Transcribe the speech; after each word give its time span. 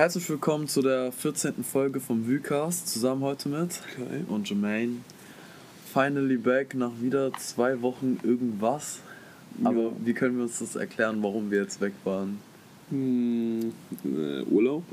Herzlich 0.00 0.30
willkommen 0.30 0.66
zu 0.66 0.80
der 0.80 1.12
14. 1.12 1.62
Folge 1.62 2.00
vom 2.00 2.26
Vucast, 2.26 2.88
zusammen 2.88 3.20
heute 3.20 3.50
mit 3.50 3.82
Okay. 4.00 4.24
und 4.28 4.48
Jermaine. 4.48 4.96
Finally 5.92 6.38
back 6.38 6.74
nach 6.74 6.92
wieder 7.02 7.30
zwei 7.34 7.82
Wochen 7.82 8.18
irgendwas. 8.22 9.00
Aber 9.62 9.82
Ja. 9.82 9.92
wie 10.02 10.14
können 10.14 10.36
wir 10.38 10.44
uns 10.44 10.58
das 10.58 10.74
erklären, 10.74 11.22
warum 11.22 11.50
wir 11.50 11.60
jetzt 11.60 11.82
weg 11.82 11.92
waren? 12.04 12.38
Hm, 12.88 13.74
äh, 14.06 14.40
Urlaub? 14.44 14.84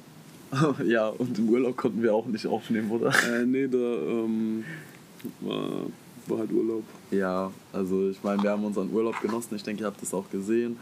ja, 0.86 1.08
und 1.08 1.39
im 1.39 1.48
Urlaub 1.52 1.78
konnten 1.78 2.04
wir 2.04 2.14
auch 2.14 2.26
nicht 2.26 2.46
aufnehmen, 2.46 2.92
oder? 2.92 3.14
Äh, 3.32 3.46
nee, 3.46 3.70
da 3.70 3.78
ähm, 3.78 4.66
war, 5.39 5.86
war 6.28 6.39
halt 6.39 6.52
Urlaub. 6.52 6.84
Ja, 7.12 7.50
also 7.71 8.10
ich 8.10 8.21
meine, 8.24 8.44
wir 8.44 8.52
haben 8.52 8.66
unseren 8.66 8.92
Urlaub 8.92 9.21
genossen. 9.21 9.55
Ich 9.55 9.64
denke, 9.64 9.84
ihr 9.84 9.88
habt 9.88 10.02
das 10.02 10.14
auch 10.14 10.30
gesehen, 10.30 10.76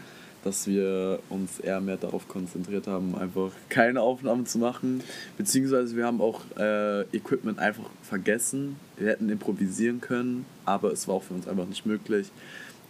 dass 0.46 0.68
wir 0.68 1.18
uns 1.28 1.58
eher 1.58 1.80
mehr 1.80 1.96
darauf 1.96 2.28
konzentriert 2.28 2.86
haben, 2.86 3.16
einfach 3.16 3.50
keine 3.68 4.00
Aufnahmen 4.00 4.46
zu 4.46 4.58
machen. 4.58 5.02
Beziehungsweise 5.36 5.96
wir 5.96 6.06
haben 6.06 6.20
auch 6.20 6.42
äh, 6.56 7.02
Equipment 7.14 7.58
einfach 7.58 7.90
vergessen. 8.02 8.76
Wir 8.96 9.08
hätten 9.08 9.28
improvisieren 9.28 10.00
können, 10.00 10.46
aber 10.64 10.92
es 10.92 11.08
war 11.08 11.16
auch 11.16 11.24
für 11.24 11.34
uns 11.34 11.48
einfach 11.48 11.66
nicht 11.66 11.84
möglich. 11.84 12.30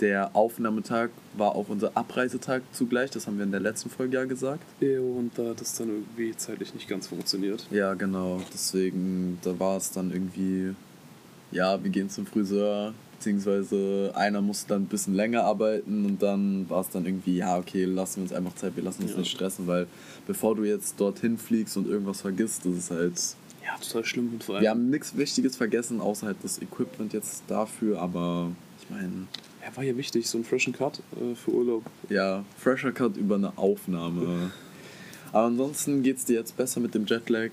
Der 0.00 0.36
Aufnahmetag 0.36 1.08
war 1.34 1.54
auch 1.54 1.70
unser 1.70 1.96
Abreisetag 1.96 2.62
zugleich, 2.72 3.10
das 3.10 3.26
haben 3.26 3.38
wir 3.38 3.44
in 3.44 3.50
der 3.50 3.60
letzten 3.60 3.88
Folge 3.88 4.18
ja 4.18 4.24
gesagt. 4.26 4.62
Ja, 4.80 5.00
und 5.00 5.30
da 5.36 5.50
hat 5.50 5.62
es 5.62 5.74
dann 5.74 5.88
irgendwie 5.88 6.36
zeitlich 6.36 6.74
nicht 6.74 6.86
ganz 6.86 7.08
funktioniert. 7.08 7.66
Ja, 7.70 7.94
genau. 7.94 8.42
Deswegen, 8.52 9.38
da 9.42 9.58
war 9.58 9.78
es 9.78 9.92
dann 9.92 10.10
irgendwie, 10.12 10.74
ja, 11.50 11.82
wir 11.82 11.90
gehen 11.90 12.10
zum 12.10 12.26
Friseur, 12.26 12.92
beziehungsweise 13.18 14.12
einer 14.14 14.40
musste 14.40 14.68
dann 14.68 14.82
ein 14.82 14.86
bisschen 14.86 15.14
länger 15.14 15.44
arbeiten 15.44 16.04
und 16.06 16.22
dann 16.22 16.68
war 16.70 16.80
es 16.80 16.90
dann 16.90 17.04
irgendwie, 17.06 17.36
ja, 17.38 17.58
okay, 17.58 17.84
lassen 17.84 18.16
wir 18.16 18.22
uns 18.24 18.32
einfach 18.32 18.54
Zeit, 18.54 18.76
wir 18.76 18.82
lassen 18.82 19.02
uns 19.02 19.12
Ja. 19.12 19.18
nicht 19.18 19.30
stressen, 19.30 19.66
weil 19.66 19.86
bevor 20.26 20.54
du 20.56 20.64
jetzt 20.64 21.00
dorthin 21.00 21.38
fliegst 21.38 21.76
und 21.76 21.88
irgendwas 21.88 22.20
vergisst, 22.20 22.64
das 22.66 22.74
ist 22.76 22.90
halt, 22.90 23.14
Ja, 23.64 23.76
total 23.82 24.04
schlimm. 24.04 24.30
Und 24.34 24.44
vor 24.44 24.54
allem, 24.56 24.62
wir 24.62 24.70
haben 24.70 24.90
nichts 24.90 25.16
Wichtiges 25.16 25.56
vergessen, 25.56 26.00
außer 26.00 26.26
halt 26.28 26.36
das 26.42 26.60
Equipment 26.62 27.12
jetzt 27.12 27.42
dafür, 27.48 28.00
aber 28.00 28.50
ich 28.80 28.88
meine, 28.90 29.26
ja, 29.64 29.76
war 29.76 29.82
ja 29.84 29.96
wichtig, 29.96 30.28
so 30.28 30.38
ein 30.38 30.44
freshen 30.44 30.72
Cut 30.72 31.00
äh, 31.20 31.34
für 31.34 31.50
Urlaub. 31.52 31.82
ja, 32.08 32.44
fresher 32.58 32.92
Cut 32.92 33.16
über 33.16 33.34
eine 33.36 33.56
Aufnahme. 33.58 34.52
Aber 35.32 35.46
ansonsten 35.48 36.02
geht 36.04 36.18
es 36.18 36.24
dir 36.24 36.34
jetzt 36.36 36.56
besser 36.56 36.78
mit 36.80 36.94
dem 36.94 37.04
Jetlag 37.04 37.50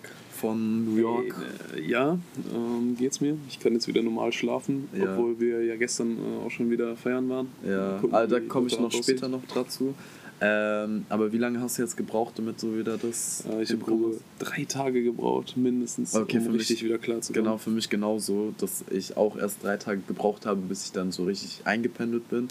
von 0.48 0.86
New 0.86 0.98
York? 1.02 1.34
Äh, 1.76 1.82
ja, 1.90 2.18
ähm, 2.54 2.96
geht's 2.98 3.22
mir. 3.22 3.38
Ich 3.48 3.60
kann 3.62 3.74
jetzt 3.74 3.88
wieder 3.88 4.02
normal 4.02 4.34
schlafen, 4.34 4.90
Ja. 4.94 5.14
obwohl 5.14 5.40
wir 5.40 5.64
ja 5.64 5.76
gestern 5.78 6.18
äh, 6.18 6.46
auch 6.46 6.52
schon 6.52 6.70
wieder 6.70 6.96
feiern 6.98 7.30
waren. 7.30 7.48
Ja, 7.66 7.98
gucken, 8.00 8.14
also 8.16 8.36
da 8.36 8.42
komme 8.42 8.68
ich 8.68 8.78
noch 8.80 8.92
später 8.92 9.30
noch 9.30 9.42
dazu. 9.54 9.94
Ähm, 10.42 11.06
aber 11.08 11.32
wie 11.32 11.38
lange 11.38 11.62
hast 11.62 11.78
du 11.78 11.84
jetzt 11.84 11.96
gebraucht, 11.96 12.34
damit 12.38 12.62
du 12.62 12.78
wieder 12.78 12.98
das 12.98 13.46
Äh, 13.50 13.64
ich 13.64 13.72
habe 13.72 14.16
drei 14.40 14.66
Tage 14.66 15.02
gebraucht, 15.02 15.56
mindestens, 15.56 16.14
Okay, 16.14 16.40
um 16.40 16.44
für 16.44 16.50
mich- 16.52 16.62
richtig 16.62 16.84
wieder 16.84 16.98
klar 16.98 17.22
zu 17.22 17.32
Genau, 17.32 17.58
für 17.58 17.70
mich 17.70 17.90
genauso, 17.90 18.54
dass 18.58 18.84
ich 18.92 19.16
auch 19.16 19.38
erst 19.38 19.64
drei 19.64 19.78
Tage 19.78 20.02
gebraucht 20.06 20.46
habe, 20.46 20.60
bis 20.68 20.86
ich 20.86 20.92
dann 20.92 21.14
so 21.14 21.24
richtig 21.24 21.62
eingependelt 21.64 22.28
bin. 22.30 22.50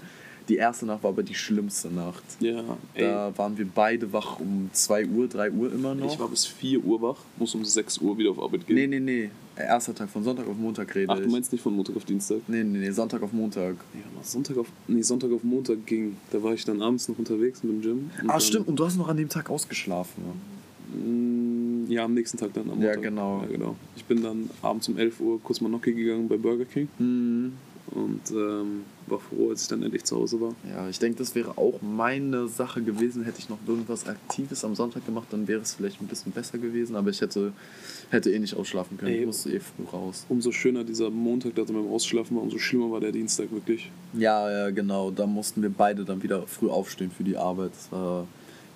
Die 0.48 0.57
erste 0.57 0.87
Nacht 0.87 1.03
war 1.03 1.11
aber 1.11 1.23
die 1.23 1.35
schlimmste 1.35 1.89
Nacht. 1.89 2.23
Ja, 2.41 2.62
ey, 2.95 3.03
Da 3.05 3.33
waren 3.37 3.57
wir 3.57 3.67
beide 3.73 4.12
wach 4.12 4.41
um 4.41 4.69
2 4.73 5.07
Uhr, 5.07 5.29
3 5.29 5.51
Uhr 5.53 5.73
immer 5.73 5.95
noch. 5.95 6.12
ich 6.12 6.19
war 6.19 6.29
bis 6.29 6.47
4 6.47 6.85
Uhr 6.85 7.01
wach, 7.01 7.17
muss 7.39 7.55
um 7.55 7.65
6 7.65 7.98
Uhr 7.98 8.19
wieder 8.19 8.31
auf 8.31 8.41
Arbeit 8.43 8.67
gehen. 8.67 8.77
nee, 8.77 8.87
nee, 8.87 9.01
nee. 9.01 9.31
Erster 9.55 9.95
Tag, 9.95 10.09
von 10.09 10.25
Sonntag 10.25 10.48
auf 10.48 10.57
Montag 10.57 10.95
rede 10.95 11.13
Ach, 11.13 11.19
du 11.20 11.29
meinst 11.29 11.53
nicht 11.53 11.61
von 11.61 11.77
Montag 11.77 11.95
auf 11.95 12.05
Dienstag? 12.07 12.39
Nee, 12.48 12.65
nee, 12.65 12.79
nee, 12.79 12.91
Sonntag 12.91 13.23
auf 13.23 13.33
Montag. 13.35 13.77
Ja, 13.93 14.23
Sonntag 14.23 14.57
auf, 14.57 14.67
nee, 14.89 15.03
Sonntag 15.03 15.31
auf 15.31 15.45
Montag 15.45 15.85
ging. 15.87 16.17
Da 16.31 16.43
war 16.43 16.55
ich 16.55 16.65
dann 16.65 16.81
abends 16.81 17.07
noch 17.09 17.19
unterwegs 17.19 17.63
mit 17.63 17.73
dem 17.73 17.81
Gym. 17.83 18.11
Ah, 18.29 18.41
stimmt, 18.41 18.67
und 18.69 18.77
du 18.77 18.85
hast 18.87 18.97
noch 18.97 19.09
an 19.09 19.19
dem 19.19 19.29
Tag 19.29 19.51
ausgeschlafen. 19.51 20.23
Mm, 20.95 21.91
Ja, 21.91 22.05
am 22.07 22.15
nächsten 22.15 22.39
Tag 22.39 22.53
dann 22.55 22.70
am 22.70 22.81
Ja, 22.81 22.87
Montag. 22.87 23.03
genau. 23.03 23.41
Ja, 23.43 23.47
genau. 23.48 23.77
Ich 23.97 24.05
bin 24.07 24.23
dann 24.23 24.48
abends 24.63 24.89
um 24.89 24.97
11 24.97 25.20
Uhr 25.20 25.41
kurz 25.43 25.61
mal 25.61 25.69
Gnocchi 25.69 25.93
gegangen 25.93 26.29
bei 26.29 26.37
Burger 26.39 26.65
King 26.65 26.89
Hm. 26.98 27.53
Und 27.91 28.30
ähm, 28.30 28.84
war 29.07 29.18
froh, 29.18 29.51
als 29.51 29.62
ich 29.62 29.68
dann 29.68 29.83
endlich 29.83 30.05
zu 30.05 30.17
Hause 30.17 30.40
war. 30.40 30.55
Ja, 30.68 30.89
ich 30.89 30.98
denke, 30.98 31.18
das 31.18 31.34
wäre 31.34 31.58
auch 31.58 31.80
meine 31.83 32.48
Sache 32.48 32.83
gewesen. 32.83 33.24
Hätte 33.24 33.40
ich 33.40 33.48
noch 33.48 33.58
irgendwas 33.67 34.07
Aktives 34.07 34.64
am 34.64 34.74
Sonntag 34.74 35.05
gemacht, 35.05 35.27
dann 35.30 35.48
wäre 35.48 35.61
es 35.61 35.74
vielleicht 35.74 36.01
ein 36.01 36.07
bisschen 36.07 36.33
besser 36.33 36.58
gewesen. 36.58 36.96
Aber 36.96 37.11
ich 37.11 37.20
hätte, 37.20 37.52
hätte 38.11 38.30
eh 38.30 38.39
nicht 38.39 38.55
ausschlafen 38.55 38.96
können. 38.96 39.12
Ey. 39.12 39.20
Ich 39.20 39.27
musste 39.27 39.52
eh 39.52 39.61
früh 39.61 39.84
raus. 39.92 40.24
Umso 40.29 40.52
schöner 40.52 40.84
dieser 40.84 41.11
Montag, 41.11 41.55
da 41.55 41.64
beim 41.64 41.89
Ausschlafen 41.89 42.36
war, 42.36 42.42
umso 42.42 42.58
schlimmer 42.58 42.90
war 42.90 43.01
der 43.01 43.12
Dienstag 43.12 43.51
wirklich. 43.52 43.90
Ja, 44.14 44.51
ja, 44.51 44.70
genau. 44.70 45.11
Da 45.11 45.27
mussten 45.27 45.62
wir 45.62 45.70
beide 45.70 46.05
dann 46.05 46.23
wieder 46.23 46.46
früh 46.46 46.68
aufstehen 46.68 47.11
für 47.11 47.24
die 47.24 47.36
Arbeit. 47.36 47.73
Das 47.73 47.92
war 47.92 48.27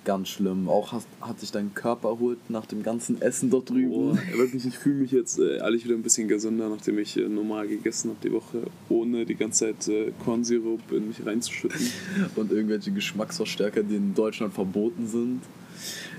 ganz 0.07 0.29
schlimm. 0.29 0.69
Auch 0.69 0.93
hat, 0.93 1.03
hat 1.19 1.39
sich 1.41 1.51
dein 1.51 1.73
Körper 1.73 2.07
erholt 2.07 2.49
nach 2.49 2.65
dem 2.65 2.81
ganzen 2.81 3.21
Essen 3.21 3.49
dort 3.49 3.69
drüben. 3.69 3.89
Boah, 3.89 4.17
wirklich, 4.37 4.65
ich 4.65 4.77
fühle 4.77 4.95
mich 4.95 5.11
jetzt 5.11 5.37
äh, 5.37 5.57
ehrlich 5.57 5.83
wieder 5.83 5.95
ein 5.95 6.01
bisschen 6.01 6.29
gesünder, 6.29 6.69
nachdem 6.69 6.97
ich 6.97 7.17
äh, 7.17 7.27
normal 7.27 7.67
gegessen 7.67 8.11
habe 8.11 8.19
die 8.23 8.31
Woche, 8.31 8.63
ohne 8.87 9.25
die 9.25 9.35
ganze 9.35 9.65
Zeit 9.65 9.87
äh, 9.89 10.13
Kornsirup 10.23 10.93
in 10.93 11.09
mich 11.09 11.25
reinzuschütten. 11.25 11.91
und 12.37 12.53
irgendwelche 12.53 12.91
Geschmacksverstärker, 12.91 13.83
die 13.83 13.97
in 13.97 14.15
Deutschland 14.15 14.53
verboten 14.53 15.07
sind. 15.07 15.41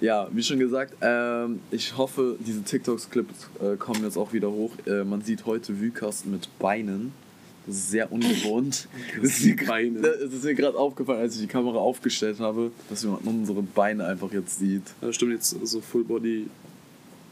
Ja, 0.03 0.29
wie 0.33 0.43
schon 0.43 0.59
gesagt, 0.59 0.95
ähm, 1.01 1.61
ich 1.71 1.97
hoffe, 1.97 2.37
diese 2.39 2.63
TikToks-Clips 2.63 3.49
äh, 3.61 3.77
kommen 3.77 4.05
jetzt 4.05 4.19
auch 4.19 4.35
wieder 4.35 4.51
hoch. 4.51 4.73
Äh, 4.87 5.05
man 5.05 5.23
sieht 5.23 5.47
heute 5.47 5.81
Vucast 5.81 6.27
mit 6.27 6.47
Beinen. 6.59 7.13
Sehr 7.69 8.11
ungewohnt. 8.11 8.89
Das 9.23 9.31
ist 9.39 9.45
mir 9.45 9.55
gra- 9.57 9.67
Beine. 9.69 10.01
Das 10.01 10.33
ist 10.33 10.45
mir 10.45 10.55
gerade 10.55 10.79
aufgefallen, 10.79 11.21
als 11.21 11.35
ich 11.35 11.43
die 11.43 11.47
Kamera 11.47 11.79
aufgestellt 11.79 12.41
habe, 12.41 12.71
dass 12.89 13.05
man 13.05 13.17
unsere 13.25 13.63
Beine 13.63 14.05
einfach 14.07 14.33
jetzt 14.33 14.59
sieht. 14.59 14.83
Das 15.01 15.15
stimmt 15.15 15.33
jetzt 15.33 15.51
so 15.67 15.81
Full 15.81 16.05
Body 16.05 16.47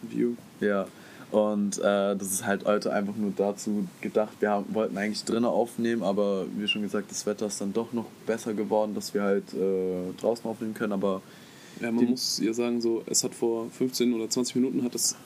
View. 0.02 0.32
Ja. 0.60 0.86
Und 1.32 1.78
äh, 1.78 1.82
das 2.16 2.30
ist 2.32 2.46
halt 2.46 2.64
heute 2.66 2.92
einfach 2.92 3.16
nur 3.16 3.32
dazu 3.36 3.86
gedacht. 4.00 4.32
Wir 4.40 4.50
haben, 4.50 4.66
wollten 4.74 4.96
eigentlich 4.96 5.24
drinnen 5.24 5.44
aufnehmen, 5.46 6.02
aber 6.04 6.46
wie 6.56 6.68
schon 6.68 6.82
gesagt, 6.82 7.10
das 7.10 7.26
Wetter 7.26 7.46
ist 7.46 7.60
dann 7.60 7.72
doch 7.72 7.92
noch 7.92 8.06
besser 8.26 8.54
geworden, 8.54 8.94
dass 8.94 9.12
wir 9.12 9.22
halt 9.22 9.52
äh, 9.52 10.12
draußen 10.20 10.44
aufnehmen 10.48 10.74
können. 10.74 10.92
Aber 10.92 11.22
Ja, 11.80 11.90
man 11.90 12.04
muss 12.06 12.38
ja 12.38 12.52
sagen, 12.52 12.80
so, 12.80 13.02
es 13.06 13.24
hat 13.24 13.34
vor 13.34 13.68
15 13.70 14.14
oder 14.14 14.30
20 14.30 14.54
Minuten 14.54 14.84
hat 14.84 14.94
es 14.94 15.16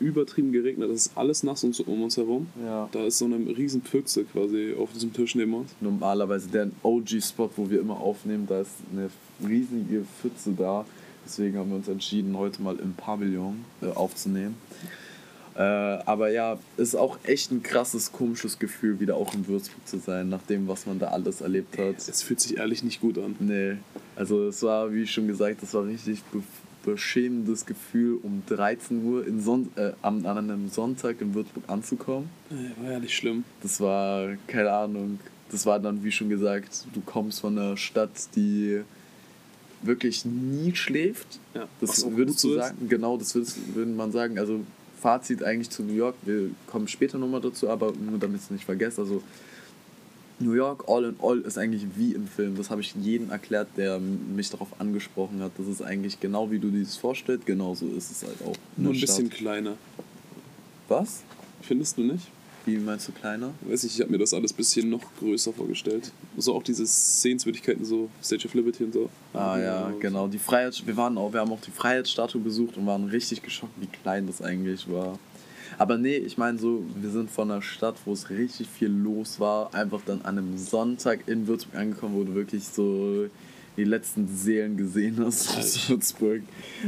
übertrieben 0.00 0.52
geregnet. 0.52 0.90
Das 0.90 1.06
ist 1.06 1.16
alles 1.16 1.42
nass 1.42 1.64
um, 1.64 1.72
um 1.86 2.02
uns 2.02 2.16
herum. 2.16 2.46
ja. 2.64 2.88
Da 2.92 3.04
ist 3.04 3.18
so 3.18 3.24
eine 3.24 3.36
riesen 3.56 3.82
Pfütze 3.82 4.24
quasi 4.24 4.74
auf 4.78 4.92
diesem 4.92 5.12
Tisch 5.12 5.34
neben 5.34 5.54
uns. 5.54 5.70
normalerweise 5.80 6.48
der 6.48 6.70
OG-Spot, 6.82 7.50
wo 7.56 7.70
wir 7.70 7.80
immer 7.80 8.00
aufnehmen, 8.00 8.46
da 8.46 8.60
ist 8.60 8.72
eine 8.92 9.10
riesige 9.46 10.04
Pfütze 10.20 10.52
da. 10.56 10.84
Deswegen 11.24 11.58
haben 11.58 11.70
wir 11.70 11.76
uns 11.76 11.88
entschieden, 11.88 12.36
heute 12.36 12.62
mal 12.62 12.76
im 12.76 12.94
Pavillon 12.94 13.64
äh, 13.82 13.86
aufzunehmen. 13.86 14.56
Äh, 15.56 15.62
aber 15.62 16.30
ja, 16.30 16.58
ist 16.76 16.94
auch 16.94 17.18
echt 17.24 17.50
ein 17.50 17.62
krasses, 17.62 18.12
komisches 18.12 18.58
Gefühl, 18.58 19.00
wieder 19.00 19.16
auch 19.16 19.32
in 19.32 19.48
Würzburg 19.48 19.88
zu 19.88 19.98
sein, 19.98 20.28
nach 20.28 20.42
dem, 20.42 20.68
was 20.68 20.86
man 20.86 20.98
da 20.98 21.08
alles 21.08 21.40
erlebt 21.40 21.78
hat. 21.78 21.96
Es 21.96 22.22
fühlt 22.22 22.40
sich 22.40 22.58
ehrlich 22.58 22.84
nicht 22.84 23.00
gut 23.00 23.16
an. 23.18 23.36
Nee, 23.38 23.78
also 24.14 24.48
es 24.48 24.62
war, 24.62 24.92
wie 24.92 25.06
schon 25.06 25.26
gesagt, 25.26 25.62
das 25.62 25.72
war 25.72 25.86
richtig 25.86 26.22
beschämendes 26.86 27.66
Gefühl, 27.66 28.18
um 28.22 28.42
13 28.46 29.04
Uhr 29.04 29.26
in 29.26 29.42
Son 29.42 29.68
äh, 29.76 29.92
an, 30.00 30.24
an 30.24 30.38
einem 30.38 30.68
Sonntag 30.70 31.20
in 31.20 31.34
Würzburg 31.34 31.64
anzukommen. 31.68 32.30
War 32.80 32.92
ehrlich 32.92 33.14
schlimm. 33.14 33.44
Das 33.62 33.80
war, 33.80 34.28
keine 34.46 34.72
Ahnung, 34.72 35.18
das 35.50 35.66
war 35.66 35.78
dann, 35.78 36.02
wie 36.02 36.10
schon 36.12 36.28
gesagt, 36.30 36.86
du 36.94 37.00
kommst 37.02 37.40
von 37.40 37.58
einer 37.58 37.76
Stadt, 37.76 38.10
die 38.34 38.80
wirklich 39.82 40.24
nie 40.24 40.74
schläft. 40.74 41.38
Ja, 41.54 41.68
Das 41.80 42.10
würdest 42.10 42.42
du 42.44 42.54
ist. 42.54 42.56
sagen, 42.56 42.88
genau, 42.88 43.16
das 43.18 43.34
würdest, 43.34 43.58
würde 43.74 43.90
man 43.90 44.10
sagen. 44.12 44.38
Also 44.38 44.60
Fazit 45.00 45.42
eigentlich 45.42 45.70
zu 45.70 45.82
New 45.82 45.92
York, 45.92 46.14
wir 46.24 46.50
kommen 46.66 46.88
später 46.88 47.18
nochmal 47.18 47.40
dazu, 47.42 47.68
aber 47.68 47.92
nur 47.92 48.18
damit 48.18 48.40
es 48.40 48.50
nicht 48.50 48.64
vergesse. 48.64 49.02
Also 49.02 49.22
New 50.38 50.52
York 50.52 50.84
All 50.88 51.04
in 51.04 51.16
All 51.22 51.40
ist 51.40 51.56
eigentlich 51.56 51.84
wie 51.96 52.12
im 52.12 52.26
Film. 52.26 52.56
Das 52.56 52.70
habe 52.70 52.80
ich 52.82 52.94
jedem 52.94 53.30
erklärt, 53.30 53.68
der 53.76 53.98
mich 53.98 54.50
darauf 54.50 54.68
angesprochen 54.80 55.40
hat. 55.40 55.52
Das 55.56 55.66
ist 55.66 55.82
eigentlich 55.82 56.20
genau 56.20 56.50
wie 56.50 56.58
du 56.58 56.70
dir 56.70 56.82
das 56.82 56.96
vorstellst, 56.96 57.46
genauso 57.46 57.86
ist 57.96 58.10
es 58.10 58.22
halt 58.22 58.42
auch. 58.44 58.56
Nur 58.76 58.92
ein 58.92 59.00
bisschen 59.00 59.26
Stadt. 59.26 59.38
kleiner. 59.38 59.72
Was? 60.88 61.22
Findest 61.62 61.96
du 61.96 62.02
nicht? 62.02 62.26
Wie 62.66 62.78
meinst 62.78 63.06
du 63.06 63.12
kleiner? 63.12 63.52
Weiß 63.62 63.84
ich, 63.84 63.94
ich 63.94 64.00
habe 64.00 64.10
mir 64.10 64.18
das 64.18 64.34
alles 64.34 64.52
ein 64.52 64.56
bisschen 64.56 64.90
noch 64.90 65.02
größer 65.20 65.52
vorgestellt. 65.52 66.10
So 66.36 66.52
auch 66.54 66.64
diese 66.64 66.84
Sehenswürdigkeiten, 66.84 67.84
so 67.84 68.10
Statue 68.22 68.48
of 68.48 68.54
Liberty 68.54 68.84
und 68.84 68.92
so. 68.92 69.08
Ah 69.32 69.56
ja, 69.56 69.92
genau. 70.00 70.26
Die 70.26 70.38
Freiheit, 70.38 70.82
wir 70.84 70.96
waren 70.96 71.16
auch, 71.16 71.32
wir 71.32 71.40
haben 71.40 71.52
auch 71.52 71.60
die 71.60 71.70
Freiheitsstatue 71.70 72.40
besucht 72.40 72.76
und 72.76 72.84
waren 72.86 73.04
richtig 73.04 73.42
geschockt, 73.42 73.72
wie 73.80 73.86
klein 73.86 74.26
das 74.26 74.42
eigentlich 74.42 74.90
war. 74.90 75.16
Aber 75.78 75.98
nee, 75.98 76.16
ich 76.16 76.38
meine 76.38 76.58
so, 76.58 76.84
wir 76.94 77.10
sind 77.10 77.30
von 77.30 77.50
einer 77.50 77.62
Stadt, 77.62 77.96
wo 78.04 78.12
es 78.12 78.30
richtig 78.30 78.68
viel 78.68 78.88
los 78.88 79.40
war, 79.40 79.74
einfach 79.74 80.00
dann 80.06 80.22
an 80.22 80.38
einem 80.38 80.56
Sonntag 80.56 81.20
in 81.26 81.46
Würzburg 81.46 81.76
angekommen, 81.76 82.14
wo 82.14 82.24
du 82.24 82.34
wirklich 82.34 82.64
so 82.64 83.26
die 83.76 83.84
letzten 83.84 84.26
Seelen 84.28 84.76
gesehen 84.76 85.18
hast 85.24 85.56
aus 85.56 85.88
Würzburg. 85.88 86.42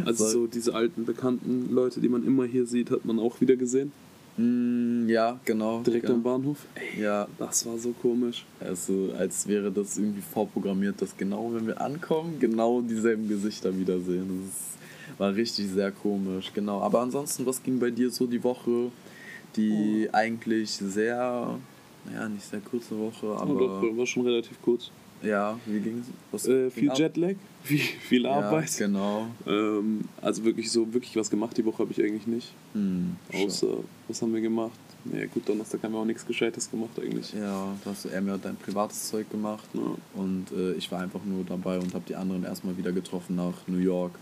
Also 0.04 0.26
so 0.28 0.46
diese 0.46 0.74
alten, 0.74 1.04
bekannten 1.04 1.72
Leute, 1.72 2.00
die 2.00 2.08
man 2.08 2.26
immer 2.26 2.44
hier 2.44 2.66
sieht, 2.66 2.90
hat 2.90 3.04
man 3.04 3.18
auch 3.18 3.40
wieder 3.40 3.56
gesehen. 3.56 3.92
Mm, 4.38 5.08
ja, 5.08 5.38
genau. 5.44 5.82
Direkt 5.82 6.08
ja. 6.08 6.14
am 6.14 6.22
Bahnhof. 6.22 6.58
Ey, 6.74 7.02
Ja, 7.02 7.26
das 7.38 7.66
war 7.66 7.76
so 7.76 7.92
komisch. 8.00 8.46
also 8.60 9.12
als 9.18 9.46
wäre 9.48 9.70
das 9.70 9.98
irgendwie 9.98 10.22
vorprogrammiert, 10.22 11.02
dass 11.02 11.16
genau 11.16 11.52
wenn 11.52 11.66
wir 11.66 11.80
ankommen, 11.80 12.38
genau 12.38 12.80
dieselben 12.80 13.28
Gesichter 13.28 13.76
wiedersehen. 13.76 14.28
Das 14.28 14.48
ist, 14.48 14.77
War 15.16 15.34
richtig 15.34 15.68
sehr 15.70 15.90
komisch, 15.90 16.52
genau. 16.54 16.80
Aber 16.82 17.00
ansonsten, 17.00 17.46
was 17.46 17.62
ging 17.62 17.78
bei 17.78 17.90
dir 17.90 18.10
so 18.10 18.26
die 18.26 18.42
Woche, 18.44 18.90
die 19.56 20.06
Oh. 20.12 20.14
eigentlich 20.16 20.70
sehr, 20.70 21.58
ja, 22.12 22.28
nicht 22.28 22.44
sehr 22.44 22.60
kurze 22.60 22.98
Woche, 22.98 23.26
aber. 23.26 23.42
Aber 23.50 23.80
doch, 23.80 23.96
war 23.96 24.06
schon 24.06 24.24
relativ 24.26 24.60
kurz. 24.62 24.90
Ja, 25.20 25.58
wie 25.66 25.80
ging's? 25.80 26.06
Was 26.30 26.46
Äh, 26.46 26.70
viel 26.70 26.90
ab? 26.90 26.98
Jetlag, 26.98 27.34
viel, 27.64 27.80
viel 27.80 28.24
Arbeit. 28.26 28.70
Ja, 28.78 28.86
genau. 28.86 29.26
Ähm, 29.48 30.02
also 30.22 30.44
wirklich 30.44 30.70
so, 30.70 30.92
wirklich 30.94 31.16
was 31.16 31.28
gemacht 31.28 31.56
die 31.56 31.64
Woche 31.64 31.78
habe 31.80 31.90
ich 31.90 32.00
eigentlich 32.00 32.26
nicht. 32.28 32.52
Hm, 32.74 33.16
Außer, 33.34 33.78
was 34.06 34.22
haben 34.22 34.32
wir 34.32 34.40
gemacht? 34.40 34.78
Naja 35.04 35.26
gut, 35.26 35.48
Donnerstag 35.48 35.82
haben 35.82 35.92
wir 35.92 35.98
auch 35.98 36.04
nichts 36.04 36.24
Gescheites 36.24 36.70
gemacht 36.70 36.90
eigentlich. 37.02 37.32
Ja, 37.32 37.72
da 37.84 37.90
hast 37.90 38.04
du 38.04 38.10
eher 38.10 38.20
mehr 38.20 38.38
dein 38.38 38.54
privates 38.56 39.08
Zeug 39.08 39.28
gemacht. 39.30 39.68
Ja. 39.74 39.80
Und 40.14 40.46
äh, 40.56 40.74
ich 40.74 40.88
war 40.92 41.00
einfach 41.00 41.24
nur 41.24 41.42
dabei 41.44 41.78
und 41.80 41.92
habe 41.94 42.04
die 42.06 42.14
anderen 42.14 42.44
erstmal 42.44 42.76
wieder 42.76 42.92
getroffen 42.92 43.34
nach 43.34 43.54
New 43.66 43.78
York. 43.78 44.12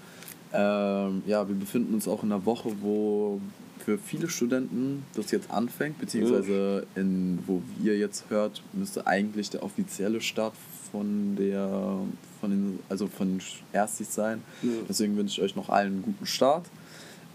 Ähm, 0.52 1.22
ja, 1.26 1.46
wir 1.48 1.54
befinden 1.54 1.94
uns 1.94 2.08
auch 2.08 2.22
in 2.22 2.32
einer 2.32 2.46
Woche, 2.46 2.70
wo 2.80 3.40
für 3.84 3.98
viele 3.98 4.28
Studenten 4.28 5.04
das 5.14 5.30
jetzt 5.30 5.50
anfängt, 5.50 5.98
beziehungsweise 5.98 6.86
in, 6.96 7.38
wo 7.46 7.62
ihr 7.82 7.96
jetzt 7.96 8.24
hört, 8.30 8.62
müsste 8.72 9.06
eigentlich 9.06 9.50
der 9.50 9.62
offizielle 9.62 10.20
Start 10.20 10.54
von 10.90 11.36
der, 11.36 11.98
von 12.40 12.50
den, 12.50 12.78
also 12.88 13.06
von 13.06 13.40
Erstis 13.72 14.14
sein. 14.14 14.42
Ja. 14.62 14.70
Deswegen 14.88 15.16
wünsche 15.16 15.40
ich 15.40 15.44
euch 15.44 15.56
noch 15.56 15.68
allen 15.68 15.94
einen 15.94 16.02
guten 16.02 16.26
Start. 16.26 16.66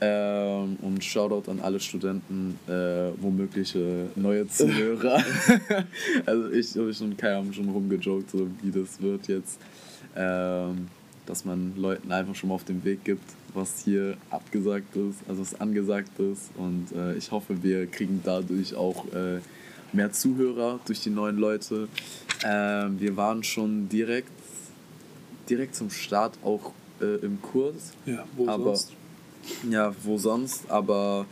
Ähm, 0.03 0.77
und 0.81 1.03
Shoutout 1.03 1.49
an 1.49 1.59
alle 1.61 1.79
Studenten, 1.79 2.57
äh, 2.67 3.11
womöglich 3.21 3.75
äh, 3.75 4.05
neue 4.15 4.47
Zuhörer. 4.47 5.23
also 6.25 6.49
ich, 6.49 6.75
ich 6.75 7.01
und 7.01 7.17
Kai 7.19 7.35
haben 7.35 7.53
schon 7.53 7.69
rumgejoked, 7.69 8.31
so 8.31 8.47
wie 8.63 8.71
das 8.71 8.99
wird 8.99 9.27
jetzt. 9.27 9.59
Ähm, 10.15 10.87
dass 11.25 11.45
man 11.45 11.73
Leuten 11.77 12.11
einfach 12.11 12.35
schon 12.35 12.49
mal 12.49 12.55
auf 12.55 12.63
den 12.63 12.83
Weg 12.83 13.03
gibt, 13.03 13.23
was 13.53 13.83
hier 13.83 14.17
abgesagt 14.29 14.95
ist, 14.95 15.19
also 15.27 15.41
was 15.41 15.59
angesagt 15.59 16.19
ist. 16.19 16.51
Und 16.57 16.87
äh, 16.95 17.15
ich 17.15 17.31
hoffe, 17.31 17.61
wir 17.63 17.87
kriegen 17.87 18.21
dadurch 18.23 18.75
auch 18.75 19.05
äh, 19.13 19.39
mehr 19.93 20.11
Zuhörer 20.11 20.79
durch 20.85 21.01
die 21.01 21.09
neuen 21.09 21.37
Leute. 21.37 21.87
Ähm, 22.43 22.99
wir 22.99 23.15
waren 23.17 23.43
schon 23.43 23.89
direkt, 23.89 24.31
direkt 25.49 25.75
zum 25.75 25.89
Start 25.89 26.37
auch 26.43 26.71
äh, 27.01 27.15
im 27.25 27.41
Kurs. 27.41 27.93
Ja, 28.05 28.25
wo 28.35 28.47
Aber- 28.47 28.63
sonst? 28.75 28.93
Ja, 29.69 29.93
wo 30.03 30.19
sonst, 30.19 30.69
aber 30.69 31.25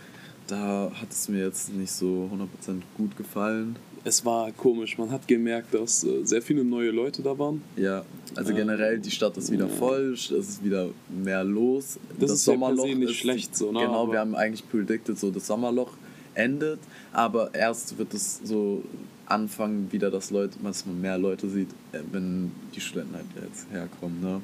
da 0.48 0.92
hat 1.00 1.12
es 1.12 1.30
mir 1.30 1.46
jetzt 1.46 1.72
nicht 1.72 1.92
so 1.92 2.28
100% 2.34 2.82
gut 2.98 3.16
gefallen. 3.16 3.76
Es 4.04 4.24
war 4.26 4.52
komisch, 4.52 4.98
man 4.98 5.12
hat 5.12 5.28
gemerkt, 5.28 5.74
dass 5.74 6.04
äh, 6.04 6.24
sehr 6.24 6.42
viele 6.42 6.64
neue 6.64 6.92
Leute 6.92 7.22
da 7.22 7.38
waren. 7.38 7.62
Ja, 7.76 8.04
also 8.36 8.52
Ähm, 8.52 8.58
generell, 8.58 9.00
die 9.00 9.12
Stadt 9.12 9.36
ist 9.38 9.52
wieder 9.52 9.68
ja. 9.68 9.74
voll, 9.74 10.14
es 10.14 10.32
ist 10.32 10.64
wieder 10.64 10.90
mehr 11.10 11.44
los. 11.44 12.00
Das 12.20 12.32
ist 12.32 12.48
ja 12.48 12.56
per 12.56 12.76
se 12.78 12.96
nicht 12.96 13.16
schlecht 13.16 13.56
so, 13.56 13.72
ne, 13.72 13.80
Genau, 13.82 14.12
wir 14.12 14.20
haben 14.20 14.36
eigentlich 14.36 14.68
predicted, 14.70 15.18
so 15.20 15.32
das 15.32 15.48
Sommerloch 15.48 15.92
endet, 16.34 16.80
aber 17.12 17.54
erst 17.54 17.98
wird 17.98 18.14
es 18.14 18.40
so 18.44 18.84
anfangen 19.26 19.92
wieder, 19.92 20.10
dass 20.10 20.32
Leute, 20.32 20.58
dass 20.64 20.86
man 20.86 21.00
mehr 21.02 21.18
Leute 21.18 21.50
sieht, 21.50 21.70
äh, 21.92 22.00
wenn 22.12 22.52
die 22.76 22.82
Studenten 22.82 23.16
halt 23.16 23.26
jetzt 23.44 23.68
herkommen, 23.72 24.22
ne? 24.22 24.42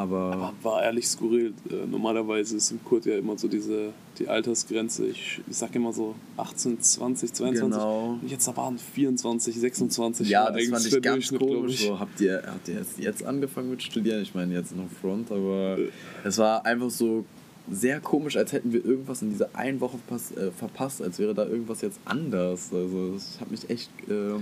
Aber, 0.00 0.32
Aber 0.32 0.52
war 0.62 0.82
ehrlich 0.82 1.06
skurril. 1.06 1.52
Äh, 1.68 1.86
normalerweise 1.86 2.56
ist 2.56 2.70
im 2.70 2.82
Kurt 2.82 3.04
ja 3.04 3.18
immer 3.18 3.36
so 3.36 3.48
diese 3.48 3.92
die 4.18 4.28
Altersgrenze. 4.28 5.06
Ich, 5.06 5.40
ich 5.46 5.56
sag 5.56 5.74
immer 5.74 5.92
so 5.92 6.14
18, 6.38 6.80
20, 6.80 7.32
22. 7.34 7.70
Genau. 7.70 8.18
Und 8.22 8.30
jetzt 8.30 8.56
waren 8.56 8.78
24, 8.78 9.60
26. 9.60 10.28
ja, 10.28 10.50
das 10.50 10.66
fand 10.68 10.86
ich 10.86 11.02
ganz 11.02 11.28
komisch. 11.28 11.74
ich. 11.74 11.86
So, 11.86 12.00
habt, 12.00 12.18
ihr, 12.20 12.42
habt 12.46 12.68
ihr 12.68 12.78
erst 12.78 12.98
jetzt 12.98 13.22
angefangen 13.24 13.70
mit 13.70 13.82
Studieren? 13.82 14.22
Ich 14.22 14.34
meine 14.34 14.54
jetzt 14.54 14.74
noch 14.74 14.88
Front, 15.02 15.30
aber 15.30 15.76
es 16.24 16.38
war 16.38 16.64
einfach 16.64 16.90
so 16.90 17.26
sehr 17.70 18.00
komisch, 18.00 18.36
als 18.38 18.52
hätten 18.52 18.72
wir 18.72 18.82
irgendwas 18.82 19.20
in 19.20 19.30
dieser 19.30 19.54
einen 19.54 19.80
Woche 19.82 19.98
äh, 20.36 20.50
verpasst, 20.50 21.02
als 21.02 21.18
wäre 21.18 21.34
da 21.34 21.46
irgendwas 21.46 21.82
jetzt 21.82 22.00
anders. 22.06 22.72
Also 22.72 23.12
das 23.12 23.38
hat 23.38 23.50
mich 23.50 23.68
echt... 23.68 23.90
Äh, 24.08 24.40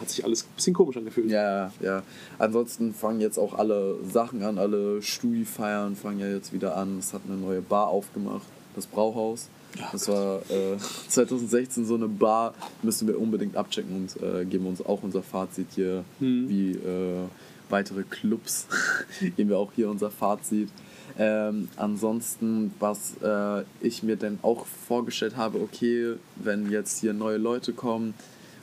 Hat 0.00 0.10
sich 0.10 0.24
alles 0.24 0.42
ein 0.44 0.48
bisschen 0.56 0.74
komisch 0.74 0.96
angefühlt. 0.96 1.30
ja, 1.30 1.72
ja. 1.80 2.02
Ansonsten 2.38 2.94
fangen 2.94 3.20
jetzt 3.20 3.38
auch 3.38 3.54
alle 3.54 3.96
Sachen 4.04 4.42
an, 4.42 4.58
alle 4.58 5.00
Studi-Feiern 5.02 5.96
fangen 5.96 6.20
ja 6.20 6.28
jetzt 6.28 6.52
wieder 6.52 6.76
an. 6.76 6.98
Es 6.98 7.12
hat 7.12 7.22
eine 7.28 7.36
neue 7.36 7.60
Bar 7.62 7.88
aufgemacht, 7.88 8.46
das 8.74 8.86
Brauhaus. 8.86 9.48
Ja, 9.78 9.88
das 9.92 10.08
war 10.08 10.40
äh, 10.50 10.76
2016 11.08 11.84
so 11.86 11.94
eine 11.94 12.08
Bar, 12.08 12.54
müssen 12.82 13.08
wir 13.08 13.18
unbedingt 13.20 13.56
abchecken 13.56 13.94
und 13.96 14.22
äh, 14.22 14.44
geben 14.44 14.66
uns 14.66 14.84
auch 14.84 15.02
unser 15.02 15.22
Fazit 15.22 15.66
hier, 15.74 16.04
Hm. 16.20 16.48
wie 16.48 16.72
äh, 16.72 17.24
weitere 17.70 18.02
Clubs, 18.04 18.66
geben 19.36 19.48
wir 19.50 19.58
auch 19.58 19.72
hier 19.74 19.88
unser 19.90 20.10
Fazit. 20.10 20.68
Ähm, 21.16 21.68
ansonsten, 21.76 22.74
was 22.80 23.14
äh, 23.22 23.62
ich 23.80 24.02
mir 24.02 24.16
dann 24.16 24.38
auch 24.42 24.66
vorgestellt 24.66 25.36
habe, 25.36 25.60
okay, 25.60 26.14
wenn 26.36 26.70
jetzt 26.70 26.98
hier 27.00 27.12
neue 27.12 27.36
Leute 27.36 27.72
kommen, 27.72 28.14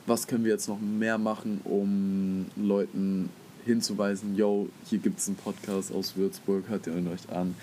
was 0.06 0.26
können 0.26 0.44
wir 0.44 0.52
jetzt 0.52 0.68
noch 0.68 0.80
mehr 0.80 1.18
machen, 1.18 1.60
um 1.64 2.46
Leuten 2.56 3.28
hinzuweisen, 3.64 4.36
yo, 4.36 4.68
hier 4.88 4.98
gibt 4.98 5.20
es 5.20 5.28
einen 5.28 5.36
Podcast 5.36 5.94
aus 5.94 6.16
Würzburg, 6.16 6.64
hört 6.68 6.86
ihr 6.86 6.96
ihn 6.96 7.08
euch 7.08 7.28
an. 7.34 7.54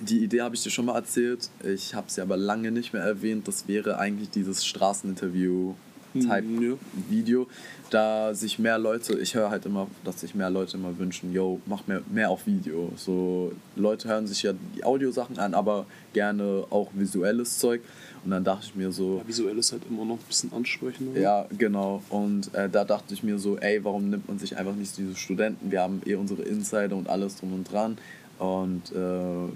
Die 0.00 0.22
Idee 0.22 0.42
habe 0.42 0.54
ich 0.54 0.62
dir 0.62 0.70
schon 0.70 0.84
mal 0.86 0.94
erzählt, 0.94 1.50
ich 1.64 1.94
habe 1.94 2.10
sie 2.10 2.20
aber 2.20 2.36
lange 2.36 2.70
nicht 2.70 2.92
mehr 2.92 3.02
erwähnt, 3.02 3.48
das 3.48 3.66
wäre 3.66 3.98
eigentlich 3.98 4.30
dieses 4.30 4.64
Straßeninterview-Type-Video, 4.66 7.42
Mhm, 7.42 7.46
da 7.90 8.34
sich 8.34 8.58
mehr 8.58 8.78
Leute, 8.78 9.18
ich 9.18 9.34
höre 9.34 9.50
halt 9.50 9.64
immer, 9.64 9.86
dass 10.04 10.20
sich 10.20 10.34
mehr 10.34 10.50
Leute 10.50 10.76
immer 10.76 10.98
wünschen, 10.98 11.32
yo, 11.32 11.60
mach 11.66 11.86
mehr, 11.86 12.02
mehr 12.12 12.30
auf 12.30 12.46
Video. 12.46 12.92
So, 12.96 13.52
Leute 13.74 14.08
hören 14.08 14.26
sich 14.26 14.42
ja 14.42 14.52
die 14.74 14.84
Audiosachen 14.84 15.38
an, 15.38 15.54
aber 15.54 15.86
gerne 16.12 16.64
auch 16.70 16.90
visuelles 16.94 17.58
Zeug. 17.58 17.80
Und 18.26 18.32
dann 18.32 18.42
dachte 18.42 18.66
ich 18.66 18.74
mir 18.74 18.90
so, 18.90 19.18
Ja, 19.18 19.28
visuell 19.28 19.56
ist 19.56 19.70
halt 19.70 19.82
immer 19.88 20.04
noch 20.04 20.16
ein 20.16 20.24
bisschen 20.26 20.52
ansprechender. 20.52 21.18
ja, 21.20 21.46
genau. 21.56 22.02
Und 22.10 22.52
äh, 22.56 22.68
da 22.68 22.82
dachte 22.84 23.14
ich 23.14 23.22
mir 23.22 23.38
so, 23.38 23.56
ey, 23.58 23.84
warum 23.84 24.10
nimmt 24.10 24.26
man 24.26 24.40
sich 24.40 24.56
einfach 24.56 24.74
nicht 24.74 24.98
diese 24.98 25.14
Studenten? 25.14 25.70
Wir 25.70 25.80
haben 25.82 26.02
eh 26.04 26.16
unsere 26.16 26.42
Insider 26.42 26.96
und 26.96 27.08
alles 27.08 27.36
drum 27.36 27.52
und 27.52 27.70
dran. 27.72 27.96
Und 28.40 28.90
äh, 28.90 28.96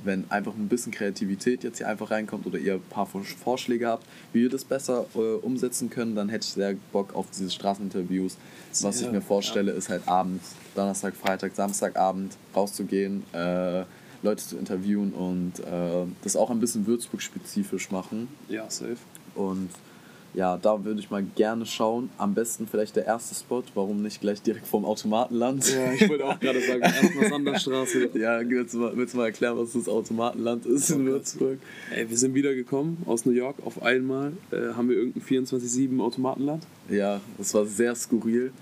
wenn 0.04 0.24
einfach 0.30 0.54
ein 0.54 0.68
bisschen 0.68 0.92
Kreativität 0.92 1.64
jetzt 1.64 1.78
hier 1.78 1.88
einfach 1.88 2.12
reinkommt 2.12 2.46
oder 2.46 2.58
ihr 2.58 2.74
ein 2.74 2.80
paar 2.90 3.06
Vor- 3.06 3.24
Vorschläge 3.24 3.88
habt, 3.88 4.06
wie 4.32 4.42
wir 4.42 4.48
das 4.50 4.64
besser 4.64 5.04
äh, 5.16 5.18
umsetzen 5.18 5.90
können, 5.90 6.14
dann 6.14 6.28
hätte 6.28 6.44
ich 6.46 6.52
sehr 6.54 6.76
Bock 6.92 7.12
auf 7.16 7.26
diese 7.36 7.50
Straßeninterviews. 7.50 8.36
Was 8.82 8.94
ich 8.96 9.02
Sehr, 9.02 9.10
mir 9.12 9.20
vorstelle, 9.20 9.72
ist 9.72 9.88
halt 9.88 10.06
abends, 10.06 10.54
Donnerstag, 10.76 11.16
Freitag, 11.16 11.56
Samstagabend 11.56 12.36
rauszugehen, 12.54 13.24
äh, 13.32 13.82
Leute 14.22 14.44
zu 14.44 14.56
interviewen 14.56 15.12
und 15.12 15.60
äh, 15.60 16.06
das 16.22 16.36
auch 16.36 16.50
ein 16.50 16.60
bisschen 16.60 16.86
Würzburg-spezifisch 16.86 17.90
machen. 17.90 18.28
ja 18.48 18.68
safe. 18.70 18.96
Und 19.34 19.70
ja, 20.32 20.56
da 20.58 20.84
würde 20.84 21.00
ich 21.00 21.10
mal 21.10 21.24
gerne 21.34 21.66
schauen. 21.66 22.08
Am 22.16 22.34
besten 22.34 22.68
vielleicht 22.68 22.94
der 22.94 23.04
erste 23.04 23.34
Spot, 23.34 23.64
warum 23.74 24.00
nicht 24.02 24.20
gleich 24.20 24.40
direkt 24.40 24.64
vom 24.66 24.84
Automatenland? 24.84 25.68
Ja, 25.74 25.92
ich 25.92 26.08
wollte 26.08 26.24
auch 26.24 26.38
gerade 26.38 26.60
sagen, 26.60 26.82
erstmal 26.82 27.28
Sanderstraße. 27.30 28.10
Ja, 28.14 28.40
willst 28.48 28.74
du, 28.74 28.78
mal, 28.78 28.96
willst 28.96 29.14
du 29.14 29.18
mal 29.18 29.24
erklären, 29.26 29.58
was 29.58 29.72
das 29.72 29.88
Automatenland 29.88 30.66
ist 30.66 30.90
in 30.90 31.02
Oh. 31.08 31.12
Würzburg? 31.12 31.58
Ey, 31.92 32.08
wir 32.08 32.16
sind 32.16 32.34
wiedergekommen 32.34 32.98
aus 33.06 33.24
New 33.26 33.32
York. 33.32 33.56
Auf 33.64 33.82
einmal 33.82 34.32
äh, 34.52 34.72
haben 34.76 34.88
wir 34.88 34.96
irgendein 34.96 35.22
24-7 35.22 36.00
Automatenland. 36.00 36.62
Ja, 36.88 37.20
das 37.36 37.52
war 37.54 37.66
sehr 37.66 37.96
skurril. 37.96 38.52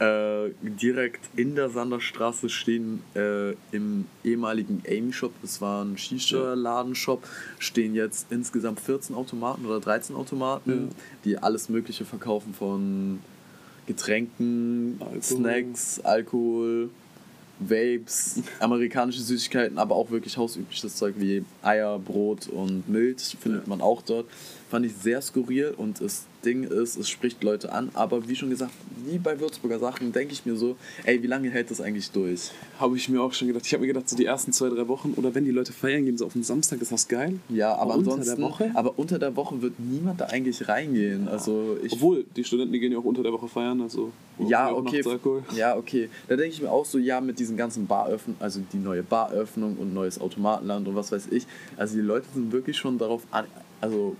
Äh, 0.00 0.50
direkt 0.62 1.20
in 1.34 1.56
der 1.56 1.70
Sanderstraße 1.70 2.48
stehen 2.48 3.02
äh, 3.16 3.50
im 3.72 4.04
ehemaligen 4.22 4.80
Amy 4.88 5.12
Shop, 5.12 5.32
das 5.42 5.60
war 5.60 5.84
ein 5.84 5.98
Shisha-Ladenshop, 5.98 7.24
stehen 7.58 7.96
jetzt 7.96 8.26
insgesamt 8.30 8.78
14 8.78 9.16
Automaten 9.16 9.66
oder 9.66 9.80
13 9.80 10.14
Automaten, 10.14 10.70
Ja. 10.70 10.94
die 11.24 11.38
alles 11.38 11.68
Mögliche 11.68 12.04
verkaufen 12.04 12.54
von 12.54 13.18
Getränken, 13.88 14.98
Alkohol. 15.00 15.22
Snacks, 15.22 16.00
Alkohol, 16.00 16.90
Vapes, 17.58 18.40
amerikanische 18.60 19.20
Süßigkeiten, 19.22 19.78
aber 19.78 19.96
auch 19.96 20.10
wirklich 20.12 20.36
hausübliches 20.36 20.94
Zeug 20.94 21.14
wie 21.18 21.44
Eier, 21.62 21.98
Brot 21.98 22.46
und 22.46 22.88
Milch 22.88 23.36
findet 23.40 23.62
Ja. 23.62 23.68
man 23.68 23.80
auch 23.80 24.02
dort. 24.02 24.26
Fand 24.70 24.84
ich 24.84 24.92
sehr 24.94 25.22
skurril 25.22 25.74
und 25.76 26.00
das 26.00 26.24
Ding 26.44 26.62
ist, 26.64 26.96
es 26.96 27.08
spricht 27.08 27.42
Leute 27.42 27.72
an, 27.72 27.90
aber 27.94 28.28
wie 28.28 28.36
schon 28.36 28.50
gesagt, 28.50 28.70
wie 29.04 29.18
bei 29.18 29.40
Würzburger 29.40 29.78
Sachen, 29.78 30.12
denke 30.12 30.32
ich 30.32 30.46
mir 30.46 30.56
so, 30.56 30.76
ey, 31.04 31.22
wie 31.22 31.26
lange 31.26 31.50
hält 31.50 31.70
das 31.70 31.80
eigentlich 31.80 32.10
durch? 32.10 32.50
Habe 32.78 32.96
ich 32.96 33.08
mir 33.08 33.20
auch 33.22 33.32
schon 33.32 33.48
gedacht. 33.48 33.66
Ich 33.66 33.72
habe 33.72 33.80
mir 33.80 33.88
gedacht, 33.88 34.08
so 34.08 34.16
die 34.16 34.24
ersten 34.24 34.52
zwei, 34.52 34.68
drei 34.68 34.86
Wochen 34.86 35.14
oder 35.16 35.34
wenn 35.34 35.44
die 35.44 35.50
Leute 35.50 35.72
feiern 35.72 36.04
gehen, 36.04 36.18
so 36.18 36.26
auf 36.26 36.34
den 36.34 36.42
Samstag, 36.42 36.80
ist 36.80 36.92
das 36.92 37.08
geil. 37.08 37.40
Ja, 37.48 37.72
aber, 37.74 37.82
Aber 37.82 37.94
unter 37.96 38.12
ansonsten, 38.12 38.40
der 38.40 38.50
Woche? 38.50 38.70
aber 38.74 38.98
unter 38.98 39.18
der 39.18 39.34
Woche 39.36 39.60
wird 39.62 39.80
niemand 39.80 40.20
da 40.20 40.26
eigentlich 40.26 40.68
reingehen. 40.68 41.28
Also 41.28 41.76
ich 41.82 41.92
Obwohl, 41.94 42.24
die 42.36 42.44
Studenten, 42.44 42.72
die 42.72 42.80
gehen 42.80 42.92
ja 42.92 42.98
auch 42.98 43.04
unter 43.04 43.22
der 43.22 43.32
Woche 43.32 43.48
feiern, 43.48 43.80
also 43.80 44.12
Ja, 44.38 44.70
okay. 44.70 45.02
Ja, 45.56 45.76
okay. 45.76 46.08
Da 46.28 46.36
denke 46.36 46.54
ich 46.54 46.62
mir 46.62 46.70
auch 46.70 46.84
so, 46.84 46.98
ja, 46.98 47.20
mit 47.20 47.38
diesen 47.38 47.56
ganzen 47.56 47.86
Baröffnungen, 47.86 48.40
also 48.40 48.60
die 48.72 48.78
neue 48.78 49.02
Baröffnung 49.02 49.76
und 49.78 49.92
neues 49.92 50.20
Automatenland 50.20 50.86
und 50.86 50.94
was 50.94 51.10
weiß 51.10 51.28
ich. 51.30 51.46
Also 51.76 51.96
die 51.96 52.02
Leute 52.02 52.26
sind 52.32 52.52
wirklich 52.52 52.76
schon 52.76 52.98
darauf 52.98 53.22
an, 53.30 53.46
also 53.80 54.14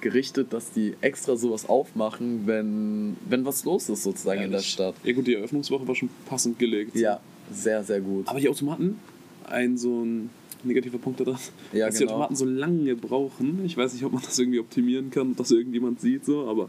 gerichtet, 0.00 0.52
dass 0.52 0.70
die 0.72 0.94
extra 1.00 1.36
sowas 1.36 1.68
aufmachen, 1.68 2.42
wenn, 2.46 3.16
wenn 3.28 3.44
was 3.44 3.64
los 3.64 3.88
ist 3.88 4.02
sozusagen 4.02 4.42
in 4.42 4.50
der. 4.50 4.60
Stadt. 4.60 4.94
Ja 5.04 5.12
gut, 5.12 5.26
die 5.26 5.34
Eröffnungswoche 5.34 5.86
war 5.86 5.94
schon 5.94 6.10
passend 6.26 6.58
gelegt. 6.58 6.96
Ja, 6.96 7.20
sehr, 7.50 7.82
sehr 7.84 8.00
gut. 8.00 8.28
Aber 8.28 8.40
die 8.40 8.48
Automaten, 8.48 8.98
ein 9.44 9.76
so 9.76 10.02
ein 10.02 10.30
negativer 10.64 10.98
Punkt 10.98 11.20
daran. 11.20 11.38
Ja, 11.72 11.86
dass 11.86 11.96
die 11.96 12.00
genau. 12.00 12.12
Automaten 12.12 12.36
so 12.36 12.44
lange 12.44 12.94
brauchen. 12.94 13.64
Ich 13.64 13.76
weiß 13.76 13.92
nicht, 13.94 14.04
ob 14.04 14.12
man 14.12 14.22
das 14.22 14.38
irgendwie 14.38 14.60
optimieren 14.60 15.10
kann, 15.10 15.32
ob 15.32 15.36
das 15.38 15.50
irgendjemand 15.50 16.00
sieht, 16.00 16.24
so, 16.24 16.48
aber 16.48 16.68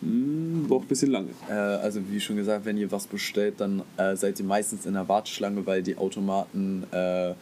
mh, 0.00 0.68
braucht 0.68 0.86
ein 0.86 0.88
bisschen 0.88 1.10
lange. 1.10 1.30
Äh, 1.48 1.52
also 1.52 2.00
wie 2.10 2.20
schon 2.20 2.36
gesagt, 2.36 2.64
wenn 2.64 2.76
ihr 2.76 2.90
was 2.90 3.06
bestellt, 3.06 3.54
dann 3.58 3.82
äh, 3.96 4.16
seid 4.16 4.38
ihr 4.38 4.46
meistens 4.46 4.86
in 4.86 4.94
der 4.94 5.08
Warteschlange, 5.08 5.66
weil 5.66 5.82
die 5.82 5.96
Automaten 5.96 6.84
äh, 6.92 7.34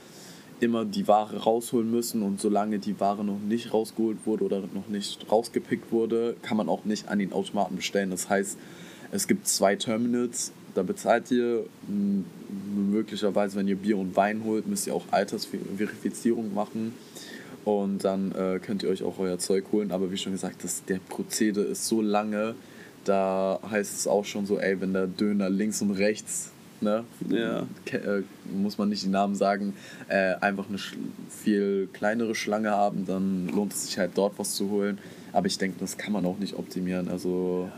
immer 0.64 0.84
die 0.84 1.06
Ware 1.06 1.36
rausholen 1.36 1.90
müssen 1.90 2.22
und 2.22 2.40
solange 2.40 2.78
die 2.78 2.98
Ware 2.98 3.24
noch 3.24 3.38
nicht 3.38 3.72
rausgeholt 3.72 4.18
wurde 4.24 4.44
oder 4.44 4.60
noch 4.60 4.88
nicht 4.88 5.30
rausgepickt 5.30 5.92
wurde, 5.92 6.36
kann 6.42 6.56
man 6.56 6.68
auch 6.68 6.84
nicht 6.84 7.08
an 7.08 7.18
den 7.18 7.32
Automaten 7.32 7.76
bestellen. 7.76 8.10
Das 8.10 8.28
heißt, 8.28 8.58
es 9.12 9.28
gibt 9.28 9.46
zwei 9.46 9.76
Terminals, 9.76 10.52
da 10.74 10.82
bezahlt 10.82 11.30
ihr 11.30 11.64
m, 11.88 12.24
möglicherweise, 12.90 13.56
wenn 13.56 13.68
ihr 13.68 13.76
Bier 13.76 13.96
und 13.96 14.16
Wein 14.16 14.42
holt, 14.44 14.66
müsst 14.66 14.86
ihr 14.86 14.94
auch 14.94 15.04
Altersverifizierung 15.10 16.52
machen 16.54 16.94
und 17.64 18.04
dann 18.04 18.32
äh, 18.32 18.58
könnt 18.60 18.82
ihr 18.82 18.88
euch 18.88 19.02
auch 19.02 19.18
euer 19.18 19.38
Zeug 19.38 19.64
holen. 19.72 19.92
Aber 19.92 20.10
wie 20.10 20.16
schon 20.16 20.32
gesagt, 20.32 20.64
das, 20.64 20.84
der 20.84 20.98
Prozede 20.98 21.60
ist 21.60 21.86
so 21.86 22.02
lange, 22.02 22.54
da 23.04 23.60
heißt 23.70 23.96
es 23.96 24.06
auch 24.06 24.24
schon 24.24 24.46
so, 24.46 24.58
ey, 24.58 24.80
wenn 24.80 24.92
der 24.92 25.06
Döner 25.06 25.50
links 25.50 25.80
und 25.82 25.92
rechts, 25.92 26.50
ne, 26.84 27.04
Ja. 27.28 27.66
ke- 27.84 27.98
äh, 27.98 28.22
muss 28.56 28.78
man 28.78 28.88
nicht 28.88 29.02
die 29.02 29.08
Namen 29.08 29.34
sagen, 29.34 29.72
äh, 30.08 30.34
einfach 30.40 30.68
eine 30.68 30.78
viel 31.30 31.88
kleinere 31.92 32.34
Schlange 32.34 32.70
haben, 32.70 33.04
dann 33.06 33.48
lohnt 33.48 33.72
es 33.72 33.86
sich 33.86 33.98
halt 33.98 34.12
dort 34.14 34.38
was 34.38 34.54
zu 34.54 34.70
holen. 34.70 34.98
Aber 35.32 35.46
ich 35.48 35.58
denke, 35.58 35.76
das 35.80 35.96
kann 35.96 36.12
man 36.12 36.24
auch 36.26 36.38
nicht 36.38 36.54
optimieren. 36.54 37.08
Also 37.08 37.68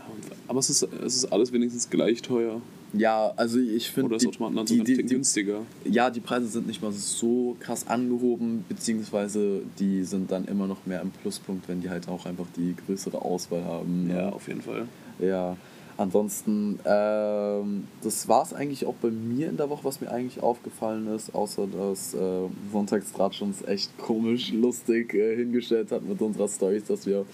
Aber 0.47 0.59
es 0.59 0.69
ist, 0.69 0.83
es 0.83 1.15
ist 1.15 1.25
alles 1.31 1.51
wenigstens 1.51 1.89
gleich 1.89 2.21
teuer. 2.21 2.61
ja, 2.93 3.33
also 3.35 3.57
ich 3.59 3.89
finde 3.89 4.09
Oder 4.15 4.17
die, 4.19 4.25
sogar 4.31 4.63
die, 4.65 4.83
Tick 4.83 5.07
die, 5.07 5.15
günstiger. 5.15 5.61
ja, 5.83 6.09
die 6.11 6.19
Preise 6.19 6.45
sind 6.47 6.67
nicht 6.67 6.81
mal 6.83 6.91
so 6.91 7.57
krass 7.59 7.87
angehoben, 7.87 8.63
beziehungsweise 8.69 9.61
die 9.79 10.03
sind 10.03 10.29
dann 10.31 10.45
immer 10.45 10.67
noch 10.67 10.85
mehr 10.85 11.01
im 11.01 11.09
Pluspunkt, 11.09 11.67
wenn 11.67 11.81
die 11.81 11.89
halt 11.89 12.07
auch 12.07 12.25
einfach 12.27 12.45
die 12.55 12.75
größere 12.85 13.19
Auswahl 13.21 13.63
haben. 13.65 14.07
ne? 14.07 14.13
Ja, 14.17 14.29
auf 14.29 14.47
jeden 14.47 14.61
Fall. 14.61 14.87
Ja, 15.19 15.57
ansonsten, 15.97 16.79
ähm, 16.85 17.87
das 18.01 18.27
war 18.27 18.43
es 18.43 18.53
eigentlich 18.53 18.85
auch 18.85 18.95
bei 18.95 19.09
mir 19.09 19.49
in 19.49 19.57
der 19.57 19.69
Woche, 19.69 19.83
was 19.83 20.01
mir 20.01 20.11
eigentlich 20.11 20.41
aufgefallen 20.41 21.07
ist, 21.07 21.33
außer 21.33 21.67
dass 21.67 22.13
äh, 22.13 22.47
Sonntagsdraht 22.71 23.41
uns 23.41 23.63
echt 23.63 23.97
komisch, 23.97 24.51
lustig 24.51 25.13
äh, 25.13 25.35
hingestellt 25.35 25.91
hat 25.91 26.03
mit 26.03 26.21
unserer 26.21 26.47
Stories, 26.47 26.85
dass 26.85 27.05
wir 27.05 27.25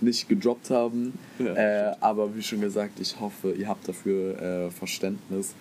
nicht 0.00 0.28
gedroppt 0.28 0.70
haben. 0.70 1.18
Ja, 1.38 1.54
äh, 1.54 1.96
aber 2.00 2.34
wie 2.34 2.42
schon 2.42 2.60
gesagt, 2.60 3.00
ich 3.00 3.18
hoffe, 3.20 3.52
ihr 3.52 3.68
habt 3.68 3.88
dafür 3.88 4.40
äh, 4.40 4.70
Verständnis. 4.70 5.54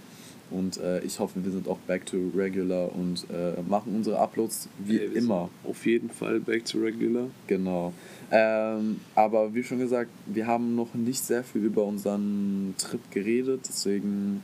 Und 0.51 0.77
äh, 0.77 1.01
ich 1.01 1.19
hoffe, 1.19 1.43
wir 1.43 1.51
sind 1.51 1.67
auch 1.67 1.77
back 1.79 2.05
to 2.07 2.17
regular 2.35 2.89
und 2.95 3.27
äh, 3.29 3.61
machen 3.67 3.95
unsere 3.95 4.17
Uploads 4.17 4.67
wie 4.79 4.97
immer. 4.97 5.49
Auf 5.63 5.85
jeden 5.85 6.09
Fall 6.09 6.39
back 6.39 6.65
to 6.65 6.79
regular. 6.79 7.27
Genau. 7.45 7.93
Ähm, 8.31 9.00
aber 9.15 9.53
wie 9.53 9.63
schon 9.63 9.79
gesagt, 9.79 10.09
wir 10.25 10.45
haben 10.48 10.75
noch 10.75 10.93
nicht 10.93 11.24
sehr 11.24 11.43
viel 11.43 11.63
über 11.63 11.83
unseren 11.83 12.75
Trip 12.77 13.01
geredet, 13.12 13.62
deswegen. 13.67 14.43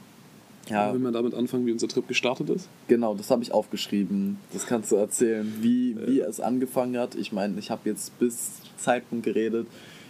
Ja, 0.67 0.91
Wenn 0.91 1.03
wir 1.03 1.11
damit 1.11 1.35
anfangen, 1.35 1.67
wie 1.67 1.71
unser 1.71 1.87
Trip 1.87 2.07
gestartet 2.07 2.49
ist. 2.49 2.67
genau, 2.87 3.13
das 3.13 3.29
habe 3.29 3.43
ich 3.43 3.51
aufgeschrieben. 3.51 4.39
Das 4.51 4.65
kannst 4.65 4.91
du 4.91 4.95
erzählen, 4.95 5.53
wie, 5.61 5.95
wie 6.07 6.21
es 6.21 6.39
angefangen 6.39 6.97
hat. 6.97 7.13
Ich 7.13 7.31
meine, 7.31 7.59
ich 7.59 7.69
habe 7.69 7.87
jetzt 7.87 8.17
bis 8.17 8.53
Zeitpunkt 8.77 9.25
geredet. 9.25 9.67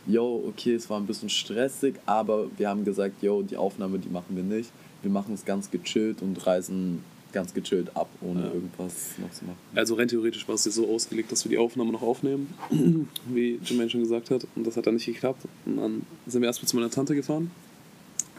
Yo, 0.08 0.46
okay, 0.48 0.76
es 0.76 0.90
war 0.90 0.98
ein 0.98 1.08
bisschen 1.08 1.28
stressig, 1.28 1.96
aber 2.06 2.46
wir 2.56 2.70
haben 2.70 2.86
gesagt, 2.86 3.22
yo, 3.22 3.42
die 3.42 3.58
Aufnahme, 3.58 4.00
die 4.00 4.08
machen 4.08 4.34
wir 4.38 4.44
nicht. 4.44 4.72
Wir 5.02 5.12
machen 5.12 5.34
es 5.34 5.44
ganz 5.44 5.72
gechillt 5.72 6.22
und 6.22 6.48
reisen 6.48 7.04
ganz 7.36 7.54
gechillt 7.54 7.96
ab, 7.96 8.10
ohne 8.22 8.42
Ja. 8.42 8.54
irgendwas 8.54 9.12
noch 9.20 9.32
zu 9.32 9.46
machen. 9.46 9.58
Also 9.76 9.94
rein 9.96 10.08
theoretisch 10.08 10.48
war 10.48 10.56
es 10.56 10.64
so 10.64 10.90
ausgelegt, 10.90 11.32
dass 11.32 11.46
wir 11.46 11.50
die 11.52 11.58
Aufnahme 11.60 11.92
noch 11.92 12.02
aufnehmen, 12.02 12.52
wie 13.28 13.60
Jermaine 13.64 13.90
schon 13.92 14.02
gesagt 14.02 14.32
hat. 14.32 14.48
Und 14.56 14.66
das 14.66 14.76
hat 14.78 14.88
dann 14.88 14.96
nicht 14.96 15.06
geklappt. 15.06 15.44
Und 15.68 15.78
dann 15.78 16.02
sind 16.26 16.42
wir 16.42 16.48
erstmal 16.48 16.68
zu 16.68 16.76
meiner 16.76 16.90
Tante 16.90 17.14
gefahren. 17.14 17.52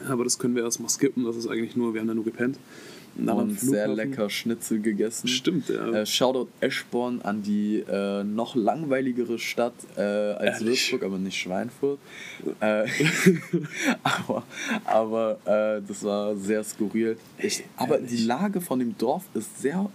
Aber 0.09 0.25
das 0.25 0.39
können 0.39 0.55
wir 0.57 0.63
erstmal 0.65 0.91
skippen. 0.91 1.25
Das 1.25 1.37
ist 1.37 1.47
eigentlich 1.47 1.77
nur, 1.77 1.95
wir 1.95 2.01
haben 2.01 2.09
da 2.09 2.15
nur 2.15 2.25
gepennt. 2.25 2.59
Und 3.19 3.59
sehr 3.59 3.89
lecker 3.89 4.29
Schnitzel 4.31 4.81
gegessen. 4.81 5.29
Stimmt, 5.29 5.69
ja. 5.69 5.91
Äh, 5.93 6.07
Shoutout 6.07 6.49
Eschborn 6.61 7.23
an 7.23 7.43
die 7.43 7.79
äh, 7.89 8.23
noch 8.25 8.55
langweiligere 8.55 9.39
Stadt 9.39 9.75
äh, 9.97 10.01
als 10.01 10.61
Ehrlich? 10.61 10.91
Würzburg, 10.93 11.03
aber 11.05 11.19
nicht 11.19 11.37
Schweinfurt. 11.39 11.99
Äh, 12.61 12.87
aber 14.03 14.43
aber 14.85 15.39
äh, 15.45 15.83
das 15.87 16.03
war 16.05 16.37
sehr 16.37 16.63
skurril. 16.65 17.17
Ich, 17.39 17.65
aber 17.77 17.99
die 17.99 18.19
Lage 18.25 18.61
von 18.61 18.79
dem 18.79 18.97
Dorf 18.99 19.25
ist 19.35 19.61
sehr. 19.61 19.89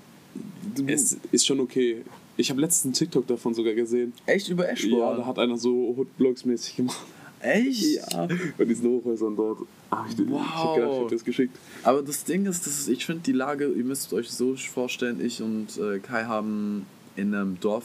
Es 0.87 1.17
ist 1.31 1.45
schon 1.45 1.59
okay. 1.59 2.03
Ich 2.37 2.49
habe 2.49 2.61
letztens 2.61 2.85
einen 2.85 2.93
TikTok 2.93 3.27
davon 3.27 3.53
sogar 3.53 3.73
gesehen. 3.73 4.13
echt 4.25 4.49
über 4.49 4.65
Ja, 4.65 4.71
Eschborn? 4.71 5.17
da 5.17 5.25
hat 5.25 5.37
einer 5.37 5.57
so 5.57 5.95
Hoodblogs-mäßig 5.97 6.75
gemacht. 6.77 6.97
Echt? 7.41 8.11
Ja, 8.11 8.27
bei 8.57 8.65
diesen 8.65 8.89
Hochhäusern 8.89 9.35
dort. 9.35 9.59
Hab 9.91 10.07
ich, 10.09 10.15
dir- 10.15 10.23
ich 10.25 10.31
hab 10.31 11.09
das 11.09 11.23
geschickt. 11.23 11.57
Aber 11.83 12.01
das 12.01 12.23
Ding 12.23 12.45
ist, 12.45 12.65
das 12.65 12.79
ist 12.79 12.87
ich 12.89 13.05
finde 13.05 13.23
die 13.23 13.31
Lage, 13.33 13.67
ihr 13.67 13.83
müsst 13.83 14.13
euch 14.13 14.29
so 14.31 14.55
vorstellen, 14.55 15.23
ich 15.23 15.41
und 15.41 15.77
äh, 15.77 15.99
Kai 15.99 16.23
haben 16.25 16.85
in 17.15 17.33
einem 17.35 17.59
Dorf 17.59 17.83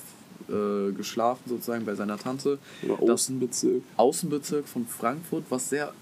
äh, 0.49 0.93
geschlafen, 0.93 1.43
sozusagen 1.47 1.85
bei 1.85 1.95
seiner 1.97 2.19
Tante. 2.19 2.59
Oder 2.85 2.97
Das- 3.01 3.11
Außenbezirk. 3.11 3.83
Außenbezirk 3.97 4.69
von 4.69 4.87
Frankfurt, 4.87 5.45
was 5.51 5.69
sehr 5.69 5.93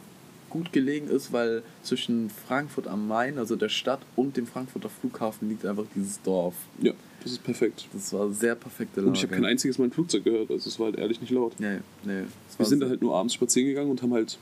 gut 0.55 0.73
gelegen 0.73 1.09
ist, 1.09 1.33
weil 1.33 1.65
zwischen 1.83 2.31
Frankfurt 2.31 2.87
am 2.87 3.09
Main, 3.09 3.39
also 3.39 3.57
der 3.57 3.69
Stadt, 3.69 4.01
und 4.15 4.37
dem 4.37 4.47
Frankfurter 4.47 4.89
Flughafen 4.89 5.49
liegt 5.49 5.67
einfach 5.67 5.85
dieses 5.97 6.23
Dorf. 6.23 6.55
Ja, 6.81 6.93
das 7.25 7.33
ist 7.33 7.43
perfekt. 7.43 7.89
Das 7.93 8.13
war 8.13 8.31
sehr 8.33 8.55
perfekte 8.55 9.01
Lage. 9.01 9.09
Und 9.09 9.17
ich 9.17 9.25
habe 9.25 9.35
kein 9.35 9.45
einziges 9.45 9.79
Mal 9.79 9.87
ein 9.87 9.91
Flugzeug 9.91 10.23
gehört, 10.23 10.51
also 10.53 10.69
es 10.69 10.79
war 10.79 10.87
halt 10.87 10.97
ehrlich 10.97 11.21
nicht 11.21 11.33
laut. 11.33 11.59
Nee, 11.59 11.79
nee. 12.05 12.23
Wir 12.57 12.67
sind 12.67 12.81
da 12.81 12.89
halt 12.89 13.03
nur 13.03 13.17
abends 13.17 13.35
spazieren 13.35 13.69
gegangen 13.69 13.91
und 13.91 14.01
haben 14.01 14.15
halt. 14.15 14.39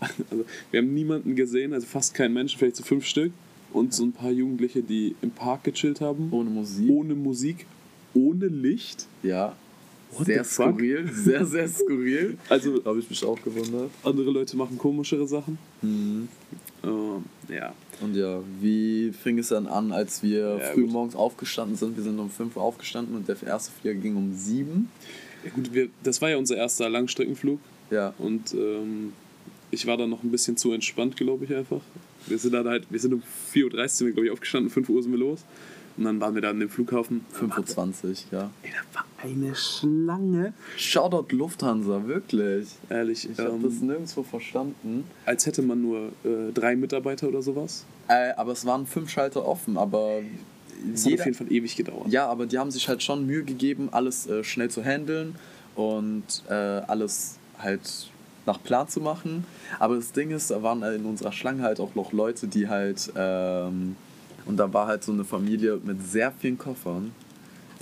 Also, 0.30 0.44
wir 0.72 0.80
haben 0.80 0.92
niemanden 0.94 1.36
gesehen, 1.36 1.72
also 1.72 1.86
fast 1.86 2.12
keinen 2.14 2.34
Menschen, 2.34 2.58
vielleicht 2.58 2.74
so 2.74 2.82
fünf 2.82 3.06
Stück. 3.06 3.30
Und 3.72 3.94
so 3.94 4.04
ein 4.04 4.12
paar 4.12 4.32
Jugendliche, 4.32 4.82
die 4.82 5.14
im 5.22 5.30
Park 5.30 5.62
gechillt 5.64 6.00
haben. 6.00 6.28
ohne 6.32 6.50
Musik. 6.50 6.90
Ohne 6.90 7.14
Musik, 7.14 7.66
ohne 8.14 8.46
Licht. 8.46 9.06
Ja. 9.22 9.54
What 10.16 10.26
sehr 10.26 10.44
skurril. 10.44 11.10
Sehr, 11.12 11.44
sehr 11.46 11.68
skurril. 11.68 12.36
Also, 12.48 12.84
habe 12.84 12.98
ich 12.98 13.08
mich 13.08 13.24
auch 13.24 13.40
gewundert. 13.42 13.90
andere 14.04 14.30
Leute 14.30 14.56
machen 14.56 14.76
komischere 14.78 15.26
Sachen. 15.26 15.58
Mhm. 15.80 16.28
Ähm, 16.84 17.24
ja. 17.48 17.72
Und 18.00 18.16
ja, 18.16 18.40
wie 18.60 19.12
fing 19.12 19.38
es 19.38 19.48
dann 19.48 19.66
an, 19.66 19.92
als 19.92 20.22
wir 20.22 20.58
Ja, 20.58 20.72
früh 20.72 20.82
gut. 20.82 20.90
morgens 20.92 21.14
aufgestanden 21.14 21.76
sind? 21.76 21.96
Wir 21.96 22.02
sind 22.02 22.18
um 22.18 22.30
5 22.30 22.56
Uhr 22.56 22.62
aufgestanden 22.62 23.14
und 23.16 23.28
der 23.28 23.36
erste 23.46 23.70
Flieger 23.80 23.94
ging 24.00 24.16
um 24.16 24.34
7. 24.34 24.88
ja 25.44 25.50
gut, 25.50 25.72
wir, 25.72 25.88
das 26.02 26.20
war 26.20 26.30
ja 26.30 26.36
unser 26.36 26.56
erster 26.56 26.88
Langstreckenflug. 26.90 27.60
Ja. 27.90 28.12
Und 28.18 28.52
ähm, 28.54 29.12
ich 29.70 29.86
war 29.86 29.96
dann 29.96 30.10
noch 30.10 30.22
ein 30.22 30.30
bisschen 30.30 30.56
zu 30.56 30.72
entspannt, 30.72 31.16
glaube 31.16 31.44
ich 31.44 31.54
einfach. 31.54 31.80
Wir 32.26 32.38
sind 32.38 32.52
dann 32.52 32.66
halt, 32.68 32.86
wir 32.90 32.98
sind 33.00 33.14
um 33.14 33.22
4.30 33.54 33.64
Uhr, 33.74 33.88
sind 33.88 34.06
wir, 34.08 34.12
glaube 34.14 34.26
ich, 34.26 34.32
aufgestanden, 34.32 34.70
5 34.70 34.88
Uhr 34.88 35.02
sind 35.02 35.12
wir 35.12 35.18
los. 35.18 35.44
Und 35.96 36.04
dann 36.04 36.20
waren 36.20 36.34
wir 36.34 36.42
dann 36.42 36.60
im 36.60 36.68
Flughafen. 36.68 37.24
5.20 37.38 38.04
Uhr, 38.04 38.14
ja. 38.32 38.50
Ey, 38.62 38.70
da 38.70 38.98
war 38.98 39.04
eine 39.22 39.54
Schlange. 39.54 40.52
Shoutout 40.76 41.34
Lufthansa, 41.36 42.06
wirklich. 42.06 42.68
Ehrlich, 42.88 43.28
Ich 43.30 43.38
habe 43.38 43.50
ähm, 43.50 43.62
das 43.62 43.74
nirgendwo 43.80 44.22
verstanden. 44.22 45.04
als 45.26 45.46
hätte 45.46 45.62
man 45.62 45.82
nur 45.82 46.08
äh, 46.24 46.52
drei 46.54 46.76
Mitarbeiter 46.76 47.28
oder 47.28 47.42
sowas. 47.42 47.84
Äh, 48.08 48.32
aber 48.36 48.52
es 48.52 48.64
waren 48.64 48.86
fünf 48.86 49.10
Schalter 49.10 49.46
offen, 49.46 49.76
aber 49.76 50.20
Es 50.92 51.04
hat 51.06 51.12
auf 51.14 51.24
jeden 51.26 51.34
Fall 51.34 51.52
ewig 51.52 51.76
gedauert. 51.76 52.08
ja, 52.08 52.26
aber 52.26 52.46
die 52.46 52.58
haben 52.58 52.70
sich 52.70 52.88
halt 52.88 53.02
schon 53.02 53.26
Mühe 53.26 53.44
gegeben, 53.44 53.88
alles 53.92 54.26
äh, 54.26 54.42
schnell 54.42 54.70
zu 54.70 54.82
handeln 54.84 55.36
und 55.76 56.24
äh, 56.48 56.52
alles 56.54 57.36
halt 57.58 58.08
nach 58.44 58.60
Plan 58.62 58.88
zu 58.88 59.00
machen. 59.00 59.44
Aber 59.78 59.94
das 59.96 60.10
Ding 60.12 60.30
ist, 60.30 60.50
da 60.50 60.62
waren 60.62 60.82
in 60.82 61.04
unserer 61.04 61.30
Schlange 61.32 61.62
halt 61.62 61.78
auch 61.78 61.94
noch 61.94 62.12
Leute, 62.12 62.48
die 62.48 62.68
halt 62.68 63.12
ähm, 63.14 63.94
und 64.46 64.56
da 64.56 64.72
war 64.72 64.86
halt 64.86 65.04
so 65.04 65.12
eine 65.12 65.24
Familie 65.24 65.78
mit 65.84 66.02
sehr 66.06 66.32
vielen 66.32 66.58
Koffern, 66.58 67.12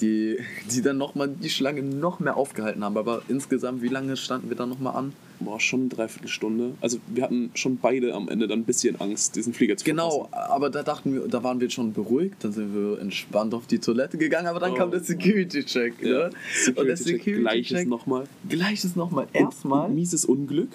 die, 0.00 0.38
die 0.70 0.80
dann 0.80 0.96
nochmal 0.98 1.28
die 1.28 1.50
Schlange 1.50 1.82
noch 1.82 2.20
mehr 2.20 2.36
aufgehalten 2.36 2.82
haben. 2.84 2.96
Aber 2.96 3.22
insgesamt, 3.28 3.82
wie 3.82 3.88
lange 3.88 4.16
standen 4.16 4.48
wir 4.48 4.56
da 4.56 4.64
nochmal 4.66 4.96
an? 4.96 5.12
Boah, 5.40 5.58
schon 5.60 5.80
eine 5.80 5.88
Dreiviertelstunde. 5.90 6.72
Also 6.82 6.98
wir 7.06 7.22
hatten 7.22 7.50
schon 7.54 7.76
beide 7.78 8.14
am 8.14 8.28
Ende 8.28 8.46
dann 8.48 8.60
ein 8.60 8.64
bisschen 8.64 9.00
Angst, 9.00 9.36
diesen 9.36 9.52
Flieger 9.54 9.76
zu 9.76 9.84
Genau, 9.84 10.24
verpassen. 10.24 10.50
aber 10.52 10.70
da 10.70 10.82
dachten 10.82 11.14
wir, 11.14 11.28
da 11.28 11.42
waren 11.42 11.60
wir 11.60 11.70
schon 11.70 11.92
beruhigt, 11.94 12.36
dann 12.44 12.52
sind 12.52 12.74
wir 12.74 12.98
entspannt 13.00 13.52
auf 13.54 13.66
die 13.66 13.78
Toilette 13.78 14.16
gegangen, 14.18 14.46
aber 14.48 14.60
dann 14.60 14.72
Oh. 14.72 14.76
kam 14.76 14.90
der 14.90 15.00
Security-Check. 15.00 15.94
Ja. 16.02 16.08
Ne? 16.28 16.30
Und 16.76 16.86
der 16.86 16.96
Security-Check, 16.96 17.40
gleiches 17.40 17.68
Security-Check 17.68 17.88
nochmal. 17.88 18.24
gleiches 18.48 18.96
nochmal. 18.96 19.28
Erstmal. 19.32 19.88
Mieses 19.90 20.24
Unglück. 20.26 20.68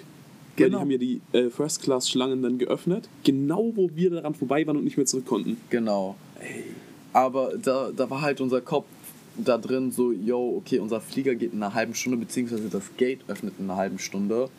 Weil 0.57 0.65
die 0.65 0.71
Genau. 0.71 0.79
haben 0.81 0.91
ja 0.91 0.97
die 0.97 1.21
äh, 1.33 1.49
First-Class-Schlangen 1.49 2.41
dann 2.41 2.57
geöffnet. 2.57 3.09
Genau, 3.23 3.71
wo 3.75 3.89
wir 3.93 4.09
daran 4.09 4.33
vorbei 4.33 4.65
waren 4.67 4.77
und 4.77 4.83
nicht 4.83 4.97
mehr 4.97 5.05
zurück 5.05 5.25
konnten. 5.25 5.57
Genau. 5.69 6.15
Aber 7.13 7.53
da, 7.61 7.91
da 7.95 8.09
war 8.09 8.21
halt 8.21 8.41
unser 8.41 8.61
Kopf 8.61 8.85
da 9.37 9.57
drin 9.57 9.91
so, 9.91 10.11
yo, 10.11 10.55
okay, 10.57 10.79
unser 10.79 11.01
Flieger 11.01 11.35
geht 11.35 11.53
in 11.53 11.61
einer 11.61 11.73
halben 11.73 11.95
Stunde, 11.95 12.17
beziehungsweise 12.17 12.69
das 12.69 12.95
Gate 12.97 13.19
öffnet 13.27 13.55
in 13.59 13.65
einer 13.65 13.77
halben 13.77 13.99
Stunde. 13.99 14.49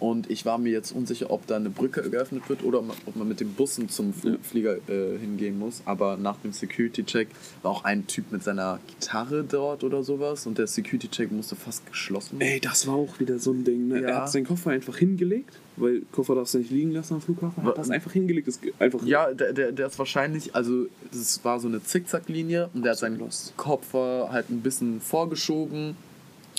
Und 0.00 0.30
ich 0.30 0.44
war 0.44 0.58
mir 0.58 0.72
jetzt 0.72 0.92
unsicher, 0.92 1.30
ob 1.30 1.46
da 1.46 1.56
eine 1.56 1.70
Brücke 1.70 2.08
geöffnet 2.08 2.48
wird 2.48 2.64
oder 2.64 2.82
ob 3.06 3.16
man 3.16 3.28
mit 3.28 3.40
dem 3.40 3.52
Bussen 3.54 3.88
zum. 3.88 4.12
Flieger 4.42 4.76
äh, 4.88 5.18
hingehen 5.18 5.58
muss. 5.58 5.82
Aber 5.84 6.16
nach 6.16 6.36
dem 6.38 6.52
Security-Check 6.52 7.28
war 7.62 7.70
auch 7.70 7.84
ein 7.84 8.06
Typ 8.06 8.32
mit 8.32 8.42
seiner 8.42 8.78
Gitarre 8.86 9.44
dort 9.44 9.84
oder 9.84 10.02
sowas 10.02 10.46
und 10.46 10.58
der 10.58 10.66
Security-Check 10.66 11.30
musste 11.32 11.56
fast 11.56 11.86
geschlossen 11.86 12.38
werden. 12.38 12.52
Ey, 12.52 12.60
das 12.60 12.86
war 12.86 12.94
auch 12.94 13.20
wieder 13.20 13.38
so 13.38 13.52
ein 13.52 13.64
Ding. 13.64 13.88
Ne? 13.88 14.02
Ja. 14.02 14.08
Er 14.08 14.16
hat 14.22 14.30
seinen 14.30 14.46
Koffer 14.46 14.70
einfach 14.70 14.96
hingelegt, 14.96 15.54
weil 15.76 16.02
Koffer 16.12 16.34
darfst 16.34 16.54
du 16.54 16.58
nicht 16.58 16.70
liegen 16.70 16.92
lassen 16.92 17.14
am 17.14 17.20
Flughafen. 17.20 17.62
Er 17.64 17.68
hat 17.70 17.78
das 17.78 17.90
einfach 17.90 18.12
hingelegt. 18.12 18.48
Ge- 18.62 18.72
einfach 18.78 19.02
Ja, 19.04 19.32
der, 19.32 19.52
der, 19.52 19.72
der 19.72 19.86
ist 19.88 19.98
wahrscheinlich, 19.98 20.54
also 20.54 20.86
das 21.12 21.44
war 21.44 21.58
so 21.60 21.68
eine 21.68 21.82
Zickzacklinie 21.82 22.70
und 22.74 22.82
der 22.84 22.92
hat 22.92 22.98
seinen. 22.98 23.20
Koffer 23.56 24.28
halt 24.30 24.50
ein 24.50 24.60
bisschen 24.60 25.00
vorgeschoben 25.00 25.96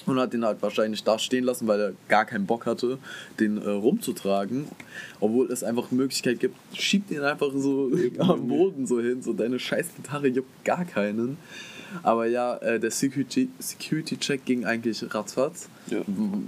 und 0.05 0.19
hat 0.19 0.33
den 0.33 0.43
halt 0.45 0.61
wahrscheinlich 0.61 1.03
da 1.03 1.17
stehen 1.17 1.43
lassen, 1.45 1.67
weil 1.67 1.79
er 1.79 1.93
gar 2.09 2.25
keinen 2.25 2.45
Bock 2.45 2.65
hatte, 2.65 2.97
den 3.39 3.57
äh, 3.57 3.69
rumzutragen. 3.69 4.67
Obwohl 5.19 5.51
es 5.51 5.63
einfach 5.63 5.91
Möglichkeit 5.91 6.39
gibt, 6.39 6.55
schieb 6.77 7.07
den 7.07 7.21
einfach 7.21 7.51
so 7.55 7.91
am 8.19 8.47
Boden 8.47 8.85
so 8.85 8.99
hin, 8.99 9.21
so 9.21 9.33
deine 9.33 9.59
scheiß 9.59 9.87
Gitarre 9.95 10.27
juckt 10.27 10.63
gar 10.65 10.85
keinen. 10.85 11.37
Aber 12.03 12.25
ja, 12.27 12.55
äh, 12.57 12.79
der 12.79 12.91
Security- 12.91 13.49
Security-Check 13.59 14.45
ging 14.45 14.65
eigentlich 14.65 15.03
ratzfatz. 15.13 15.69
Ja. 15.87 16.01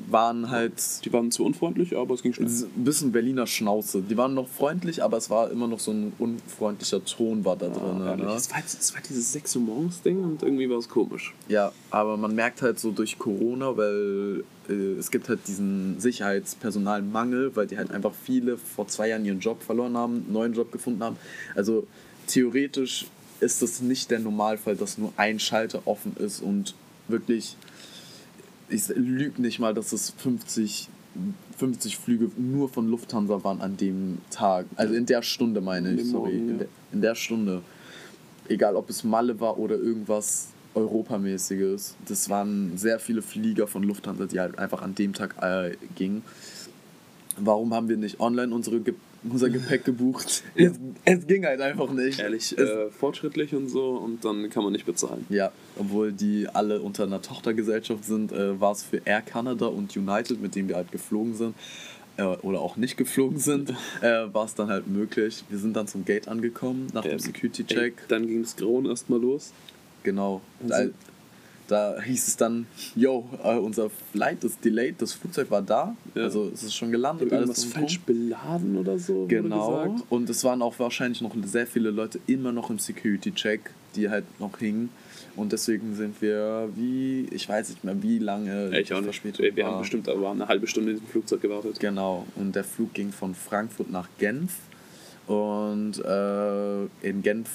Waren 0.10 0.50
halt 0.50 1.06
Die 1.06 1.14
waren 1.14 1.30
zu 1.32 1.46
unfreundlich, 1.46 1.96
aber 1.96 2.16
es 2.16 2.24
ging 2.24 2.34
schnell. 2.34 2.48
ein 2.50 2.84
bisschen 2.84 3.12
Berliner 3.12 3.46
Schnauze. 3.46 4.02
Die 4.02 4.18
waren 4.18 4.34
noch 4.34 4.48
freundlich, 4.48 5.04
aber 5.04 5.18
es 5.18 5.30
war 5.30 5.52
immer 5.52 5.68
noch 5.68 5.80
so 5.80 5.92
ein 5.92 6.12
unfreundlicher 6.18 7.06
Ton 7.06 7.46
war 7.46 7.56
da 7.56 7.68
drin. 7.70 8.00
Ja, 8.04 8.16
ne? 8.16 8.24
das, 8.24 8.50
war, 8.52 8.58
das 8.62 8.94
war 8.96 9.02
dieses 9.08 9.32
6 9.34 9.58
Uhr 9.58 9.62
morgens 9.62 10.02
Ding 10.02 10.24
und 10.24 10.42
irgendwie 10.42 10.68
war 10.70 10.78
es 10.80 10.90
komisch. 10.90 11.34
Ja, 11.48 11.72
aber 11.92 12.18
man 12.18 12.34
merkt 12.34 12.64
halt 12.64 12.80
so 12.80 12.90
durch 12.92 13.20
Corona, 13.20 13.78
weil 13.78 14.44
äh, 14.70 14.74
es 14.98 15.12
gibt 15.12 15.30
halt 15.30 15.48
diesen 15.48 16.00
Sicherheitspersonalmangel, 16.00 17.56
weil 17.56 17.68
die 17.68 17.78
halt 17.78 17.92
einfach 17.92 18.14
viele 18.24 18.58
vor 18.58 18.88
zwei 18.88 19.10
Jahren 19.10 19.24
ihren 19.26 19.40
Job 19.40 19.62
verloren 19.62 19.96
haben, 19.96 20.16
einen 20.26 20.34
neuen 20.34 20.54
Job 20.54 20.72
gefunden 20.72 21.04
haben. 21.04 21.18
Also 21.56 21.86
theoretisch 22.26 23.06
ist 23.40 23.62
das 23.62 23.82
nicht 23.82 24.12
der 24.12 24.20
Normalfall, 24.20 24.76
dass 24.76 24.98
nur 24.98 25.14
ein 25.18 25.40
Schalter 25.40 25.82
offen 25.86 26.16
ist 26.18 26.42
und 26.42 26.76
wirklich, 27.08 27.56
ich 28.70 28.88
lüge 28.90 29.42
nicht 29.42 29.60
mal, 29.60 29.74
dass 29.74 29.94
es 29.94 30.12
50, 30.18 30.90
50 31.58 31.98
Flüge 31.98 32.30
nur 32.38 32.70
von 32.70 32.88
Lufthansa 32.88 33.44
waren 33.44 33.62
an 33.62 33.78
dem 33.78 34.20
Tag. 34.30 34.66
Also 34.76 34.94
in 34.94 35.06
der 35.06 35.22
Stunde 35.22 35.62
meine 35.62 35.94
ich, 35.94 36.06
sorry. 36.06 36.34
Morgen, 36.34 36.50
in, 36.50 36.58
der, 36.60 36.68
in 36.92 37.02
der 37.02 37.16
Stunde 37.16 37.62
egal 38.50 38.76
ob 38.76 38.90
es 38.90 39.04
Malle 39.04 39.40
war 39.40 39.58
oder 39.58 39.76
irgendwas 39.76 40.50
Europamäßiges. 40.76 41.96
Das 42.08 42.30
waren 42.30 42.78
sehr 42.78 43.00
viele 43.00 43.22
Flieger 43.22 43.68
von 43.68 43.84
Lufthansa, 43.84 44.26
die 44.26 44.40
halt 44.40 44.60
einfach 44.60 44.82
an 44.82 44.96
dem 44.96 45.14
Tag 45.14 45.36
äh, 45.42 45.76
gingen. 45.96 46.24
Warum 47.38 47.74
haben 47.74 47.90
wir 47.90 47.98
nicht 47.98 48.20
online 48.20 48.54
unsere 48.54 48.82
unser 49.24 49.50
Gepäck 49.50 49.86
gebucht? 49.86 50.44
es, 50.56 50.72
es 51.06 51.28
ging 51.28 51.46
halt 51.46 51.62
einfach 51.62 51.92
nicht. 51.92 52.20
Ehrlich, 52.20 52.58
äh, 52.58 52.90
fortschrittlich 52.92 53.54
und 53.54 53.68
so 53.70 53.92
und 53.92 54.24
dann 54.26 54.50
kann 54.50 54.64
man 54.64 54.72
nicht 54.74 54.86
bezahlen. 54.86 55.26
ja, 55.30 55.52
obwohl 55.78 56.12
die 56.12 56.48
alle 56.48 56.82
unter 56.82 57.04
einer 57.04 57.22
Tochtergesellschaft 57.22 58.04
sind, 58.06 58.32
äh, 58.32 58.60
war 58.60 58.72
es 58.72 58.84
für 58.84 59.02
Air 59.06 59.22
Canada 59.22 59.68
und 59.68 59.96
United, 59.96 60.42
mit 60.42 60.56
denen 60.56 60.70
wir 60.70 60.76
halt 60.76 60.92
geflogen 60.92 61.36
sind, 61.36 61.56
äh, 62.18 62.24
oder 62.24 62.60
auch 62.62 62.78
nicht 62.78 62.98
geflogen 62.98 63.40
sind, 63.40 63.70
äh, 64.02 64.34
war 64.34 64.46
es 64.46 64.56
dann 64.56 64.70
halt 64.70 64.88
möglich. 64.88 65.44
Wir 65.50 65.58
sind 65.60 65.76
dann 65.76 65.88
zum 65.88 66.04
Gate 66.06 66.28
angekommen 66.28 66.88
nach 66.94 67.04
dem 67.04 67.14
Ähm, 67.14 67.20
Security-Check. 67.20 68.08
Dann 68.08 68.28
ging 68.28 68.42
das 68.42 68.56
Grauen 68.56 68.86
erstmal 68.86 69.20
los. 69.20 69.52
Genau. 70.04 70.42
Also- 70.70 70.92
da 71.68 72.02
hieß 72.02 72.28
es 72.28 72.38
dann, 72.38 72.66
yo, 72.96 73.28
äh, 73.44 73.58
unser 73.58 73.90
Flight 74.12 74.44
ist 74.44 74.64
delayed, 74.64 75.02
das 75.02 75.14
Flugzeug 75.14 75.52
war 75.52 75.62
da, 75.62 75.96
Ja. 76.16 76.24
also 76.24 76.50
es 76.54 76.64
ist 76.64 76.76
schon 76.76 76.92
gelandet, 76.92 77.32
und 77.32 77.58
falsch 77.58 78.00
beladen 78.02 78.78
oder 78.78 78.98
so. 78.98 79.26
Genau. 79.28 79.96
Und 80.10 80.30
es 80.30 80.44
waren 80.44 80.62
auch 80.62 80.78
wahrscheinlich 80.80 81.22
noch 81.22 81.36
sehr 81.46 81.68
viele 81.68 81.92
Leute 81.92 82.20
immer 82.28 82.52
noch 82.52 82.70
im 82.70 82.80
Security-Check, 82.80 83.72
die 83.96 84.10
halt 84.10 84.26
noch 84.40 84.58
hingen. 84.60 84.90
Und 85.36 85.52
deswegen 85.52 85.94
sind 85.96 86.20
wir 86.22 86.70
wie, 86.76 87.28
ich 87.32 87.48
weiß 87.48 87.70
nicht 87.70 87.84
mehr, 87.84 88.02
wie 88.02 88.18
lange 88.18 88.78
ich 88.80 88.92
auch 88.94 89.00
die 89.02 89.06
nicht. 89.06 89.40
Wir 89.40 89.56
war. 89.58 89.72
haben 89.74 89.80
bestimmt 89.80 90.10
aber 90.10 90.32
eine 90.32 90.48
halbe 90.48 90.66
Stunde 90.68 90.92
in 90.92 90.98
diesem 90.98 91.10
Flugzeug 91.10 91.42
gewartet. 91.42 91.80
Genau, 91.80 92.26
und 92.36 92.56
der 92.56 92.64
Flug 92.64 92.94
ging 92.94 93.12
von 93.12 93.36
Frankfurt 93.36 93.92
nach 93.92 94.08
Genf 94.18 94.54
und 95.28 96.00
äh, 96.04 96.84
in 97.08 97.22
Genf 97.22 97.50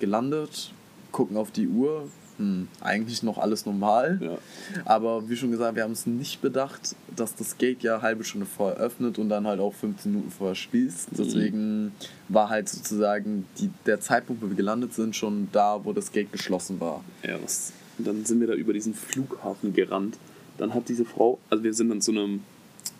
gelandet, 0.00 0.72
gucken 1.12 1.36
auf 1.36 1.50
die 1.50 1.68
Uhr, 1.68 2.08
hm, 2.38 2.68
eigentlich 2.80 3.22
noch 3.22 3.36
alles 3.38 3.66
normal, 3.66 4.18
Ja. 4.22 4.38
aber 4.84 5.28
wie 5.28 5.36
schon 5.36 5.50
gesagt, 5.50 5.76
wir 5.76 5.82
haben 5.82 5.92
es 5.92 6.06
nicht 6.06 6.40
bedacht, 6.40 6.96
dass 7.14 7.34
das 7.34 7.58
Gate 7.58 7.82
ja 7.82 8.00
halbe 8.00 8.24
Stunde 8.24 8.46
vorher 8.46 8.78
öffnet 8.78 9.18
und 9.18 9.28
dann 9.28 9.46
halt 9.46 9.60
auch 9.60 9.74
15 9.74 10.10
Minuten 10.12 10.30
vorher 10.30 10.54
schließt, 10.54 11.08
deswegen 11.18 11.92
war 12.28 12.48
halt 12.48 12.68
sozusagen 12.68 13.44
die, 13.58 13.70
der 13.86 14.00
Zeitpunkt, 14.00 14.40
wo 14.42 14.48
wir 14.48 14.56
gelandet 14.56 14.94
sind, 14.94 15.14
schon 15.14 15.48
da, 15.52 15.84
wo 15.84 15.92
das 15.92 16.10
Gate 16.12 16.32
geschlossen 16.32 16.80
war. 16.80 17.04
Ja, 17.22 17.36
was? 17.42 17.72
Und 17.98 18.06
dann 18.06 18.24
sind 18.24 18.40
wir 18.40 18.46
da 18.46 18.54
über 18.54 18.72
diesen 18.72 18.94
Flughafen 18.94 19.72
gerannt. 19.74 20.16
Dann 20.56 20.72
hat 20.74 20.88
diese 20.88 21.04
Frau, 21.04 21.38
also 21.50 21.64
wir 21.64 21.74
sind 21.74 21.88
dann 21.88 22.00
zu 22.00 22.12
einem 22.12 22.40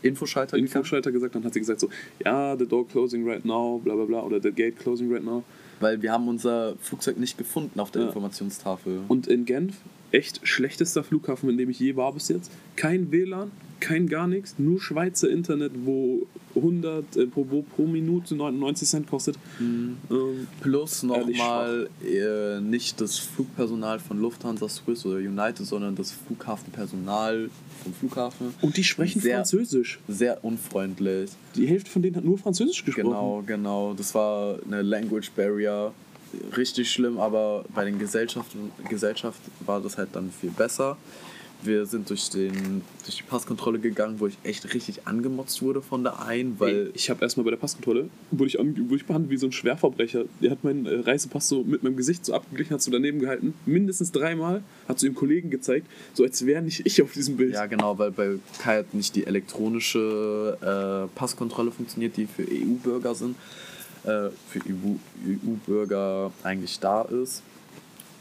Infoschalter. 0.02 0.56
Infoschalter 0.56 1.10
gesagt, 1.12 1.34
dann 1.34 1.44
hat 1.44 1.54
sie 1.54 1.60
gesagt 1.60 1.80
so, 1.80 1.88
ja, 2.24 2.56
the 2.56 2.66
door 2.66 2.86
closing 2.86 3.28
right 3.28 3.44
now, 3.44 3.78
bla 3.82 3.94
bla 3.94 4.04
bla, 4.04 4.22
oder 4.22 4.40
the 4.40 4.50
gate 4.52 4.78
closing 4.78 5.12
right 5.12 5.24
now. 5.24 5.42
Weil 5.80 6.02
wir 6.02 6.12
haben 6.12 6.28
unser 6.28 6.74
Flugzeug 6.80 7.18
nicht 7.18 7.38
gefunden 7.38 7.80
auf 7.80 7.90
der 7.90 8.02
Ja. 8.02 8.08
Informationstafel. 8.08 9.00
Und 9.08 9.26
in 9.26 9.44
Genf, 9.44 9.76
echt 10.10 10.40
schlechtester 10.46 11.04
Flughafen, 11.04 11.48
in 11.50 11.58
dem 11.58 11.70
ich 11.70 11.78
je 11.80 11.96
war 11.96 12.12
bis 12.12 12.28
jetzt. 12.28 12.50
Kein 12.76 13.10
WLAN, 13.12 13.50
kein 13.80 14.08
gar 14.08 14.26
nichts, 14.26 14.54
nur 14.58 14.80
Schweizer 14.80 15.30
Internet, 15.30 15.72
wo 15.84 16.26
100, 16.54 17.16
äh, 17.16 17.26
pro, 17.26 17.46
wo 17.50 17.62
pro 17.62 17.86
Minute 17.86 18.34
99 18.34 18.88
Cent 18.88 19.08
kostet. 19.08 19.36
Mhm. 19.60 19.96
Ähm, 20.10 20.46
Plus 20.60 21.02
nochmal 21.04 21.88
äh, 22.04 22.60
nicht 22.60 23.00
das 23.00 23.18
Flugpersonal 23.18 24.00
von 24.00 24.18
Lufthansa, 24.20 24.68
Swiss 24.68 25.06
oder 25.06 25.18
United, 25.18 25.64
sondern 25.66 25.94
das 25.94 26.10
Flughafenpersonal 26.12 27.50
vom 27.82 27.92
Flughafen. 27.94 28.54
und 28.60 28.76
die 28.76 28.84
sprechen 28.84 29.20
Sehr- 29.20 29.36
Französisch. 29.36 29.98
Sehr 30.08 30.44
unfreundlich. 30.44 31.30
Die 31.56 31.66
Hälfte 31.66 31.90
von 31.90 32.02
denen 32.02 32.16
hat 32.16 32.24
nur 32.24 32.38
Französisch 32.38 32.84
gesprochen. 32.84 33.08
Genau, 33.10 33.42
genau. 33.46 33.94
Das 33.94 34.14
war 34.14 34.58
eine 34.66 34.82
Language 34.82 35.30
Barrier. 35.32 35.92
Richtig 36.56 36.90
schlimm, 36.90 37.18
aber 37.18 37.64
bei 37.74 37.84
den 37.86 37.98
Gesellschaften 37.98 38.70
Gesellschaft 38.88 39.40
war 39.64 39.80
das 39.80 39.96
halt 39.96 40.10
dann 40.12 40.30
viel 40.30 40.50
besser. 40.50 40.96
Wir 41.62 41.86
sind 41.86 42.08
durch, 42.08 42.30
den, 42.30 42.82
durch 43.04 43.16
die 43.16 43.22
Passkontrolle 43.24 43.80
gegangen, 43.80 44.20
wo 44.20 44.28
ich 44.28 44.38
echt 44.44 44.72
richtig 44.74 45.06
angemotzt 45.06 45.60
wurde 45.60 45.82
von 45.82 46.04
der 46.04 46.24
einen, 46.24 46.60
weil 46.60 46.86
Ey, 46.86 46.90
ich 46.94 47.10
habe 47.10 47.22
erstmal 47.24 47.44
bei 47.44 47.50
der 47.50 47.56
Passkontrolle, 47.56 48.08
wurde 48.30 48.48
ich, 48.48 48.58
wurde 48.58 48.96
ich 48.96 49.06
behandelt 49.06 49.30
wie 49.30 49.36
so 49.38 49.46
ein 49.46 49.52
Schwerverbrecher. 49.52 50.24
Der 50.40 50.52
hat 50.52 50.62
meinen 50.62 50.86
äh, 50.86 51.00
Reisepass 51.00 51.48
so 51.48 51.64
mit 51.64 51.82
meinem 51.82 51.96
Gesicht 51.96 52.24
so 52.24 52.34
abgeglichen, 52.34 52.74
hat 52.74 52.82
so 52.82 52.92
daneben 52.92 53.18
gehalten, 53.18 53.54
mindestens 53.66 54.12
dreimal, 54.12 54.62
hat 54.86 55.00
so 55.00 55.06
dem 55.06 55.16
Kollegen 55.16 55.50
gezeigt, 55.50 55.86
so 56.14 56.22
als 56.22 56.46
wäre 56.46 56.62
nicht 56.62 56.86
ich 56.86 57.02
auf 57.02 57.12
diesem 57.12 57.36
Bild. 57.36 57.54
Ja, 57.54 57.66
genau, 57.66 57.98
weil 57.98 58.12
bei 58.12 58.38
Kai 58.62 58.78
hat 58.78 58.94
nicht 58.94 59.16
die 59.16 59.26
elektronische 59.26 60.56
äh, 60.60 61.18
Passkontrolle 61.18 61.72
funktioniert, 61.72 62.16
die 62.16 62.26
für 62.26 62.42
EU-Bürger 62.42 63.16
sind, 63.16 63.36
äh, 64.04 64.30
für 64.48 64.60
EU-Bürger 64.68 66.30
eigentlich 66.44 66.78
da 66.78 67.02
ist. 67.02 67.42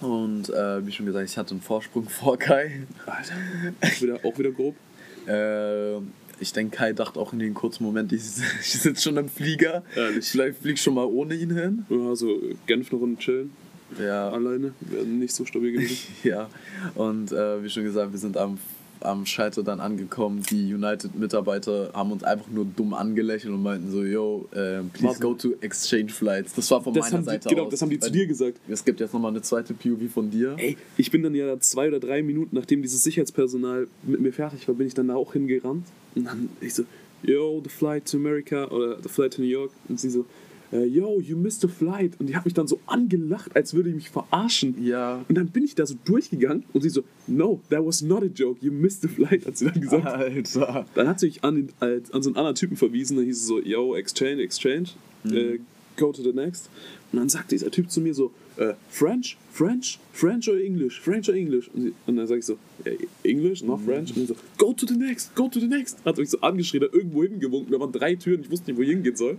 Und 0.01 0.49
äh, 0.49 0.85
wie 0.85 0.91
schon 0.91 1.05
gesagt, 1.05 1.29
ich 1.29 1.37
hatte 1.37 1.51
einen 1.51 1.61
Vorsprung 1.61 2.07
vor 2.09 2.37
Kai. 2.37 2.83
Alter, 3.05 3.33
auch 3.81 4.01
wieder, 4.01 4.19
auch 4.23 4.37
wieder 4.37 4.51
grob. 4.51 4.75
Äh, 5.27 5.97
ich 6.39 6.53
denke, 6.53 6.77
Kai 6.77 6.93
dachte 6.93 7.19
auch 7.19 7.33
in 7.33 7.39
dem 7.39 7.53
kurzen 7.53 7.83
Moment, 7.83 8.13
ich, 8.13 8.21
ich 8.61 8.71
sitze 8.79 9.01
schon 9.01 9.17
im 9.17 9.27
Flieger. 9.27 9.83
Ehrlich. 9.93 10.29
Vielleicht 10.29 10.59
flieg 10.59 10.75
ich 10.75 10.81
schon 10.81 10.93
mal 10.93 11.03
ohne 11.03 11.33
ihn 11.33 11.53
hin. 11.53 11.85
Ja, 11.89 12.15
so 12.15 12.39
Genf 12.65 12.89
eine 12.91 13.01
Runde 13.01 13.19
chillen, 13.19 13.51
Ja, 13.99 14.29
alleine, 14.29 14.73
wäre 14.79 15.03
nicht 15.03 15.35
so 15.35 15.43
stabil 15.43 15.73
gewesen. 15.73 15.97
Ja, 16.23 16.49
und 16.95 17.33
äh, 17.33 17.61
wie 17.61 17.69
schon 17.69 17.83
gesagt, 17.83 18.13
wir 18.13 18.19
sind 18.19 18.37
am, 18.37 18.57
am 19.01 19.25
Schalter 19.25 19.63
dann 19.63 19.79
angekommen. 19.79 20.43
Die 20.49 20.73
United-Mitarbeiter 20.73 21.91
haben 21.93 22.11
uns 22.11 22.23
einfach 22.23 22.47
nur 22.49 22.65
dumm 22.65 22.93
angelächelt 22.93 23.53
und 23.53 23.63
meinten 23.63 23.91
so, 23.91 24.03
yo, 24.03 24.47
äh, 24.51 24.81
please 24.93 25.05
Warte. 25.07 25.19
go 25.19 25.33
to 25.33 25.53
Exchange 25.61 26.09
Flights. 26.09 26.53
Das 26.53 26.69
war 26.71 26.81
von 26.81 26.93
Das 26.93 27.11
meiner 27.11 27.19
die, 27.19 27.25
Seite 27.25 27.49
genau, 27.49 27.63
aus. 27.63 27.71
das 27.71 27.81
haben 27.81 27.89
die 27.89 27.99
zu 27.99 28.07
Weil 28.07 28.11
dir 28.11 28.27
gesagt. 28.27 28.59
Es 28.67 28.83
gibt 28.83 28.99
jetzt 28.99 29.13
nochmal 29.13 29.31
eine 29.31 29.41
zweite 29.41 29.73
POV 29.73 30.11
von 30.13 30.29
dir. 30.29 30.55
Ey, 30.57 30.77
ich 30.97 31.11
bin 31.11 31.23
dann 31.23 31.35
ja 31.35 31.59
zwei 31.59 31.87
oder 31.87 31.99
drei 31.99 32.21
Minuten, 32.21 32.55
nachdem 32.55 32.81
dieses 32.81 33.03
Sicherheitspersonal 33.03 33.87
mit 34.03 34.19
mir 34.21 34.33
fertig 34.33 34.67
war, 34.67 34.75
bin 34.75 34.87
ich 34.87 34.93
dann 34.93 35.07
da 35.07 35.15
auch 35.15 35.33
hingerannt. 35.33 35.85
Und 36.15 36.25
dann 36.25 36.49
ich 36.61 36.73
so, 36.73 36.83
yo, 37.23 37.61
the 37.63 37.69
flight 37.69 38.09
to 38.09 38.17
America 38.17 38.65
oder 38.67 38.97
the 39.01 39.09
flight 39.09 39.33
to 39.33 39.41
New 39.41 39.47
York. 39.47 39.71
Und 39.87 39.99
sie 39.99 40.09
so, 40.09 40.25
äh, 40.71 40.85
yo, 40.85 41.19
you 41.21 41.37
missed 41.37 41.61
the 41.61 41.67
flight. 41.67 42.19
Und 42.19 42.27
die 42.27 42.35
hat 42.35 42.45
mich 42.45 42.53
dann 42.53 42.67
so 42.67 42.79
angelacht, 42.85 43.55
als 43.55 43.73
würde 43.73 43.89
ich 43.89 43.95
mich 43.95 44.09
verarschen. 44.09 44.75
Ja. 44.83 45.23
Und 45.27 45.35
dann 45.35 45.47
bin 45.47 45.63
ich 45.63 45.75
da 45.75 45.85
so 45.85 45.95
durchgegangen 46.05 46.63
und 46.73 46.81
sie 46.81 46.89
so, 46.89 47.03
no, 47.27 47.61
that 47.69 47.85
was 47.85 48.01
not 48.01 48.23
a 48.23 48.27
joke, 48.27 48.63
you 48.63 48.71
missed 48.71 49.01
the 49.01 49.07
flight, 49.07 49.45
hat 49.45 49.57
sie 49.57 49.65
dann 49.65 49.81
gesagt. 49.81 50.05
Alter. 50.05 50.85
Dann 50.95 51.07
hat 51.07 51.19
sie 51.19 51.27
mich 51.27 51.43
an, 51.43 51.69
an 51.79 52.01
so 52.21 52.29
einen 52.29 52.37
anderen 52.37 52.55
Typen 52.55 52.77
verwiesen, 52.77 53.17
dann 53.17 53.25
hieß 53.25 53.37
es 53.37 53.47
so, 53.47 53.61
yo, 53.61 53.95
exchange, 53.95 54.41
exchange. 54.41 54.89
Mhm. 55.23 55.33
Äh, 55.35 55.59
go 55.97 56.11
to 56.11 56.21
the 56.21 56.33
next. 56.33 56.69
Und 57.11 57.19
dann 57.19 57.29
sagt 57.29 57.51
dieser 57.51 57.71
Typ 57.71 57.89
zu 57.89 58.01
mir 58.01 58.13
so, 58.13 58.31
äh, 58.57 58.73
French, 58.89 59.37
French, 59.51 59.99
French 60.13 60.49
or 60.49 60.57
English, 60.57 60.99
French 61.01 61.29
or 61.29 61.35
English. 61.35 61.69
Und, 61.73 61.81
sie- 61.83 61.93
und 62.05 62.15
dann 62.17 62.27
sag 62.27 62.39
ich 62.39 62.45
so, 62.45 62.57
ja, 62.85 62.91
English, 63.23 63.63
not 63.63 63.81
French. 63.85 64.15
Und 64.15 64.23
er 64.23 64.27
so, 64.27 64.35
go 64.57 64.73
to 64.73 64.85
the 64.87 64.95
next, 64.95 65.33
go 65.35 65.47
to 65.47 65.59
the 65.59 65.67
next. 65.67 65.97
Hat 66.05 66.17
mich 66.17 66.29
so 66.29 66.39
angeschrien, 66.41 66.83
hat 66.83 66.93
irgendwo 66.93 67.23
hingewunken. 67.23 67.71
Da 67.71 67.79
waren 67.79 67.91
drei 67.91 68.15
Türen, 68.15 68.41
ich 68.41 68.51
wusste 68.51 68.71
nicht, 68.71 68.77
wo 68.77 68.81
ich 68.83 68.89
hingehen 68.89 69.15
soll. 69.15 69.37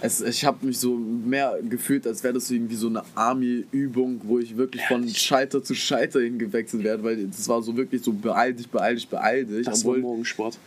Es, 0.00 0.20
ich 0.20 0.44
habe 0.44 0.64
mich 0.64 0.78
so 0.78 0.94
mehr 0.96 1.58
gefühlt, 1.68 2.06
als 2.06 2.22
wäre 2.22 2.34
das 2.34 2.50
irgendwie 2.50 2.76
so 2.76 2.86
eine 2.86 3.02
Army-Übung, 3.16 4.20
wo 4.24 4.38
ich 4.38 4.56
wirklich 4.56 4.82
von 4.86 5.08
Schalter 5.08 5.62
zu 5.62 5.74
Schalter 5.74 6.20
hingewechselt 6.20 6.84
werde, 6.84 7.02
weil 7.02 7.26
das 7.26 7.48
war 7.48 7.62
so 7.62 7.76
wirklich 7.76 8.02
so 8.02 8.12
beeil 8.12 8.54
dich, 8.54 8.68
beeil 8.68 8.94
dich, 8.94 9.08
beeil 9.08 9.44
dich. 9.44 9.66
Das 9.66 9.84
war 9.84 9.90
obwohl, 9.92 10.02
Morgensport. 10.02 10.58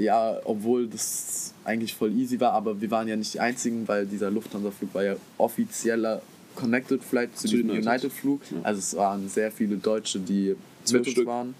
ja, 0.00 0.38
obwohl 0.44 0.86
das 0.86 1.52
eigentlich 1.64 1.92
voll 1.94 2.12
easy 2.16 2.40
war, 2.40 2.52
aber 2.52 2.80
wir 2.80 2.90
waren 2.90 3.08
ja 3.08 3.16
nicht 3.16 3.34
die 3.34 3.40
Einzigen, 3.40 3.86
weil 3.86 4.06
dieser 4.06 4.30
Lufthansa-Flug 4.30 4.94
war 4.94 5.04
ja 5.04 5.16
offizieller 5.36 6.22
Connected 6.60 7.02
Flight 7.02 7.36
zu 7.36 7.46
Zu 7.46 7.56
diesem 7.56 7.70
United. 7.70 7.86
United-Flug. 7.88 8.40
Ja. 8.50 8.56
Also 8.62 8.78
es 8.80 8.96
waren 8.96 9.28
sehr 9.28 9.50
viele 9.52 9.76
Deutsche, 9.76 10.18
die 10.18 10.56
Zwölf 10.84 11.00
mit 11.00 11.06
uns 11.06 11.12
Stück. 11.12 11.26
waren. 11.26 11.54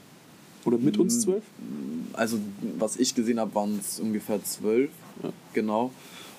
Oder 0.64 0.78
mit 0.78 0.98
uns 0.98 1.20
zwölf? 1.20 1.42
also 2.14 2.38
was 2.78 2.96
ich 2.96 3.14
gesehen 3.14 3.38
habe, 3.40 3.54
waren 3.54 3.78
es 3.78 4.00
ungefähr 4.00 4.42
zwölf, 4.44 4.90
Ja. 5.22 5.30
genau. 5.54 5.92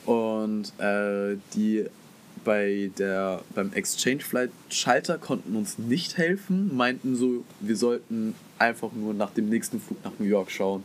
Und 0.05 0.73
äh, 0.79 1.37
die 1.55 1.85
bei 2.45 2.89
der 2.97 3.41
beim 3.55 3.71
Exchange 3.73 4.19
Flight 4.21 4.51
Schalter 4.69 5.17
konnten 5.17 5.55
uns 5.55 5.77
nicht 5.77 6.17
helfen, 6.17 6.75
meinten 6.75 7.15
so, 7.15 7.43
wir 7.59 7.75
sollten 7.75 8.35
einfach 8.57 8.91
nur 8.93 9.13
nach 9.13 9.31
dem 9.31 9.49
nächsten 9.49 9.79
Flug 9.79 10.03
nach 10.03 10.11
New 10.19 10.25
York 10.25 10.51
schauen. 10.51 10.83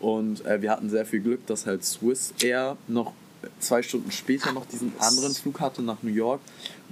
Und 0.00 0.44
äh, 0.46 0.60
wir 0.62 0.70
hatten 0.70 0.88
sehr 0.90 1.06
viel 1.06 1.20
Glück, 1.20 1.46
dass 1.46 1.66
halt 1.66 1.84
Swiss 1.84 2.34
Air 2.42 2.76
noch 2.88 3.12
zwei 3.58 3.82
Stunden 3.82 4.10
später 4.10 4.52
noch 4.52 4.66
diesen 4.66 4.92
anderen 4.98 5.34
Flug 5.34 5.60
hatte 5.60 5.82
nach 5.82 6.02
New 6.02 6.12
York. 6.12 6.40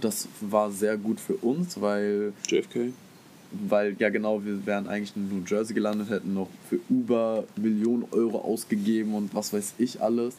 Das 0.01 0.29
war 0.41 0.71
sehr 0.71 0.97
gut 0.97 1.21
für 1.21 1.35
uns, 1.37 1.81
weil 1.81 2.33
JFK. 2.49 2.93
Weil 3.69 3.97
ja 3.99 4.09
genau, 4.11 4.45
wir 4.45 4.65
wären 4.67 4.87
eigentlich 4.87 5.13
in 5.17 5.29
New 5.29 5.45
Jersey 5.47 5.75
gelandet, 5.75 6.11
hätten 6.11 6.35
noch 6.35 6.49
für 6.69 6.79
Uber 6.89 7.45
Millionen 7.57 8.05
Euro 8.13 8.39
ausgegeben 8.39 9.15
und 9.15 9.35
was 9.35 9.53
weiß 9.53 9.75
ich 9.79 10.01
alles. 10.03 10.37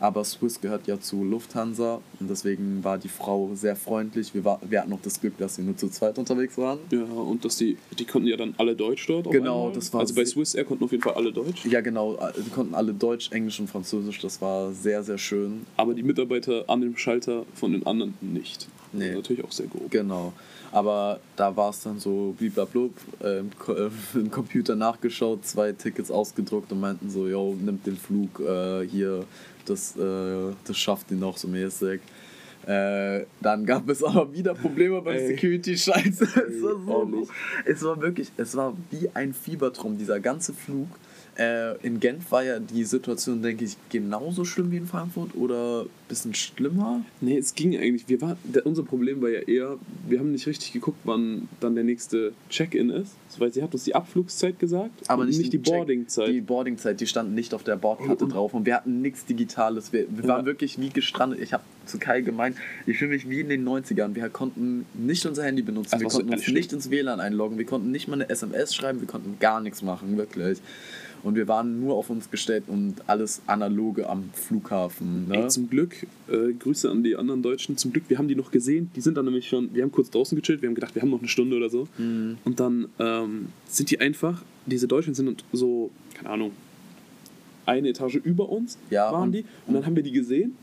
Aber 0.00 0.24
Swiss 0.24 0.60
gehört 0.60 0.86
ja 0.86 1.00
zu 1.00 1.24
Lufthansa 1.24 2.00
und 2.20 2.30
deswegen 2.30 2.82
war 2.82 2.98
die 2.98 3.08
Frau 3.08 3.50
sehr 3.54 3.76
freundlich. 3.76 4.34
Wir, 4.34 4.44
war, 4.44 4.60
wir 4.68 4.80
hatten 4.80 4.90
noch 4.90 5.02
das 5.02 5.20
Glück, 5.20 5.36
dass 5.38 5.58
wir 5.58 5.64
nur 5.64 5.76
zu 5.76 5.88
zweit 5.88 6.18
unterwegs 6.18 6.58
waren. 6.58 6.78
Ja, 6.90 7.04
und 7.04 7.44
dass 7.44 7.56
die, 7.56 7.76
die 7.98 8.04
konnten 8.04 8.28
ja 8.28 8.36
dann 8.36 8.54
alle 8.58 8.74
Deutsch 8.74 9.06
dort. 9.06 9.30
Genau, 9.30 9.70
das 9.70 9.92
war 9.92 10.00
Also 10.00 10.14
bei 10.14 10.24
Swiss 10.24 10.54
Air 10.54 10.64
konnten 10.64 10.84
auf 10.84 10.90
jeden 10.90 11.02
Fall 11.02 11.14
alle 11.14 11.32
Deutsch. 11.32 11.64
Ja 11.66 11.80
genau, 11.80 12.18
die 12.36 12.50
konnten 12.50 12.74
alle 12.74 12.92
Deutsch, 12.92 13.30
Englisch 13.32 13.60
und 13.60 13.68
Französisch. 13.68 14.20
Das 14.20 14.40
war 14.40 14.72
sehr, 14.72 15.02
sehr 15.02 15.18
schön. 15.18 15.66
Aber 15.76 15.94
die 15.94 16.02
Mitarbeiter 16.02 16.64
an 16.68 16.80
dem 16.80 16.96
Schalter 16.96 17.44
von 17.54 17.72
den 17.72 17.86
anderen 17.86 18.14
nicht. 18.20 18.68
Nee. 18.92 19.14
Natürlich 19.14 19.44
auch 19.44 19.52
sehr 19.52 19.66
grob. 19.66 19.90
Genau. 19.90 20.32
Aber 20.70 21.18
da 21.36 21.56
war 21.56 21.70
es 21.70 21.82
dann 21.82 21.98
so 21.98 22.34
bliblablub, 22.38 22.92
äh, 23.22 23.38
im, 23.40 23.50
Ko- 23.58 23.72
äh, 23.74 23.90
im 24.14 24.30
Computer 24.30 24.76
nachgeschaut, 24.76 25.46
zwei 25.46 25.72
Tickets 25.72 26.10
ausgedruckt 26.10 26.70
und 26.72 26.80
meinten 26.80 27.08
so, 27.10 27.26
yo, 27.26 27.54
nimmt 27.58 27.86
den 27.86 27.96
Flug 27.96 28.40
äh, 28.40 28.86
hier, 28.86 29.24
das, 29.66 29.96
äh, 29.96 30.52
das 30.66 30.76
schafft 30.76 31.10
ihn 31.10 31.20
noch 31.20 31.36
so 31.38 31.48
mäßig. 31.48 32.00
Äh, 32.66 33.24
dann 33.40 33.64
gab 33.64 33.88
es 33.88 34.02
aber 34.04 34.30
wieder 34.34 34.52
Probleme 34.54 35.00
beim. 35.00 35.18
Security-Scheiße. 35.26 36.24
Es 36.48 36.62
war 36.62 37.06
so, 37.06 37.28
es 37.64 37.82
war 37.82 38.00
wirklich, 38.02 38.30
es 38.36 38.54
war 38.56 38.74
wie 38.90 39.08
ein 39.14 39.32
Fiebertraum, 39.32 39.96
dieser 39.96 40.20
ganze 40.20 40.52
Flug. 40.52 40.88
Äh, 41.38 41.76
in 41.86 42.00
Genf 42.00 42.32
war 42.32 42.42
ja 42.42 42.58
die 42.58 42.82
Situation, 42.82 43.42
denke 43.42 43.64
ich, 43.64 43.76
genauso 43.90 44.44
schlimm 44.44 44.72
wie 44.72 44.76
in 44.78 44.86
Frankfurt 44.86 45.36
oder 45.36 45.82
ein 45.82 45.88
bisschen 46.08 46.34
schlimmer. 46.34 47.02
Nee, 47.20 47.38
es 47.38 47.54
ging 47.54 47.76
eigentlich. 47.78 48.08
Wir 48.08 48.20
war, 48.20 48.36
der, 48.42 48.66
unser 48.66 48.82
Problem 48.82 49.22
war 49.22 49.28
ja 49.28 49.40
eher, 49.40 49.76
wir 50.08 50.18
haben 50.18 50.32
nicht 50.32 50.48
richtig 50.48 50.72
geguckt, 50.72 50.98
wann 51.04 51.48
dann 51.60 51.76
der 51.76 51.84
nächste 51.84 52.32
Check-in 52.50 52.90
ist. 52.90 53.12
Weil 53.38 53.52
sie 53.52 53.62
hat 53.62 53.72
uns 53.72 53.84
die 53.84 53.94
Abflugszeit 53.94 54.58
gesagt, 54.58 54.90
Aber 55.06 55.22
und 55.22 55.28
nicht, 55.28 55.38
nicht 55.38 55.52
die 55.52 55.58
Boardingzeit. 55.58 56.28
Die 56.28 56.40
Boardingzeit, 56.40 57.00
die 57.00 57.06
stand 57.06 57.34
nicht 57.36 57.54
auf 57.54 57.62
der 57.62 57.76
Bordkarte 57.76 58.26
drauf 58.26 58.52
und 58.52 58.66
wir 58.66 58.74
hatten 58.74 59.00
nichts 59.00 59.24
Digitales. 59.24 59.92
Wir, 59.92 60.06
wir 60.10 60.26
waren 60.26 60.40
Ja. 60.40 60.46
wirklich 60.46 60.80
wie 60.80 60.88
gestrandet. 60.88 61.38
Ich 61.40 61.52
habe 61.52 61.62
zu 61.86 61.98
Kai 61.98 62.20
gemeint, 62.22 62.56
ich 62.84 62.98
fühle 62.98 63.12
mich 63.12 63.28
wie 63.30 63.40
in 63.40 63.48
den 63.48 63.64
90ern. 63.66 64.14
Wir 64.16 64.28
konnten 64.28 64.86
nicht 64.94 65.24
unser 65.24 65.44
Handy 65.44 65.62
benutzen, 65.62 65.92
Das 65.92 66.00
wir 66.00 66.08
konnten 66.08 66.32
uns 66.32 66.48
nicht 66.48 66.72
ins 66.72 66.90
WLAN 66.90 67.20
einloggen, 67.20 67.58
wir 67.58 67.64
konnten 67.64 67.92
nicht 67.92 68.08
mal 68.08 68.14
eine 68.14 68.28
SMS 68.28 68.74
schreiben, 68.74 69.00
wir 69.00 69.06
konnten 69.06 69.36
gar 69.38 69.60
nichts 69.60 69.82
machen, 69.82 70.16
wirklich. 70.16 70.58
Und 71.22 71.34
wir 71.34 71.48
waren 71.48 71.80
nur 71.80 71.94
auf 71.96 72.10
uns 72.10 72.30
gestellt 72.30 72.64
und 72.68 72.94
alles 73.08 73.42
analoge 73.46 74.08
am 74.08 74.30
Flughafen. 74.32 75.28
Ne? 75.28 75.42
Ey, 75.42 75.48
zum 75.48 75.68
Glück, 75.68 76.06
äh, 76.28 76.52
Grüße 76.52 76.88
an 76.90 77.02
die 77.02 77.16
anderen 77.16 77.42
Deutschen, 77.42 77.76
zum 77.76 77.92
Glück, 77.92 78.04
wir 78.08 78.18
haben 78.18 78.28
die 78.28 78.36
noch 78.36 78.50
gesehen, 78.50 78.90
die 78.94 79.00
sind 79.00 79.16
dann 79.16 79.24
nämlich 79.24 79.48
schon, 79.48 79.74
wir 79.74 79.82
haben 79.82 79.90
kurz 79.92 80.10
draußen 80.10 80.38
gechillt, 80.40 80.62
wir 80.62 80.68
haben 80.68 80.74
gedacht, 80.76 80.94
wir 80.94 81.02
haben 81.02 81.10
noch 81.10 81.18
eine 81.18 81.28
Stunde 81.28 81.56
oder 81.56 81.68
so. 81.70 81.88
Mhm. 81.98 82.38
Und 82.44 82.60
dann 82.60 82.86
ähm, 82.98 83.48
sind 83.66 83.90
die 83.90 84.00
einfach, 84.00 84.42
diese 84.66 84.86
Deutschen 84.86 85.14
sind 85.14 85.44
so, 85.52 85.90
keine 86.14 86.30
Ahnung, 86.30 86.52
eine 87.66 87.88
Etage 87.88 88.14
über 88.16 88.48
uns 88.48 88.78
Ja, 88.90 89.12
waren 89.12 89.24
und- 89.24 89.32
die. 89.32 89.44
Und 89.66 89.74
dann 89.74 89.84
haben 89.86 89.96
wir 89.96 90.02
die 90.02 90.12
gesehen. 90.12 90.56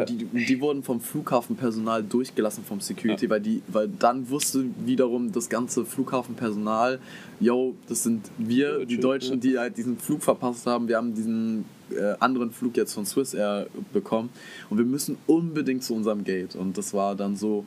Und 0.00 0.08
die, 0.08 0.44
die 0.46 0.60
wurden 0.60 0.82
vom 0.82 1.00
Flughafenpersonal 1.00 2.02
durchgelassen 2.02 2.64
vom 2.64 2.80
Security, 2.80 3.28
weil, 3.30 3.40
die, 3.40 3.62
weil 3.68 3.88
dann 3.88 4.28
wusste 4.28 4.64
wiederum 4.84 5.32
das 5.32 5.48
ganze 5.48 5.84
Flughafenpersonal, 5.84 6.98
yo, 7.40 7.74
das 7.88 8.02
sind 8.02 8.30
wir, 8.38 8.84
die 8.84 8.98
Deutsche, 8.98 9.30
Deutschen, 9.30 9.34
ja. 9.34 9.40
die 9.40 9.58
halt 9.58 9.76
diesen 9.76 9.98
Flug 9.98 10.22
verpasst 10.22 10.66
haben. 10.66 10.88
Wir 10.88 10.96
haben 10.96 11.14
diesen 11.14 11.64
äh, 11.90 12.14
anderen 12.20 12.50
Flug 12.50 12.76
jetzt 12.76 12.94
von 12.94 13.06
Swiss 13.06 13.34
Air 13.34 13.66
bekommen 13.92 14.30
und 14.70 14.78
wir 14.78 14.84
müssen 14.84 15.16
unbedingt 15.26 15.82
zu 15.82 15.94
unserem 15.94 16.24
Gate. 16.24 16.56
Und 16.56 16.76
das 16.76 16.92
war 16.94 17.14
dann 17.14 17.36
so. 17.36 17.64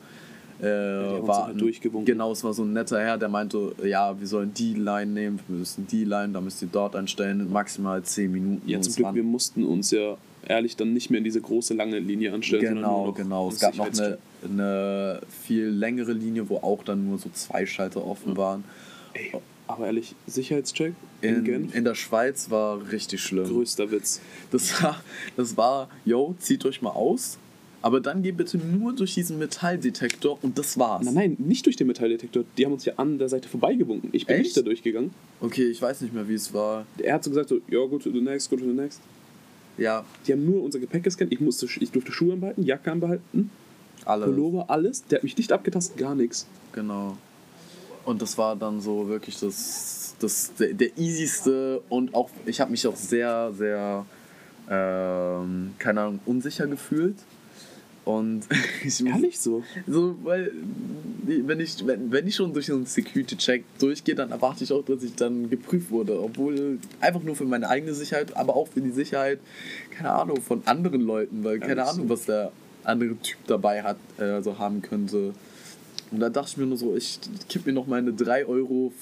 Äh, 0.60 1.18
uns 1.20 1.26
war 1.26 1.46
halt 1.46 1.56
ein- 1.56 1.58
durchgewunken. 1.58 2.04
Genau, 2.04 2.32
es 2.32 2.44
war 2.44 2.52
so 2.52 2.64
ein 2.64 2.74
netter 2.74 3.00
Herr, 3.00 3.16
der 3.16 3.30
meinte, 3.30 3.72
ja, 3.82 4.18
wir 4.18 4.26
sollen 4.26 4.52
die 4.52 4.74
Line 4.74 5.10
nehmen, 5.10 5.40
wir 5.48 5.56
müssen 5.56 5.86
die 5.86 6.04
Line, 6.04 6.34
da 6.34 6.42
müsst 6.42 6.60
ihr 6.60 6.68
dort 6.70 6.94
einstellen, 6.94 7.50
maximal 7.50 8.02
10 8.02 8.30
Minuten. 8.30 8.68
Ja, 8.68 8.78
zum 8.82 8.94
Glück, 8.94 9.14
wir 9.14 9.22
mussten 9.22 9.64
uns 9.64 9.90
ja 9.90 10.18
ehrlich 10.46 10.76
dann 10.76 10.92
nicht 10.92 11.10
mehr 11.10 11.18
in 11.18 11.24
diese 11.24 11.40
große 11.40 11.74
lange 11.74 11.98
Linie 11.98 12.32
anstellen. 12.32 12.76
Genau, 12.76 13.12
genau. 13.12 13.48
Es 13.48 13.60
gab 13.60 13.76
noch 13.76 13.86
eine, 13.92 14.18
eine 14.44 15.20
viel 15.44 15.66
längere 15.66 16.12
Linie, 16.12 16.48
wo 16.48 16.56
auch 16.56 16.82
dann 16.84 17.06
nur 17.08 17.18
so 17.18 17.30
zwei 17.32 17.66
Schalter 17.66 18.04
offen 18.06 18.36
waren. 18.36 18.64
Ey, 19.14 19.32
aber 19.66 19.86
ehrlich, 19.86 20.14
Sicherheitscheck 20.26 20.94
in, 21.20 21.36
In, 21.36 21.44
Genf, 21.44 21.74
in 21.74 21.84
der 21.84 21.94
Schweiz 21.94 22.50
war 22.50 22.90
richtig 22.90 23.20
schlimm. 23.22 23.44
größter 23.44 23.90
Witz. 23.90 24.20
Das 24.50 24.82
war, 24.82 25.02
das 25.36 25.56
war, 25.56 25.88
yo, 26.04 26.34
zieht 26.38 26.64
euch 26.64 26.82
mal 26.82 26.90
aus, 26.90 27.38
aber 27.82 28.00
dann 28.00 28.22
geht 28.22 28.36
bitte 28.36 28.58
nur 28.58 28.94
durch 28.94 29.14
diesen 29.14 29.38
Metalldetektor 29.38 30.38
und 30.42 30.58
das 30.58 30.76
war's. 30.78 31.04
Nein, 31.04 31.14
nein, 31.14 31.36
nicht 31.38 31.66
durch 31.66 31.76
den 31.76 31.86
Metalldetektor. 31.86 32.44
Die 32.58 32.64
haben 32.66 32.72
uns 32.72 32.84
ja 32.84 32.94
an 32.96 33.18
der 33.18 33.28
Seite 33.28 33.48
vorbeigewunken. 33.48 34.10
Ich 34.12 34.26
bin 34.26 34.36
Echt? 34.36 34.44
nicht 34.46 34.56
da 34.56 34.62
durchgegangen. 34.62 35.12
Okay, 35.40 35.68
ich 35.70 35.80
weiß 35.80 36.00
nicht 36.00 36.12
mehr, 36.12 36.28
wie 36.28 36.34
es 36.34 36.52
war. 36.52 36.84
Er 36.98 37.14
hat 37.14 37.24
so 37.24 37.30
gesagt, 37.30 37.48
so, 37.50 37.60
ja, 37.68 37.78
go 37.86 37.98
to 37.98 38.10
the 38.10 38.20
next, 38.20 38.50
go 38.50 38.56
to 38.56 38.64
the 38.64 38.72
next. 38.72 39.00
Ja, 39.78 40.04
Die 40.26 40.32
haben 40.32 40.44
nur 40.44 40.62
unser 40.62 40.78
Gepäck 40.78 41.04
gescannt. 41.04 41.32
Ich, 41.32 41.40
musste, 41.40 41.66
ich 41.66 41.90
durfte 41.90 42.12
Schuhe 42.12 42.34
anbehalten, 42.34 42.62
Jacke 42.64 42.92
anbehalten, 42.92 43.50
alle. 44.04 44.26
Pullover, 44.26 44.68
alles. 44.68 45.04
Der 45.06 45.18
hat 45.18 45.24
mich 45.24 45.36
nicht 45.36 45.52
abgetastet, 45.52 45.96
gar 45.96 46.14
nichts. 46.14 46.46
Genau. 46.72 47.16
Und 48.04 48.22
das 48.22 48.38
war 48.38 48.56
dann 48.56 48.80
so 48.80 49.08
wirklich 49.08 49.38
das, 49.38 50.14
das 50.18 50.54
der, 50.54 50.74
der 50.74 50.96
easyste 50.98 51.82
und 51.88 52.14
auch, 52.14 52.30
ich 52.46 52.60
habe 52.60 52.70
mich 52.70 52.86
auch 52.86 52.96
sehr, 52.96 53.52
sehr, 53.52 54.06
ähm, 54.68 55.74
keine 55.78 56.00
Ahnung, 56.00 56.20
unsicher 56.26 56.66
gefühlt. 56.66 57.16
Und 58.04 58.44
ich 58.84 59.00
muss- 59.02 59.12
Ehrlich 59.14 59.38
so. 59.38 59.62
So, 59.86 60.16
weil, 60.22 60.50
wenn 61.26 61.60
ich, 61.60 61.86
wenn, 61.86 62.10
wenn 62.10 62.26
ich 62.26 62.34
schon 62.36 62.52
durch 62.52 62.70
einen 62.72 62.86
Security-Check 62.86 63.64
durchgehe, 63.78 64.14
dann 64.14 64.30
erwarte 64.30 64.64
ich 64.64 64.72
auch, 64.72 64.84
dass 64.84 65.02
ich 65.02 65.14
dann 65.14 65.50
geprüft 65.50 65.90
wurde. 65.90 66.20
Obwohl, 66.20 66.78
einfach 67.00 67.22
nur 67.22 67.36
für 67.36 67.44
meine 67.44 67.68
eigene 67.68 67.94
Sicherheit, 67.94 68.36
aber 68.36 68.56
auch 68.56 68.68
für 68.68 68.80
die 68.80 68.90
Sicherheit, 68.90 69.38
keine 69.96 70.12
Ahnung, 70.12 70.40
von 70.40 70.62
anderen 70.66 71.02
Leuten, 71.02 71.44
weil 71.44 71.58
keine 71.60 71.84
Ahnung, 71.86 72.08
was 72.08 72.24
der 72.26 72.52
andere 72.84 73.16
Typ 73.16 73.38
dabei 73.46 73.82
hat, 73.82 73.96
also 74.18 74.58
haben 74.58 74.80
könnte. 74.82 75.34
Und 76.10 76.20
da 76.20 76.28
dachte 76.28 76.48
ich 76.50 76.56
mir 76.56 76.66
nur 76.66 76.76
so, 76.76 76.96
ich 76.96 77.20
kipp 77.48 77.66
mir 77.66 77.72
noch 77.72 77.86
meine 77.86 78.10
3,50 78.10 78.46
Euro 78.48 78.92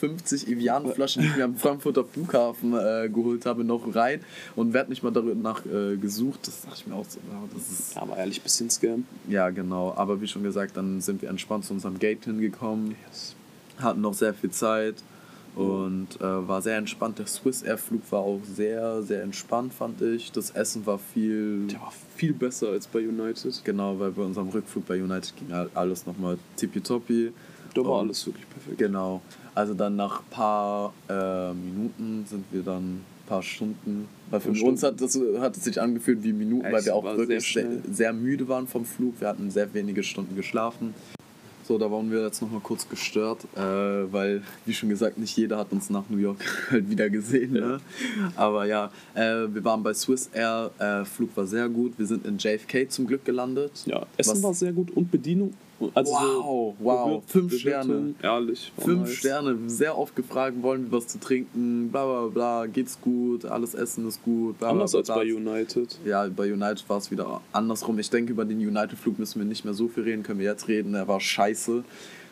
Evian-Flaschen, 0.46 1.22
die 1.22 1.28
ich 1.28 1.36
mir 1.36 1.44
am 1.44 1.56
Frankfurter 1.56 2.04
Flughafen 2.04 2.74
äh, 2.74 3.08
geholt 3.08 3.46
habe, 3.46 3.64
noch 3.64 3.94
rein 3.94 4.20
und 4.56 4.74
werde 4.74 4.90
nicht 4.90 5.02
mal 5.02 5.10
danach 5.10 5.64
äh, 5.64 5.96
gesucht. 5.96 6.46
Das 6.46 6.62
dachte 6.62 6.76
ich 6.80 6.86
mir 6.86 6.94
auch 6.94 7.06
so, 7.08 7.18
ja, 7.30 7.42
das 7.54 7.70
ist 7.70 7.94
Ja, 7.94 8.02
aber 8.02 8.16
ehrlich, 8.18 8.42
bisschen 8.42 8.68
Scam. 8.70 9.06
ja, 9.28 9.48
genau. 9.50 9.94
Aber 9.96 10.20
wie 10.20 10.26
schon 10.28 10.42
gesagt, 10.42 10.76
dann 10.76 11.00
sind 11.00 11.22
wir 11.22 11.30
entspannt 11.30 11.64
zu 11.64 11.72
unserem 11.72 11.98
Gate 11.98 12.24
hingekommen, 12.24 12.94
hatten 13.78 14.00
noch 14.00 14.14
sehr 14.14 14.34
viel 14.34 14.50
Zeit 14.50 14.96
und 15.58 16.20
äh, 16.20 16.48
war 16.48 16.62
sehr 16.62 16.76
entspannt. 16.76 17.18
Der 17.18 17.26
Swiss 17.26 17.62
Air 17.62 17.78
Flug 17.78 18.02
war 18.10 18.20
auch 18.20 18.40
sehr, 18.44 19.02
sehr 19.02 19.22
entspannt, 19.22 19.74
fand 19.74 20.00
ich. 20.02 20.30
Das 20.32 20.50
Essen 20.50 20.86
war 20.86 20.98
viel. 20.98 21.66
Der 21.66 21.80
war 21.80 21.92
viel 22.16 22.32
besser 22.32 22.68
als 22.68 22.86
bei 22.86 23.00
United. 23.00 23.62
Genau, 23.64 23.98
weil 23.98 24.10
bei 24.12 24.22
unserem 24.22 24.48
Rückflug 24.48 24.86
bei 24.86 25.02
United 25.02 25.34
ging 25.36 25.52
halt 25.52 25.70
alles 25.74 26.06
nochmal 26.06 26.38
tippitoppi. 26.56 27.32
Da 27.74 27.84
war 27.84 27.92
Und- 28.00 28.06
alles 28.08 28.26
wirklich 28.26 28.48
perfekt. 28.48 28.78
Genau. 28.78 29.20
Also 29.54 29.74
dann 29.74 29.96
nach 29.96 30.20
ein 30.20 30.26
paar 30.30 30.92
äh, 31.08 31.52
Minuten 31.52 32.24
sind 32.28 32.44
wir 32.52 32.62
dann 32.62 32.82
ein 32.96 33.04
paar 33.26 33.42
Stunden. 33.42 34.08
Weil 34.30 34.40
für 34.40 34.52
Paar 34.52 34.62
uns 34.68 34.82
hat, 34.82 35.00
das, 35.00 35.18
hat 35.40 35.56
es 35.56 35.64
sich 35.64 35.80
angefühlt 35.80 36.22
wie 36.22 36.32
Minuten, 36.32 36.64
weil 36.64 36.76
Es 36.76 36.86
wir 36.86 36.94
auch 36.94 37.04
wirklich 37.04 37.52
sehr 37.52 37.66
sehr 37.90 38.12
müde 38.12 38.46
waren 38.48 38.66
vom 38.68 38.84
Flug. 38.84 39.20
Wir 39.20 39.28
hatten 39.28 39.50
sehr 39.50 39.72
wenige 39.74 40.02
Stunden 40.02 40.36
geschlafen. 40.36 40.94
So, 41.68 41.76
da 41.76 41.90
waren 41.90 42.10
wir 42.10 42.24
jetzt 42.24 42.40
nochmal 42.40 42.62
kurz 42.62 42.88
gestört, 42.88 43.44
äh, 43.54 43.60
weil, 43.60 44.42
wie 44.64 44.72
schon 44.72 44.88
gesagt, 44.88 45.18
nicht 45.18 45.36
jeder 45.36 45.58
hat 45.58 45.70
uns 45.70 45.90
nach 45.90 46.04
New 46.08 46.16
York 46.16 46.38
halt 46.70 46.88
wieder 46.88 47.10
gesehen. 47.10 47.52
Ne? 47.52 47.78
Aber 48.36 48.64
ja, 48.64 48.90
äh, 49.12 49.44
wir 49.52 49.62
waren 49.64 49.82
bei 49.82 49.92
Swiss 49.92 50.30
Air, 50.32 50.70
äh, 50.78 51.04
Flug 51.04 51.36
war 51.36 51.46
sehr 51.46 51.68
gut. 51.68 51.92
Wir 51.98 52.06
sind 52.06 52.24
in 52.24 52.38
JFK 52.38 52.88
zum 52.88 53.06
Glück 53.06 53.22
gelandet. 53.26 53.82
Ja, 53.84 54.06
Essen 54.16 54.42
war 54.42 54.54
sehr 54.54 54.72
gut 54.72 54.90
und 54.92 55.10
Bedienung. 55.10 55.52
Also 55.94 56.12
Wow, 56.12 56.74
so 56.78 56.84
wow, 56.84 57.22
fünf 57.26 57.52
Bewirtung, 57.52 58.14
Ehrlich. 58.20 58.72
war 58.76 58.84
Fünf 58.84 59.00
nice. 59.08 59.14
Sterne, 59.14 59.56
sehr 59.68 59.96
oft 59.96 60.16
gefragt, 60.16 60.60
wollen 60.62 60.90
wir 60.90 60.98
was 60.98 61.06
zu 61.06 61.20
trinken, 61.20 61.90
bla 61.90 62.04
bla 62.04 62.26
bla, 62.26 62.66
geht's 62.66 63.00
gut, 63.00 63.44
alles 63.44 63.74
Essen 63.74 64.08
ist 64.08 64.22
gut, 64.24 64.58
bla 64.58 64.68
bla 64.72 64.80
Anders 64.80 64.90
bla. 64.90 64.98
als 65.00 65.08
bei 65.08 65.32
United. 65.32 65.98
Ja, 66.04 66.26
bei 66.28 66.52
United 66.52 66.88
war 66.88 66.98
es 66.98 67.10
wieder 67.12 67.40
andersrum. 67.52 67.98
Ich 68.00 68.10
denke, 68.10 68.32
über 68.32 68.44
den 68.44 68.58
United-Flug 68.58 69.18
müssen 69.18 69.38
wir 69.40 69.46
nicht 69.46 69.64
mehr 69.64 69.74
so 69.74 69.86
viel 69.88 70.02
reden, 70.02 70.22
können 70.24 70.40
wir 70.40 70.46
jetzt 70.46 70.66
reden. 70.68 70.94
Er 70.94 71.06
war 71.06 71.20
scheiße. 71.20 71.84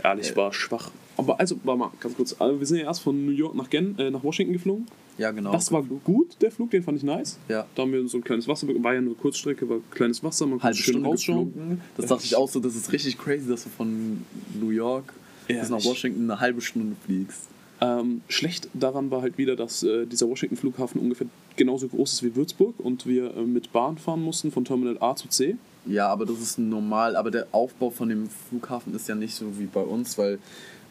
Ehrlich, 0.02 0.36
war 0.36 0.52
schwach. 0.52 0.90
Aber 1.16 1.40
also, 1.40 1.56
warte 1.64 1.78
mal, 1.78 1.90
ganz 2.00 2.16
kurz. 2.16 2.34
Also, 2.38 2.58
wir 2.58 2.66
sind 2.66 2.78
ja 2.78 2.84
erst 2.84 3.00
von 3.00 3.24
New 3.24 3.32
York 3.32 3.54
nach, 3.54 3.70
Gen, 3.70 3.98
äh, 3.98 4.10
nach 4.10 4.22
Washington 4.22 4.52
geflogen. 4.52 4.86
Ja, 5.18 5.30
genau. 5.30 5.52
Das 5.52 5.72
war 5.72 5.82
gut, 5.82 6.36
der 6.40 6.50
Flug, 6.50 6.70
den 6.70 6.82
fand 6.82 6.98
ich 6.98 7.04
nice. 7.04 7.38
Ja. 7.48 7.66
Da 7.74 7.82
haben 7.82 7.92
wir 7.92 8.06
so 8.06 8.18
ein 8.18 8.24
kleines 8.24 8.46
Wasser, 8.48 8.68
war 8.68 8.94
ja 8.94 9.00
nur 9.00 9.16
Kurzstrecke, 9.16 9.68
war 9.68 9.78
kleines 9.90 10.22
Wasser, 10.22 10.44
man 10.44 10.52
konnte 10.52 10.64
halbe 10.64 10.76
schön 10.76 10.94
Stunde 10.94 11.08
rausschauen. 11.08 11.52
geflogen. 11.52 11.80
Das 11.96 12.06
dachte 12.06 12.24
ich 12.24 12.36
auch 12.36 12.48
so, 12.48 12.60
das 12.60 12.76
ist 12.76 12.92
richtig 12.92 13.16
crazy, 13.18 13.48
dass 13.48 13.64
du 13.64 13.70
von 13.70 14.24
New 14.60 14.70
York 14.70 15.14
bis 15.48 15.70
nach. 15.70 15.82
Washington 15.84 16.30
eine 16.30 16.40
halbe 16.40 16.60
Stunde 16.60 16.96
fliegst. 17.06 17.48
Ähm, 17.80 18.22
schlecht 18.28 18.68
daran 18.72 19.10
war 19.10 19.22
halt 19.22 19.36
wieder, 19.36 19.54
dass 19.54 19.82
äh, 19.82 20.06
dieser 20.06 20.28
Washington-Flughafen 20.28 21.00
ungefähr 21.00 21.26
genauso 21.56 21.88
groß 21.88 22.14
ist 22.14 22.22
wie 22.22 22.34
Würzburg 22.34 22.74
und 22.78 23.06
wir 23.06 23.36
äh, 23.36 23.42
mit 23.42 23.72
Bahn 23.72 23.98
fahren 23.98 24.22
mussten 24.22 24.50
von 24.50 24.64
Terminal 24.64 24.96
A 25.00 25.14
zu 25.14 25.28
C. 25.28 25.56
Ja, 25.84 26.08
aber 26.08 26.24
das 26.24 26.40
ist 26.40 26.58
normal. 26.58 27.16
Aber 27.16 27.30
der 27.30 27.46
Aufbau 27.52 27.90
von 27.90 28.08
dem 28.08 28.28
Flughafen 28.48 28.94
ist 28.94 29.08
ja 29.08 29.14
nicht 29.14 29.34
so 29.34 29.58
wie 29.58 29.66
bei 29.66 29.82
uns, 29.82 30.16
weil 30.16 30.38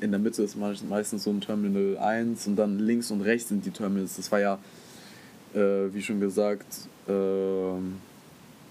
in 0.01 0.11
der 0.11 0.19
Mitte 0.19 0.43
ist 0.43 0.55
meist- 0.57 0.87
meistens 0.87 1.23
so 1.23 1.29
ein 1.31 1.41
Terminal 1.41 1.97
1 1.97 2.47
und 2.47 2.55
dann 2.55 2.79
links 2.79 3.11
und 3.11 3.21
rechts 3.21 3.49
sind 3.49 3.65
die 3.65 3.71
Terminals. 3.71 4.15
Das 4.17 4.31
war 4.31 4.39
ja, 4.39 4.59
äh, 5.53 5.93
wie 5.93 6.01
schon 6.01 6.19
gesagt, 6.19 6.65
ähm, 7.07 7.95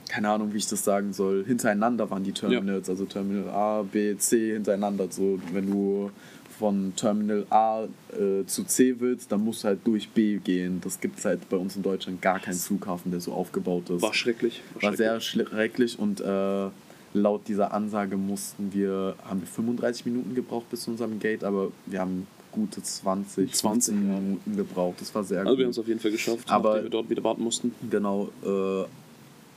keine 0.09 0.29
Ahnung, 0.29 0.53
wie 0.53 0.59
ich 0.59 0.67
das 0.67 0.85
sagen 0.85 1.13
soll. 1.13 1.45
Hintereinander 1.47 2.09
waren 2.11 2.23
die 2.25 2.33
Terminals, 2.33 2.89
also 2.89 3.05
Terminal 3.07 3.49
A, 3.51 3.83
B, 3.83 4.17
C 4.17 4.53
hintereinander. 4.53 5.07
So, 5.11 5.41
wenn 5.53 5.67
du 5.71 6.11
von 6.59 6.93
Terminal 6.95 7.47
A 7.51 7.85
äh, 8.13 8.45
zu 8.47 8.63
C 8.65 8.95
willst, 9.01 9.33
dann 9.33 9.43
musst 9.43 9.65
du 9.65 9.69
halt 9.69 9.81
durch 9.85 10.09
B 10.11 10.37
gehen. 10.37 10.81
Das 10.85 11.01
gibt 11.01 11.19
es 11.19 11.25
halt 11.25 11.49
bei 11.49 11.57
uns 11.57 11.75
in 11.75 11.83
Deutschland 11.83 12.23
gar 12.23 12.39
keinen 12.39 12.55
Flughafen, 12.55 13.11
der 13.11 13.21
so 13.21 13.33
aufgebaut 13.33 13.91
ist 13.91 14.03
War 14.03 14.15
schrecklich. 14.15 14.63
war 14.81 14.95
sehr 14.97 15.19
schrecklich. 15.21 15.49
schrecklich 15.49 15.99
und 15.99 16.21
äh, 16.21 16.67
laut 17.14 17.48
dieser 17.48 17.72
Ansage 17.72 18.16
mussten 18.16 18.72
wir, 18.74 19.14
haben 19.24 19.40
wir 19.40 19.46
35 19.48 20.05
Minuten 20.07 20.35
gebraucht 20.35 20.68
bis 20.70 20.83
zu 20.83 20.90
unserem 20.90 21.18
Gate, 21.18 21.42
aber 21.44 21.70
wir 21.87 22.00
haben 22.00 22.27
gute 22.53 22.83
20, 22.83 23.53
20, 23.53 23.94
15 23.94 24.09
ja. 24.12 24.20
Minuten 24.20 24.57
gebraucht. 24.57 24.96
Das 25.00 25.14
war 25.14 25.24
sehr 25.24 25.40
Also 25.40 25.57
wir 25.59 25.64
haben 25.64 25.70
gut. 25.70 25.72
es 25.72 25.79
auf 25.79 25.88
jeden 25.88 26.00
Fall 26.00 26.11
geschafft, 26.11 26.50
Aber- 26.50 26.83
wir 26.83 26.90
dort 26.90 27.09
wieder 27.09 27.24
warten 27.24 27.42
mussten. 27.42 27.72
Genau, 27.90 28.29
äh, 28.44 28.83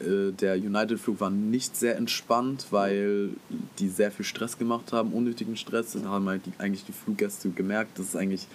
äh, 0.05 0.31
der 0.31 0.55
United-Flug 0.55 1.19
war 1.19 1.29
nicht 1.31 1.75
sehr 1.75 1.97
entspannt, 1.97 2.67
weil 2.71 3.31
die 3.79 3.89
sehr 3.89 4.11
viel 4.11 4.25
Stress 4.25 4.57
gemacht 4.57 4.93
haben, 4.93 5.11
unnötigen 5.11 5.57
Stress. 5.57 5.93
Da 5.93 6.07
haben 6.09 6.27
halt 6.27 6.45
die, 6.45 6.53
eigentlich 6.59 6.85
die 6.85 6.91
Fluggäste 6.91 7.49
gemerkt, 7.49 7.97
das 7.99 8.07
ist 8.09 8.15
eigentlich, 8.15 8.47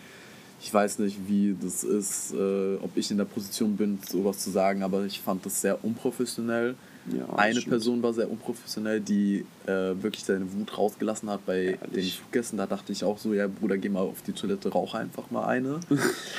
ich 0.60 0.72
weiß 0.72 1.00
nicht, 1.00 1.18
wie 1.26 1.56
das 1.60 1.82
ist, 1.82 2.32
äh, 2.34 2.76
ob 2.82 2.96
ich 2.96 3.10
in 3.10 3.18
der 3.18 3.24
Position 3.24 3.76
bin, 3.76 3.98
sowas 4.08 4.38
zu 4.38 4.50
sagen, 4.50 4.82
aber 4.84 5.04
ich 5.04 5.20
fand 5.20 5.44
das 5.44 5.60
sehr 5.60 5.84
unprofessionell. 5.84 6.76
Ja, 7.10 7.28
Eine. 7.36 7.60
Person 7.62 8.02
war 8.02 8.12
sehr 8.12 8.30
unprofessionell, 8.30 9.00
die 9.00 9.44
äh, 9.66 9.70
wirklich 10.00 10.22
seine 10.24 10.52
Wut 10.52 10.76
rausgelassen 10.78 11.28
hat 11.30 11.44
bei 11.46 11.78
den 11.78 11.78
Ehrlich. 11.94 12.18
Fluggästen. 12.20 12.58
Da 12.58 12.66
dachte 12.66 12.92
ich 12.92 13.02
auch 13.02 13.18
so, 13.18 13.34
ja 13.34 13.48
Bruder, 13.48 13.76
geh 13.76 13.88
mal 13.88 14.00
auf 14.00 14.22
die 14.22 14.32
Toilette, 14.32 14.68
rauch 14.68 14.94
einfach 14.94 15.30
mal 15.30 15.44
eine. 15.46 15.80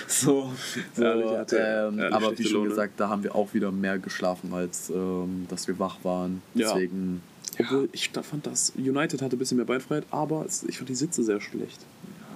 so, 0.08 0.52
so 0.96 1.04
Ehrlich, 1.04 1.52
ähm, 1.54 2.00
ehrlich 2.00 2.14
aber 2.16 2.38
wie 2.38 2.44
schon 2.44 2.54
Laune. 2.62 2.70
gesagt, 2.70 2.94
da 2.98 3.10
haben 3.10 3.24
wir 3.24 3.36
auch 3.36 3.54
wieder 3.54 3.72
mehr 3.72 4.00
geschlafen, 4.00 4.54
als 4.54 4.90
ähm, 4.90 5.46
dass 5.50 5.68
wir 5.68 5.78
wach 5.80 5.98
waren. 6.04 6.42
Ja. 6.54 6.70
Deswegen, 6.74 7.22
Obwohl, 7.60 7.90
ich 7.92 8.10
fand 8.12 8.46
das, 8.48 8.72
United 8.78 9.22
hatte 9.22 9.36
ein 9.36 9.40
bisschen 9.40 9.58
mehr 9.58 9.66
Beinfreiheit, 9.66 10.06
aber 10.12 10.46
ich 10.68 10.78
fand 10.78 10.88
die 10.90 10.96
Sitze 10.96 11.24
sehr 11.24 11.42
schlecht. 11.42 11.82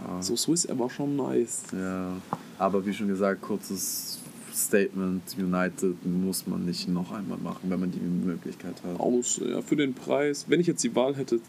ja, 0.06 0.22
So 0.22 0.36
Swiss 0.36 0.66
Air 0.66 0.78
war 0.80 0.90
schon 0.90 1.16
nice. 1.16 1.62
ja. 1.72 2.12
Aber 2.60 2.84
wie 2.86 2.94
schon 2.94 3.08
gesagt, 3.08 3.42
kurzes 3.42 4.17
Statement, 4.58 5.22
United 5.38 5.96
muss 6.06 6.48
man 6.48 6.66
nicht 6.66 6.88
noch 6.88 7.12
einmal 7.12 7.38
machen, 7.38 7.70
wenn 7.70 7.80
man 7.80 7.92
die 7.92 8.00
Möglichkeit 8.00 8.76
hat. 8.84 9.00
Aus, 9.00 9.40
ja, 9.46 9.62
für 9.62 9.76
den 9.76 9.94
Preis, 9.94 10.46
wenn 10.48 10.60
ich 10.60 10.68
jetzt 10.68 10.84
die 10.84 10.96
Wahl 10.96 11.16
hätte, 11.16 11.40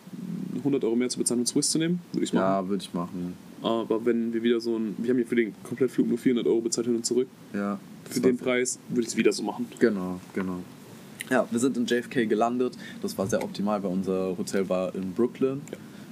100 0.58 0.84
Euro 0.84 0.96
mehr 0.96 1.08
zu 1.08 1.18
bezahlen 1.18 1.40
und 1.40 1.46
Swiss 1.46 1.70
zu 1.70 1.78
nehmen, 1.78 2.00
würde 2.12 2.24
ich 2.24 2.30
es 2.30 2.34
machen. 2.34 2.44
Ja, 2.44 2.68
würde 2.68 2.82
ich 2.82 2.94
machen. 2.94 3.34
Aber 3.62 4.04
wenn 4.04 4.32
wir 4.32 4.42
wieder 4.42 4.60
so 4.60 4.76
ein, 4.76 4.94
wir 4.98 5.10
haben 5.10 5.18
ja 5.18 5.24
für 5.24 5.36
den 5.36 5.54
Komplettflug 5.62 6.06
nur 6.06 6.18
400 6.18 6.46
Euro 6.46 6.60
bezahlt 6.60 6.86
hin 6.86 6.96
und 6.96 7.06
zurück. 7.06 7.28
Ja, 7.52 7.80
Für 8.08 8.20
den 8.20 8.36
Preis 8.36 8.78
würde 8.88 9.02
ich 9.02 9.08
es 9.08 9.16
wieder 9.16 9.32
so 9.32 9.42
machen. 9.42 9.66
Genau, 9.78 10.20
genau. 10.34 10.58
Ja, 11.30 11.46
wir 11.50 11.58
sind 11.58 11.76
in 11.76 11.86
JFK 11.86 12.26
gelandet. 12.26 12.76
Das 13.02 13.18
war 13.18 13.26
sehr 13.26 13.42
optimal, 13.42 13.82
weil 13.82 13.90
unser 13.90 14.36
Hotel 14.38 14.68
war 14.68 14.94
in 14.94 15.12
Brooklyn. 15.12 15.60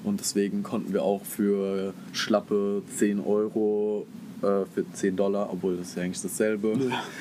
Und 0.05 0.21
deswegen 0.21 0.63
konnten 0.63 0.93
wir 0.93 1.03
auch 1.03 1.25
für 1.25 1.95
schlappe 2.13 2.83
10 2.97 3.21
Euro, 3.21 4.07
äh, 4.47 4.65
für 4.75 4.85
10 4.93 5.17
Dollar, 5.17 5.49
obwohl 5.53 5.77
das 5.77 5.89
ist 5.89 5.97
ja 5.97 6.03
eigentlich 6.05 6.23
dasselbe, 6.23 6.77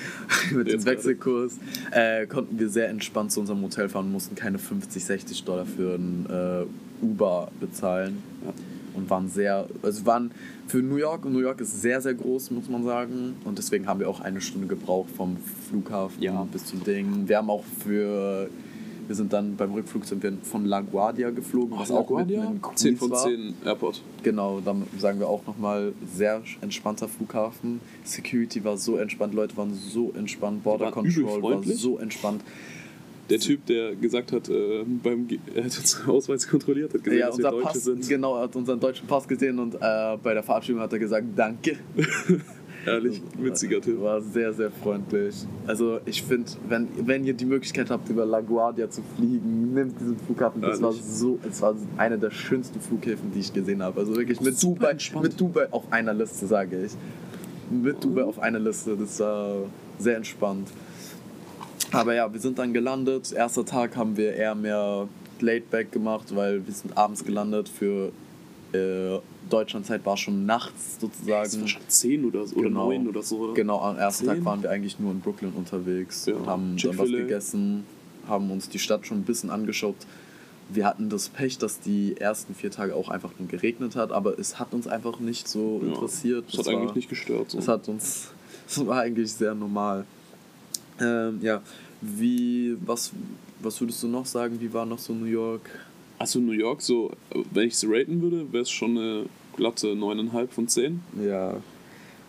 mit 0.52 0.72
dem 0.72 0.86
Wechselkurs, 0.86 1.58
äh, 1.92 2.26
konnten 2.28 2.60
wir 2.60 2.70
sehr 2.70 2.90
entspannt 2.90 3.32
zu 3.32 3.40
unserem 3.40 3.62
Hotel 3.62 3.90
fahren 3.90 4.12
mussten 4.12 4.36
keine 4.36 4.58
50, 4.58 5.04
60 5.04 5.44
Dollar 5.44 5.66
für 5.66 5.96
ein 5.96 6.26
äh, 6.30 7.06
Uber 7.06 7.50
bezahlen. 7.60 8.22
Ja. 8.46 8.54
Und 8.96 9.10
waren 9.10 9.28
sehr, 9.28 9.68
also 9.84 10.06
waren 10.06 10.32
für 10.68 10.78
New 10.78 10.96
York, 10.96 11.26
und 11.26 11.34
New 11.34 11.40
York 11.40 11.60
ist 11.60 11.82
sehr, 11.82 12.00
sehr 12.00 12.14
groß, 12.14 12.52
muss 12.52 12.70
man 12.70 12.86
sagen. 12.86 13.36
Und 13.44 13.58
deswegen 13.58 13.88
haben 13.88 14.00
wir 14.00 14.10
auch 14.10 14.22
eine 14.22 14.40
Stunde 14.40 14.68
gebraucht 14.68 15.10
vom 15.16 15.36
Flughafen 15.70 16.24
Ja. 16.24 16.48
bis 16.52 16.66
zum 16.66 16.82
Ding. 16.84 17.28
Wir 17.28 17.38
haben 17.38 17.50
auch 17.50 17.66
für, 17.84 18.50
wir 19.08 19.16
sind 19.16 19.32
dann 19.34 19.56
beim 19.56 19.74
Rückflug 19.74 20.06
sind 20.06 20.24
wir 20.24 20.34
von 20.44 20.66
LaGuardia 20.66 21.30
geflogen, 21.30 21.78
was 21.78 21.92
auch 21.92 22.10
mitten 22.10 22.34
in 22.34 22.62
Queens 22.62 22.82
10 22.82 22.98
von 22.98 23.12
war. 23.12 23.24
10 23.24 23.54
Airport. 23.66 24.02
Genau, 24.24 24.62
dann 24.64 24.84
sagen 24.98 25.20
wir 25.20 25.28
auch 25.28 25.46
nochmal, 25.46 25.94
sehr 26.12 26.42
entspannter 26.62 27.08
Flughafen. 27.08 27.82
Security 28.04 28.64
war 28.64 28.78
so 28.78 28.98
entspannt, 28.98 29.34
Leute 29.34 29.56
waren 29.58 29.74
so 29.74 30.12
entspannt, 30.18 30.64
Border 30.64 30.92
Control 30.92 31.42
war 31.44 31.64
so 31.64 31.98
entspannt. 31.98 32.42
Der 33.30 33.40
Typ, 33.40 33.66
der 33.66 33.96
gesagt 33.96 34.32
hat, 34.32 34.50
äh, 34.50 34.84
beim 35.02 35.28
er 35.56 35.64
hat 35.64 35.78
unseren 35.78 36.10
Ausweis 36.12 36.48
kontrolliert, 36.48 36.94
hat 36.94 37.04
gesehen, 37.04 37.20
Ja, 37.20 37.28
dass 37.28 37.40
wir 37.40 37.46
unser 37.46 37.52
Deutsche 37.58 37.74
Pass, 37.74 37.84
sind. 37.84 38.08
genau, 38.08 38.36
er 38.36 38.44
hat 38.44 38.56
unseren 38.56 38.80
deutschen 38.80 39.08
Pass 39.08 39.28
gesehen 39.28 39.58
und 39.58 39.74
äh, 39.76 40.18
bei 40.22 40.36
der 40.36 40.44
Verabschiedung 40.44 40.80
hat 40.82 40.94
er 40.94 41.00
gesagt, 41.00 41.26
danke. 41.36 41.78
Ehrlich, 42.86 43.22
witziger 43.38 43.82
Typ. 43.82 44.02
War 44.02 44.22
sehr, 44.22 44.54
sehr 44.54 44.72
freundlich. 44.72 45.36
Also 45.66 46.00
ich 46.06 46.24
finde, 46.24 46.52
wenn, 46.68 46.88
wenn 47.08 47.26
ihr 47.26 47.34
die 47.34 47.46
Möglichkeit 47.46 47.90
habt, 47.90 48.10
über 48.10 48.26
LaGuardia 48.26 48.90
zu 48.90 49.02
fliegen, 49.16 49.74
nehmt 49.74 50.00
diesen 50.00 50.18
Flughafen. 50.18 50.62
Das 50.62 50.82
war 50.82 50.92
so, 50.92 51.40
es 51.50 51.62
war 51.62 51.76
einer 51.98 52.18
der 52.18 52.32
schönsten 52.32 52.80
Flughäfen, 52.80 53.32
die 53.34 53.40
ich 53.40 53.54
gesehen 53.54 53.82
habe. 53.82 54.00
Also 54.00 54.16
wirklich 54.16 54.40
mit 54.42 54.58
Super 54.58 54.76
Dubai, 54.76 54.92
entspannt. 54.92 55.24
mit 55.24 55.40
Dubai 55.40 55.68
auf 55.72 55.92
einer 55.92 56.14
Liste, 56.14 56.46
sage 56.48 56.86
ich. 56.86 56.92
Mit 57.72 58.04
Dubai 58.04 58.24
auf 58.24 58.40
einer 58.40 58.60
Liste, 58.60 58.96
das 58.96 59.20
war 59.20 59.64
sehr 59.98 60.18
entspannt. 60.18 60.70
Aber 61.92 62.14
ja, 62.14 62.32
wir 62.32 62.40
sind 62.40 62.60
dann 62.60 62.74
gelandet. 62.74 63.32
Erster 63.32 63.66
Tag 63.66 63.96
haben 63.96 64.18
wir 64.18 64.34
eher 64.34 64.54
mehr 64.56 65.08
laid 65.40 65.70
back 65.70 65.92
gemacht, 65.92 66.36
weil 66.36 66.66
wir 66.66 66.74
sind 66.74 66.98
abends 66.98 67.24
gelandet. 67.24 67.70
Für 67.70 68.12
äh, 68.74 69.20
Deutschlandzeit 69.50 70.06
war 70.06 70.18
schon 70.18 70.46
nachts 70.46 70.94
Es 70.96 71.02
sozusagen. 71.02 71.62
war 71.62 71.68
schon 71.68 71.82
10 71.88 72.26
oder, 72.26 72.48
so, 72.48 72.56
oder 72.56 72.70
Genau. 72.70 72.88
9 72.88 73.08
oder 73.08 73.24
so. 73.24 73.38
Oder? 73.40 73.54
Genau, 73.54 73.80
am 73.82 73.98
ersten 73.98 74.26
Zehn? 74.26 74.36
Tag 74.38 74.46
waren 74.46 74.64
wir 74.64 74.72
eigentlich 74.72 75.00
nur 75.00 75.12
in 75.12 75.20
Brooklyn 75.20 75.52
unterwegs 75.54 76.26
Ja, 76.26 76.36
und 76.36 76.48
haben 76.48 76.78
dann 76.78 76.98
was 76.98 77.10
gegessen, 77.10 77.84
haben 78.28 78.50
uns 78.52 78.70
die 78.70 78.80
Stadt 78.80 79.06
schon 79.06 79.20
ein 79.20 79.24
bisschen 79.24 79.50
angeschaut. 79.50 79.96
Wir 80.70 80.86
hatten 80.88 81.10
das 81.10 81.30
Pech, 81.30 81.60
dass 81.60 81.80
die 81.80 82.18
ersten 82.20 82.56
vier 82.56 82.72
Tage 82.72 82.96
auch 82.96 83.10
einfach 83.10 83.30
nur 83.38 83.48
geregnet 83.48 83.96
hat, 83.96 84.12
aber 84.12 84.40
es 84.40 84.58
hat 84.60 84.74
uns 84.74 84.88
einfach 84.88 85.20
nicht 85.20 85.48
so 85.48 85.80
Ja, 85.84 85.90
interessiert. 85.90 86.46
Das 86.48 86.54
hat 86.54 86.60
Es 86.62 86.66
war- 86.74 86.80
eigentlich 86.80 86.96
nicht 86.96 87.10
gestört. 87.10 87.52
So. 87.52 87.60
Es 87.60 87.68
hat 87.68 87.88
uns, 87.88 88.30
es 88.68 88.86
war 88.86 89.02
eigentlich 89.02 89.32
sehr 89.32 89.54
normal. 89.54 90.06
Ähm, 91.00 91.40
ja, 91.42 91.62
wie, 92.02 92.78
was, 92.86 93.12
was 93.62 93.80
würdest 93.80 94.02
du 94.02 94.08
noch 94.08 94.26
sagen? 94.26 94.60
Wie 94.60 94.74
war 94.74 94.86
noch 94.86 94.98
so 95.00 95.14
New 95.14 95.26
York? 95.26 95.70
Also 96.18 96.40
New 96.40 96.54
York, 96.54 96.82
so, 96.82 97.12
wenn 97.52 97.68
ich 97.68 97.74
es 97.74 97.86
raten 97.88 98.22
würde, 98.22 98.52
wäre 98.52 98.64
es 98.64 98.70
schon 98.70 98.98
eine 98.98 99.26
glatte 99.56 99.88
9,5 99.88 100.48
von 100.48 100.68
10. 100.68 101.02
Ja, 101.28 101.58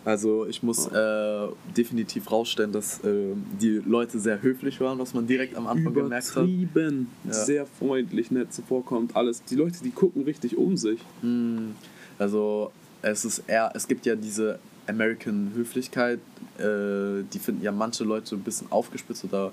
also 0.05 0.45
ich 0.47 0.63
muss 0.63 0.87
äh, 0.87 1.47
definitiv 1.75 2.31
rausstellen, 2.31 2.71
dass 2.71 3.03
äh, 3.03 3.33
die 3.61 3.81
Leute 3.85 4.19
sehr 4.19 4.41
höflich 4.41 4.79
waren, 4.79 4.99
was 4.99 5.13
man 5.13 5.27
direkt 5.27 5.55
am 5.57 5.67
Anfang 5.67 5.93
gemerkt 5.93 6.35
hat. 6.35 6.43
Übertrieben. 6.47 7.09
Ja. 7.25 7.33
Sehr 7.33 7.65
freundlich, 7.65 8.31
nett 8.31 8.53
zuvorkommt, 8.53 9.15
alles. 9.15 9.43
Die 9.43 9.55
Leute, 9.55 9.77
die 9.83 9.91
gucken 9.91 10.23
richtig 10.23 10.55
um 10.57 10.77
sich. 10.77 10.99
Mm, 11.21 11.71
Also 12.19 12.71
es 13.01 13.25
ist 13.25 13.43
eher, 13.47 13.71
es 13.75 13.87
gibt 13.87 14.05
ja 14.05 14.15
diese 14.15 14.59
American 14.87 15.51
Höflichkeit, 15.55 16.19
äh, 16.57 17.23
die 17.33 17.39
finden 17.39 17.61
ja 17.63 17.71
manche 17.71 18.03
Leute 18.05 18.35
ein 18.35 18.43
bisschen 18.43 18.71
aufgespitzt 18.71 19.25
oder 19.25 19.51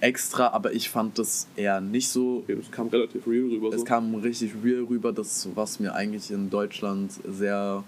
extra, 0.00 0.48
aber 0.48 0.72
ich 0.72 0.90
fand 0.90 1.18
das 1.18 1.46
eher 1.56 1.80
nicht 1.80 2.08
so. 2.08 2.44
Ja, 2.48 2.54
das 2.56 2.70
kam 2.70 2.88
relativ 2.88 3.26
real 3.26 3.48
rüber. 3.50 3.68
Es 3.68 3.80
so. 3.80 3.84
kam 3.84 4.14
richtig 4.14 4.52
real 4.64 4.84
rüber, 4.84 5.12
das 5.12 5.48
was 5.54 5.80
mir 5.80 5.94
eigentlich 5.94 6.30
in 6.30 6.50
Deutschland 6.50 7.12
sehr 7.28 7.84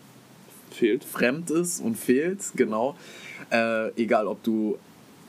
fehlt. 0.70 1.04
fremd 1.04 1.50
ist 1.50 1.80
und 1.80 1.96
fehlt, 1.96 2.40
genau. 2.54 2.96
Äh, 3.50 3.90
egal, 4.00 4.26
ob 4.26 4.42
du 4.42 4.78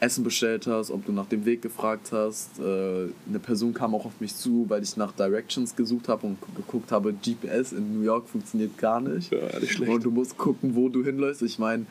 Essen 0.04 0.24
bestellt 0.24 0.68
hast, 0.68 0.92
ob 0.92 1.06
du 1.06 1.14
nach 1.14 1.28
dem 1.28 1.46
Weg 1.46 1.62
gefragt 1.62 2.12
hast. 2.12 2.60
Äh, 2.60 2.64
eine 2.64 3.40
Person 3.42 3.74
kam 3.74 3.96
auch 3.96 4.06
auf 4.06 4.20
mich 4.20 4.36
zu, 4.36 4.66
weil 4.68 4.84
ich 4.84 4.98
nach 4.98 5.14
Directions 5.14 5.76
gesucht 5.76 6.10
habe 6.10 6.28
und 6.28 6.38
geguckt 6.56 6.92
habe, 6.92 7.14
GPS 7.14 7.72
in 7.72 8.00
New 8.00 8.04
York 8.04 8.28
funktioniert 8.28 8.78
gar 8.78 9.00
nicht. 9.00 9.32
Ja, 9.32 9.60
nicht 9.60 9.72
schlecht. 9.72 9.92
Und 9.92 10.04
du 10.04 10.12
musst 10.12 10.38
gucken, 10.38 10.76
wo 10.76 10.90
du 10.90 11.06
hinläufst. 11.06 11.42
Ich 11.42 11.58
meine, 11.58 11.86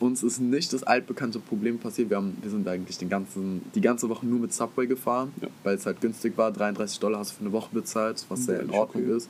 uns 0.00 0.22
ist 0.22 0.40
nicht 0.40 0.72
das 0.72 0.82
altbekannte 0.82 1.38
Problem 1.38 1.78
passiert. 1.78 2.10
Wir, 2.10 2.16
haben, 2.16 2.36
wir 2.40 2.50
sind 2.50 2.66
eigentlich 2.66 2.98
den 2.98 3.08
ganzen, 3.08 3.62
die 3.74 3.80
ganze 3.80 4.08
Woche 4.08 4.26
nur 4.26 4.40
mit 4.40 4.52
Subway 4.52 4.86
gefahren, 4.86 5.32
Ja. 5.40 5.48
weil 5.62 5.76
es 5.76 5.86
halt 5.86 6.00
günstig 6.00 6.36
war. 6.36 6.50
33 6.50 6.98
Dollar 7.00 7.20
hast 7.20 7.32
du 7.32 7.34
für 7.36 7.40
eine 7.42 7.52
Woche 7.52 7.68
bezahlt, 7.72 8.24
was 8.28 8.46
sehr 8.46 8.60
in 8.60 8.70
Ja, 8.70 8.78
Ordnung 8.80 9.04
okay. 9.04 9.16
ist. 9.16 9.28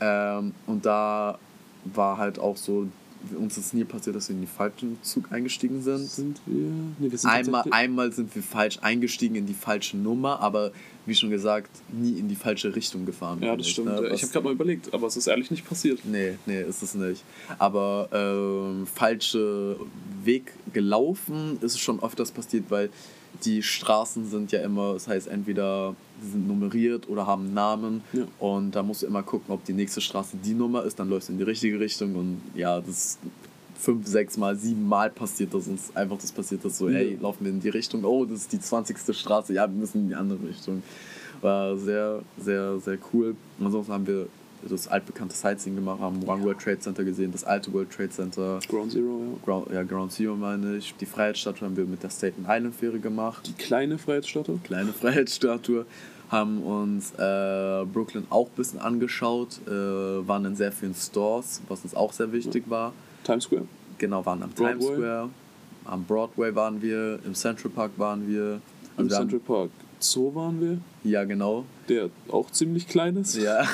Ähm, 0.00 0.52
und 0.66 0.86
da 0.86 1.38
war 1.84 2.18
halt 2.18 2.38
auch 2.38 2.56
so, 2.56 2.86
uns 3.34 3.58
ist 3.58 3.74
nie 3.74 3.84
passiert, 3.84 4.16
dass 4.16 4.28
wir 4.28 4.34
in 4.34 4.42
den 4.42 4.48
falschen 4.48 4.98
Zug 5.02 5.32
eingestiegen 5.32 5.82
sind. 5.82 6.06
Sind 6.06 6.40
wir? 6.46 6.70
Nee, 6.98 7.10
wir 7.10 7.18
sind 7.18 7.30
Einmal, 7.30 7.64
einmal 7.70 8.12
sind 8.12 8.34
wir 8.34 8.42
falsch 8.42 8.78
eingestiegen 8.82 9.34
in 9.34 9.46
die 9.46 9.54
falsche 9.54 9.96
Nummer, 9.96 10.40
aber 10.40 10.72
wie 11.06 11.14
schon 11.14 11.30
gesagt, 11.30 11.70
nie 11.92 12.18
in 12.18 12.28
die 12.28 12.34
falsche 12.34 12.74
Richtung 12.74 13.06
gefahren. 13.06 13.40
Ja, 13.42 13.56
das 13.56 13.66
ich, 13.66 13.72
stimmt. 13.72 13.88
ne? 13.88 14.08
ich 14.12 14.22
habe 14.22 14.32
gerade 14.32 14.44
mal 14.44 14.52
überlegt, 14.52 14.92
aber 14.92 15.06
es 15.06 15.16
ist 15.16 15.26
ehrlich 15.26 15.50
nicht 15.50 15.66
passiert. 15.66 16.00
Nee, 16.04 16.36
nee, 16.46 16.62
ist 16.62 16.82
es 16.82 16.94
nicht. 16.94 17.22
Aber 17.58 18.08
ähm, 18.12 18.86
falsche 18.86 19.76
Weg 20.24 20.52
gelaufen 20.72 21.58
ist 21.60 21.78
schon 21.78 22.02
öfters 22.02 22.32
passiert, 22.32 22.64
weil 22.70 22.90
die 23.44 23.62
Straßen 23.62 24.28
sind 24.28 24.52
ja 24.52 24.60
immer, 24.60 24.94
das 24.94 25.08
heißt 25.08 25.26
entweder 25.28 25.94
die 26.22 26.30
sind 26.30 26.48
nummeriert 26.48 27.08
oder 27.08 27.26
haben 27.26 27.52
Namen 27.54 28.02
Ja. 28.12 28.24
und 28.38 28.70
da 28.72 28.82
musst 28.82 29.02
du 29.02 29.06
immer 29.06 29.22
gucken, 29.22 29.52
ob 29.54 29.64
die 29.64 29.72
nächste 29.74 30.00
Straße 30.00 30.36
die 30.42 30.54
Nummer 30.54 30.82
ist, 30.84 30.98
dann 30.98 31.08
läufst 31.10 31.28
du 31.28 31.32
in 31.32 31.38
die 31.38 31.44
richtige 31.44 31.78
Richtung 31.78 32.14
und 32.14 32.40
ja, 32.54 32.80
das 32.80 32.88
ist 32.88 33.18
fünf, 33.78 34.06
sechs 34.06 34.36
Mal, 34.38 34.56
sieben 34.56 34.88
Mal 34.88 35.10
passiert 35.10 35.52
das 35.52 35.66
uns 35.68 35.94
einfach 35.94 36.16
das 36.18 36.32
passiert 36.32 36.64
das 36.64 36.78
so, 36.78 36.88
Ja. 36.88 36.98
ey, 36.98 37.18
laufen 37.20 37.44
wir 37.44 37.52
in 37.52 37.60
die 37.60 37.68
Richtung, 37.68 38.04
oh, 38.04 38.24
das 38.24 38.40
ist 38.40 38.52
die 38.52 38.60
20. 38.60 39.14
Straße, 39.14 39.52
ja, 39.52 39.62
wir 39.66 39.76
müssen 39.78 40.02
in 40.02 40.08
die 40.08 40.14
andere 40.14 40.38
Richtung. 40.48 40.82
War 41.42 41.76
sehr, 41.76 42.22
sehr, 42.42 42.78
sehr 42.80 42.96
cool. 43.12 43.36
Ansonsten 43.60 43.92
haben 43.92 44.06
wir 44.06 44.26
das 44.68 44.88
altbekannte 44.88 45.34
Sightseeing 45.34 45.76
gemacht, 45.76 46.00
haben 46.00 46.22
One 46.26 46.42
World 46.44 46.58
Trade 46.60 46.78
Center 46.80 47.04
gesehen, 47.04 47.32
das 47.32 47.44
alte 47.44 47.72
World 47.72 47.90
Trade 47.90 48.10
Center, 48.10 48.58
Ground 48.68 48.92
Zero, 48.92 49.20
ja. 49.20 49.44
Ground, 49.44 49.66
ja, 49.72 49.82
Ground 49.82 50.12
Zero 50.12 50.34
meine 50.36 50.76
ich, 50.76 50.94
die 50.96 51.06
Freiheitsstatue 51.06 51.66
haben 51.68 51.76
wir 51.76 51.84
mit 51.84 52.02
der 52.02 52.10
Staten 52.10 52.44
Island 52.48 52.74
Fähre 52.74 52.98
gemacht, 52.98 53.46
Die 53.46 53.52
kleine 53.52 53.98
Freiheitsstatue. 53.98 54.58
kleine 54.64 54.92
Freiheitsstatue, 54.92 55.86
haben 56.28 56.62
uns 56.62 57.12
äh, 57.12 57.84
Brooklyn 57.92 58.26
auch 58.30 58.46
ein 58.48 58.56
bisschen 58.56 58.80
angeschaut, 58.80 59.60
äh, 59.66 59.70
waren 59.70 60.44
in 60.44 60.56
sehr 60.56 60.72
vielen 60.72 60.94
Stores, 60.94 61.60
was 61.68 61.82
uns 61.84 61.94
auch 61.94 62.12
sehr 62.12 62.32
wichtig 62.32 62.64
war. 62.68 62.92
Times 63.24 63.44
Square. 63.44 63.62
Genau, 63.98 64.26
waren 64.26 64.42
am 64.42 64.50
Broadway. 64.50 64.72
Times 64.72 64.84
Square, 64.86 65.28
am 65.84 66.04
Broadway 66.04 66.54
waren 66.54 66.82
wir, 66.82 67.18
im 67.24 67.34
Central 67.34 67.70
Park 67.70 67.92
waren 67.96 68.26
wir. 68.26 68.60
Im 68.98 69.04
Also 69.04 69.16
haben- 69.16 69.28
Central 69.30 69.40
Park 69.40 69.70
Zoo 70.00 70.34
waren 70.34 70.60
wir, 70.60 70.78
Ja, 71.06 71.24
genau. 71.24 71.64
der 71.88 72.10
auch 72.28 72.50
ziemlich 72.50 72.88
klein 72.88 73.16
ist. 73.16 73.36
Ja, 73.36 73.64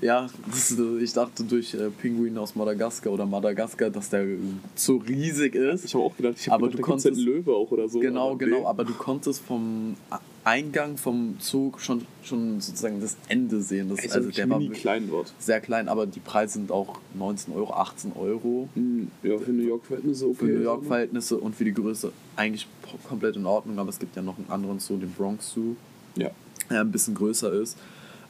ja 0.00 0.28
das, 0.50 0.76
ich 1.00 1.12
dachte 1.12 1.44
durch 1.44 1.74
äh, 1.74 1.90
Pinguin 1.90 2.36
aus 2.38 2.54
Madagaskar 2.54 3.12
oder 3.12 3.24
Madagaskar, 3.26 3.90
dass 3.90 4.10
der 4.10 4.26
so 4.74 4.96
riesig 4.96 5.54
ist. 5.54 5.84
Ich 5.84 5.94
habe 5.94 6.04
auch 6.04 6.16
gedacht, 6.16 6.34
ich 6.38 6.46
habe 6.48 6.54
Aber 6.56 6.66
gedacht, 6.66 6.78
du 6.80 6.82
konntest- 6.82 7.20
Löwe 7.20 7.52
auch 7.54 7.70
oder 7.70 7.88
so. 7.88 8.00
genau, 8.00 8.28
aber 8.30 8.38
genau, 8.38 8.58
nee. 8.60 8.64
aber 8.66 8.84
du 8.84 8.94
konntest 8.94 9.40
vom 9.42 9.96
Eingang 10.44 10.96
vom 10.96 11.36
Zug 11.40 11.80
schon, 11.80 12.02
schon 12.22 12.60
sozusagen 12.60 13.00
das 13.00 13.16
Ende 13.28 13.60
sehen. 13.62 13.88
Das, 13.88 13.98
Ey, 13.98 14.10
also 14.12 14.30
der 14.30 14.48
war 14.48 14.60
klein 14.60 15.08
dort. 15.10 15.32
sehr 15.40 15.60
klein, 15.60 15.88
aber 15.88 16.06
die 16.06 16.20
Preise 16.20 16.54
sind 16.54 16.70
auch 16.70 17.00
19 17.14 17.52
Euro, 17.54 17.72
18 17.72 18.12
Euro. 18.14 18.68
Hm, 18.74 19.10
Ja, 19.24 19.38
für 19.38 19.50
New 19.50 19.66
York-Verhältnisse 19.66 20.26
okay. 20.26 20.36
Für 20.36 20.44
New 20.44 20.54
mal. 20.58 20.62
York-Verhältnisse 20.64 21.38
und 21.38 21.56
für 21.56 21.64
die 21.64 21.74
Größe 21.74 22.12
eigentlich 22.36 22.68
komplett 23.08 23.34
in 23.34 23.44
Ordnung, 23.46 23.76
aber 23.80 23.88
es 23.88 23.98
gibt 23.98 24.14
ja 24.14 24.22
noch 24.22 24.38
einen 24.38 24.48
anderen 24.48 24.78
Zoo, 24.78 24.96
den 24.98 25.10
Bronx 25.10 25.50
Zoo. 25.52 25.74
Ja. 26.16 26.30
der 26.70 26.80
ein 26.80 26.92
bisschen 26.92 27.14
größer 27.14 27.52
ist. 27.52 27.76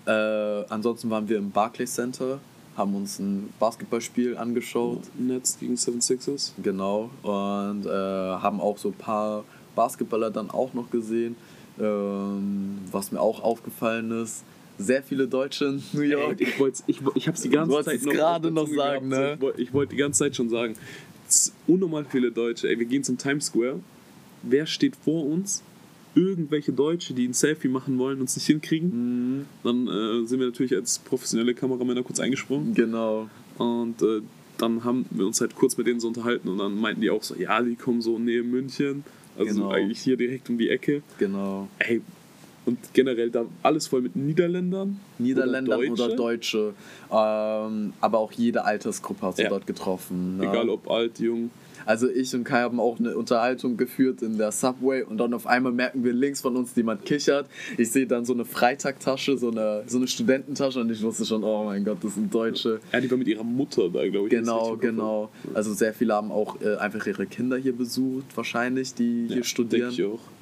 Äh, 0.06 0.10
ansonsten 0.68 1.10
waren 1.10 1.28
wir 1.28 1.38
im 1.38 1.50
Barclays 1.50 1.94
Center, 1.94 2.38
haben 2.76 2.94
uns 2.94 3.18
ein 3.18 3.52
Basketballspiel 3.58 4.36
angeschaut, 4.36 5.02
Nets 5.18 5.58
gegen 5.58 5.76
Seven 5.76 6.00
Sixers. 6.00 6.54
genau, 6.62 7.10
und 7.22 7.86
äh, 7.86 7.90
haben 7.90 8.60
auch 8.60 8.78
so 8.78 8.88
ein 8.88 8.94
paar 8.94 9.44
Basketballer 9.74 10.30
dann 10.30 10.50
auch 10.50 10.74
noch 10.74 10.90
gesehen. 10.90 11.36
Ähm, 11.78 12.78
was 12.90 13.12
mir 13.12 13.20
auch 13.20 13.42
aufgefallen 13.42 14.10
ist, 14.22 14.44
sehr 14.78 15.02
viele 15.02 15.26
Deutsche 15.28 15.66
in 15.66 15.82
New 15.92 16.02
York. 16.02 16.40
Ey, 16.40 16.48
ich 16.48 16.58
wollte 16.58 16.82
ich, 16.86 17.00
ich 17.14 17.28
hab's 17.28 17.42
die 17.42 17.50
ganze 17.50 17.82
Zeit 17.82 18.02
noch 18.02 18.12
gerade 18.12 18.50
noch 18.50 18.66
sagen, 18.66 19.10
gehabt, 19.10 19.42
ne? 19.42 19.52
Ich 19.58 19.72
wollte 19.72 19.90
die 19.90 19.98
ganze 19.98 20.20
Zeit 20.20 20.36
schon 20.36 20.48
sagen. 20.48 20.74
Unnormal 21.66 22.06
viele 22.08 22.30
Deutsche. 22.30 22.68
Ey, 22.68 22.78
wir 22.78 22.86
gehen 22.86 23.02
zum 23.02 23.18
Times 23.18 23.46
Square. 23.46 23.80
Wer 24.42 24.66
steht 24.66 24.96
vor 24.96 25.26
uns? 25.26 25.62
Irgendwelche 26.16 26.72
Deutsche, 26.72 27.12
die 27.14 27.28
ein 27.28 27.34
Selfie 27.34 27.68
machen 27.68 27.98
wollen 27.98 28.18
und 28.20 28.28
es 28.28 28.36
nicht 28.36 28.46
hinkriegen. 28.46 28.88
Mhm, 29.38 29.46
Dann 29.62 29.86
äh, 29.86 30.26
sind 30.26 30.40
wir 30.40 30.46
natürlich 30.46 30.74
als 30.74 30.98
professionelle 30.98 31.54
Kameramänner 31.54 32.02
kurz 32.02 32.18
eingesprungen. 32.18 32.74
genau, 32.74 33.28
Und 33.58 34.00
äh, 34.02 34.22
dann 34.58 34.82
haben 34.82 35.04
wir 35.10 35.26
uns 35.26 35.40
halt 35.42 35.54
kurz 35.54 35.76
mit 35.76 35.86
denen 35.86 36.00
so 36.00 36.08
unterhalten 36.08 36.48
und 36.48 36.56
dann 36.58 36.74
meinten 36.80 37.02
die 37.02 37.10
auch 37.10 37.22
so, 37.22 37.34
ja, 37.36 37.60
die 37.62 37.74
kommen 37.76 38.00
so 38.00 38.18
nähe 38.18 38.42
München. 38.42 39.04
Also 39.38 39.52
Genau. 39.54 39.70
eigentlich 39.70 40.00
hier 40.00 40.16
direkt 40.16 40.48
um 40.48 40.56
die 40.56 40.70
Ecke. 40.70 41.02
genau. 41.18 41.68
Ey, 41.78 42.00
und 42.64 42.78
generell 42.94 43.30
da 43.30 43.44
alles 43.62 43.86
voll 43.86 44.00
mit 44.00 44.16
Niederländern. 44.16 44.98
Niederländer 45.18 45.78
Oder 45.78 45.92
oder 45.92 46.08
Deutsche. 46.16 46.16
Deutsche. 46.16 46.74
Ähm, 47.12 47.92
aber 48.00 48.18
auch 48.18 48.32
jede 48.32 48.64
Altersgruppe 48.64 49.20
hast 49.26 49.38
du 49.38 49.42
Ja. 49.44 49.50
dort 49.50 49.66
getroffen. 49.68 50.38
Ne? 50.38 50.48
Egal 50.48 50.68
ob 50.70 50.90
alt, 50.90 51.20
jung. 51.20 51.50
Also 51.86 52.08
ich 52.10 52.34
und 52.34 52.44
Kai 52.44 52.60
haben 52.60 52.80
auch 52.80 52.98
eine 52.98 53.16
Unterhaltung 53.16 53.76
geführt 53.76 54.20
in 54.20 54.36
der 54.36 54.52
Subway 54.52 55.02
und 55.02 55.18
dann 55.18 55.32
auf 55.32 55.46
einmal 55.46 55.72
merken 55.72 56.04
wir 56.04 56.12
links 56.12 56.40
von 56.40 56.56
uns 56.56 56.74
jemand 56.74 57.04
kichert. 57.04 57.48
Ich 57.78 57.90
sehe 57.90 58.06
dann 58.06 58.24
so 58.24 58.34
eine 58.34 58.44
Freitagtasche, 58.44 59.38
so 59.38 59.50
eine, 59.50 59.84
so 59.86 59.96
eine 59.96 60.08
Studententasche 60.08 60.80
und 60.80 60.90
ich 60.90 61.02
wusste 61.02 61.24
schon, 61.24 61.44
oh 61.44 61.64
mein 61.64 61.84
Gott, 61.84 61.98
das 62.02 62.14
sind 62.14 62.34
Deutsche. 62.34 62.80
Ja, 62.92 63.00
die 63.00 63.10
war 63.10 63.16
mit 63.16 63.28
ihrer 63.28 63.44
Mutter 63.44 63.88
da, 63.88 64.06
glaube 64.08 64.26
ich. 64.26 64.30
Genau, 64.30 64.76
genau. 64.76 65.30
Also 65.54 65.72
sehr 65.72 65.94
viele 65.94 66.14
haben 66.14 66.32
auch 66.32 66.60
äh, 66.60 66.76
einfach 66.76 67.06
ihre 67.06 67.26
Kinder 67.26 67.56
hier 67.56 67.74
besucht, 67.74 68.36
wahrscheinlich, 68.36 68.94
die 68.94 69.22
habe. 69.24 69.28
hier 69.28 69.36
Ja, 69.38 69.44
studieren. 69.44 69.90
Denke 69.90 70.02
ich 70.02 70.08
auch. 70.08 70.35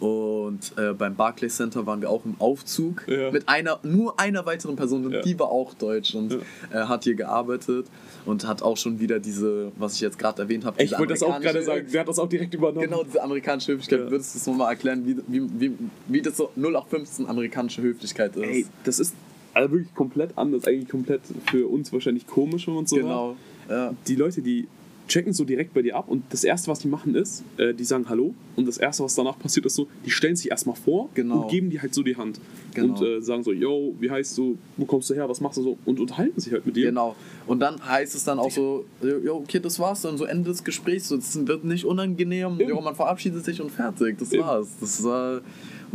Und 0.00 0.72
äh, 0.76 0.92
beim 0.92 1.14
Barclays 1.14 1.56
Center 1.56 1.86
waren 1.86 2.00
wir 2.00 2.10
auch 2.10 2.24
im 2.24 2.34
Aufzug 2.38 3.04
Ja. 3.06 3.30
mit 3.30 3.48
einer, 3.48 3.78
nur 3.82 4.18
einer 4.18 4.44
weiteren 4.46 4.76
Person 4.76 5.06
und 5.06 5.12
Ja. 5.12 5.22
die 5.22 5.38
war 5.38 5.48
auch 5.48 5.74
deutsch 5.74 6.14
und 6.14 6.32
äh, 6.32 6.38
hat 6.74 7.04
hier 7.04 7.14
gearbeitet 7.14 7.86
und 8.26 8.46
hat 8.46 8.62
auch 8.62 8.76
schon 8.76 8.98
wieder 9.00 9.18
diese, 9.20 9.72
was 9.76 9.94
ich 9.94 10.00
jetzt 10.00 10.18
gerade 10.18 10.42
erwähnt 10.42 10.64
habe, 10.64 10.82
Ich 10.82 10.92
wollte 10.98 11.14
das 11.14 11.22
auch 11.22 11.40
gerade 11.40 11.62
sagen. 11.62 11.86
Der 11.92 12.00
hat 12.00 12.08
das 12.08 12.18
auch 12.18 12.28
direkt 12.28 12.54
übernommen. 12.54 12.86
Genau, 12.88 13.02
diese 13.04 13.22
amerikanische 13.22 13.72
Höflichkeit. 13.72 14.00
Ja. 14.00 14.10
Würdest 14.10 14.34
du 14.34 14.38
es 14.38 14.46
nochmal 14.46 14.70
erklären, 14.72 15.06
wie, 15.06 15.16
wie, 15.28 15.48
wie, 15.60 15.72
wie 16.08 16.22
das 16.22 16.36
so 16.36 16.50
0815 16.56 17.26
amerikanische 17.26 17.82
Höflichkeit 17.82 18.36
ist? 18.36 18.42
Ey, 18.42 18.66
das 18.84 18.98
ist 18.98 19.14
also 19.52 19.70
wirklich 19.72 19.94
komplett 19.94 20.36
anders. 20.36 20.64
Eigentlich 20.66 20.88
komplett 20.88 21.20
für 21.50 21.68
uns 21.68 21.92
wahrscheinlich 21.92 22.26
komisch, 22.26 22.66
wenn 22.66 22.74
man 22.74 22.86
so 22.86 22.96
genau. 22.96 23.36
Ja. 23.68 23.94
Die 24.08 24.16
Leute, 24.16 24.42
die 24.42 24.66
checken 25.08 25.32
so 25.32 25.44
direkt 25.44 25.74
bei 25.74 25.82
dir 25.82 25.96
ab 25.96 26.06
und 26.08 26.24
das 26.30 26.44
erste, 26.44 26.68
was 26.70 26.78
die 26.78 26.88
machen, 26.88 27.14
ist, 27.14 27.42
äh, 27.58 27.74
die 27.74 27.84
sagen 27.84 28.08
Hallo 28.08 28.34
und 28.56 28.66
das 28.66 28.78
erste, 28.78 29.02
was 29.04 29.14
danach 29.14 29.38
passiert, 29.38 29.66
ist 29.66 29.74
so, 29.74 29.86
die 30.06 30.10
stellen 30.10 30.34
sich 30.36 30.50
erstmal 30.50 30.76
vor 30.76 31.10
Genau. 31.14 31.42
und 31.42 31.50
geben 31.50 31.70
dir 31.70 31.82
halt 31.82 31.94
so 31.94 32.02
die 32.02 32.16
Hand 32.16 32.40
Genau. 32.72 32.94
und 32.98 33.06
äh, 33.06 33.20
sagen 33.20 33.42
so, 33.42 33.52
yo, 33.52 33.94
wie 34.00 34.10
heißt 34.10 34.36
du, 34.38 34.56
wo 34.76 34.84
kommst 34.86 35.10
du 35.10 35.14
her, 35.14 35.28
was 35.28 35.40
machst 35.40 35.58
du 35.58 35.62
so 35.62 35.78
und 35.84 36.00
unterhalten 36.00 36.40
sich 36.40 36.52
halt 36.52 36.64
mit 36.66 36.76
dir. 36.76 36.86
Genau. 36.86 37.14
Und 37.46 37.60
dann 37.60 37.86
heißt 37.86 38.14
es 38.14 38.24
dann 38.24 38.38
auch 38.38 38.50
so, 38.50 38.84
ja, 39.02 39.32
okay, 39.32 39.60
das 39.60 39.78
war's 39.78 40.02
dann, 40.02 40.16
so 40.16 40.24
Ende 40.24 40.50
des 40.50 40.64
Gesprächs, 40.64 41.08
so, 41.08 41.16
es 41.16 41.46
wird 41.46 41.64
nicht 41.64 41.84
unangenehm, 41.84 42.58
ja, 42.58 42.80
man 42.80 42.94
verabschiedet 42.94 43.44
sich 43.44 43.60
und 43.60 43.70
fertig, 43.70 44.18
das 44.18 44.32
Eben. 44.32 44.42
war's. 44.42 44.68
Das 44.80 45.02
war, 45.04 45.40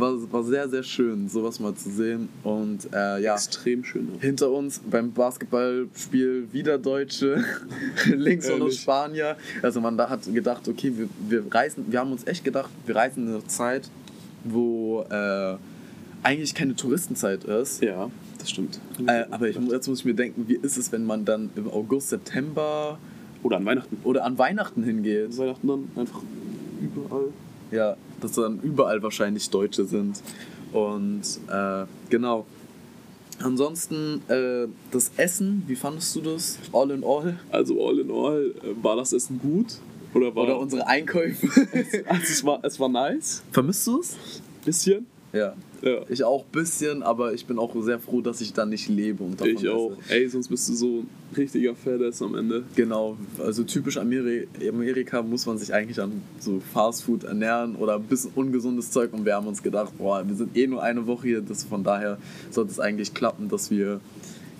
war, 0.00 0.32
war 0.32 0.42
sehr, 0.44 0.68
sehr 0.68 0.82
schön, 0.82 1.28
sowas 1.28 1.60
mal 1.60 1.74
zu 1.74 1.90
sehen. 1.90 2.28
Und 2.42 2.88
äh, 2.92 3.20
ja, 3.22 3.34
Extrem 3.34 3.84
schön. 3.84 4.08
Hinter 4.20 4.50
uns 4.50 4.80
beim 4.90 5.12
Basketballspiel 5.12 6.48
wieder 6.52 6.78
Deutsche, 6.78 7.44
links 8.06 8.48
von 8.48 8.62
uns. 8.62 8.76
Spanier. 8.76 9.36
Also 9.62 9.80
man 9.80 9.96
da 9.96 10.08
hat 10.08 10.20
gedacht, 10.32 10.66
okay, 10.68 10.92
wir, 10.96 11.08
wir 11.28 11.44
reisen, 11.54 11.86
wir 11.88 12.00
haben 12.00 12.12
uns 12.12 12.26
echt 12.26 12.44
gedacht, 12.44 12.70
wir 12.86 12.96
reisen 12.96 13.26
in 13.26 13.34
eine 13.34 13.46
Zeit, 13.46 13.90
wo 14.44 15.02
äh, 15.10 15.56
eigentlich 16.22 16.54
keine 16.54 16.74
Touristenzeit 16.76 17.44
ist. 17.44 17.82
Ja, 17.82 18.10
das 18.38 18.50
stimmt. 18.50 18.80
Äh, 19.06 19.24
aber 19.30 19.48
ich, 19.48 19.56
jetzt 19.56 19.88
muss 19.88 20.00
ich 20.00 20.04
mir 20.04 20.14
denken, 20.14 20.44
wie 20.48 20.56
ist 20.56 20.76
es, 20.76 20.92
wenn 20.92 21.04
man 21.04 21.24
dann 21.24 21.50
im 21.56 21.68
August, 21.70 22.10
September 22.10 22.98
Oder 23.42 23.58
an 23.58 23.64
Weihnachten. 23.64 23.98
oder 24.04 24.24
an 24.24 24.38
Weihnachten 24.38 24.82
hingeht? 24.82 25.36
Weihnachten 25.38 25.66
dann 25.66 25.88
einfach 25.96 26.22
überall. 26.80 27.28
Ja, 27.70 27.96
dass 28.20 28.32
dann 28.32 28.60
überall 28.60 29.02
wahrscheinlich 29.02 29.48
Deutsche 29.50 29.84
sind. 29.84 30.22
Und 30.72 31.22
äh, 31.48 31.84
genau. 32.08 32.46
Ansonsten 33.42 34.22
äh, 34.28 34.68
das 34.90 35.12
Essen, 35.16 35.62
wie 35.66 35.76
fandest 35.76 36.14
du 36.14 36.20
das? 36.20 36.58
All 36.72 36.90
in 36.90 37.02
all? 37.02 37.38
Also 37.50 37.86
all 37.86 37.98
in 37.98 38.10
all, 38.10 38.54
äh, 38.62 38.84
war 38.84 38.96
das 38.96 39.12
Essen 39.12 39.38
gut? 39.38 39.78
Oder 40.12 40.34
war 40.34 40.44
Oder 40.44 40.58
unsere 40.58 40.86
Einkäufe? 40.86 41.46
also 42.06 42.22
es 42.22 42.44
war 42.44 42.58
es 42.62 42.78
war 42.78 42.88
nice, 42.88 43.42
Vermisst 43.50 43.86
du 43.86 44.00
es? 44.00 44.16
bisschen. 44.64 45.06
Ja. 45.32 45.54
Ja. 45.82 46.00
Ich 46.08 46.24
auch 46.24 46.44
ein 46.44 46.52
bisschen, 46.52 47.02
aber 47.02 47.32
ich 47.32 47.46
bin 47.46 47.58
auch 47.58 47.74
sehr 47.82 47.98
froh, 47.98 48.20
dass 48.20 48.40
ich 48.40 48.52
da 48.52 48.66
nicht 48.66 48.88
lebe 48.88 49.24
und 49.24 49.40
davon 49.40 49.54
Ich 49.54 49.68
auch. 49.68 49.92
esse. 49.92 50.14
Ey, 50.14 50.28
sonst 50.28 50.48
bist 50.48 50.68
du 50.68 50.74
so 50.74 50.86
ein 51.00 51.08
richtiger 51.36 51.74
Fadass 51.74 52.20
am 52.22 52.34
Ende. 52.34 52.64
Genau, 52.76 53.16
also 53.38 53.62
typisch 53.64 53.96
Ameri 53.96 54.46
Amerika 54.68 55.22
muss 55.22 55.46
man 55.46 55.58
sich 55.58 55.72
eigentlich 55.72 56.00
an 56.00 56.22
so 56.38 56.60
Fastfood 56.72 57.24
ernähren 57.24 57.76
oder 57.76 57.96
ein 57.96 58.02
bisschen 58.02 58.32
ungesundes 58.34 58.90
Zeug 58.90 59.12
und 59.12 59.24
wir 59.24 59.34
haben 59.34 59.46
uns 59.46 59.62
gedacht, 59.62 59.92
boah, 59.96 60.22
wir 60.26 60.34
sind 60.36 60.56
eh 60.56 60.66
nur 60.66 60.82
eine 60.82 61.06
Woche 61.06 61.28
hier, 61.28 61.40
das, 61.40 61.64
von 61.64 61.82
daher 61.84 62.18
sollte 62.50 62.70
es 62.72 62.80
eigentlich 62.80 63.14
klappen, 63.14 63.48
dass 63.48 63.70
wir 63.70 64.00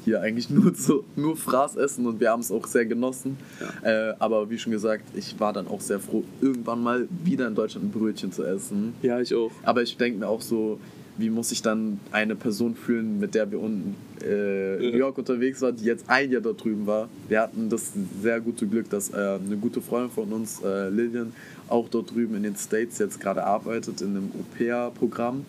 hier 0.05 0.23
eigentlich 0.23 0.49
nur, 0.51 0.75
so, 0.75 1.05
nur 1.17 1.37
Fraß 1.37 1.77
essen 1.77 2.07
und 2.07 2.21
wir 2.21 2.31
haben 2.31 2.41
es 2.41 2.51
auch 2.51 2.67
sehr 2.67 2.87
genossen. 2.87 3.37
Äh, 3.83 4.13
aber 4.19 4.49
wie 4.49 4.59
schon 4.59 4.73
gesagt, 4.73 5.05
ich 5.15 5.39
war 5.39 5.53
dann 5.53 5.69
auch 5.69 5.81
sehr 5.83 6.01
froh, 6.01 6.25
irgendwann 6.41 6.83
mal 6.83 7.07
wieder 7.25 7.47
in 7.47 7.55
Deutschland 7.55 7.87
ein 7.87 7.91
Brötchen 7.91 8.33
zu 8.33 8.43
essen. 8.45 8.95
Ja, 9.03 9.21
ich 9.21 9.35
auch. 9.35 9.51
Aber 9.63 9.83
ich 9.83 9.97
denke 9.99 10.21
mir 10.21 10.29
auch 10.29 10.41
so, 10.41 10.79
wie 11.21 11.31
muss 11.31 11.51
sich 11.51 11.63
dann 11.63 12.01
eine 12.13 12.35
Person 12.35 12.75
fühlen, 12.75 13.19
mit 13.19 13.35
der 13.35 13.51
wir 13.51 13.61
unten 13.61 13.97
äh, 14.23 14.77
in. 14.77 14.93
New 14.93 14.99
York 14.99 15.19
unterwegs 15.19 15.61
waren, 15.61 15.77
die 15.77 15.85
jetzt 15.85 16.09
ein 16.09 16.31
Jahr 16.31 16.41
dort 16.41 16.63
drüben 16.63 16.87
war. 16.87 17.09
Wir 17.29 17.41
hatten 17.41 17.69
das 17.69 17.93
sehr 18.23 18.41
gute 18.41 18.67
Glück, 18.67 18.91
dass 18.91 19.11
äh, 19.11 19.39
eine 19.45 19.57
gute 19.57 19.81
Freundin 19.81 20.11
von 20.11 20.33
uns, 20.33 20.61
äh, 20.63 20.89
Lillian, 20.89 21.33
auch 21.69 21.89
dort 21.89 22.15
drüben 22.15 22.35
in 22.35 22.43
den 22.43 22.57
States 22.57 22.99
jetzt 22.99 23.21
gerade 23.21 23.45
arbeitet 23.45 24.01
in 24.01 24.11
einem 24.11 24.31
Au-pair-Programm 24.39 25.45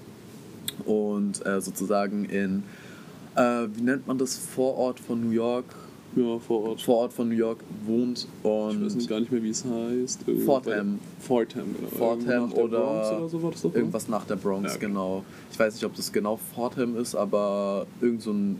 und 0.85 1.45
äh, 1.45 1.61
sozusagen 1.61 2.25
in, 2.25 2.63
äh, 3.35 3.67
wie 3.73 3.81
nennt 3.81 4.07
man 4.07 4.17
das, 4.17 4.37
Vorort 4.37 4.99
von 4.99 5.21
New 5.21 5.31
York, 5.31 5.65
Ja, 6.15 6.39
vor 6.39 6.63
Ort. 6.63 6.81
Vorort 6.81 7.13
von 7.13 7.29
New 7.29 7.35
York 7.35 7.59
wohnt 7.85 8.19
Ich 8.19 8.43
weiß 8.43 8.73
und 8.75 8.95
nicht 8.97 9.09
gar 9.09 9.19
nicht 9.19 9.31
mehr, 9.31 9.41
wie 9.41 9.49
es 9.49 9.63
heißt. 9.63 10.27
Irgendwo 10.27 10.45
Fordham. 10.45 10.99
Fordham, 11.19 11.75
genau. 11.75 11.89
Fordham 11.89 12.53
oder 12.53 13.21
oder 13.31 13.55
so 13.55 13.69
ne? 13.69 13.75
Irgendwas 13.75 14.07
nach 14.09 14.25
der 14.25 14.35
Bronx, 14.35 14.71
Ja, 14.71 14.75
okay. 14.75 14.87
genau. 14.87 15.23
Ich 15.51 15.57
weiß 15.57 15.73
nicht, 15.75 15.85
ob 15.85 15.95
das 15.95 16.11
genau 16.11 16.37
Fordham 16.53 16.97
ist, 16.97 17.15
aber 17.15 17.87
irgend 18.01 18.21
so 18.21 18.31
ein 18.31 18.59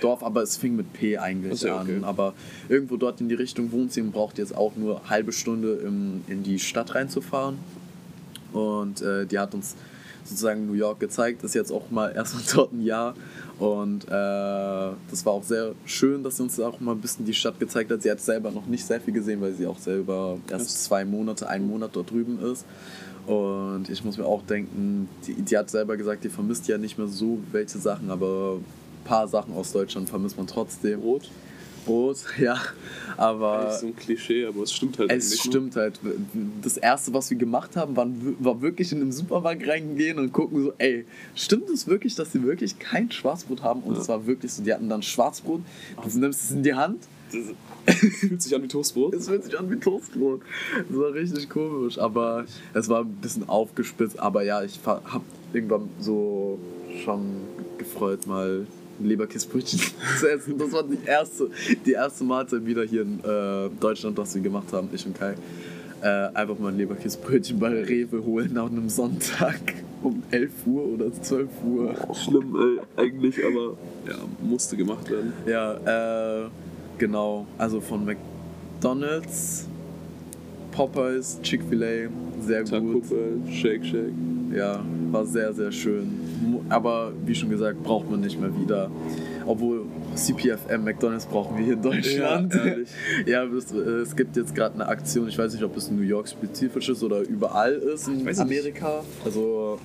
Dorf, 0.00 0.22
aber 0.22 0.42
es 0.42 0.56
fing 0.56 0.76
mit 0.76 0.92
P 0.92 1.18
eigentlich 1.18 1.60
so, 1.60 1.68
okay. 1.68 1.96
an. 1.96 2.04
Aber 2.04 2.34
irgendwo 2.68 2.96
dort 2.96 3.20
in 3.20 3.28
die 3.28 3.34
Richtung 3.34 3.72
wohnt 3.72 3.92
sie 3.92 4.02
und 4.02 4.12
braucht 4.12 4.38
jetzt 4.38 4.54
auch 4.54 4.76
nur 4.76 5.00
eine 5.00 5.10
halbe 5.10 5.32
Stunde 5.32 5.74
im, 5.76 6.22
in 6.26 6.42
die 6.42 6.58
Stadt 6.58 6.94
reinzufahren. 6.94 7.58
Und 8.52 9.02
äh, 9.02 9.26
die 9.26 9.38
hat 9.38 9.54
uns 9.54 9.74
sozusagen 10.24 10.66
New 10.66 10.74
York 10.74 11.00
gezeigt, 11.00 11.44
ist 11.44 11.54
jetzt 11.54 11.70
auch 11.70 11.90
mal 11.90 12.14
erstmal 12.14 12.42
dort 12.54 12.72
ein 12.72 12.82
Jahr. 12.82 13.14
Und 13.58 14.04
äh, 14.04 14.08
das 14.08 15.24
war 15.24 15.34
auch 15.34 15.44
sehr 15.44 15.72
schön, 15.84 16.24
dass 16.24 16.38
sie 16.38 16.42
uns 16.42 16.58
auch 16.58 16.80
mal 16.80 16.92
ein 16.92 17.00
bisschen 17.00 17.24
die 17.24 17.34
Stadt 17.34 17.60
gezeigt 17.60 17.90
hat. 17.92 18.02
Sie 18.02 18.10
hat 18.10 18.20
selber 18.20 18.50
noch 18.50 18.66
nicht 18.66 18.84
sehr 18.84 19.00
viel 19.00 19.14
gesehen, 19.14 19.40
weil 19.40 19.52
sie 19.52 19.66
auch 19.66 19.78
selber 19.78 20.38
erst 20.50 20.84
zwei 20.84 21.04
Monate, 21.04 21.48
einen 21.48 21.68
Monat 21.68 21.90
dort 21.92 22.10
drüben 22.10 22.40
ist. 22.42 22.64
Und 23.26 23.88
ich 23.88 24.04
muss 24.04 24.18
mir 24.18 24.26
auch 24.26 24.42
denken, 24.42 25.08
die, 25.26 25.34
die 25.34 25.56
hat 25.56 25.70
selber 25.70 25.96
gesagt, 25.96 26.24
die 26.24 26.28
vermisst 26.28 26.68
ja 26.68 26.78
nicht 26.78 26.98
mehr 26.98 27.06
so 27.06 27.38
welche 27.52 27.78
Sachen, 27.78 28.10
aber 28.10 28.56
ein 28.56 29.04
paar 29.04 29.28
Sachen 29.28 29.54
aus 29.54 29.72
Deutschland 29.72 30.10
vermisst 30.10 30.36
man 30.36 30.46
trotzdem. 30.46 31.00
Brot. 31.00 31.30
Brot, 31.84 32.18
ja. 32.40 32.60
Aber 33.16 33.60
Eigentlich 33.60 33.78
so 33.78 33.86
ein 33.88 33.96
Klischee, 33.96 34.46
aber 34.46 34.62
es 34.62 34.72
stimmt 34.72 34.98
halt 34.98 35.10
es 35.12 35.26
eigentlich, 35.26 35.44
ne? 35.44 35.50
stimmt 35.50 35.76
halt. 35.76 36.00
Das 36.62 36.76
erste, 36.76 37.14
was 37.14 37.30
wir 37.30 37.36
gemacht 37.36 37.76
haben, 37.76 37.96
war, 37.96 38.06
war 38.40 38.60
wirklich 38.60 38.90
in 38.92 39.00
den 39.00 39.12
Supermarkt 39.12 39.66
reingehen 39.68 40.18
und 40.18 40.32
gucken 40.32 40.64
so, 40.64 40.72
ey, 40.78 41.04
stimmt 41.34 41.68
es 41.70 41.86
wirklich, 41.86 42.14
dass 42.14 42.32
sie 42.32 42.42
wirklich 42.42 42.78
kein 42.78 43.10
Schwarzbrot 43.10 43.62
haben? 43.62 43.82
Und 43.82 43.94
Ja. 43.94 44.00
es 44.00 44.08
war 44.08 44.26
wirklich 44.26 44.52
so, 44.52 44.62
die 44.62 44.72
hatten 44.72 44.88
dann 44.88 45.02
Schwarzbrot, 45.02 45.60
du 46.02 46.18
nimmst 46.18 46.42
es 46.44 46.50
in 46.50 46.62
die 46.62 46.74
Hand, 46.74 46.98
Das 47.86 47.94
fühlt 47.96 48.42
sich 48.42 48.54
an 48.54 48.62
wie 48.62 48.68
Toastbrot. 48.68 49.14
es 49.14 49.28
fühlt 49.28 49.44
sich 49.44 49.58
an 49.58 49.70
wie 49.70 49.76
Toastbrot. 49.76 50.40
Das 50.88 50.98
war 50.98 51.12
richtig 51.12 51.48
komisch, 51.48 51.98
aber 51.98 52.44
es 52.72 52.88
war 52.88 53.00
ein 53.02 53.12
bisschen 53.20 53.48
aufgespitzt. 53.48 54.18
Aber 54.18 54.42
ja, 54.44 54.62
ich 54.62 54.78
habe 54.84 55.02
irgendwann 55.52 55.88
so 56.00 56.58
schon 57.04 57.20
gefreut, 57.78 58.26
mal 58.26 58.66
ein 59.00 59.06
Leberkissbrötchen 59.06 59.80
zu 60.18 60.30
essen. 60.30 60.58
Das 60.58 60.72
war 60.72 60.82
die 60.82 60.98
erste, 61.04 61.50
die 61.84 61.92
erste 61.92 62.24
Mahlzeit 62.24 62.64
wieder 62.64 62.84
hier 62.84 63.02
in 63.02 63.20
äh, 63.20 63.70
Deutschland, 63.80 64.16
was 64.16 64.34
wir 64.34 64.42
gemacht 64.42 64.72
haben, 64.72 64.88
ich 64.92 65.04
und 65.06 65.18
Kai. 65.18 65.34
Äh, 66.02 66.06
einfach 66.34 66.58
mal 66.58 66.68
ein 66.68 66.76
Leberkissbrötchen 66.76 67.58
bei 67.58 67.68
Rewe 67.68 68.24
holen 68.24 68.52
nach 68.52 68.66
einem 68.66 68.88
Sonntag 68.88 69.58
um 70.02 70.22
11 70.30 70.50
Uhr 70.66 70.84
oder 70.84 71.12
12 71.12 71.48
Uhr. 71.64 71.94
Schlimm, 72.12 72.56
ey, 72.56 73.02
eigentlich, 73.02 73.36
aber 73.44 73.76
ja, 74.06 74.16
musste 74.42 74.76
gemacht 74.76 75.10
werden. 75.10 75.32
Ja, 75.46 76.44
äh, 76.44 76.48
genau. 76.98 77.46
Also 77.56 77.80
von 77.80 78.04
McDonalds, 78.04 79.66
Popeyes, 80.74 81.40
Chick-fil-A, 81.42 82.10
sehr 82.42 82.64
Taco 82.64 82.84
gut. 82.84 83.08
Bell, 83.08 83.40
Shake 83.52 83.84
Shake. 83.84 84.12
Ja, 84.54 84.84
war 85.10 85.24
sehr, 85.24 85.52
sehr 85.52 85.72
schön. 85.72 86.10
Aber 86.68 87.12
wie 87.24 87.34
schon 87.34 87.48
gesagt, 87.50 87.82
braucht 87.82 88.10
man 88.10 88.20
nicht 88.20 88.40
mehr 88.40 88.50
wieder. 88.60 88.90
Obwohl 89.46 89.86
CPFM, 90.14 90.84
McDonalds 90.84 91.26
brauchen 91.26 91.56
wir 91.56 91.64
hier 91.64 91.74
in 91.74 91.82
Deutschland. 91.82 92.54
Ja. 92.54 92.60
Ja, 93.26 93.44
es, 93.44 93.72
es 93.72 94.16
gibt 94.16 94.36
jetzt 94.36 94.54
gerade 94.54 94.74
eine 94.74 94.86
Aktion, 94.86 95.28
ich 95.28 95.38
weiß 95.38 95.52
nicht, 95.52 95.62
ob 95.64 95.76
es 95.76 95.90
New 95.90 96.02
York 96.02 96.28
spezifisch 96.28 96.88
ist 96.88 97.02
oder 97.02 97.20
überall 97.20 97.74
ist 97.74 98.08
in 98.08 98.24
weiß 98.24 98.38
nicht. 98.38 98.40
Amerika. 98.40 99.02
Also 99.24 99.78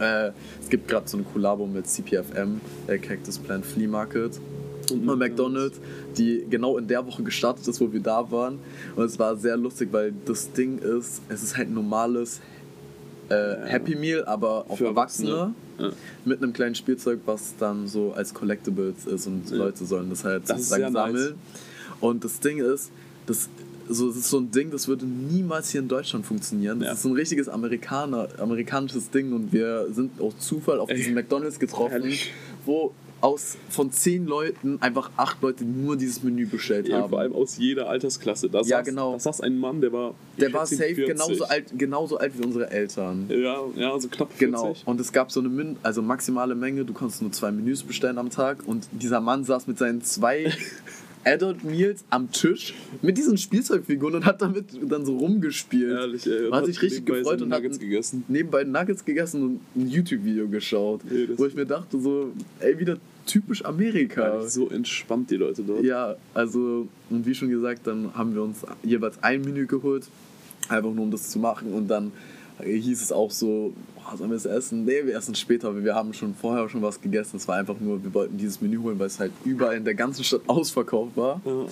äh, 0.00 0.30
es 0.60 0.68
gibt 0.68 0.88
gerade 0.88 1.08
so 1.08 1.16
eine 1.16 1.26
Kollabo 1.26 1.66
mit 1.66 1.86
CPFM, 1.86 2.60
äh, 2.86 2.98
Cactus 2.98 3.38
Plant 3.38 3.64
Flea 3.66 3.88
Market 3.88 4.40
Und 4.92 5.08
und 5.08 5.18
McDonald's, 5.18 5.80
die 6.16 6.44
genau 6.48 6.78
in 6.78 6.86
der 6.86 7.04
Woche 7.06 7.22
gestartet 7.22 7.66
ist, 7.66 7.80
wo 7.80 7.92
wir 7.92 8.00
da 8.00 8.30
waren. 8.30 8.58
Und 8.94 9.04
es 9.04 9.18
war 9.18 9.36
sehr 9.36 9.56
lustig, 9.56 9.88
weil 9.92 10.12
das 10.24 10.52
Ding 10.52 10.78
ist, 10.78 11.22
es 11.28 11.42
ist 11.42 11.56
halt 11.56 11.68
ein 11.68 11.74
normales 11.74 12.40
äh, 13.28 13.56
Happy 13.66 13.96
Meal, 13.96 14.24
aber 14.24 14.66
auf 14.68 14.78
Für 14.78 14.86
Erwachsene. 14.86 15.54
Ja. 15.78 15.90
Mit 16.24 16.42
einem 16.42 16.52
kleinen 16.52 16.74
Spielzeug, 16.74 17.20
was 17.26 17.54
dann 17.58 17.86
so 17.88 18.12
als 18.12 18.32
Collectibles 18.32 19.04
ist 19.06 19.26
und 19.26 19.50
Ja. 19.50 19.56
Leute 19.56 19.84
sollen 19.84 20.08
das 20.10 20.24
halt 20.24 20.44
Das 20.48 20.56
sozusagen 20.68 20.82
sehr 20.82 20.90
nice. 20.90 21.12
sammeln. 21.20 21.34
Und 22.00 22.24
das 22.24 22.40
Ding 22.40 22.58
ist, 22.58 22.90
das, 23.26 23.48
so, 23.88 24.08
das 24.08 24.16
ist 24.16 24.30
so 24.30 24.38
ein 24.38 24.50
Ding, 24.50 24.70
das 24.70 24.86
würde 24.88 25.04
niemals 25.04 25.70
hier 25.70 25.80
in 25.80 25.88
Deutschland 25.88 26.24
funktionieren. 26.24 26.78
Das 26.78 26.86
Ja. 26.86 26.92
ist 26.94 27.02
so 27.02 27.08
ein 27.10 27.14
richtiges 27.16 27.48
Amerikaner, 27.48 28.28
amerikanisches 28.38 29.10
Ding 29.10 29.32
und 29.32 29.52
wir 29.52 29.88
sind 29.92 30.18
aus 30.20 30.38
Zufall 30.38 30.78
auf 30.78 30.88
Ey. 30.88 30.96
diesen 30.96 31.14
McDonalds 31.18 31.58
getroffen, 31.58 31.92
Ehrlich. 31.92 32.32
wo 32.64 32.92
aus 33.20 33.56
von 33.70 33.90
zehn 33.90 34.26
Leuten 34.26 34.78
einfach 34.80 35.10
acht 35.16 35.40
Leute 35.42 35.64
nur 35.64 35.96
dieses 35.96 36.22
Menü 36.22 36.46
bestellt 36.46 36.86
Ja, 36.88 36.98
haben. 37.02 37.10
vor 37.10 37.20
allem 37.20 37.32
aus 37.32 37.56
jeder 37.58 37.88
Altersklasse. 37.88 38.48
Da 38.50 38.58
Ja, 38.60 38.78
saß, 38.78 38.84
genau. 38.86 39.12
Da 39.14 39.18
saß 39.20 39.40
ein 39.40 39.58
Mann, 39.58 39.80
der 39.80 39.92
war. 39.92 40.14
Der 40.38 40.52
war 40.52 40.66
safe 40.66 40.90
ihn 40.90 40.94
40. 40.96 41.06
genauso 41.16 41.44
alt, 41.44 41.64
genauso 41.78 42.18
alt 42.18 42.38
wie 42.38 42.44
unsere 42.44 42.70
Eltern. 42.70 43.26
Ja, 43.28 43.60
ja, 43.74 43.92
also 43.92 44.08
knapp 44.08 44.32
40. 44.32 44.38
Genau. 44.38 44.74
Und 44.84 45.00
es 45.00 45.12
gab 45.12 45.32
so 45.32 45.40
eine 45.40 45.48
Min 45.48 45.76
also 45.82 46.02
maximale 46.02 46.54
Menge, 46.54 46.84
du 46.84 46.92
konntest 46.92 47.22
nur 47.22 47.32
zwei 47.32 47.50
Menüs 47.52 47.82
bestellen 47.82 48.18
am 48.18 48.30
Tag 48.30 48.58
und 48.66 48.86
dieser 48.92 49.20
Mann 49.20 49.44
saß 49.44 49.66
mit 49.66 49.78
seinen 49.78 50.02
zwei 50.02 50.52
Adult 51.26 51.64
Meals 51.64 52.04
am 52.08 52.30
Tisch 52.30 52.72
mit 53.02 53.18
diesen 53.18 53.36
Spielzeugfiguren 53.36 54.14
und 54.14 54.24
hat 54.24 54.40
damit 54.40 54.66
dann 54.88 55.04
so 55.04 55.16
rumgespielt. 55.18 55.90
Ehrlich, 55.90 56.26
ey. 56.26 56.46
Und 56.46 56.54
hat 56.54 56.66
sich 56.66 56.80
richtig 56.80 57.04
gefreut 57.04 57.42
und 57.42 57.52
hat 57.52 57.62
Nuggets 57.62 57.78
gegessen. 57.80 58.24
nebenbei 58.28 58.62
Nuggets 58.64 59.04
gegessen 59.04 59.42
und 59.42 59.60
ein 59.74 59.88
YouTube-Video 59.90 60.48
geschaut, 60.48 61.00
Ja, 61.10 61.26
das- 61.26 61.38
wo 61.38 61.46
ich 61.46 61.54
mir 61.54 61.66
dachte 61.66 61.98
so, 62.00 62.30
ey, 62.60 62.78
wieder 62.78 62.96
typisch 63.26 63.64
Amerika. 63.64 64.34
Ehrlich, 64.36 64.50
So 64.50 64.68
entspannt 64.70 65.30
die 65.30 65.36
Leute 65.36 65.62
dort. 65.64 65.82
Ja, 65.84 66.14
also, 66.32 66.86
und 67.10 67.26
wie 67.26 67.34
schon 67.34 67.48
gesagt, 67.50 67.86
dann 67.88 68.14
haben 68.14 68.34
wir 68.34 68.42
uns 68.42 68.58
jeweils 68.84 69.20
ein 69.22 69.42
Menü 69.42 69.66
geholt, 69.66 70.06
einfach 70.68 70.92
nur 70.92 71.04
um 71.04 71.10
das 71.10 71.28
zu 71.30 71.40
machen. 71.40 71.72
Und 71.74 71.88
dann 71.88 72.12
hieß 72.64 73.02
es 73.02 73.10
auch 73.10 73.30
so, 73.32 73.74
boah, 74.06 74.16
sollen 74.16 74.30
wir 74.30 74.36
es 74.36 74.46
essen? 74.46 74.84
Nee, 74.84 75.04
wir 75.04 75.16
essen 75.16 75.34
später, 75.34 75.74
wir 75.82 75.94
haben 75.94 76.12
schon 76.12 76.34
vorher 76.34 76.68
schon 76.68 76.82
was 76.82 77.00
gegessen. 77.00 77.36
Es 77.36 77.48
war 77.48 77.56
einfach 77.56 77.78
nur, 77.80 78.02
wir 78.02 78.14
wollten 78.14 78.36
dieses 78.36 78.60
Menü 78.60 78.78
holen, 78.78 78.98
weil 78.98 79.06
es 79.06 79.18
halt 79.18 79.32
überall 79.44 79.76
in 79.76 79.84
der 79.84 79.94
ganzen 79.94 80.24
Stadt 80.24 80.42
ausverkauft 80.46 81.16
war. 81.16 81.40
Ja. 81.44 81.66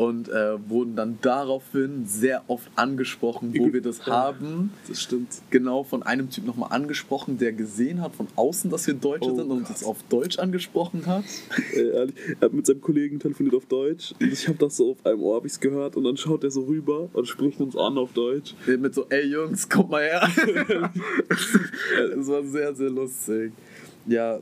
Und 0.00 0.30
äh, 0.30 0.56
wurden 0.70 0.96
dann 0.96 1.18
daraufhin 1.20 2.06
sehr 2.06 2.42
oft 2.48 2.70
angesprochen, 2.74 3.52
wo 3.58 3.70
wir 3.70 3.82
das 3.82 4.06
haben. 4.06 4.72
Das 4.88 5.02
stimmt. 5.02 5.28
Genau 5.50 5.82
von 5.84 6.02
einem 6.02 6.30
Typ 6.30 6.46
nochmal 6.46 6.72
angesprochen, 6.72 7.36
der 7.36 7.52
gesehen 7.52 8.00
hat 8.00 8.14
von 8.14 8.26
außen, 8.34 8.70
dass 8.70 8.86
wir 8.86 8.94
Deutsche 8.94 9.30
Oh 9.30 9.36
sind 9.36 9.50
und 9.50 9.60
Gott. 9.60 9.70
uns 9.70 9.84
auf 9.84 10.02
Deutsch 10.08 10.38
angesprochen 10.38 11.04
hat. 11.04 11.24
Ey, 11.74 11.90
ehrlich, 11.90 12.14
er 12.40 12.46
hat 12.46 12.52
mit 12.54 12.64
seinem 12.64 12.80
Kollegen 12.80 13.18
telefoniert 13.20 13.54
auf 13.54 13.66
Deutsch. 13.66 14.14
Und 14.18 14.32
ich 14.32 14.48
habe 14.48 14.56
das 14.56 14.78
so 14.78 14.92
auf 14.92 15.04
einem 15.04 15.20
Ohr 15.20 15.36
hab 15.36 15.44
ich's 15.44 15.60
gehört 15.60 15.96
und 15.96 16.04
dann 16.04 16.16
schaut 16.16 16.44
er 16.44 16.50
so 16.50 16.62
rüber 16.62 17.10
und 17.12 17.28
spricht 17.28 17.60
uns 17.60 17.76
an 17.76 17.98
auf 17.98 18.12
Deutsch. 18.14 18.54
Mit 18.66 18.94
so, 18.94 19.04
ey 19.10 19.26
Jungs, 19.26 19.68
kommt 19.68 19.90
mal 19.90 20.02
her. 20.02 20.26
das 22.16 22.26
war 22.26 22.42
sehr, 22.44 22.74
sehr 22.74 22.88
lustig. 22.90 23.52
Ja, 24.06 24.38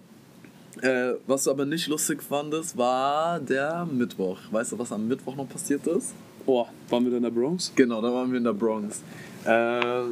äh, 0.83 1.15
was 1.27 1.45
du 1.45 1.51
aber 1.51 1.65
nicht 1.67 1.87
lustig 1.89 2.23
fandest, 2.23 2.77
war 2.77 3.41
der 3.41 3.87
Mittwoch. 3.91 4.39
Weißt 4.51 4.73
du, 4.73 4.79
was 4.79 4.93
am 4.93 5.07
Mittwoch 5.09 5.37
noch 5.37 5.49
passiert 5.49 5.87
ist? 5.87 6.13
Oh, 6.47 6.67
waren 6.89 7.05
wir 7.05 7.11
da 7.11 7.17
in 7.19 7.23
der 7.25 7.31
Bronx? 7.31 7.73
Genau, 7.75 8.01
da 8.01 8.13
waren 8.13 8.31
wir 8.31 8.39
in 8.39 8.45
der 8.45 8.55
Bronx. 8.55 9.03
Äh, 9.45 10.03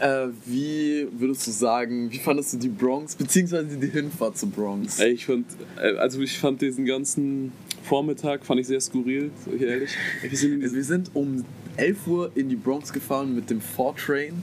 Äh, 0.00 0.28
wie 0.46 1.06
würdest 1.18 1.46
du 1.46 1.50
sagen, 1.50 2.10
wie 2.10 2.18
fandest 2.18 2.54
du 2.54 2.56
die 2.56 2.70
Bronx, 2.70 3.14
beziehungsweise 3.14 3.76
die 3.76 3.88
Hinfahrt 3.88 4.38
zur 4.38 4.48
Bronx? 4.48 4.98
Ich 4.98 5.26
fand, 5.26 5.44
äh, 5.78 5.96
also 5.96 6.18
ich 6.22 6.38
fand 6.38 6.62
diesen 6.62 6.86
ganzen 6.86 7.52
Vormittag 7.82 8.44
fand 8.44 8.58
ich 8.60 8.66
sehr 8.68 8.80
skurril, 8.80 9.30
sag 9.44 9.54
ich 9.54 9.60
ehrlich. 9.62 9.90
Wir 10.22 10.36
sind, 10.38 10.62
Also 10.62 10.76
wir 10.76 10.84
sind 10.84 11.10
um 11.14 11.44
11 11.76 12.06
Uhr 12.06 12.30
in 12.34 12.48
die 12.48 12.56
Bronx 12.56 12.90
gefahren 12.90 13.34
mit 13.34 13.50
dem 13.50 13.60
4-Train 13.60 14.42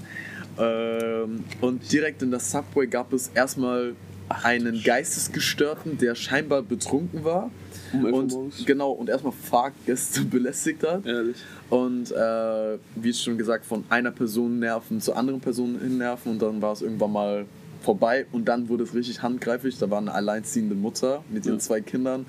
ähm, 0.59 1.43
und 1.61 1.91
direkt 1.91 2.21
in 2.21 2.29
der 2.29 2.39
Subway 2.39 2.85
gab 2.85 3.11
es 3.11 3.29
erstmal 3.33 3.95
einen 4.29 4.81
Geistesgestörten, 4.83 5.97
der 5.97 6.15
scheinbar 6.15 6.61
betrunken 6.61 7.23
war 7.23 7.49
Um 7.93 8.05
11 8.05 8.13
Uhr 8.13 8.19
und 8.21 8.31
morgens? 8.31 8.65
genau 8.65 8.91
und 8.91 9.09
erstmal 9.09 9.33
Fahrgäste 9.33 10.21
belästigt 10.25 10.83
hat 10.87 11.05
ehrlich. 11.05 11.37
und 11.69 12.11
äh, 12.11 12.77
wie 12.95 13.13
schon 13.13 13.37
gesagt 13.37 13.65
von 13.65 13.83
einer 13.89 14.11
Person 14.11 14.59
nerven 14.59 15.01
zu 15.01 15.13
anderen 15.13 15.39
Personen 15.41 15.79
hin 15.79 15.97
nerven 15.97 16.33
und 16.33 16.41
dann 16.41 16.61
war 16.61 16.73
es 16.73 16.81
irgendwann 16.81 17.11
mal 17.11 17.45
vorbei 17.81 18.25
und 18.31 18.45
dann 18.47 18.67
wurde 18.69 18.83
es 18.83 18.93
richtig 18.93 19.21
handgreiflich. 19.21 19.77
Da 19.77 19.89
war 19.89 19.99
eine 19.99 20.13
alleinziehende 20.13 20.75
Mutter 20.75 21.23
mit 21.29 21.45
ihren 21.45 21.55
Ja. 21.55 21.59
zwei 21.59 21.79
Kindern. 21.81 22.25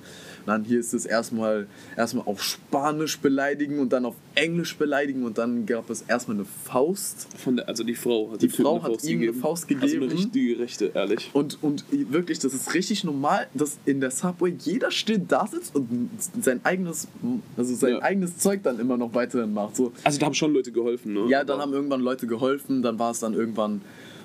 Dann 0.47 0.65
hier 0.65 0.81
ist 0.81 0.93
es 0.95 1.07
erstmal 1.07 1.67
erstmal 1.97 2.25
auf 2.27 2.43
Spanisch 2.43 3.19
beleidigen 3.19 3.79
und 3.79 3.93
dann 3.93 4.05
auf 4.05 4.15
Englisch 4.35 4.77
beleidigen 4.77 5.25
und 5.25 5.39
dann 5.39 5.67
gab 5.67 5.91
es 5.91 6.03
erstmal 6.03 6.37
eine 6.39 6.47
Faust. 6.65 7.27
Von 7.37 7.57
der, 7.57 7.69
also 7.69 7.85
die 7.85 7.95
Frau 7.95 8.31
hat 8.33 8.43
Die 8.43 8.49
Frau 8.49 8.75
eine 8.75 8.83
hat 8.83 8.93
Faust 8.93 9.05
ihm 9.05 9.19
eine 9.19 9.27
gegeben. 9.27 9.41
Faust 9.41 9.65
Also 9.71 9.81
gegeben. 9.87 10.03
eine 10.05 10.13
richtige 10.13 10.59
Rechte, 10.59 10.91
ehrlich. 10.95 11.31
Und, 11.33 11.59
und 11.63 11.85
wirklich, 11.91 12.39
das 12.39 12.55
ist 12.55 12.75
richtig 12.75 13.05
normal, 13.05 13.49
dass 13.55 13.79
in 13.85 14.01
der 14.01 14.11
Subway 14.11 14.55
jeder 14.61 14.91
still 14.91 15.19
da 15.27 15.47
sitzt 15.47 15.75
und 15.77 16.11
sein 16.41 16.61
eigenes, 16.65 17.09
also 17.57 17.75
sein 17.75 17.93
Ja. 17.95 18.03
eigenes 18.03 18.39
Zeug 18.39 18.63
dann 18.63 18.79
immer 18.81 18.97
noch 18.97 19.15
weiterhin 19.15 19.53
macht. 19.53 19.77
So, 19.77 19.93
Also 20.05 20.19
da 20.19 20.27
haben 20.27 20.35
schon 20.35 20.53
Leute 20.53 20.73
geholfen, 20.73 21.13
ne? 21.15 21.27
Ja, 21.29 21.45
dann 21.45 21.55
Aber- 21.57 21.63
haben 21.63 21.73
irgendwann 21.73 22.01
Leute 22.01 22.27
geholfen, 22.27 22.83
dann 22.83 22.99
war 22.99 23.11
es 23.11 23.21
dann 23.21 23.35
irgendwann 23.35 23.81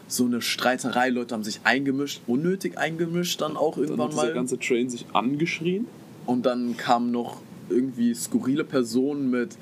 so 0.08 0.26
eine 0.26 0.40
Streiterei, 0.42 1.10
Leute 1.10 1.34
haben 1.34 1.44
sich 1.44 1.62
eingemischt, 1.64 2.22
unnötig 2.28 2.78
eingemischt 2.78 3.42
dann 3.42 3.58
auch 3.58 3.74
dann 3.74 3.84
irgendwann 3.86 4.06
hat 4.08 4.14
dieser 4.14 4.24
mal. 4.26 4.34
ganze 4.34 4.60
Train 4.60 4.88
sich 4.90 5.06
angeschrien. 5.14 5.88
Und 6.26 6.46
dann 6.46 6.78
kamen 6.78 7.12
noch 7.12 7.42
irgendwie 7.70 8.14
skurrile 8.14 8.64
Personen 8.64 9.30
mit, 9.30 9.58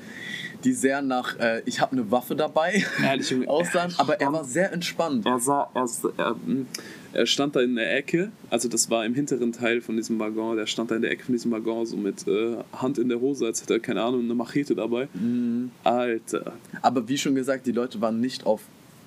die 0.64 0.74
sehr 0.74 1.02
nach, 1.02 1.38
äh, 1.40 1.62
ich 1.66 1.82
habe 1.82 1.94
eine 1.94 2.10
Waffe 2.12 2.36
dabei, 2.36 2.84
Ehrlich, 3.04 3.34
aussahen, 3.48 3.94
aber 3.98 4.20
er 4.22 4.32
war 4.32 4.44
sehr 4.44 4.72
entspannt. 4.72 5.26
Er 5.26 5.40
sah, 5.40 5.70
er, 5.74 5.88
er, 6.18 6.34
mm, 6.34 6.68
er 7.14 7.26
stand 7.26 7.56
da 7.56 7.62
in 7.62 7.76
der 7.76 7.96
Ecke, 7.96 8.32
also 8.50 8.70
das 8.70 8.90
war 8.90 9.06
im 9.06 9.14
hinteren 9.14 9.52
Teil 9.52 9.82
von 9.82 9.98
diesem 9.98 10.20
Waggon, 10.20 10.58
der 10.58 10.66
stand 10.66 10.92
da 10.92 10.96
in 10.96 11.02
der 11.02 11.12
Ecke 11.12 11.26
von 11.26 11.34
diesem 11.34 11.52
Waggon 11.52 11.86
so 11.86 11.98
mit 11.98 12.28
äh, 12.28 12.58
Hand 12.74 12.98
in 12.98 13.10
der 13.10 13.20
Hose, 13.20 13.46
als 13.46 13.62
hätte 13.62 13.76
er, 13.76 13.80
keine 13.80 14.02
Ahnung, 14.02 14.22
eine 14.22 14.36
Machete 14.36 14.76
dabei. 14.76 15.08
Mhm. 15.14 15.72
Alter. 15.84 16.54
Aber 16.82 17.08
wie 17.08 17.18
schon 17.18 17.36
gesagt, 17.36 17.66
die 17.66 17.72
Leute 17.72 18.00
waren 18.02 18.20
nicht 18.20 18.46
auf, 18.46 18.62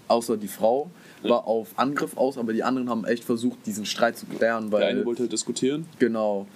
außer 0.09 0.37
die 0.37 0.49
Frau, 0.49 0.91
war 1.23 1.47
auf 1.47 1.71
Angriff 1.77 2.17
aus, 2.17 2.39
aber 2.39 2.53
die 2.53 2.63
anderen 2.63 2.89
haben 2.89 3.05
echt 3.05 3.25
versucht, 3.25 3.67
diesen 3.67 3.85
Streit 3.85 4.17
zu 4.17 4.27
klären, 4.27 4.71
weil... 4.71 4.81
Der 4.81 4.89
eine 4.91 5.05
wollte 5.05 5.23
halt 5.23 5.33
diskutieren. 5.33 5.87
Genau. 5.99 6.47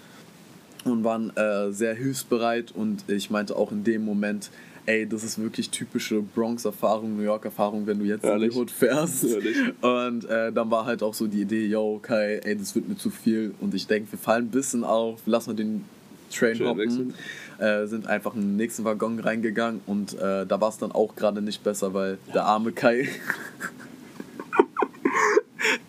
Und 0.84 1.04
waren 1.04 1.34
äh, 1.36 1.72
sehr 1.72 1.94
hilfsbereit 1.94 2.72
und 2.74 3.04
ich 3.08 3.30
meinte 3.30 3.56
auch 3.56 3.70
in 3.72 3.84
dem 3.84 4.04
Moment, 4.04 4.50
ey, 4.86 5.06
das 5.06 5.24
ist 5.24 5.40
wirklich 5.40 5.70
typische 5.70 6.20
Bronx-Erfahrung, 6.22 7.16
New 7.16 7.22
York-Erfahrung, 7.22 7.86
wenn 7.86 7.98
du 7.98 8.04
jetzt 8.06 8.24
in 8.24 8.30
Ehrlich? 8.30 8.52
die 8.54 8.58
Hood 8.58 8.70
fährst. 8.70 9.24
Ehrlich? 9.24 9.56
Und 9.82 10.24
äh, 10.24 10.50
dann 10.52 10.70
war 10.70 10.86
halt 10.86 11.02
auch 11.02 11.14
so 11.14 11.26
die 11.26 11.42
Idee, 11.42 11.66
yo, 11.66 11.98
Kai, 12.02 12.40
ey, 12.42 12.56
das 12.56 12.74
wird 12.74 12.88
mir 12.88 12.96
zu 12.96 13.10
viel 13.10 13.54
und 13.60 13.74
ich 13.74 13.86
denke, 13.86 14.12
wir 14.12 14.18
fallen 14.18 14.46
ein 14.46 14.50
bisschen 14.50 14.82
auf, 14.84 15.20
lass 15.26 15.46
mal 15.46 15.54
den 15.54 15.84
Train 16.32 16.56
Train 16.56 16.68
hoppen. 16.68 16.80
wechseln. 16.80 17.14
Äh, 17.58 17.86
sind 17.86 18.06
einfach 18.06 18.34
in 18.34 18.40
den 18.40 18.56
nächsten 18.56 18.84
Waggon 18.84 19.18
reingegangen 19.18 19.80
und 19.86 20.14
äh, 20.14 20.46
da 20.46 20.60
war 20.60 20.70
es 20.70 20.78
dann 20.78 20.92
auch 20.92 21.14
gerade 21.14 21.42
nicht 21.42 21.62
besser, 21.62 21.92
weil 21.92 22.18
der 22.32 22.44
arme 22.46 22.72
Kai 22.72 23.06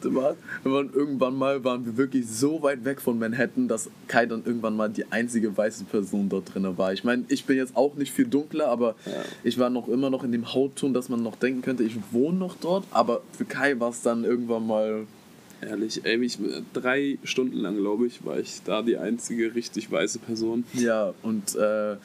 waren, 0.04 0.36
wir 0.64 0.72
waren 0.72 0.90
irgendwann 0.94 1.36
mal, 1.36 1.64
waren 1.64 1.86
wir 1.86 1.98
wirklich 1.98 2.28
so 2.28 2.62
weit 2.64 2.84
weg 2.86 3.02
von 3.02 3.20
Manhattan, 3.20 3.68
dass 3.68 3.90
Kai 4.08 4.26
dann 4.26 4.44
irgendwann 4.46 4.76
mal 4.76 4.90
die 4.90 5.12
einzige 5.12 5.56
weiße 5.56 5.84
Person 5.86 6.30
dort 6.30 6.54
drin 6.54 6.68
war. 6.78 6.94
Ich 6.94 7.04
meine, 7.04 7.24
ich 7.28 7.46
bin 7.46 7.58
jetzt 7.58 7.76
auch 7.76 7.96
nicht 7.96 8.12
viel 8.12 8.26
dunkler, 8.26 8.68
aber 8.68 8.96
Ja. 9.06 9.12
ich 9.44 9.58
war 9.60 9.70
noch 9.70 9.88
immer 9.88 10.10
noch 10.10 10.24
in 10.24 10.32
dem 10.32 10.54
Hautton, 10.54 10.94
dass 10.94 11.10
man 11.10 11.22
noch 11.24 11.36
denken 11.36 11.62
könnte, 11.62 11.84
ich 11.84 11.96
wohne 12.12 12.38
noch 12.38 12.56
dort, 12.60 12.86
aber 12.92 13.22
für 13.38 13.46
Kai 13.46 13.80
war 13.80 13.90
es 13.90 14.02
dann 14.02 14.24
irgendwann 14.24 14.66
mal, 14.68 15.06
Ehrlich, 15.64 16.02
ey, 16.06 16.20
ich, 16.26 16.40
drei 16.74 17.20
Stunden 17.24 17.58
lang, 17.58 17.78
glaube 17.78 18.08
ich, 18.08 18.26
war 18.26 18.40
ich 18.40 18.64
da 18.66 18.82
die 18.82 18.98
einzige 18.98 19.54
richtig 19.54 19.92
weiße 19.92 20.18
Person. 20.18 20.64
ja, 20.74 21.14
und 21.22 21.56
äh, 21.56 21.98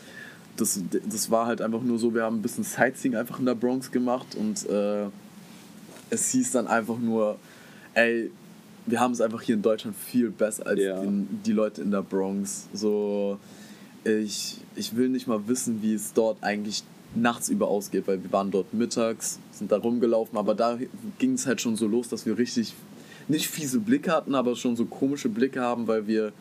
das, 0.59 0.79
das 1.09 1.31
war 1.31 1.47
halt 1.47 1.63
einfach 1.63 1.81
nur 1.83 1.99
so, 1.99 2.15
wir 2.15 2.23
haben 2.23 2.37
ein 2.37 2.43
bisschen 2.43 2.65
Sightseeing 2.65 3.15
einfach 3.17 3.39
in 3.39 3.47
der 3.47 3.55
Bronx 3.55 3.91
gemacht 3.91 4.35
und 4.39 4.69
äh, 4.69 5.07
es 6.11 6.31
hieß 6.33 6.53
dann 6.53 6.67
einfach 6.67 6.99
nur, 6.99 7.37
ey, 7.97 8.31
wir 8.87 9.01
haben 9.01 9.13
es 9.13 9.21
einfach 9.21 9.43
hier 9.43 9.57
in 9.57 9.63
Deutschland 9.63 9.97
viel 9.97 10.31
besser 10.31 10.67
als 10.67 10.81
Ja. 10.81 11.01
die, 11.01 11.27
die 11.45 11.53
Leute 11.53 11.83
in 11.83 11.91
der 11.91 12.03
Bronx. 12.03 12.69
So, 12.73 13.39
ich, 14.05 14.59
ich 14.77 14.95
will 14.95 15.09
nicht 15.09 15.27
mal 15.27 15.49
wissen, 15.49 15.83
wie 15.83 15.95
es 15.95 16.13
dort 16.13 16.43
eigentlich 16.43 16.85
nachts 17.15 17.49
über 17.49 17.67
ausgeht, 17.69 18.05
weil 18.07 18.23
wir 18.23 18.31
waren 18.31 18.51
dort 18.51 18.73
mittags, 18.75 19.39
sind 19.51 19.73
da 19.73 19.79
rumgelaufen, 19.79 20.39
aber 20.39 20.55
da 20.55 20.79
ging 21.19 21.33
es 21.33 21.47
halt 21.47 21.61
schon 21.61 21.77
so 21.77 21.87
los, 21.89 22.09
dass 22.09 22.27
wir 22.27 22.39
richtig 22.39 22.75
nicht 23.27 23.49
fiese 23.49 23.81
Blicke 23.81 24.13
hatten, 24.13 24.35
aber 24.35 24.55
schon 24.55 24.77
so 24.77 24.85
komische 24.85 25.29
Blicke 25.29 25.61
haben, 25.61 25.89
weil 25.89 26.07
wir 26.07 26.33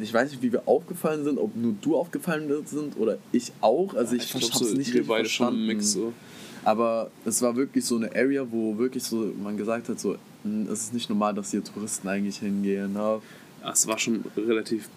ich 0.00 0.14
weiß 0.14 0.30
nicht, 0.30 0.42
wie 0.42 0.52
wir 0.52 0.62
aufgefallen 0.68 1.24
sind, 1.24 1.38
ob 1.38 1.56
nur 1.56 1.74
du 1.80 1.96
aufgefallen 1.96 2.48
sind 2.64 2.96
oder 2.96 3.18
ich 3.32 3.50
auch. 3.60 3.94
Also 3.94 4.14
ich, 4.14 4.30
glaub, 4.30 4.42
hab's 4.44 4.58
so, 4.60 4.64
nicht 4.66 4.92
wir 4.92 5.00
richtig 5.00 5.08
beide 5.08 5.28
schon 5.28 5.46
verstanden. 5.48 5.60
im 5.62 5.66
Mix 5.76 5.92
so. 5.92 6.12
Aber 6.64 7.10
es 7.24 7.42
war 7.42 7.56
wirklich 7.56 7.84
so 7.84 7.96
eine 7.96 8.14
Area, 8.14 8.46
wo 8.50 8.78
wirklich 8.78 9.02
so 9.02 9.32
man 9.42 9.56
gesagt 9.56 9.88
hat, 9.88 9.98
so 9.98 10.16
"Hm, 10.44 10.66
es 10.70 10.84
ist 10.84 10.94
nicht 10.94 11.08
normal, 11.08 11.34
dass 11.34 11.50
hier 11.50 11.62
Touristen 11.64 12.08
eigentlich 12.08 12.38
hingehen. 12.38 12.92
Ne? 12.92 13.20
Ja, 13.62 13.72
es 13.72 13.86
war 13.86 13.98
schon 13.98 14.24
relativ 14.36 14.88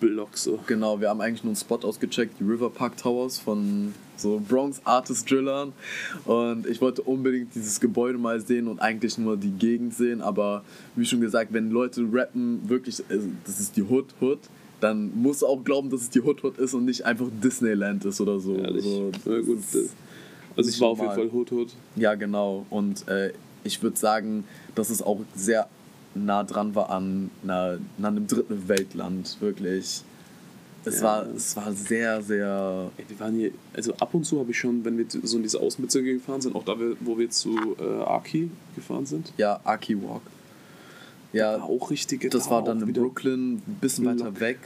block 0.00 0.36
so. 0.36 0.58
Genau, 0.66 1.00
wir 1.00 1.08
haben 1.08 1.20
eigentlich 1.20 1.42
nur 1.42 1.50
einen 1.50 1.56
Spot 1.56 1.78
ausgecheckt, 1.82 2.38
die 2.40 2.44
River 2.44 2.70
Park 2.70 2.96
Towers 2.96 3.38
von 3.38 3.94
so 4.16 4.42
Bronx 4.46 4.80
Artist 4.84 5.30
Drillern. 5.30 5.72
Und 6.24 6.66
ich 6.66 6.80
wollte 6.80 7.02
unbedingt 7.02 7.54
dieses 7.54 7.80
Gebäude 7.80 8.18
mal 8.18 8.40
sehen 8.40 8.68
und 8.68 8.80
eigentlich 8.80 9.18
nur 9.18 9.36
die 9.36 9.50
Gegend 9.52 9.94
sehen. 9.94 10.20
Aber 10.20 10.64
wie 10.96 11.04
schon 11.06 11.20
gesagt, 11.20 11.52
wenn 11.52 11.70
Leute 11.70 12.06
rappen, 12.12 12.68
wirklich, 12.68 13.00
äh, 13.08 13.18
das 13.44 13.60
ist 13.60 13.76
die 13.76 13.82
Hood 13.82 14.06
Hood, 14.20 14.40
dann 14.80 15.10
musst 15.14 15.42
du 15.42 15.46
auch 15.46 15.62
glauben, 15.64 15.88
dass 15.88 16.02
es 16.02 16.10
die 16.10 16.20
Hood 16.20 16.44
Hood 16.44 16.58
ist 16.58 16.74
und 16.74 16.84
nicht 16.84 17.04
einfach 17.04 17.26
Disneyland 17.42 18.04
ist 18.04 18.20
oder 18.20 18.38
so. 18.38 18.56
Ehrlich. 18.56 18.84
so 18.84 19.10
Ja, 19.24 19.40
gut, 19.40 19.58
das 19.72 19.88
Also 20.56 20.70
es 20.70 20.80
war 20.80 20.88
auf 20.88 21.00
jeden. 21.00 21.12
Fall 21.12 21.30
Hut 21.32 21.50
Hut. 21.50 21.72
ja, 21.96 22.14
genau. 22.14 22.64
Und 22.70 23.06
äh, 23.08 23.32
ich 23.64 23.82
würde 23.82 23.96
sagen, 23.96 24.44
dass 24.74 24.90
es 24.90 25.02
auch 25.02 25.20
sehr 25.34 25.68
nah 26.14 26.44
dran 26.44 26.74
war 26.74 26.90
an, 26.90 27.30
einer, 27.42 27.78
an 27.98 28.04
einem 28.04 28.26
dritten 28.26 28.68
Weltland, 28.68 29.36
wirklich. 29.40 30.02
Es, 30.84 30.98
Ja. 31.00 31.02
war, 31.02 31.26
es 31.34 31.56
war 31.56 31.72
sehr, 31.72 32.22
sehr. 32.22 32.90
Ey, 32.96 33.04
wir 33.08 33.20
waren 33.20 33.34
hier, 33.34 33.50
also 33.74 33.92
ab 33.96 34.14
und 34.14 34.24
zu 34.24 34.38
habe 34.38 34.50
ich 34.52 34.58
schon, 34.58 34.84
wenn 34.84 34.96
wir 34.96 35.04
so 35.24 35.36
in 35.36 35.42
diese 35.42 35.60
Außenbezirke 35.60 36.14
gefahren 36.14 36.40
sind, 36.40 36.54
auch 36.54 36.64
da, 36.64 36.76
wo 37.00 37.18
wir 37.18 37.28
zu 37.28 37.76
äh, 37.80 38.02
Aki 38.04 38.50
gefahren 38.76 39.04
sind, 39.04 39.32
Ja, 39.36 39.60
Aki 39.64 40.00
Walk. 40.02 40.22
Ja, 41.32 41.56
auch 41.60 41.90
richtige 41.90 42.30
das 42.30 42.44
da 42.44 42.50
war 42.50 42.64
dann 42.64 42.80
in 42.80 42.92
Brooklyn, 42.92 43.54
ein 43.56 43.78
bisschen 43.80 44.06
weiter 44.06 44.38
weg. 44.40 44.58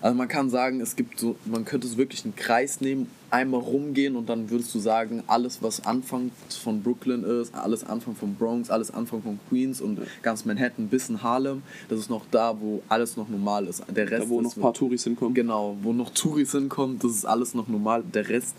Also 0.00 0.16
man 0.16 0.26
kann 0.26 0.48
sagen, 0.48 0.80
es 0.80 0.96
gibt 0.96 1.20
so, 1.20 1.36
man 1.44 1.64
könnte 1.64 1.86
es 1.86 1.96
wirklich 1.96 2.24
einen 2.24 2.34
Kreis 2.34 2.80
nehmen, 2.80 3.08
einmal 3.30 3.60
rumgehen 3.60 4.16
und 4.16 4.28
dann 4.28 4.50
würdest 4.50 4.74
du 4.74 4.78
sagen, 4.78 5.22
alles 5.26 5.62
was 5.62 5.84
Anfang 5.84 6.30
von 6.48 6.82
Brooklyn 6.82 7.24
ist, 7.24 7.54
alles 7.54 7.84
Anfang 7.84 8.14
von 8.14 8.34
Bronx, 8.34 8.70
alles 8.70 8.90
Anfang 8.92 9.22
von 9.22 9.38
Queens 9.48 9.80
und 9.80 10.00
ganz 10.22 10.44
Manhattan 10.44 10.88
bis 10.88 11.08
in 11.08 11.22
Harlem, 11.22 11.62
das 11.88 12.00
ist 12.00 12.10
noch 12.10 12.24
da, 12.30 12.58
wo 12.60 12.82
alles 12.88 13.16
noch 13.16 13.28
normal 13.28 13.66
ist. 13.66 13.82
Der 13.94 14.10
Rest 14.10 14.24
Da, 14.24 14.28
wo 14.28 14.40
ist 14.40 14.44
noch 14.44 14.56
ein 14.56 14.62
paar 14.62 14.74
Touris 14.74 15.04
hinkommen. 15.04 15.34
Genau, 15.34 15.76
wo 15.82 15.92
noch 15.92 16.10
Touris 16.10 16.52
hinkommen, 16.52 16.98
das 16.98 17.12
ist 17.12 17.24
alles 17.24 17.54
noch 17.54 17.68
normal. 17.68 18.02
Der 18.02 18.28
Rest, 18.28 18.54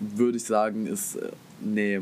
würde 0.00 0.38
ich 0.38 0.44
sagen, 0.44 0.86
ist, 0.86 1.16
äh, 1.16 1.30
nee, 1.60 2.00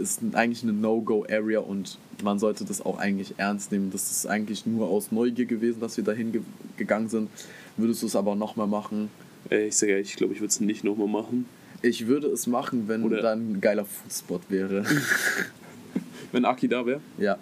ist 0.00 0.20
eigentlich 0.32 0.62
eine 0.62 0.72
No-Go-Area 0.72 1.60
und 1.60 1.98
man 2.22 2.38
sollte 2.38 2.64
das 2.64 2.84
auch 2.84 2.98
eigentlich 2.98 3.34
ernst 3.38 3.72
nehmen. 3.72 3.90
Das 3.90 4.10
ist 4.10 4.26
eigentlich 4.26 4.66
nur 4.66 4.88
aus 4.88 5.10
Neugier 5.10 5.46
gewesen, 5.46 5.80
dass 5.80 5.96
wir 5.96 6.04
dahin 6.04 6.32
ge 6.32 6.42
gegangen 6.76 7.08
sind. 7.08 7.28
Würdest 7.76 8.02
du 8.02 8.06
es 8.06 8.16
aber 8.16 8.34
nochmal 8.34 8.66
machen? 8.66 9.10
Ich 9.48 9.76
sage 9.76 9.92
ehrlich, 9.92 10.10
ich 10.10 10.16
glaube, 10.16 10.32
ich 10.34 10.40
würde 10.40 10.50
es 10.50 10.60
nicht 10.60 10.84
nochmal 10.84 11.08
machen. 11.08 11.46
Ich 11.82 12.06
würde 12.06 12.26
es 12.28 12.46
machen, 12.46 12.84
wenn 12.88 13.04
Oder- 13.04 13.22
da 13.22 13.32
ein 13.32 13.60
geiler 13.60 13.84
Foodspot 13.86 14.42
wäre. 14.50 14.84
Wenn 16.32 16.44
Aki 16.44 16.68
da 16.68 16.86
wäre. 16.86 17.00
ja. 17.18 17.38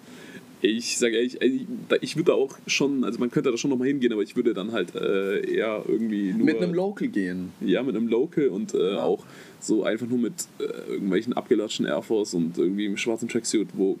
Ich 0.61 0.97
sage 0.97 1.15
ehrlich, 1.15 1.37
da- 1.87 1.95
ich 2.01 2.17
würde 2.17 2.31
da 2.31 2.33
auch 2.33 2.57
schon, 2.67 3.05
also 3.05 3.17
man 3.19 3.31
könnte 3.31 3.49
da 3.49 3.57
schon 3.57 3.69
nochmal 3.69 3.87
hingehen, 3.87 4.11
aber 4.11 4.23
ich 4.23 4.35
würde 4.35 4.53
dann 4.53 4.73
halt 4.73 4.93
äh, 4.93 5.39
eher 5.49 5.83
irgendwie 5.87 6.33
nur... 6.33 6.45
Mit 6.45 6.57
einem 6.61 6.73
Local 6.73 7.07
gehen. 7.07 7.53
Ja, 7.61 7.81
mit 7.81 7.95
einem 7.95 8.09
Local 8.09 8.49
und 8.49 8.73
äh, 8.73 8.95
Ja. 8.95 9.03
auch 9.03 9.23
so 9.61 9.83
einfach 9.85 10.05
nur 10.07 10.17
mit 10.19 10.33
äh, 10.59 10.63
irgendwelchen 10.91 11.31
abgelatschten 11.31 11.85
Air 11.85 12.01
Force 12.01 12.33
und 12.33 12.57
irgendwie 12.57 12.87
im 12.87 12.97
schwarzen 12.97 13.29
Tracksuit, 13.29 13.69
wo 13.73 13.97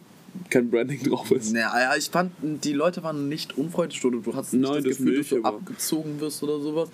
kein 0.49 0.69
Branding 0.69 1.03
drauf 1.03 1.29
ist. 1.31 1.53
Naja, 1.53 1.95
ich 1.97 2.09
fand, 2.09 2.31
die 2.41 2.73
Leute 2.73 3.03
waren 3.03 3.29
nicht 3.29 3.57
unfreundlich 3.57 4.03
oder 4.05 4.19
du 4.19 4.33
hattest 4.35 4.53
nicht 4.53 4.63
Nein, 4.63 4.83
das 4.83 4.83
das 4.83 4.97
Gefühl, 4.97 5.17
nicht, 5.17 5.31
dass 5.31 5.39
du 5.39 5.45
abgezogen 5.45 6.19
wirst 6.19 6.43
oder 6.43 6.59
sowas. 6.59 6.89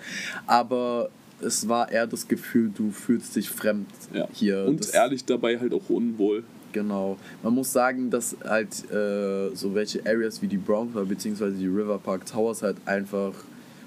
Aber 0.46 1.10
es 1.40 1.68
war 1.68 1.90
eher 1.90 2.06
das 2.06 2.28
Gefühl, 2.28 2.70
du 2.74 2.90
fühlst 2.90 3.36
dich 3.36 3.50
fremd 3.50 3.88
Ja. 4.12 4.28
hier. 4.32 4.64
Und 4.66 4.80
das, 4.80 4.90
ehrlich 4.90 5.24
dabei 5.24 5.58
halt 5.58 5.72
auch 5.72 5.88
unwohl. 5.88 6.44
Genau. 6.72 7.16
Man 7.42 7.54
muss 7.54 7.72
sagen, 7.72 8.10
dass 8.10 8.36
halt 8.44 8.90
äh, 8.90 9.54
so 9.54 9.74
welche 9.74 10.04
Areas 10.04 10.42
wie 10.42 10.46
die 10.46 10.60
oder 10.68 11.04
beziehungsweise 11.06 11.56
die 11.56 11.66
River 11.66 11.98
Park 11.98 12.26
Towers 12.26 12.62
halt 12.62 12.76
einfach 12.84 13.32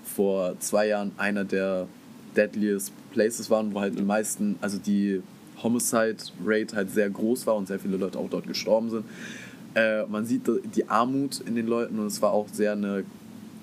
vor 0.03 0.59
zwei 0.59 0.87
Jahren 0.87 1.11
einer 1.17 1.43
der 1.45 1.87
deadliest 2.35 2.91
Places 3.11 3.49
waren, 3.49 3.73
wo 3.73 3.79
halt 3.79 3.97
die 3.97 4.03
meisten, 4.03 4.55
also 4.61 4.77
die 4.77 5.21
Homicide 5.63 6.17
Rate 6.45 6.75
halt 6.75 6.91
sehr 6.91 7.09
groß 7.09 7.45
war 7.47 7.55
und 7.55 7.67
sehr 7.67 7.79
viele 7.79 7.97
Leute 7.97 8.17
auch 8.19 8.29
dort 8.29 8.47
gestorben 8.47 8.89
sind. 8.89 9.05
Äh, 9.75 10.05
man 10.05 10.25
sieht 10.25 10.43
die 10.75 10.87
Armut 10.87 11.41
in 11.45 11.55
den 11.55 11.67
Leuten 11.67 11.99
und 11.99 12.07
es 12.07 12.21
war 12.21 12.31
auch 12.33 12.47
sehr 12.51 12.71
eine, 12.73 13.03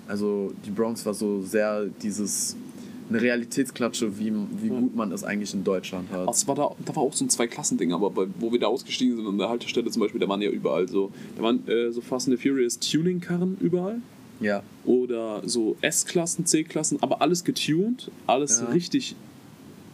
also 0.06 0.52
die 0.64 0.70
Bronx 0.70 1.04
war 1.04 1.14
so 1.14 1.42
sehr 1.42 1.86
dieses 2.02 2.56
eine 3.08 3.20
Realitätsklatsche, 3.22 4.18
wie, 4.18 4.32
wie 4.60 4.68
gut 4.68 4.96
man 4.96 5.12
es 5.12 5.22
eigentlich 5.22 5.54
in 5.54 5.62
Deutschland 5.62 6.10
hat. 6.10 6.20
Also 6.26 6.30
es 6.32 6.48
war 6.48 6.54
da, 6.56 6.70
da 6.84 6.96
war 6.96 7.04
auch 7.04 7.12
so 7.12 7.24
ein 7.24 7.30
Zwei-Klassen-Ding, 7.30 7.92
aber 7.92 8.10
bei, 8.10 8.26
wo 8.40 8.50
wir 8.50 8.58
da 8.58 8.66
ausgestiegen 8.66 9.16
sind 9.16 9.26
an 9.26 9.38
der 9.38 9.48
Haltestelle 9.48 9.88
zum 9.90 10.00
Beispiel, 10.02 10.20
da 10.20 10.28
waren 10.28 10.42
ja 10.42 10.50
überall 10.50 10.88
so, 10.88 11.12
da 11.36 11.42
waren 11.42 11.66
äh, 11.68 11.92
so 11.92 12.00
Fast 12.00 12.28
and 12.28 12.36
the 12.36 12.48
Furious 12.48 12.78
Tuning-Karren 12.80 13.58
überall. 13.60 14.00
Ja. 14.40 14.62
Oder 14.84 15.42
so 15.46 15.76
S-Klassen, 15.82 16.46
C-Klassen, 16.46 16.98
aber 17.00 17.22
alles 17.22 17.44
getuned, 17.44 18.10
alles 18.26 18.60
Ja. 18.60 18.66
richtig, 18.72 19.14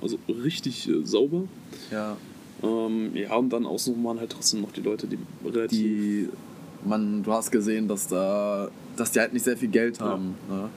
also 0.02 0.18
richtig 0.28 0.88
äh, 0.88 1.04
sauber. 1.04 1.44
Ja. 1.90 2.16
Ähm, 2.62 3.10
ja, 3.14 3.34
und 3.36 3.50
dann 3.50 3.66
außenrum 3.66 4.04
waren 4.04 4.20
halt 4.20 4.30
trotzdem 4.30 4.60
noch 4.60 4.72
die 4.72 4.82
Leute, 4.82 5.06
die 5.06 5.18
relativ. 5.44 5.78
die 5.78 6.28
man, 6.84 7.22
du 7.22 7.32
hast 7.32 7.50
gesehen, 7.52 7.86
dass 7.88 8.08
da, 8.08 8.68
dass 8.96 9.12
die 9.12 9.20
halt 9.20 9.32
nicht 9.32 9.44
sehr 9.44 9.56
viel 9.56 9.68
Geld 9.68 9.98
Ja. 9.98 10.06
haben. 10.06 10.34
Ne? 10.50 10.68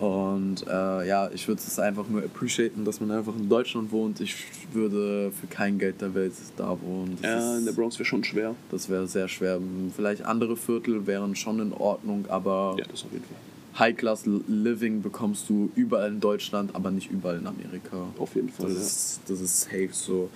Und 0.00 0.66
äh, 0.66 1.06
ja, 1.06 1.30
ich 1.32 1.46
würde 1.46 1.62
es 1.64 1.78
einfach 1.78 2.08
nur 2.08 2.22
appreciaten, 2.24 2.84
dass 2.84 3.00
man 3.00 3.10
einfach 3.12 3.34
in 3.36 3.48
Deutschland 3.48 3.92
wohnt. 3.92 4.20
Ich 4.20 4.34
würde 4.72 5.30
für 5.38 5.46
kein 5.46 5.78
Geld 5.78 6.00
der 6.00 6.14
Welt 6.14 6.32
da 6.56 6.76
wohnen. 6.82 7.16
Das, 7.22 7.30
ja, 7.30 7.56
in 7.58 7.64
der 7.64 7.70
ist- 7.70 7.76
Bronx 7.76 7.98
wäre 7.98 8.04
schon 8.04 8.24
schwer. 8.24 8.54
das 8.70 8.88
wäre 8.88 9.06
sehr 9.06 9.28
schwer. 9.28 9.60
Vielleicht 9.94 10.24
andere 10.24 10.56
Viertel 10.56 11.06
wären 11.06 11.36
schon 11.36 11.60
in 11.60 11.72
Ordnung, 11.72 12.24
aber 12.28 12.74
Ja, 12.78 12.84
das 12.90 13.04
auf 13.04 13.12
jeden 13.12 13.24
Fall. 13.24 13.36
High-Class 13.78 14.24
Living 14.46 15.02
bekommst 15.02 15.48
du 15.48 15.70
überall 15.74 16.10
in 16.10 16.20
Deutschland, 16.20 16.74
aber 16.74 16.90
nicht 16.90 17.10
überall 17.10 17.38
in 17.38 17.46
Amerika. 17.46 18.06
Auf 18.18 18.34
jeden 18.36 18.48
Fall. 18.48 18.66
Das 18.66 18.74
ja. 18.74 18.82
ist, 18.82 19.20
das 19.26 19.40
ist 19.40 19.60
safe 19.62 19.90
so. 19.92 20.30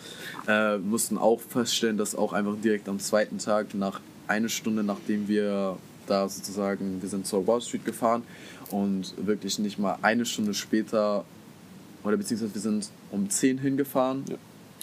Äh, 0.47 0.79
mussten 0.79 1.19
auch 1.19 1.41
feststellen, 1.41 1.97
dass 1.97 2.15
auch 2.15 2.33
einfach 2.33 2.57
direkt 2.63 2.89
am 2.89 2.99
zweiten 2.99 3.39
Tag, 3.39 3.75
nach 3.75 4.01
eine 4.27 4.49
Stunde 4.49 4.83
nachdem 4.83 5.29
wir 5.29 5.77
da 6.07 6.29
sozusagen, 6.29 7.01
wir 7.01 7.09
sind 7.09 7.27
zur 7.27 7.47
Wall 7.47 7.61
Street 7.61 7.85
gefahren 7.85 8.23
und 8.71 9.15
wirklich 9.25 9.59
nicht 9.59 9.79
mal 9.79 9.99
eine 10.03 10.27
Stunde 10.27 10.55
später, 10.55 11.25
oder 12.03 12.17
beziehungsweise 12.17 12.55
wir 12.55 12.61
sind 12.61 12.91
um 13.11 13.29
10 13.29 13.59
hingefahren. 13.59 14.25
Ja. 14.29 14.37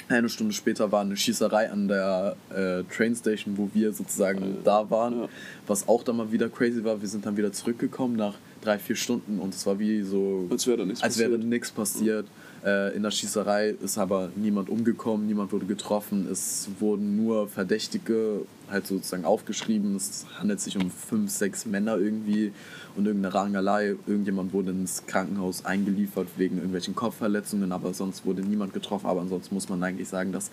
Eine 0.08 0.30
Stunde 0.30 0.54
später 0.54 0.92
war 0.92 1.02
eine 1.02 1.18
Schießerei 1.18 1.72
an 1.72 1.88
der 1.88 2.36
äh, 2.50 2.84
Train 2.96 3.16
Station, 3.16 3.58
wo 3.58 3.70
wir 3.74 3.92
sozusagen 3.92 4.58
da 4.64 4.90
waren. 4.90 5.22
ja. 5.22 5.30
Was 5.66 5.88
auch 5.88 6.04
dann 6.04 6.18
mal 6.18 6.32
wieder 6.32 6.48
crazy 6.50 6.84
war, 6.84 7.02
wir 7.02 7.08
sind 7.08 7.26
dann 7.26 7.36
wieder 7.38 7.52
zurückgekommen 7.52 8.16
nach 8.16 8.36
drei, 8.62 8.78
vier 8.78 8.96
Stunden 8.96 9.40
und 9.40 9.54
es 9.54 9.66
war 9.66 9.80
wie 9.80 10.02
so 10.04 10.48
Als 10.50 10.68
wäre 10.68 10.78
da 10.78 10.86
nichts 10.86 11.02
als 11.02 11.18
wäre 11.18 11.38
passiert. 11.38 11.76
passiert. 11.76 12.26
Äh, 12.64 12.96
in 12.96 13.04
der 13.04 13.12
Schießerei 13.12 13.76
ist 13.84 13.98
aber 13.98 14.30
niemand 14.36 14.70
umgekommen, 14.70 15.28
niemand 15.28 15.52
wurde 15.52 15.66
getroffen. 15.66 16.28
Es 16.32 16.68
wurden 16.80 17.16
nur 17.16 17.48
Verdächtige 17.48 18.42
halt 18.70 18.88
sozusagen 18.88 19.26
aufgeschrieben. 19.26 19.96
Es 19.96 20.26
handelt 20.40 20.60
sich 20.60 20.78
um 20.78 20.90
fünf, 20.92 21.32
sechs 21.32 21.66
Männer 21.66 21.98
irgendwie 21.98 22.52
und 22.96 23.06
irgendeine 23.06 23.34
Rangelei. 23.36 23.96
Irgendjemand 24.08 24.54
wurde 24.54 24.72
ins 24.72 25.06
Krankenhaus 25.06 25.66
eingeliefert 25.66 26.28
wegen 26.38 26.56
irgendwelchen 26.58 26.96
Kopfverletzungen, 26.96 27.72
aber 27.72 27.94
sonst 27.94 28.26
wurde 28.26 28.42
niemand 28.42 28.74
getroffen. 28.74 29.08
Aber 29.08 29.22
ansonsten 29.22 29.54
muss 29.56 29.70
man 29.70 29.82
eigentlich 29.84 30.08
sagen, 30.08 30.32
dass 30.32 30.52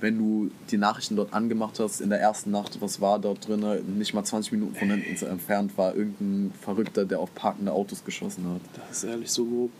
wenn 0.00 0.18
du 0.18 0.50
die 0.70 0.76
Nachrichten 0.76 1.16
dort 1.16 1.32
angemacht 1.32 1.78
hast, 1.80 2.00
in 2.00 2.10
der 2.10 2.20
ersten 2.20 2.50
Nacht, 2.50 2.80
was 2.80 3.00
war 3.00 3.18
dort 3.18 3.46
drin, 3.48 3.64
nicht 3.96 4.12
mal 4.12 4.24
20 4.24 4.52
Minuten 4.52 4.74
von 4.74 4.90
hinten 4.90 5.24
entfernt 5.26 5.78
war 5.78 5.94
irgendein 5.94 6.52
Verrückter, 6.60 7.04
der 7.04 7.20
auf 7.20 7.34
parkende 7.34 7.72
Autos 7.72 8.04
geschossen 8.04 8.44
hat. 8.46 8.60
Das 8.88 8.98
ist 8.98 9.04
ehrlich 9.04 9.30
so 9.30 9.44
grob. 9.46 9.70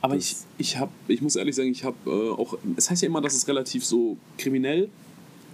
Aber 0.00 0.16
Das- 0.16 0.24
ich, 0.24 0.36
ich, 0.58 0.78
hab, 0.78 0.90
ich 1.06 1.22
muss 1.22 1.36
ehrlich 1.36 1.54
sagen, 1.54 1.68
ich 1.68 1.84
habe 1.84 1.96
äh, 2.06 2.30
auch. 2.32 2.58
Es 2.76 2.90
heißt 2.90 3.02
ja 3.02 3.06
immer, 3.08 3.20
dass 3.20 3.34
es 3.34 3.46
relativ 3.46 3.84
so 3.84 4.16
kriminell 4.36 4.88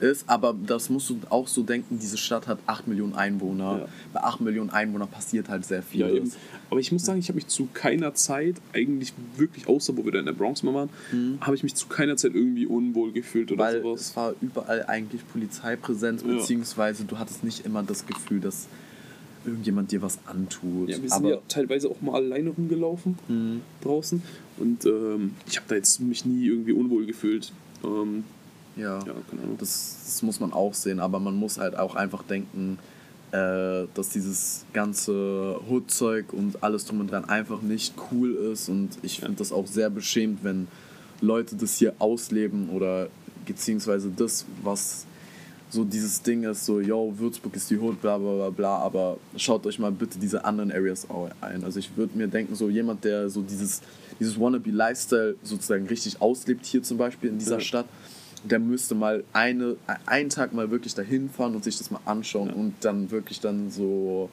ist, 0.00 0.28
aber 0.28 0.54
das 0.66 0.90
musst 0.90 1.10
du 1.10 1.18
auch 1.30 1.48
so 1.48 1.62
denken, 1.62 1.98
diese 1.98 2.16
Stadt 2.16 2.46
hat 2.46 2.58
8 2.66 2.86
Millionen 2.88 3.14
Einwohner. 3.14 3.78
Ja. 3.80 3.88
Bei 4.12 4.20
8 4.22 4.40
Millionen 4.40 4.70
Einwohnern 4.70 5.08
passiert 5.08 5.48
halt 5.48 5.64
sehr 5.64 5.82
viel. 5.82 6.00
Ja. 6.00 6.22
Aber 6.70 6.80
ich 6.80 6.92
muss 6.92 7.04
sagen, 7.04 7.18
ich 7.18 7.28
habe 7.28 7.36
mich 7.36 7.46
zu 7.48 7.68
keiner 7.72 8.14
Zeit, 8.14 8.56
eigentlich 8.72 9.12
wirklich, 9.36 9.66
außer 9.68 9.96
wo 9.96 10.04
wir 10.04 10.12
da 10.12 10.18
in 10.18 10.26
der 10.26 10.32
Bronx 10.32 10.62
mal 10.62 10.74
waren, 10.74 10.88
habe 11.40 11.56
ich 11.56 11.62
mich 11.62 11.74
zu 11.74 11.86
keiner 11.88 12.16
Zeit 12.16 12.34
irgendwie 12.34 12.66
unwohl 12.66 13.12
gefühlt 13.12 13.50
oder 13.52 13.64
Weil 13.64 13.82
sowas. 13.82 14.00
es 14.00 14.16
war 14.16 14.34
überall 14.40 14.84
eigentlich 14.86 15.26
Polizeipräsenz, 15.28 16.22
Ja. 16.22 16.28
beziehungsweise 16.34 17.04
du 17.04 17.18
hattest 17.18 17.42
nicht 17.44 17.64
immer 17.66 17.82
das 17.82 18.06
Gefühl, 18.06 18.40
dass 18.40 18.66
irgendjemand 19.44 19.92
dir 19.92 20.02
was 20.02 20.18
antut. 20.26 20.88
Ja, 20.90 21.00
wir 21.00 21.08
sind 21.08 21.12
aber 21.12 21.30
ja 21.30 21.38
teilweise 21.48 21.88
auch 21.88 22.00
mal 22.02 22.14
alleine 22.16 22.50
rumgelaufen 22.50 23.16
Mhm. 23.28 23.60
draußen 23.82 24.22
und 24.58 24.84
ähm, 24.84 25.34
ich 25.48 25.56
habe 25.56 25.66
da 25.68 25.74
jetzt 25.76 26.00
mich 26.00 26.24
nie 26.26 26.44
irgendwie 26.46 26.72
unwohl 26.72 27.06
gefühlt. 27.06 27.52
Ähm, 27.84 28.24
ja, 28.78 28.98
ja, 28.98 29.12
Ahnung. 29.32 29.56
das, 29.58 29.96
das 30.04 30.22
muss 30.22 30.40
man 30.40 30.52
auch 30.52 30.74
sehen, 30.74 31.00
aber 31.00 31.18
man 31.20 31.34
muss 31.34 31.58
halt 31.58 31.76
auch 31.76 31.94
einfach 31.94 32.22
denken, 32.22 32.78
äh, 33.32 33.84
dass 33.94 34.08
dieses 34.10 34.64
ganze 34.72 35.60
Hood-Zeug 35.68 36.32
und 36.32 36.62
alles 36.62 36.86
drum 36.86 37.00
und 37.00 37.10
dran 37.10 37.26
einfach 37.26 37.60
nicht 37.60 37.94
cool 38.10 38.34
ist 38.52 38.68
und 38.68 38.90
ich 39.02 39.18
Ja. 39.18 39.26
finde 39.26 39.38
das 39.38 39.52
auch 39.52 39.66
sehr 39.66 39.90
beschämt, 39.90 40.42
wenn 40.44 40.66
Leute 41.20 41.56
das 41.56 41.76
hier 41.76 41.94
ausleben 41.98 42.70
oder 42.70 43.08
beziehungsweise 43.44 44.10
das, 44.16 44.44
was 44.62 45.04
so 45.70 45.84
dieses 45.84 46.22
Ding 46.22 46.44
ist, 46.44 46.64
so, 46.64 46.80
yo, 46.80 47.12
Würzburg 47.18 47.54
ist 47.56 47.68
die 47.68 47.76
Hood, 47.76 48.00
bla 48.00 48.16
bla 48.16 48.32
bla 48.36 48.50
bla, 48.50 48.76
aber 48.78 49.18
schaut 49.36 49.66
euch 49.66 49.78
mal 49.78 49.92
bitte 49.92 50.18
diese 50.18 50.42
anderen 50.46 50.72
Areas 50.72 51.10
auch 51.10 51.28
ein. 51.42 51.62
Also 51.64 51.78
ich 51.78 51.94
würde 51.94 52.16
mir 52.16 52.26
denken, 52.28 52.54
so 52.54 52.70
jemand, 52.70 53.04
der 53.04 53.28
so 53.28 53.42
dieses, 53.42 53.82
dieses 54.18 54.40
Wannabe-Lifestyle 54.40 55.36
sozusagen 55.42 55.86
richtig 55.86 56.22
auslebt, 56.22 56.64
hier 56.64 56.82
zum 56.82 56.96
Beispiel 56.96 57.28
in 57.28 57.38
dieser 57.38 57.56
Ja. 57.56 57.60
Stadt, 57.60 57.86
der 58.44 58.58
müsste 58.58 58.94
mal 58.94 59.24
eine, 59.32 59.76
einen 60.06 60.30
Tag 60.30 60.52
mal 60.52 60.70
wirklich 60.70 60.94
dahin 60.94 61.28
fahren 61.30 61.54
und 61.54 61.64
sich 61.64 61.78
das 61.78 61.90
mal 61.90 62.00
anschauen 62.04 62.48
Ja. 62.48 62.54
und 62.54 62.74
dann 62.80 63.10
wirklich 63.10 63.40
dann 63.40 63.70
so, 63.70 64.28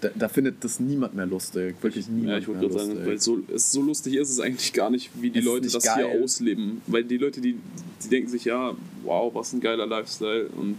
da, 0.00 0.10
da 0.14 0.28
findet 0.28 0.62
das 0.62 0.78
niemand 0.80 1.14
mehr 1.14 1.26
lustig, 1.26 1.74
wirklich 1.80 2.08
niemand 2.08 2.28
Ja, 2.30 2.38
ich 2.38 2.48
wollte 2.48 2.60
mehr 2.60 2.68
gerade 2.70 2.78
lustig. 2.84 2.96
sagen, 2.98 3.08
weil 3.08 3.20
so, 3.20 3.54
es 3.54 3.72
so 3.72 3.82
lustig 3.82 4.14
ist 4.16 4.30
es 4.30 4.40
eigentlich 4.40 4.72
gar 4.72 4.90
nicht, 4.90 5.10
wie 5.20 5.30
die 5.30 5.38
Es 5.40 5.44
Leute 5.44 5.68
das 5.68 5.84
geil. 5.84 6.06
hier 6.12 6.22
ausleben. 6.22 6.82
Weil 6.86 7.04
die 7.04 7.16
Leute, 7.16 7.40
die, 7.40 7.56
die 8.04 8.08
denken 8.08 8.28
sich, 8.28 8.44
ja, 8.44 8.74
wow, 9.04 9.34
was 9.34 9.52
ein 9.52 9.60
geiler 9.60 9.86
Lifestyle. 9.86 10.46
Und 10.48 10.76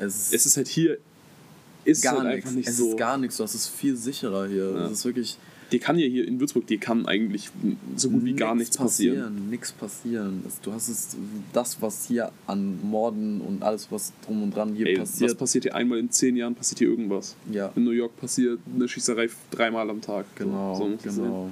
es 0.00 0.16
ist, 0.16 0.34
es 0.34 0.46
ist 0.46 0.56
halt 0.56 0.68
hier, 0.68 0.98
ist 1.84 2.02
gar 2.02 2.22
halt 2.22 2.36
nichts, 2.36 2.50
nicht 2.52 2.68
es 2.68 2.76
so. 2.76 2.90
ist 2.90 2.98
gar 2.98 3.16
nichts, 3.18 3.36
das 3.38 3.54
ist 3.54 3.68
viel 3.68 3.96
sicherer 3.96 4.46
hier. 4.48 4.70
Ja. 4.72 4.86
Es 4.86 4.92
ist 4.92 5.04
wirklich 5.04 5.38
dir 5.72 5.78
kann 5.80 5.98
ja 5.98 6.06
hier 6.06 6.26
in 6.26 6.38
Würzburg, 6.40 6.66
dir 6.66 6.78
kann 6.78 7.06
eigentlich 7.06 7.50
so 7.96 8.10
gut 8.10 8.24
wie 8.24 8.34
gar 8.34 8.54
nichts 8.54 8.76
passieren. 8.76 9.48
Nichts 9.50 9.72
passieren. 9.72 10.42
Es- 10.46 10.60
Du 10.60 10.72
hast 10.72 10.88
es, 10.88 11.16
das, 11.52 11.80
was 11.80 12.06
hier 12.06 12.30
an 12.46 12.78
Morden 12.82 13.40
und 13.40 13.62
alles, 13.62 13.86
was 13.90 14.12
drum 14.24 14.42
und 14.42 14.54
dran 14.54 14.74
hier 14.74 14.86
Ey, 14.86 14.98
was 15.00 15.10
passiert. 15.12 15.38
passiert 15.38 15.64
hier 15.64 15.74
einmal 15.74 15.98
in 15.98 16.10
zehn 16.10 16.36
Jahren, 16.36 16.54
passiert 16.54 16.78
hier 16.80 16.88
irgendwas. 16.88 17.36
ja, 17.50 17.72
In 17.76 17.84
New 17.84 17.90
York 17.92 18.16
passiert 18.20 18.58
eine 18.74 18.88
Schießerei 18.88 19.28
dreimal 19.50 19.88
am 19.90 20.00
Tag. 20.00 20.26
genau, 20.36 20.74
So, 20.76 20.90
so 20.90 21.20
genau. 21.22 21.50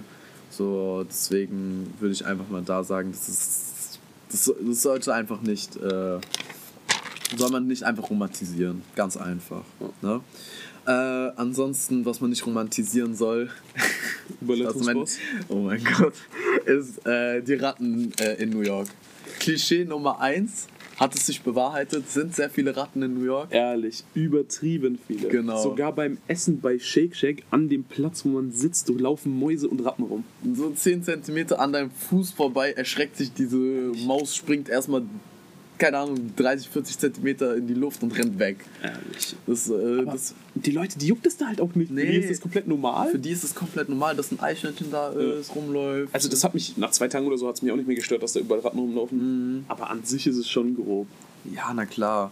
So, 0.51 1.05
deswegen 1.09 1.93
würde 2.01 2.13
ich 2.15 2.25
einfach 2.25 2.49
mal 2.49 2.63
da 2.63 2.83
sagen, 2.83 3.11
das 3.13 3.29
ist, 3.29 3.99
das, 4.31 4.53
das 4.67 4.83
sollte 4.83 5.13
einfach 5.15 5.41
nicht, 5.43 5.77
äh, 5.77 6.19
soll 7.37 7.51
man 7.51 7.67
nicht 7.67 7.83
einfach 7.83 8.09
romantisieren. 8.11 8.83
Ganz 8.97 9.17
einfach. 9.19 9.63
Ne? 10.03 10.21
Äh, 10.87 10.91
ansonsten, 11.37 12.07
was 12.07 12.23
man 12.23 12.31
nicht 12.31 12.47
romantisieren 12.47 13.15
soll, 13.15 13.51
Überleitungsboss. 14.41 15.19
oh 15.49 15.57
mein 15.57 15.83
Gott, 15.85 16.15
ist 16.67 17.07
äh, 17.07 17.43
die 17.43 17.55
Ratten 17.55 18.13
äh, 18.21 18.43
in 18.43 18.51
New 18.51 18.61
York. 18.61 18.89
Klischee 19.39 19.85
Nummer 19.85 20.21
1 20.21 20.69
hat 20.99 21.15
es 21.15 21.27
sich 21.27 21.43
bewahrheitet, 21.43 22.11
sind 22.11 22.35
sehr 22.35 22.51
viele 22.51 22.77
Ratten 22.77 23.03
in 23.03 23.15
New 23.15 23.25
York. 23.25 23.49
Ehrlich, 23.53 24.03
übertrieben 24.15 24.99
viele. 25.07 25.29
Genau. 25.29 25.63
Sogar 25.63 25.93
beim 25.93 26.19
Essen 26.27 26.61
bei 26.61 26.79
Shake 26.79 27.15
Shack, 27.15 27.45
an 27.51 27.69
dem 27.69 27.85
Platz, 27.85 28.25
wo 28.25 28.31
man 28.31 28.51
sitzt, 28.51 28.89
laufen 28.89 29.39
Mäuse 29.39 29.69
und 29.69 29.85
Ratten 29.85 30.03
rum. 30.03 30.25
So 30.55 30.71
10 30.71 31.05
cm 31.05 31.53
an 31.53 31.73
deinem 31.73 31.91
Fuß 31.91 32.33
vorbei 32.33 32.73
erschreckt 32.73 33.17
sich 33.17 33.33
diese 33.33 33.57
Maus, 33.57 34.35
springt 34.35 34.69
erstmal, 34.69 35.03
keine 35.79 35.99
Ahnung, 35.99 36.33
30, 36.37 36.69
40 36.69 36.99
cm 36.99 37.27
in 37.59 37.67
die 37.67 37.75
Luft 37.75 38.03
und 38.03 38.17
rennt 38.19 38.39
weg. 38.39 38.59
Ehrlich. 38.83 39.37
Das, 39.47 39.71
äh, 39.71 40.01
Aber 40.01 40.13
das, 40.13 40.35
die 40.55 40.71
Leute, 40.73 40.99
die 40.99 41.07
juckt 41.07 41.27
es 41.27 41.37
da 41.37 41.47
halt 41.47 41.61
auch 41.61 41.75
nicht. 41.75 41.89
Für 41.89 41.95
Nee. 41.95 42.07
die 42.11 42.17
ist 42.19 42.31
das 42.31 42.41
komplett 42.41 42.67
normal. 42.69 43.09
für 43.11 43.19
die 43.19 43.31
ist 43.31 43.45
es 43.45 43.55
komplett 43.55 43.89
normal, 43.89 44.17
dass 44.17 44.33
ein 44.33 44.41
Eichhörnchen 44.41 44.91
da 44.91 45.11
ist, 45.11 45.55
rumläuft. 45.55 46.15
Also 46.15 46.29
das 46.29 46.43
hat 46.45 46.55
mich, 46.55 46.77
nach 46.77 46.91
zwei 46.91 47.09
Tagen 47.09 47.27
oder 47.27 47.39
so 47.39 47.47
hat 47.49 47.55
es 47.57 47.63
mich 47.63 47.71
auch 47.73 47.77
nicht 47.77 47.87
mehr 47.87 47.97
gestört, 47.97 48.23
dass 48.23 48.33
da 48.33 48.41
überall 48.41 48.61
Ratten 48.61 48.79
rumlaufen. 48.79 49.19
Mhm. 49.59 49.65
Aber 49.69 49.91
an 49.91 50.03
sich 50.05 50.27
ist 50.27 50.37
es 50.37 50.49
schon 50.51 50.75
grob. 50.75 51.07
Ja, 51.55 51.73
na 51.75 51.87
klar. 51.87 52.31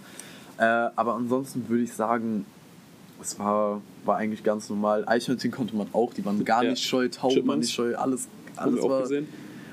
Äh, 0.58 0.62
aber 0.64 1.14
ansonsten 1.14 1.68
würde 1.68 1.84
ich 1.84 1.92
sagen, 1.92 2.44
es 3.22 3.38
war, 3.38 3.80
war 4.04 4.16
eigentlich 4.16 4.42
ganz 4.42 4.68
normal. 4.68 5.04
Eichhörnchen 5.06 5.50
konnte 5.50 5.74
man 5.76 5.86
auch, 5.92 6.12
die 6.12 6.24
waren 6.24 6.44
gar 6.44 6.64
Ja. 6.64 6.70
nicht 6.70 6.82
scheu, 6.82 7.08
Tauben 7.08 7.46
waren 7.46 7.60
nicht 7.60 7.72
scheu, 7.72 7.94
alles, 7.94 8.28
alles 8.56 8.82
war, 8.82 9.02
gesehen. 9.02 9.28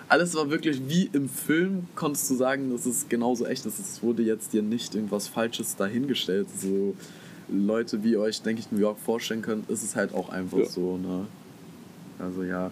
Alles 0.09 0.35
war 0.35 0.49
wirklich 0.49 0.81
wie 0.87 1.09
im 1.13 1.29
Film, 1.29 1.87
konntest 1.95 2.29
du 2.29 2.35
sagen, 2.35 2.71
dass 2.71 2.85
es 2.85 3.07
genauso 3.09 3.45
echt 3.45 3.65
ist. 3.65 3.79
Es 3.79 4.03
wurde 4.03 4.23
jetzt 4.23 4.53
dir 4.53 4.61
nicht 4.61 4.95
irgendwas 4.95 5.27
Falsches 5.27 5.75
dahingestellt. 5.75 6.47
So 6.59 6.95
Leute, 7.49 8.03
wie 8.03 8.17
euch, 8.17 8.41
denke 8.41 8.61
ich, 8.61 8.71
New 8.71 8.79
York 8.79 8.99
vorstellen 8.99 9.41
könnt, 9.41 9.69
ist 9.69 9.83
es 9.83 9.95
halt 9.95 10.13
auch 10.13 10.29
einfach 10.29 10.57
Ja. 10.59 10.65
so. 10.65 10.97
Ne? 10.97 11.25
Also 12.19 12.43
ja. 12.43 12.71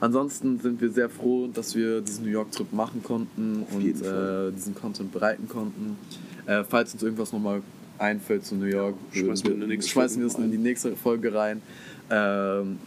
Ansonsten 0.00 0.58
sind 0.58 0.80
wir 0.80 0.90
sehr 0.90 1.08
froh, 1.08 1.48
dass 1.52 1.76
wir 1.76 2.00
diesen 2.00 2.24
New 2.24 2.30
York-Trip 2.30 2.72
machen 2.72 3.02
konnten 3.04 3.64
und 3.72 4.02
äh, 4.02 4.50
diesen 4.50 4.74
Content 4.74 5.12
bereiten 5.12 5.48
konnten. 5.48 5.96
Äh, 6.46 6.64
falls 6.64 6.92
uns 6.92 7.04
irgendwas 7.04 7.32
nochmal 7.32 7.62
einfällt 7.98 8.44
zu 8.44 8.56
New 8.56 8.64
York, 8.66 8.96
schmeißen 9.12 9.60
wir 9.60 9.66
nächste 9.66 9.90
schmeißen 9.92 10.20
wir 10.20 10.26
es 10.26 10.34
in 10.34 10.50
die 10.50 10.58
nächste 10.58 10.96
Folge 10.96 11.32
rein. 11.32 11.62
Ähm, 12.10 12.78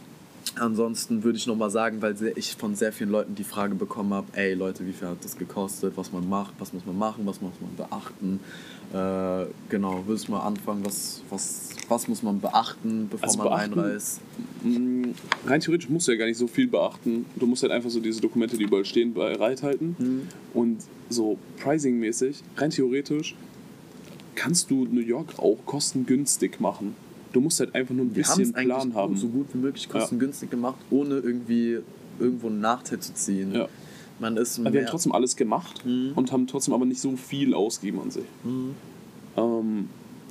ansonsten 0.54 1.24
würde 1.24 1.36
ich 1.38 1.46
nochmal 1.46 1.70
sagen, 1.70 2.00
weil 2.02 2.14
ich 2.36 2.54
von 2.56 2.74
sehr 2.74 2.92
vielen 2.92 3.10
Leuten 3.10 3.34
die 3.34 3.44
Frage 3.44 3.74
bekommen 3.74 4.14
habe, 4.14 4.26
ey 4.34 4.54
Leute, 4.54 4.86
wie 4.86 4.92
viel 4.92 5.08
hat 5.08 5.22
das 5.24 5.36
gekostet, 5.36 5.92
was 5.96 6.12
man 6.12 6.28
macht, 6.28 6.54
was 6.58 6.72
muss 6.72 6.86
man 6.86 6.96
machen, 6.96 7.26
was 7.26 7.40
muss 7.40 7.52
man 7.60 7.74
beachten. 7.76 8.40
Äh, 8.92 9.46
genau, 9.68 10.02
würdest 10.06 10.28
du 10.28 10.32
mal 10.32 10.40
anfangen, 10.40 10.84
was, 10.84 11.22
was, 11.28 11.70
was 11.88 12.06
muss 12.08 12.22
man 12.22 12.40
beachten, 12.40 13.08
bevor 13.10 13.24
Also 13.28 13.38
man 13.38 13.48
beachten- 13.48 13.72
einreist? 13.80 14.20
Mm, 14.62 15.10
Rein 15.46 15.60
theoretisch 15.60 15.88
musst 15.90 16.06
du 16.08 16.12
ja 16.12 16.18
gar 16.18 16.26
nicht 16.26 16.38
so 16.38 16.46
viel 16.46 16.68
beachten. 16.68 17.26
Du 17.34 17.46
musst 17.46 17.62
halt 17.62 17.72
einfach 17.72 17.90
so 17.90 18.00
diese 18.00 18.20
Dokumente, 18.20 18.56
die 18.56 18.64
überall 18.64 18.84
stehen, 18.84 19.12
bereithalten. 19.12 19.96
Mhm. 19.98 20.22
Und 20.54 20.78
so 21.10 21.36
Pricing-mäßig, 21.62 22.42
rein 22.56 22.70
theoretisch, 22.70 23.34
kannst 24.36 24.70
du 24.70 24.84
New 24.84 25.00
York 25.00 25.38
auch 25.38 25.58
kostengünstig 25.66 26.60
machen. 26.60 26.94
Du 27.36 27.42
musst 27.42 27.60
halt 27.60 27.74
einfach 27.74 27.94
nur 27.94 28.06
ein 28.06 28.16
Wir 28.16 28.22
bisschen 28.22 28.50
Plan 28.54 28.94
haben. 28.94 29.14
so 29.18 29.28
gut 29.28 29.48
wie 29.52 29.58
möglich 29.58 29.90
kostengünstig 29.90 30.48
gemacht, 30.48 30.78
ohne 30.88 31.16
irgendwie 31.18 31.80
irgendwo 32.18 32.46
einen 32.46 32.60
Nachteil 32.60 32.98
zu 33.00 33.12
ziehen. 33.12 33.52
Ja. 33.54 33.68
Man 34.18 34.38
ist 34.38 34.58
wir 34.58 34.64
haben 34.80 34.86
trotzdem 34.88 35.12
alles 35.12 35.36
gemacht 35.36 35.84
Mhm. 35.84 36.12
und 36.14 36.32
haben 36.32 36.46
trotzdem 36.46 36.72
aber 36.72 36.86
nicht 36.86 36.98
so 36.98 37.14
viel 37.16 37.52
ausgegeben 37.52 38.00
an 38.00 38.10
sich. 38.10 38.24
Mhm. 38.42 38.70
Ähm, 39.36 39.88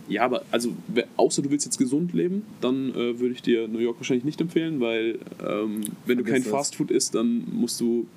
ja, 0.09 0.23
aber 0.23 0.41
also, 0.49 0.71
außer 1.15 1.43
du 1.43 1.51
willst 1.51 1.65
jetzt 1.65 1.77
gesund 1.77 2.11
leben, 2.13 2.41
dann 2.59 2.89
äh, 2.95 3.19
würde 3.19 3.33
ich 3.35 3.43
dir 3.43 3.67
New 3.67 3.77
York 3.77 3.97
wahrscheinlich 3.99 4.25
nicht 4.25 4.41
empfehlen, 4.41 4.79
weil 4.79 5.19
ähm, 5.47 5.81
wenn 6.07 6.17
du 6.17 6.23
kein. 6.23 6.41
Fastfood 6.41 6.89
isst, 6.89 7.13
dann 7.13 7.43
musst 7.51 7.79
du. 7.79 8.07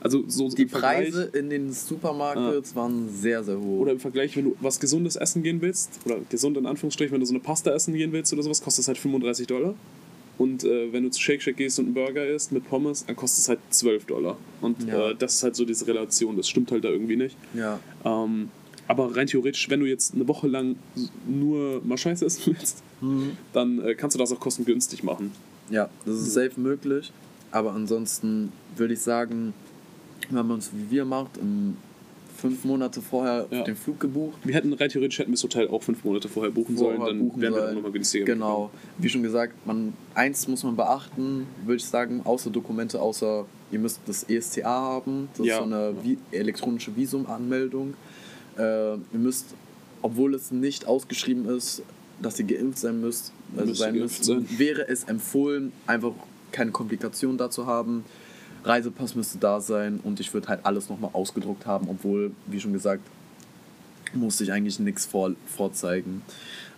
Also 0.00 0.24
so 0.28 0.48
Die 0.48 0.66
Preise 0.66 1.24
in 1.32 1.50
den 1.50 1.72
Supermarkets 1.72 2.76
waren 2.76 3.08
sehr, 3.08 3.42
sehr 3.42 3.58
hoch. 3.58 3.80
Oder 3.80 3.92
im 3.92 4.00
Vergleich, 4.00 4.36
wenn 4.36 4.44
du 4.44 4.56
was 4.60 4.78
Gesundes 4.78 5.16
essen 5.16 5.42
gehen 5.42 5.60
willst, 5.60 6.00
oder 6.04 6.18
gesund 6.28 6.56
in 6.56 6.66
Anführungsstrichen, 6.66 7.12
wenn 7.12 7.20
du 7.20 7.26
so 7.26 7.32
eine 7.34 7.40
Pasta 7.42 7.70
essen 7.72 7.94
gehen 7.94 8.12
willst 8.12 8.32
oder 8.32 8.42
sowas, 8.42 8.62
kostet 8.62 8.82
es 8.82 8.88
halt 8.88 8.98
35 8.98 9.46
Dollar. 9.46 9.74
Und 10.38 10.64
äh, 10.64 10.92
wenn 10.92 11.02
du 11.02 11.10
zu 11.10 11.20
Shake 11.20 11.40
Shack 11.42 11.56
gehst 11.56 11.78
und 11.78 11.86
einen 11.86 11.94
Burger 11.94 12.26
isst 12.26 12.52
mit 12.52 12.68
Pommes, 12.68 13.06
dann 13.06 13.16
kostet 13.16 13.42
es 13.42 13.48
halt 13.48 13.58
12 13.70 14.04
Dollar. 14.04 14.36
Und 14.60 14.86
Ja. 14.86 15.10
äh, 15.10 15.14
das 15.16 15.36
ist 15.36 15.42
halt 15.42 15.56
so 15.56 15.64
diese 15.64 15.86
Relation, 15.86 16.36
das 16.36 16.46
stimmt 16.48 16.70
halt 16.70 16.84
da 16.84 16.88
irgendwie 16.88 17.16
nicht. 17.16 17.36
ja. 17.54 17.80
Ähm, 18.04 18.50
aber 18.88 19.16
rein 19.16 19.26
theoretisch, 19.26 19.68
wenn 19.68 19.80
du 19.80 19.86
jetzt 19.86 20.14
eine 20.14 20.28
Woche 20.28 20.46
lang 20.46 20.76
nur 21.26 21.80
mal 21.84 21.98
Scheiße 21.98 22.24
essen 22.24 22.54
willst, 22.56 22.82
dann 23.52 23.80
äh, 23.84 23.96
kannst 23.96 24.14
du 24.14 24.18
das 24.18 24.30
auch 24.30 24.38
kostengünstig 24.38 25.02
machen. 25.02 25.32
ja, 25.70 25.88
das 26.04 26.16
ist 26.20 26.34
safe 26.34 26.52
möglich. 26.60 27.10
Aber 27.50 27.72
ansonsten 27.72 28.52
würde 28.76 28.94
ich 28.94 29.00
sagen, 29.00 29.54
wenn 30.30 30.46
man 30.46 30.58
es 30.58 30.70
wie 30.72 30.90
wir 30.90 31.04
macht, 31.04 31.36
im 31.38 31.76
fünf 32.36 32.64
Monate 32.64 33.00
vorher 33.00 33.46
Ja. 33.50 33.62
den 33.64 33.76
Flug 33.76 33.98
gebucht. 33.98 34.38
Wir 34.44 34.54
hätten 34.54 34.72
rein 34.74 34.90
theoretisch 34.90 35.18
hätten 35.18 35.30
wir 35.30 35.36
das 35.36 35.42
Hotel 35.44 35.68
auch 35.68 35.82
fünf 35.82 36.04
Monate 36.04 36.28
vorher 36.28 36.52
buchen 36.52 36.76
sollen, 36.76 36.96
vorher 36.96 37.14
dann 37.14 37.26
buchen 37.26 37.40
wären 37.40 37.54
wir 37.54 37.60
sollen. 37.60 37.70
auch 37.70 37.74
nochmal 37.76 37.92
günstiger. 37.92 38.24
Genau, 38.26 38.70
wie 38.98 39.08
schon 39.08 39.22
gesagt, 39.22 39.54
man, 39.66 39.94
eins 40.14 40.46
muss 40.46 40.62
man 40.62 40.76
beachten, 40.76 41.46
würde 41.64 41.76
ich 41.76 41.84
sagen, 41.86 42.20
außer 42.24 42.50
Dokumente, 42.50 43.00
außer 43.00 43.46
ihr 43.72 43.78
müsst 43.78 44.00
das 44.06 44.24
ESCA 44.28 44.64
haben, 44.68 45.28
das 45.38 45.46
Ja. 45.46 45.54
ist 45.54 45.58
so 45.60 45.64
eine 45.64 45.94
Vi 46.02 46.18
elektronische 46.30 46.94
Visumanmeldung. 46.94 47.94
Äh, 48.58 48.94
ihr 48.94 48.98
müsst, 49.12 49.46
obwohl 50.02 50.34
es 50.34 50.50
nicht 50.50 50.86
ausgeschrieben 50.86 51.48
ist, 51.48 51.82
dass 52.20 52.38
ihr 52.38 52.44
geimpft 52.46 52.78
sein 52.78 53.00
müsst, 53.00 53.32
also 53.56 53.72
sein 53.74 53.94
müsst, 53.98 54.24
sein. 54.24 54.46
wäre 54.58 54.86
es 54.88 55.04
empfohlen, 55.04 55.72
einfach 55.86 56.12
keine 56.52 56.70
Komplikationen 56.70 57.38
dazu 57.38 57.66
haben. 57.66 58.04
Reisepass 58.66 59.14
müsste 59.14 59.38
da 59.38 59.60
sein 59.60 60.00
und 60.02 60.20
ich 60.20 60.32
würde 60.34 60.48
halt 60.48 60.60
alles 60.64 60.88
nochmal 60.88 61.10
ausgedruckt 61.12 61.66
haben, 61.66 61.88
obwohl, 61.88 62.32
wie 62.46 62.60
schon 62.60 62.72
gesagt, 62.72 63.02
musste 64.14 64.44
ich 64.44 64.52
eigentlich 64.52 64.78
nichts 64.78 65.04
vor, 65.06 65.32
vorzeigen. 65.46 66.22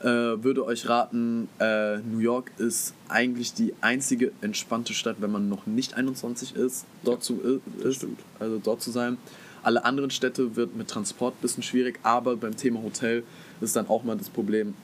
Äh, 0.00 0.04
würde 0.06 0.64
euch 0.64 0.88
raten, 0.88 1.48
äh, 1.60 1.98
New 1.98 2.18
York 2.18 2.50
ist 2.58 2.94
eigentlich 3.08 3.52
die 3.54 3.74
einzige 3.80 4.32
entspannte 4.40 4.94
Stadt, 4.94 5.16
wenn 5.20 5.30
man 5.30 5.48
noch 5.48 5.66
nicht 5.66 5.94
21 5.94 6.56
ist, 6.56 6.84
dort 7.04 7.22
zu, 7.22 7.34
i- 7.44 7.86
ist, 7.86 8.06
also 8.40 8.60
dort 8.62 8.82
zu 8.82 8.90
sein. 8.90 9.18
Alle 9.62 9.84
anderen 9.84 10.10
Städte 10.10 10.56
wird 10.56 10.76
mit 10.76 10.88
Transport 10.88 11.34
ein 11.34 11.42
bisschen 11.42 11.62
schwierig, 11.62 11.98
aber 12.02 12.36
beim 12.36 12.56
Thema 12.56 12.82
Hotel 12.82 13.24
ist 13.60 13.76
dann 13.76 13.88
auch 13.88 14.04
mal 14.04 14.16
das 14.16 14.30
Problem. 14.30 14.74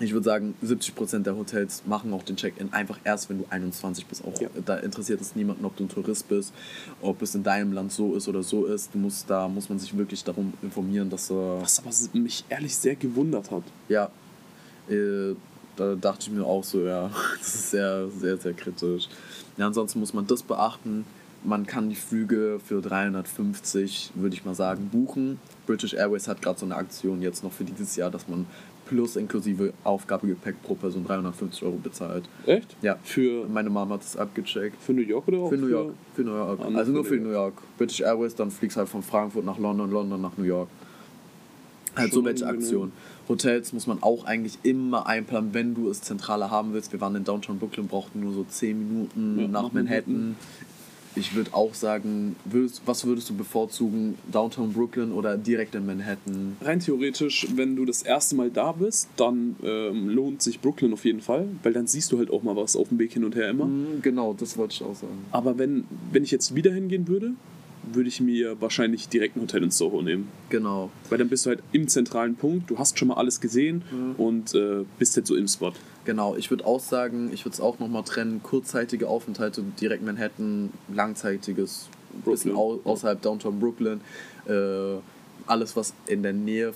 Ich 0.00 0.12
würde 0.12 0.24
sagen, 0.24 0.54
70% 0.64 1.20
der 1.24 1.36
Hotels 1.36 1.82
machen 1.86 2.12
auch 2.12 2.22
den 2.22 2.36
Check-in 2.36 2.72
einfach 2.72 2.98
erst, 3.04 3.28
wenn 3.30 3.38
du 3.38 3.46
21 3.50 4.06
bist. 4.06 4.24
Auch 4.24 4.40
Ja. 4.40 4.48
da 4.64 4.76
interessiert 4.76 5.20
es 5.20 5.34
niemanden, 5.34 5.64
ob 5.64 5.76
du 5.76 5.84
ein 5.84 5.88
Tourist 5.88 6.28
bist, 6.28 6.52
ob 7.00 7.20
es 7.22 7.34
in 7.34 7.42
deinem 7.42 7.72
Land 7.72 7.90
so 7.92 8.14
ist 8.14 8.28
oder 8.28 8.42
so 8.42 8.66
ist. 8.66 8.94
Du 8.94 8.98
musst, 8.98 9.28
da 9.28 9.48
muss 9.48 9.68
man 9.68 9.78
sich 9.78 9.96
wirklich 9.96 10.22
darum 10.22 10.52
informieren, 10.62 11.10
dass 11.10 11.30
äh, 11.30 11.34
Was 11.34 11.80
aber 11.80 11.90
mich 12.18 12.44
ehrlich 12.48 12.76
sehr 12.76 12.94
gewundert 12.94 13.50
hat. 13.50 13.64
ja, 13.88 14.10
äh, 14.88 15.34
da 15.76 15.94
dachte 15.94 16.22
ich 16.22 16.30
mir 16.30 16.44
auch 16.44 16.64
so, 16.64 16.80
ja, 16.84 17.10
das 17.38 17.54
ist 17.54 17.70
sehr, 17.70 18.08
sehr, 18.08 18.36
sehr 18.36 18.52
kritisch. 18.52 19.08
Ja, 19.56 19.66
ansonsten 19.66 19.98
muss 20.00 20.14
man 20.14 20.26
das 20.26 20.42
beachten. 20.42 21.04
Man 21.44 21.66
kann 21.66 21.88
die 21.88 21.94
Flüge 21.96 22.58
für 22.64 22.80
350, 22.82 24.10
würde 24.14 24.34
ich 24.34 24.44
mal 24.44 24.54
sagen, 24.56 24.88
buchen. 24.90 25.38
British 25.66 25.94
Airways 25.94 26.26
hat 26.26 26.42
gerade 26.42 26.58
so 26.58 26.66
eine 26.66 26.74
Aktion 26.76 27.22
jetzt 27.22 27.44
noch 27.44 27.52
für 27.52 27.64
dieses 27.64 27.94
Jahr, 27.96 28.10
dass 28.10 28.26
man 28.28 28.46
plus 28.88 29.16
inklusive 29.16 29.72
Aufgabegepäck 29.84 30.62
pro 30.62 30.74
Person 30.74 31.04
350 31.04 31.62
Euro 31.62 31.76
bezahlt. 31.76 32.24
Echt? 32.46 32.74
Ja, 32.82 32.96
Für, 33.04 33.46
meine 33.48 33.70
Mama 33.70 33.94
hat 33.94 34.02
das 34.02 34.16
abgecheckt. 34.16 34.80
für 34.82 34.92
New 34.94 35.02
York 35.02 35.28
oder 35.28 35.38
auch 35.38 35.48
Für 35.50 35.56
New 35.56 35.68
York. 35.68 35.94
Für 36.14 36.22
New 36.22 36.34
York. 36.34 36.58
Ah, 36.62 36.68
Also 36.76 36.92
nur 36.92 37.04
für 37.04 37.16
New 37.16 37.30
York. 37.30 37.54
British 37.76 38.00
Airways, 38.00 38.34
dann 38.34 38.50
fliegst 38.50 38.76
halt 38.76 38.88
von 38.88 39.02
Frankfurt 39.02 39.44
nach 39.44 39.58
London, 39.58 39.90
London 39.90 40.20
nach 40.20 40.36
New 40.36 40.44
York. 40.44 40.68
Halt 41.96 42.12
so 42.12 42.24
welche. 42.24 42.46
Aktionen. 42.46 42.92
Hotels 43.28 43.72
muss 43.72 43.86
man 43.86 44.02
auch 44.02 44.24
eigentlich 44.24 44.58
immer 44.62 45.06
einplanen, 45.06 45.52
wenn 45.52 45.74
du 45.74 45.90
es 45.90 46.00
zentraler 46.00 46.50
haben 46.50 46.72
willst. 46.72 46.92
Wir 46.92 47.00
waren 47.00 47.14
in 47.16 47.24
Downtown 47.24 47.58
Brooklyn, 47.58 47.86
brauchten 47.88 48.20
nur 48.20 48.32
so 48.32 48.44
10 48.48 48.78
Minuten 48.78 49.38
Ja, 49.38 49.48
nach 49.48 49.62
nach 49.64 49.72
Manhattan. 49.72 50.36
Ich 51.18 51.34
würde 51.34 51.52
auch 51.54 51.74
sagen, 51.74 52.36
würdest, 52.44 52.82
was 52.86 53.04
würdest 53.04 53.28
du 53.30 53.34
bevorzugen? 53.34 54.14
Downtown 54.30 54.72
Brooklyn 54.72 55.12
oder 55.12 55.36
direkt 55.36 55.74
in 55.74 55.84
Manhattan? 55.86 56.56
Rein 56.60 56.80
theoretisch, 56.80 57.46
wenn 57.54 57.76
du 57.76 57.84
das 57.84 58.02
erste 58.02 58.36
Mal 58.36 58.50
da 58.50 58.72
bist, 58.72 59.08
dann 59.16 59.56
ähm, 59.62 60.08
lohnt 60.08 60.42
sich 60.42 60.60
Brooklyn 60.60 60.92
auf 60.92 61.04
jeden 61.04 61.20
Fall, 61.20 61.48
weil 61.62 61.72
dann 61.72 61.86
siehst 61.86 62.12
du 62.12 62.18
halt 62.18 62.30
auch 62.30 62.42
mal 62.42 62.56
was 62.56 62.76
auf 62.76 62.88
dem 62.88 62.98
Weg 62.98 63.12
hin 63.12 63.24
und 63.24 63.34
her 63.34 63.50
immer. 63.50 63.66
Mhm, 63.66 64.02
genau, 64.02 64.34
das 64.38 64.56
wollte 64.56 64.74
ich 64.74 64.82
auch 64.82 64.94
sagen. 64.94 65.26
Aber 65.32 65.58
wenn, 65.58 65.84
wenn 66.12 66.24
ich 66.24 66.30
jetzt 66.30 66.54
wieder 66.54 66.72
hingehen 66.72 67.08
würde, 67.08 67.32
würde 67.94 68.08
ich 68.08 68.20
mir 68.20 68.60
wahrscheinlich 68.60 69.08
direkt 69.08 69.36
ein 69.36 69.42
Hotel 69.42 69.62
in 69.62 69.70
Soho 69.70 70.02
nehmen. 70.02 70.28
Genau. 70.50 70.90
Weil 71.08 71.18
dann 71.18 71.28
bist 71.28 71.46
du 71.46 71.50
halt 71.50 71.62
im 71.72 71.88
zentralen 71.88 72.34
Punkt, 72.34 72.70
du 72.70 72.78
hast 72.78 72.98
schon 72.98 73.08
mal 73.08 73.14
alles 73.14 73.40
gesehen 73.40 73.82
und 74.16 74.54
äh, 74.54 74.84
bist 74.98 75.16
jetzt 75.16 75.28
so 75.28 75.36
im 75.36 75.48
Spot. 75.48 75.72
Genau, 76.08 76.34
ich 76.36 76.48
würde 76.48 76.64
auch 76.64 76.80
sagen, 76.80 77.30
ich 77.34 77.44
würde 77.44 77.52
es 77.52 77.60
auch 77.60 77.78
nochmal 77.80 78.02
trennen, 78.02 78.42
kurzzeitige 78.42 79.08
Aufenthalte 79.08 79.62
direkt 79.78 80.02
Manhattan, 80.02 80.72
langzeitiges, 80.90 81.90
bisschen 82.24 82.56
au 82.56 82.80
außerhalb 82.82 83.20
Downtown 83.20 83.60
Brooklyn, 83.60 84.00
äh, 84.46 84.96
alles 85.46 85.76
was 85.76 85.92
in 86.06 86.22
der 86.22 86.32
Nähe 86.32 86.72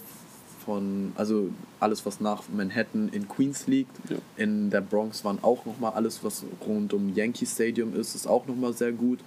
von, 0.67 1.13
also 1.15 1.49
alles 1.81 2.05
was 2.05 2.21
nach 2.21 2.43
Manhattan 2.55 3.09
in 3.11 3.27
Queens 3.27 3.67
liegt, 3.67 3.97
Ja. 4.11 4.19
in 4.37 4.69
der 4.69 4.83
Bronx 4.83 5.25
waren 5.25 5.39
auch 5.41 5.65
nochmal 5.65 5.93
alles 5.95 6.23
was 6.23 6.45
rund 6.69 6.93
um 6.93 7.15
Yankee 7.15 7.47
Stadium 7.47 7.97
ist, 7.97 8.15
ist 8.15 8.27
auch 8.27 8.47
nochmal 8.47 8.75
sehr 8.75 8.93
gut. 8.93 9.21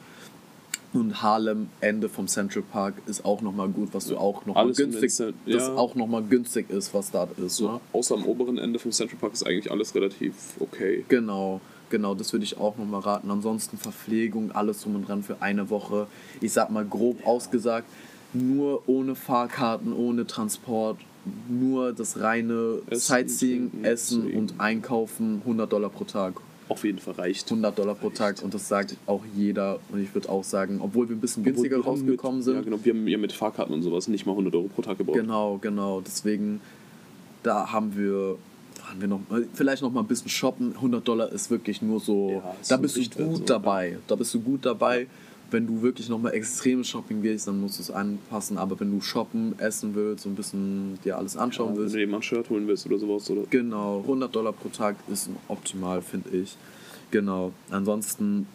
Und 0.96 1.22
Harlem, 1.22 1.68
Ende 1.82 2.10
vom 2.10 2.28
Central 2.28 2.64
Park, 2.64 2.96
ist 3.06 3.26
auch 3.26 3.42
nochmal 3.42 3.68
gut, 3.68 3.90
was 3.92 4.08
du 4.08 4.18
auch 4.18 4.46
nochmal 4.46 4.72
günstig, 4.72 5.12
das 5.12 5.34
ja. 5.46 5.76
auch 5.76 5.96
nochmal 5.96 6.24
günstig 6.24 6.70
ist, 6.70 6.94
was 6.94 7.12
da 7.12 7.28
ist. 7.38 7.58
So, 7.58 7.74
ne? 7.74 7.82
außer 7.94 8.16
am 8.16 8.26
oberen 8.26 8.58
Ende 8.58 8.80
vom 8.80 8.92
Central 8.92 9.20
Park 9.20 9.34
ist 9.34 9.46
eigentlich 9.46 9.72
alles 9.72 9.94
relativ 9.94 10.34
okay. 10.60 11.04
Genau, 11.10 11.60
genau, 11.90 12.16
das 12.16 12.32
würde 12.34 12.46
ich 12.46 12.58
auch 12.58 12.78
nochmal 12.78 13.02
raten. 13.02 13.30
Ansonsten 13.30 13.78
Verpflegung, 13.78 14.52
alles 14.52 14.82
drum 14.82 14.96
und 14.96 15.08
dran 15.08 15.22
für 15.22 15.42
eine 15.42 15.70
Woche. 15.70 16.08
Ich 16.42 16.54
sag 16.54 16.70
mal 16.72 16.86
grob 16.86 17.26
ausgesagt, 17.28 17.88
nur 18.34 18.84
ohne 18.88 19.16
Fahrkarten, 19.16 19.94
ohne 19.94 20.26
Transport, 20.26 20.98
nur 21.50 21.94
das 21.94 22.20
reine 22.20 22.80
Essen, 22.88 23.02
Sightseeing, 23.02 23.84
Essen 23.84 24.32
und 24.32 24.56
Einkaufen, 24.60 25.42
100 25.42 25.72
Dollar 25.72 25.90
pro 25.90 26.04
Tag. 26.04 26.36
Auf 26.68 26.84
jeden 26.84 26.98
Fall 27.00 27.14
reicht. 27.14 27.50
100 27.50 27.78
Dollar 27.78 27.94
pro 27.94 28.10
Tag 28.10 28.42
und 28.42 28.54
das 28.54 28.68
sagt 28.68 28.96
auch 29.06 29.22
jeder. 29.36 29.80
Und 29.92 30.02
ich 30.02 30.14
würde 30.16 30.30
auch 30.30 30.44
sagen, 30.44 30.80
obwohl 30.82 31.08
wir 31.08 31.16
ein 31.16 31.22
bisschen 31.22 31.44
günstiger 31.44 31.80
rausgekommen 31.80 32.38
mit, 32.38 32.46
sind, 32.46 32.56
Ja, 32.56 32.62
genau, 32.62 32.80
wir 32.84 32.94
haben 32.94 33.08
ja 33.08 33.18
mit 33.20 33.34
Fahrkarten 33.34 33.74
und 33.74 33.84
sowas 33.84 34.08
nicht 34.08 34.26
mal 34.26 34.32
100 34.32 34.56
Euro 34.56 34.68
pro 34.68 34.82
Tag 34.82 34.98
gebraucht. 34.98 35.18
Genau, 35.18 35.60
genau. 35.60 36.02
Deswegen, 36.02 36.62
da 37.44 37.72
haben 37.72 37.96
wir, 37.96 38.38
waren 38.88 39.00
wir 39.00 39.08
noch, 39.08 39.20
vielleicht 39.54 39.84
noch 39.84 39.92
mal 39.92 40.00
ein 40.00 40.08
bisschen 40.08 40.30
shoppen. 40.30 40.74
100 40.76 41.08
Dollar 41.08 41.32
ist 41.32 41.52
wirklich 41.52 41.84
nur 41.84 42.00
so, 42.00 42.42
Ja, 42.44 42.56
da 42.68 42.78
bist 42.78 42.98
du 42.98 43.02
gut 43.24 43.38
so, 43.38 43.44
dabei. 43.44 44.00
Da 44.08 44.16
bist 44.16 44.34
du 44.34 44.40
gut 44.40 44.66
dabei. 44.66 45.06
Wenn 45.52 45.68
du 45.68 45.82
wirklich 45.82 46.10
nochmal 46.10 46.34
extrem 46.34 46.84
shopping 46.84 47.22
gehst, 47.22 47.48
dann 47.48 47.62
musst 47.62 47.78
du 47.78 47.84
es 47.84 47.92
anpassen. 47.92 48.58
Aber 48.58 48.80
wenn 48.80 48.92
du 48.92 49.02
shoppen, 49.02 49.58
essen 49.60 49.96
willst, 49.96 50.24
so 50.24 50.30
ein 50.30 50.36
bisschen 50.36 51.00
dir 51.04 51.18
alles 51.18 51.38
anschauen 51.38 51.74
Wenn 51.74 51.84
willst, 51.84 51.96
du 51.96 52.00
dir 52.00 52.08
mal 52.08 52.18
ein 52.18 52.24
Shirt 52.24 52.50
holen 52.50 52.68
willst 52.68 52.86
oder 52.86 52.98
sowas. 52.98 53.30
Oder? 53.30 53.44
Genau, 53.50 54.00
100 54.02 54.36
Dollar 54.36 54.54
pro 54.54 54.70
Tag 54.70 54.96
ist 55.12 55.30
optimal, 55.48 56.02
finde 56.02 56.30
ich. 56.30 56.58
Genau. 57.12 57.52
Ansonsten, 57.70 58.48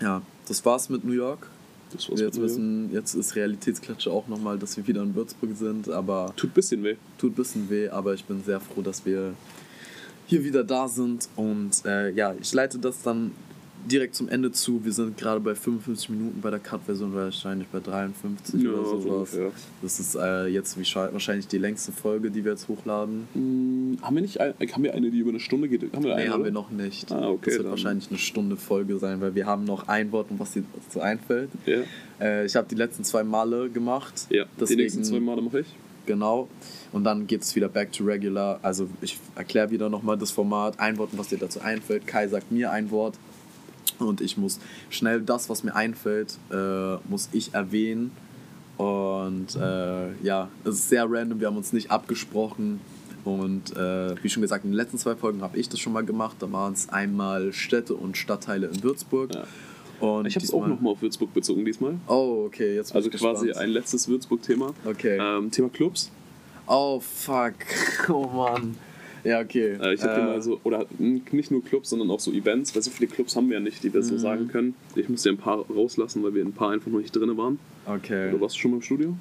ja, 0.00 0.22
das 0.48 0.64
war's 0.64 0.88
mit 0.88 1.04
New 1.04 1.12
York. 1.12 1.48
Das 1.92 2.08
war's 2.08 2.20
Jetzt, 2.20 2.38
mit 2.38 2.44
wissen, 2.44 2.92
jetzt 2.92 3.14
ist 3.14 3.36
Realitätsklatsche 3.36 4.10
auch 4.10 4.26
nochmal, 4.26 4.58
dass 4.58 4.76
wir 4.76 4.86
wieder 4.86 5.02
in 5.02 5.14
Würzburg 5.14 5.50
sind, 5.56 5.88
aber 5.88 6.32
Tut 6.36 6.50
ein 6.50 6.54
bisschen 6.54 6.82
weh. 6.82 6.96
tut 7.18 7.32
ein 7.32 7.34
bisschen 7.34 7.70
weh, 7.70 7.88
aber 7.88 8.14
ich 8.14 8.24
bin 8.24 8.42
sehr 8.42 8.60
froh, 8.60 8.82
dass 8.82 9.06
wir 9.06 9.34
hier 10.26 10.42
wieder 10.42 10.64
da 10.64 10.88
sind. 10.88 11.28
Und 11.36 11.84
äh, 11.84 12.10
ja, 12.10 12.34
ich 12.40 12.52
leite 12.52 12.78
das 12.78 13.02
dann 13.02 13.32
direkt 13.90 14.14
zum 14.14 14.28
Ende 14.28 14.50
zu. 14.52 14.84
Wir 14.84 14.92
sind 14.92 15.16
gerade 15.18 15.40
bei 15.40 15.54
55 15.54 16.08
Minuten 16.10 16.40
bei 16.40 16.50
der 16.50 16.58
Cut-Version, 16.58 17.14
wahrscheinlich 17.14 17.68
bei 17.68 17.80
53 17.80 18.62
Ja, 18.62 18.70
oder 18.70 18.84
so 18.84 19.00
sowas. 19.00 19.34
ungefähr. 19.34 19.50
Das 19.82 20.00
ist 20.00 20.14
äh, 20.14 20.46
jetzt 20.46 20.76
wahrscheinlich 20.76 21.46
die 21.48 21.58
längste 21.58 21.92
Folge, 21.92 22.30
die 22.30 22.44
wir 22.44 22.52
jetzt 22.52 22.68
hochladen. 22.68 23.28
Hm, 23.34 23.98
haben 24.02 24.14
wir 24.16 24.22
nicht 24.22 24.40
ein, 24.40 24.54
haben 24.72 24.82
wir 24.82 24.94
eine, 24.94 25.10
die 25.10 25.18
über 25.18 25.30
eine 25.30 25.40
Stunde 25.40 25.68
geht? 25.68 25.82
Haben 25.92 26.04
wir 26.04 26.14
Nee, 26.14 26.22
eine, 26.22 26.30
haben 26.30 26.36
oder? 26.40 26.44
wir 26.46 26.52
noch 26.52 26.70
nicht. 26.70 27.10
Ah, 27.12 27.28
okay, 27.28 27.40
das 27.44 27.54
wird 27.54 27.64
dann- 27.64 27.70
wahrscheinlich 27.70 28.08
eine 28.10 28.18
Stunde 28.18 28.56
Folge 28.56 28.98
sein, 28.98 29.20
weil 29.20 29.34
wir 29.34 29.46
haben 29.46 29.64
noch 29.64 29.88
ein 29.88 30.10
Wort, 30.12 30.30
um 30.30 30.38
was 30.38 30.52
dir 30.52 30.64
dazu 30.84 31.00
einfällt. 31.00 31.50
Ja, 31.66 31.80
Äh, 32.20 32.46
ich 32.46 32.54
habe 32.56 32.66
die 32.68 32.76
letzten 32.76 33.04
zwei 33.04 33.24
Male 33.24 33.68
gemacht. 33.70 34.26
ja. 34.30 34.44
Deswegen, 34.58 34.78
die 34.78 34.84
nächsten 34.84 35.04
zwei 35.04 35.20
Male 35.20 35.42
mache 35.42 35.60
ich. 35.60 35.66
Genau. 36.06 36.48
Und 36.92 37.04
dann 37.04 37.26
geht 37.26 37.42
es 37.42 37.56
wieder 37.56 37.68
back 37.68 37.90
to 37.92 38.04
regular. 38.04 38.60
Also 38.62 38.88
ich 39.00 39.18
erkläre 39.36 39.70
wieder 39.70 39.88
nochmal 39.88 40.16
das 40.18 40.30
Format. 40.30 40.78
Ein 40.78 40.98
Wort, 40.98 41.10
was 41.16 41.28
dir 41.28 41.38
dazu 41.38 41.60
einfällt. 41.60 42.06
Kai 42.06 42.28
sagt 42.28 42.52
mir 42.52 42.70
ein 42.70 42.90
Wort. 42.90 43.14
Und 43.98 44.20
ich 44.20 44.36
muss 44.36 44.58
schnell 44.90 45.20
das, 45.20 45.48
was 45.48 45.62
mir 45.62 45.74
einfällt, 45.74 46.36
äh, 46.50 46.96
muss 47.08 47.28
ich 47.32 47.54
erwähnen. 47.54 48.10
Und 48.76 49.54
äh, 49.56 50.12
ja, 50.22 50.48
es 50.64 50.74
ist 50.76 50.88
sehr 50.88 51.06
random. 51.08 51.40
Wir 51.40 51.46
haben 51.46 51.56
uns 51.56 51.72
nicht 51.72 51.90
abgesprochen. 51.90 52.80
Und 53.24 53.74
äh, 53.76 54.14
wie 54.22 54.28
schon 54.28 54.42
gesagt, 54.42 54.64
in 54.64 54.70
den 54.72 54.76
letzten 54.76 54.98
zwei 54.98 55.14
Folgen 55.14 55.40
habe 55.42 55.56
ich 55.58 55.68
das 55.68 55.80
schon 55.80 55.92
mal 55.92 56.04
gemacht. 56.04 56.36
Da 56.40 56.50
waren 56.52 56.72
es 56.74 56.88
einmal 56.88 57.52
Städte 57.52 57.94
und 57.94 58.16
Stadtteile 58.16 58.66
in 58.66 58.82
Würzburg. 58.82 59.34
Ja. 59.34 59.44
Und 60.00 60.26
Ich 60.26 60.34
habe 60.34 60.44
es 60.44 60.52
auch 60.52 60.66
nochmal 60.66 60.92
auf 60.92 61.02
Würzburg 61.02 61.32
bezogen 61.32 61.64
diesmal. 61.64 61.94
Oh, 62.08 62.44
okay, 62.46 62.74
jetzt 62.74 62.94
Also 62.94 63.08
quasi 63.10 63.46
gespannt. 63.46 63.56
ein 63.64 63.70
letztes 63.70 64.08
Würzburg-Thema. 64.08 64.74
Okay. 64.84 65.18
Ähm, 65.20 65.50
Thema 65.50 65.68
Clubs. 65.70 66.10
Oh, 66.66 67.00
fuck. 67.00 67.54
Oh, 68.08 68.26
Mann. 68.26 68.76
Ja, 69.24 69.40
okay. 69.40 69.78
Äh, 69.80 69.94
ich 69.94 70.02
habe 70.02 70.14
dir 70.20 70.26
mal 70.26 70.42
so, 70.42 70.60
oder 70.64 70.86
nicht 70.98 71.50
nur 71.50 71.64
Clubs, 71.64 71.90
sondern 71.90 72.10
auch 72.10 72.20
so 72.20 72.30
Events, 72.30 72.74
weil 72.74 72.82
so 72.82 72.90
viele 72.90 73.08
Clubs 73.10 73.34
haben 73.36 73.48
wir 73.48 73.54
ja 73.54 73.60
nicht, 73.60 73.82
die 73.82 73.92
wir 73.92 74.00
Mhm. 74.00 74.04
so 74.04 74.18
sagen 74.18 74.48
können. 74.48 74.74
Ich 74.96 75.08
muss 75.08 75.22
dir 75.22 75.30
ein 75.30 75.38
paar 75.38 75.64
rauslassen, 75.70 76.22
weil 76.22 76.34
wir 76.34 76.42
in 76.42 76.48
ein 76.48 76.52
paar 76.52 76.70
einfach 76.72 76.90
noch 76.90 76.98
nicht 77.00 77.14
drin 77.16 77.34
waren. 77.36 77.58
Okay. 77.86 78.28
Oder 78.30 78.40
warst 78.40 78.56
du 78.56 78.60
schon 78.60 78.70
mal 78.72 78.76
im 78.78 78.82
Studio? 78.82 79.16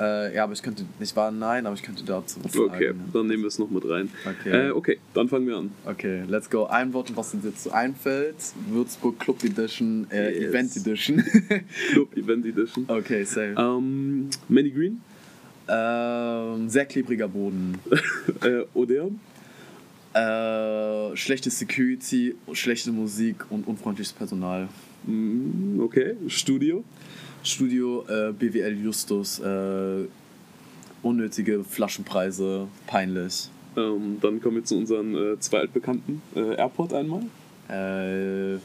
Äh, 0.00 0.34
ja, 0.34 0.44
aber 0.44 0.54
ich 0.54 0.62
könnte 0.62 0.84
nicht 0.98 1.14
wahr, 1.16 1.30
nein, 1.30 1.66
aber 1.66 1.76
ich 1.76 1.82
könnte 1.82 2.02
dazu 2.02 2.40
was 2.42 2.56
Okay, 2.58 2.88
sagen. 2.88 3.00
dann 3.12 3.26
nehmen 3.26 3.42
wir 3.42 3.48
es 3.48 3.58
noch 3.58 3.70
mit 3.70 3.88
rein. 3.88 4.08
Okay. 4.40 4.68
Äh, 4.68 4.70
okay, 4.70 4.98
dann 5.14 5.28
fangen 5.28 5.46
wir 5.46 5.56
an. 5.58 5.70
Okay, 5.84 6.22
let's 6.28 6.48
go. 6.48 6.64
Ein 6.64 6.92
Wort, 6.94 7.14
was 7.14 7.34
uns 7.34 7.44
jetzt 7.44 7.62
so 7.62 7.70
einfällt. 7.70 8.36
Würzburg 8.70 9.18
Club 9.20 9.44
Edition, 9.44 10.06
äh, 10.10 10.32
Yes. 10.32 10.48
Event 10.50 10.76
Edition. 10.78 11.24
Club 11.92 12.16
Event 12.16 12.46
Edition. 12.46 12.84
okay, 12.88 13.24
safe. 13.24 13.54
Ähm, 13.58 14.30
Manny 14.48 14.70
Green, 14.70 15.02
Ähm, 15.68 16.68
sehr 16.68 16.84
klebriger 16.86 17.28
Boden. 17.28 17.78
äh, 18.42 18.62
Odeon, 18.74 19.20
Äh, 20.14 21.16
schlechte 21.16 21.48
Security, 21.50 22.34
schlechte 22.52 22.92
Musik 22.92 23.46
und 23.50 23.66
unfreundliches 23.66 24.12
Personal. 24.12 24.68
mm, 25.06 25.80
okay, 25.80 26.16
Studio, 26.28 26.84
Studio 27.42 28.04
äh, 28.08 28.32
BWL 28.32 28.76
Justus, 28.84 29.38
äh, 29.38 30.04
unnötige 31.02 31.64
Flaschenpreise, 31.64 32.68
peinlich. 32.86 33.48
ähm, 33.76 34.18
dann 34.20 34.40
kommen 34.42 34.56
wir 34.56 34.64
zu 34.64 34.76
unseren 34.76 35.14
äh, 35.14 35.38
zwei 35.40 35.60
altbekannten. 35.60 36.20
Äh, 36.36 36.56
Airport 36.56 36.92
einmal, 36.92 37.22
Äh, 37.68 38.58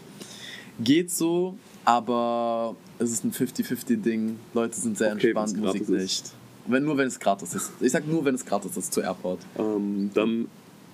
geht 0.84 1.12
so, 1.12 1.56
aber 1.86 2.76
es 3.00 3.12
ist 3.12 3.24
ein 3.24 3.32
50-50-Ding. 3.32 4.38
Leute 4.54 4.76
sind 4.76 4.98
sehr 4.98 5.14
Okay, 5.14 5.28
entspannt, 5.30 5.58
Musik 5.58 5.88
gratis 5.88 6.04
ist. 6.04 6.34
Wenn, 6.68 6.84
nur 6.84 6.98
wenn 6.98 7.08
es 7.08 7.20
gratis 7.20 7.56
ist. 7.56 7.72
Ich 7.80 7.92
sag 7.92 8.08
nur, 8.08 8.26
wenn 8.26 8.36
es 8.36 8.46
gratis 8.46 8.76
ist 8.78 8.94
zu 8.94 9.02
Airport. 9.02 9.40
ähm, 9.58 10.12
dann 10.14 10.48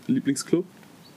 Lieblingsclub, 0.08 0.66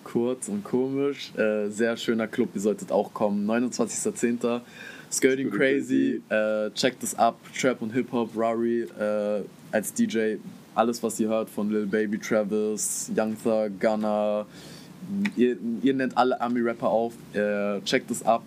Kurz 0.04 0.48
und 0.48 0.62
komisch. 0.62 1.32
Äh, 1.36 1.68
sehr 1.68 1.96
schöner 1.96 2.28
Club, 2.28 2.50
ihr 2.54 2.61
solltet 2.61 2.92
auch 2.92 3.12
kommen. 3.12 3.44
29.10. 3.50 4.61
Skirting 5.11 5.50
Crazy, 5.50 6.22
äh, 6.28 6.70
checkt 6.70 7.02
es 7.02 7.16
ab. 7.16 7.36
Trap 7.59 7.82
und 7.82 7.92
Hip-Hop, 7.92 8.30
Rari 8.36 8.82
äh, 8.82 9.42
als 9.72 9.92
DJ. 9.92 10.36
Alles, 10.76 11.02
was 11.02 11.18
ihr 11.18 11.28
hört 11.28 11.50
von 11.50 11.70
Lil 11.70 11.86
Baby, 11.86 12.18
Travis, 12.18 13.11
Young 13.16 13.36
Thug, 13.42 13.80
Gunna. 13.80 14.46
Ihr, 15.36 15.57
ihr 15.82 15.94
nennt 15.94 16.16
alle 16.16 16.40
Ami-Rapper 16.40 16.88
auf. 16.88 17.14
Äh, 17.32 17.80
checkt 17.80 18.11
es 18.11 18.24
ab. 18.24 18.44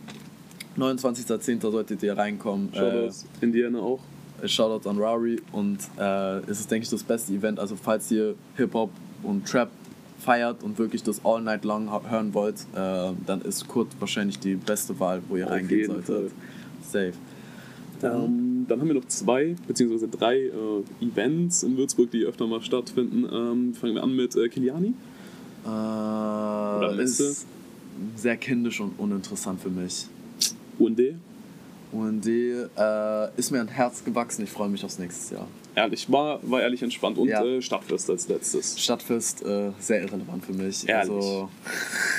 29.10. 0.78 1.60
solltet 1.72 2.01
ihr 2.03 2.18
reinkommen. 2.18 2.72
Äh, 2.74 2.78
Shoutouts, 2.78 3.26
Indiana 3.41 3.80
auch. 3.80 3.99
Shoutouts 4.48 4.88
an 4.88 4.98
Rari 5.00 5.42
und 5.52 5.80
äh, 5.98 6.40
es 6.50 6.60
ist, 6.60 6.72
denke 6.72 6.84
ich, 6.84 6.90
das 6.90 7.04
beste 7.04 7.34
Event. 7.34 7.60
Also, 7.60 7.76
falls 7.76 8.10
ihr 8.12 8.36
Hip-Hop 8.56 8.92
und 9.24 9.48
Trap 9.48 9.70
feiert 10.20 10.64
und 10.64 10.78
wirklich 10.78 11.04
das 11.04 11.24
all 11.24 11.42
night 11.42 11.64
long 11.66 11.90
hören 12.10 12.34
wollt, 12.34 12.56
äh, 12.76 13.12
dann 13.26 13.42
ist 13.42 13.68
Kurt 13.68 13.88
wahrscheinlich 14.00 14.40
die 14.40 14.56
beste 14.56 15.00
Wahl, 15.00 15.22
wo 15.28 15.38
ihr 15.38 15.46
Auf 15.46 15.54
reingehen 15.54 15.88
solltet. 15.88 16.32
Safe. 16.82 17.14
Ähm, 18.02 18.66
dann 18.68 18.80
haben 18.80 18.88
wir 18.88 18.96
noch 18.96 19.08
zwei, 19.08 19.56
beziehungsweise 19.68 20.08
drei 20.08 20.38
äh, 20.38 21.06
Events 21.06 21.64
in 21.64 21.78
Würzburg, 21.78 22.12
die 22.12 22.24
öfter 22.24 22.48
mal 22.48 22.62
stattfinden. 22.62 23.26
Ähm, 23.32 23.74
fangen 23.74 23.96
wir 23.96 24.04
an 24.04 24.16
mit 24.16 24.36
äh, 24.36 24.48
Kiliani. 24.48 24.94
Äh, 25.66 26.96
Messe? 26.96 27.24
ist 27.24 27.48
sehr 28.16 28.38
kindisch 28.38 28.80
und 28.80 28.98
uninteressant 28.98 29.62
für 29.62 29.70
mich. 29.70 30.08
UND. 30.78 31.00
Und 31.92 32.22
die 32.22 32.66
äh, 32.78 33.30
ist 33.38 33.52
mir 33.52 33.62
ein 33.62 33.68
Herz 33.68 34.04
gewachsen. 34.04 34.44
Ich 34.44 34.50
freue 34.52 34.70
mich 34.70 34.84
aufs 34.86 35.00
nächste 35.00 35.36
Jahr. 35.36 35.48
Ehrlich, 35.76 36.12
war, 36.12 36.40
war 36.44 36.62
ehrlich 36.62 36.84
entspannt. 36.84 37.18
Und 37.18 37.30
Ja. 37.30 37.44
äh, 37.44 37.62
Stadtfest 37.62 38.10
als 38.10 38.28
letztes. 38.28 38.80
Stadtfest, 38.80 39.44
äh, 39.44 39.72
sehr 39.80 40.02
irrelevant 40.02 40.46
für 40.46 40.54
mich. 40.54 40.88
Ehrlich? 40.88 41.10
Also, 41.12 41.50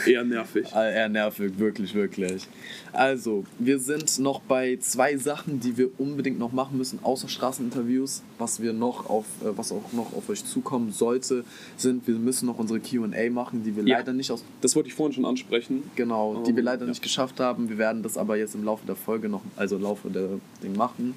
Eher 0.07 0.25
nervig. 0.25 0.67
Äh, 0.75 0.95
Eher 0.95 1.09
nervig, 1.09 1.59
wirklich, 1.59 1.95
wirklich. 1.95 2.49
Also, 2.93 3.45
wir 3.59 3.79
sind 3.79 4.19
noch 4.19 4.41
bei 4.41 4.77
zwei 4.81 5.17
Sachen, 5.17 5.61
die 5.61 5.77
wir 5.77 5.91
unbedingt 5.99 6.39
noch 6.39 6.53
machen 6.53 6.77
müssen, 6.79 6.99
außer 7.03 7.29
Straßeninterviews. 7.29 8.23
Was 8.39 8.61
wir 8.61 8.73
noch 8.73 9.09
auf, 9.09 9.25
äh, 9.43 9.57
was 9.57 9.71
auch 9.73 9.93
noch 9.93 10.13
auf 10.15 10.29
euch 10.29 10.45
zukommen 10.45 10.93
sollte, 10.93 11.45
sind, 11.77 12.07
wir 12.09 12.15
müssen 12.17 12.47
noch 12.47 12.59
unsere 12.59 12.81
Qa 12.81 13.31
machen, 13.31 13.63
die 13.65 13.77
wir 13.77 13.85
Ja. 13.85 13.99
leider 13.99 14.13
nicht 14.13 14.31
aus, 14.31 14.43
Das 14.61 14.75
wollte 14.77 14.89
ich 14.89 14.95
vorhin 14.95 15.13
schon 15.15 15.25
ansprechen. 15.25 15.83
genau, 15.97 16.43
die 16.47 16.55
wir 16.57 16.63
Oh, 16.63 16.67
leider 16.67 16.85
ja. 16.85 16.89
nicht 16.89 17.03
geschafft 17.03 17.39
haben. 17.41 17.69
Wir 17.69 17.79
werden 17.79 18.03
das 18.03 18.17
aber 18.17 18.37
jetzt 18.37 18.55
im 18.55 18.65
Laufe 18.65 18.87
der 18.87 18.97
Folge 18.97 19.29
noch, 19.29 19.43
also 19.57 19.77
im 19.77 19.83
Laufe 19.83 20.09
der 20.11 20.29
Ding 20.63 20.77
machen. 20.77 21.15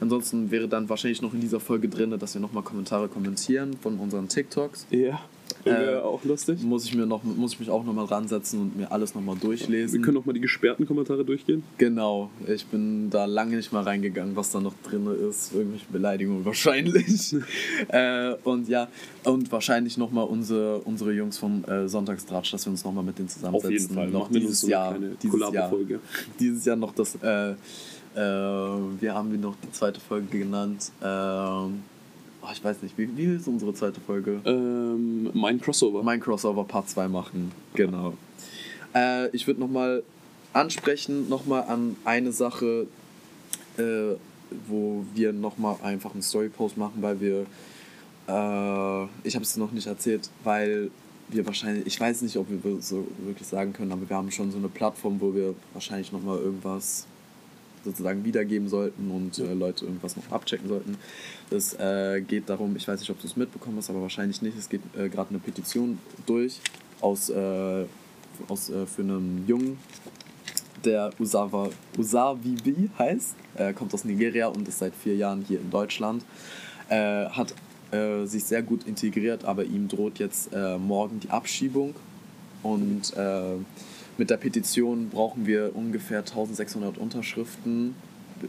Ansonsten 0.00 0.50
wäre 0.50 0.68
dann 0.68 0.88
wahrscheinlich 0.88 1.20
noch 1.22 1.34
in 1.34 1.40
dieser 1.40 1.60
Folge 1.60 1.88
drin, 1.88 2.16
dass 2.18 2.34
wir 2.34 2.40
nochmal 2.40 2.62
Kommentare 2.62 3.08
kommentieren 3.08 3.76
von 3.82 3.98
unseren 3.98 4.28
TikToks. 4.28 4.86
Ja. 4.90 5.20
Äh, 5.64 5.96
auch 5.96 6.24
lustig. 6.24 6.62
Muss 6.62 6.84
ich, 6.84 6.94
mir 6.94 7.06
noch, 7.06 7.22
muss 7.22 7.52
ich 7.52 7.60
mich 7.60 7.70
auch 7.70 7.84
nochmal 7.84 8.06
ransetzen 8.06 8.60
und 8.60 8.76
mir 8.76 8.90
alles 8.90 9.14
nochmal 9.14 9.36
durchlesen. 9.36 9.98
Wir 9.98 10.04
können 10.04 10.16
noch 10.16 10.24
mal 10.24 10.32
die 10.32 10.40
gesperrten 10.40 10.86
Kommentare 10.86 11.24
durchgehen. 11.24 11.62
Genau, 11.78 12.30
ich 12.46 12.66
bin 12.66 13.10
da 13.10 13.26
lange 13.26 13.56
nicht 13.56 13.72
mal 13.72 13.82
reingegangen, 13.82 14.34
was 14.34 14.50
da 14.50 14.60
noch 14.60 14.74
drin 14.82 15.06
ist. 15.28 15.52
Irgendwelche 15.52 15.86
Beleidigungen 15.92 16.44
wahrscheinlich. 16.44 17.36
äh, 17.88 18.34
und 18.44 18.68
ja, 18.68 18.88
und 19.24 19.52
wahrscheinlich 19.52 19.96
nochmal 19.96 20.26
unsere, 20.26 20.78
unsere 20.78 21.12
Jungs 21.12 21.38
vom 21.38 21.64
äh, 21.64 21.88
Sonntagstratsch, 21.88 22.52
dass 22.52 22.66
wir 22.66 22.72
uns 22.72 22.84
nochmal 22.84 23.04
mit 23.04 23.18
denen 23.18 23.28
zusammensetzen. 23.28 23.74
Auf 23.74 23.80
jeden 23.80 23.94
Fall. 23.94 24.08
Noch 24.08 24.20
Machen 24.22 24.34
wir 24.34 24.40
dieses 24.40 24.60
so 24.62 24.68
Jahr. 24.68 24.98
Dieses 25.22 25.52
Jahr, 25.54 25.72
dieses 26.40 26.64
Jahr 26.64 26.76
noch 26.76 26.94
das, 26.94 27.16
äh, 27.22 27.50
äh, 27.50 27.56
wir 28.16 29.14
haben 29.14 29.30
wir 29.30 29.38
noch 29.38 29.54
die 29.62 29.70
zweite 29.70 30.00
Folge 30.00 30.38
genannt. 30.38 30.90
Ähm, 31.02 31.82
oh, 32.42 32.48
ich 32.52 32.62
weiß 32.62 32.82
nicht, 32.82 32.96
wie, 32.98 33.16
wie 33.16 33.24
ist 33.24 33.48
unsere 33.48 33.72
zweite 33.74 34.00
Folge? 34.00 34.40
Ähm, 34.44 35.30
mein 35.34 35.60
Crossover. 35.60 36.02
mein 36.02 36.20
Crossover 36.20 36.64
Part 36.64 36.88
2 36.88 37.08
machen. 37.08 37.52
Genau. 37.74 38.14
Äh, 38.94 39.28
ich 39.28 39.46
würde 39.46 39.60
nochmal 39.60 40.02
ansprechen, 40.52 41.28
nochmal 41.28 41.62
an 41.62 41.96
eine 42.04 42.32
Sache, 42.32 42.86
äh, 43.78 44.14
wo 44.68 45.04
wir 45.14 45.32
nochmal 45.32 45.76
einfach 45.82 46.12
einen 46.12 46.22
Storypost 46.22 46.76
machen, 46.76 47.00
weil 47.00 47.20
wir, 47.20 47.46
äh, 48.28 49.04
ich 49.24 49.34
habe 49.34 49.44
es 49.44 49.56
noch 49.56 49.72
nicht 49.72 49.86
erzählt, 49.86 50.28
weil 50.44 50.90
wir 51.28 51.46
wahrscheinlich, 51.46 51.86
ich 51.86 51.98
weiß 51.98 52.22
nicht, 52.22 52.36
ob 52.36 52.46
wir 52.50 52.82
so 52.82 53.06
wirklich 53.24 53.48
sagen 53.48 53.72
können, 53.72 53.92
aber 53.92 54.08
wir 54.08 54.16
haben 54.16 54.30
schon 54.30 54.50
so 54.50 54.58
eine 54.58 54.68
Plattform, 54.68 55.20
wo 55.20 55.34
wir 55.34 55.54
wahrscheinlich 55.72 56.12
nochmal 56.12 56.38
irgendwas 56.38 57.06
sozusagen 57.84 58.24
wiedergeben 58.24 58.68
sollten 58.68 59.10
und 59.10 59.38
äh, 59.38 59.54
Leute 59.54 59.84
irgendwas 59.84 60.16
noch 60.16 60.30
abchecken 60.30 60.68
sollten. 60.68 60.96
Es 61.50 61.74
äh, 61.74 62.20
geht 62.20 62.48
darum, 62.48 62.76
ich 62.76 62.86
weiß 62.86 63.00
nicht, 63.00 63.10
ob 63.10 63.20
du 63.20 63.26
es 63.26 63.36
mitbekommen 63.36 63.76
hast, 63.78 63.90
aber 63.90 64.02
wahrscheinlich 64.02 64.42
nicht. 64.42 64.56
Es 64.58 64.68
geht 64.68 64.82
äh, 64.96 65.08
gerade 65.08 65.30
eine 65.30 65.38
Petition 65.38 65.98
durch 66.26 66.60
aus, 67.00 67.28
äh, 67.30 67.84
aus, 68.48 68.70
äh, 68.70 68.86
für 68.86 69.02
einen 69.02 69.44
Jungen, 69.46 69.78
der 70.84 71.10
Usawa, 71.18 71.70
Usavibi 71.96 72.90
heißt. 72.98 73.36
Er 73.54 73.72
kommt 73.72 73.94
aus 73.94 74.04
Nigeria 74.04 74.48
und 74.48 74.66
ist 74.66 74.78
seit 74.78 74.94
vier 74.94 75.14
Jahren 75.14 75.44
hier 75.46 75.60
in 75.60 75.70
Deutschland. 75.70 76.24
Hat 76.88 77.54
äh, 77.90 78.26
sich 78.26 78.44
sehr 78.44 78.62
gut 78.62 78.86
integriert, 78.86 79.44
aber 79.44 79.64
ihm 79.64 79.86
droht 79.88 80.18
jetzt 80.18 80.50
morgen 80.52 81.20
die 81.20 81.30
Abschiebung. 81.30 81.94
Und 82.64 83.14
mit 84.18 84.30
der 84.30 84.36
Petition 84.36 85.08
brauchen 85.08 85.46
wir 85.46 85.74
ungefähr 85.74 86.20
1600 86.20 86.98
Unterschriften. 86.98 87.94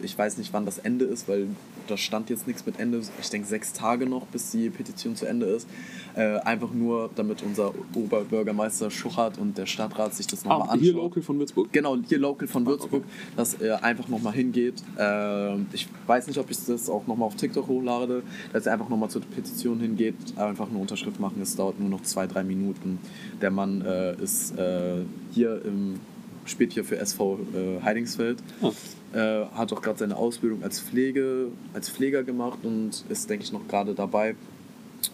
Ich 0.02 0.18
weiß 0.18 0.38
nicht, 0.38 0.54
wann 0.54 0.66
das 0.66 0.78
Ende 0.78 1.06
ist, 1.06 1.28
weil 1.28 1.48
da 1.88 1.98
stand 1.98 2.30
jetzt 2.30 2.48
nichts 2.48 2.66
mit 2.66 2.80
Ende. 2.80 3.02
Ich 3.22 3.30
denke 3.30 3.48
sechs 3.48 3.74
Tage 3.74 4.06
noch, 4.06 4.26
bis 4.28 4.52
die 4.52 4.70
Petition 4.70 5.16
zu 5.16 5.26
Ende 5.26 5.46
ist. 5.48 5.68
Äh, 6.16 6.38
einfach 6.40 6.72
nur, 6.72 7.10
damit 7.16 7.42
unser 7.44 7.74
Oberbürgermeister 7.96 8.92
Schuchert 8.92 9.38
und 9.38 9.58
der 9.58 9.66
Stadtrat 9.66 10.14
sich 10.14 10.28
das 10.28 10.44
nochmal 10.46 10.60
Ah, 10.68 10.72
anschauen. 10.72 10.80
hier 10.80 10.94
local 10.94 11.24
von 11.24 11.40
Würzburg? 11.40 11.72
Genau, 11.72 11.98
hier 12.08 12.20
local 12.20 12.48
von 12.48 12.64
Ah, 12.64 12.68
Würzburg, 12.70 13.04
dass 13.36 13.56
er 13.56 13.84
einfach 13.84 14.08
nochmal 14.08 14.34
hingeht. 14.34 14.76
Ähm, 14.98 15.66
ich 15.74 15.88
weiß 16.08 16.28
nicht, 16.28 16.38
ob 16.38 16.50
ich 16.52 16.64
das 16.66 16.90
auch 16.90 17.08
nochmal 17.08 17.28
auf 17.28 17.36
TikTok 17.36 17.68
hochlade, 17.68 18.24
dass 18.52 18.66
er 18.66 18.74
einfach 18.74 18.90
nochmal 18.90 19.10
zur 19.10 19.22
Petition 19.22 19.80
hingeht, 19.80 20.16
einfach 20.38 20.70
eine 20.70 20.78
Unterschrift 20.78 21.20
machen. 21.20 21.42
Es 21.42 21.56
dauert 21.56 21.80
nur 21.80 21.90
noch 21.90 22.02
zwei, 22.04 22.28
drei 22.28 22.44
Minuten. 22.44 23.00
Der 23.42 23.52
Mann 23.52 23.82
äh, 23.82 24.16
ist 24.22 24.58
äh, 24.58 25.04
hier 25.32 25.62
im, 25.66 26.00
spielt 26.46 26.74
hier 26.74 26.84
für 26.84 26.98
SV 26.98 27.40
äh, 27.54 27.84
Heidingsfeld. 27.84 28.40
Ah. 28.62 28.72
Äh, 29.14 29.46
hat 29.54 29.72
auch 29.72 29.82
gerade 29.82 30.00
seine 30.00 30.16
Ausbildung 30.16 30.64
als, 30.64 30.80
Pflege, 30.80 31.48
als 31.74 31.90
Pfleger 31.90 32.24
gemacht 32.24 32.60
und 32.64 33.06
ist, 33.10 33.30
denke 33.30 33.46
ich, 33.46 33.52
noch 33.52 33.68
gerade 33.68 33.94
dabei. 33.94 34.36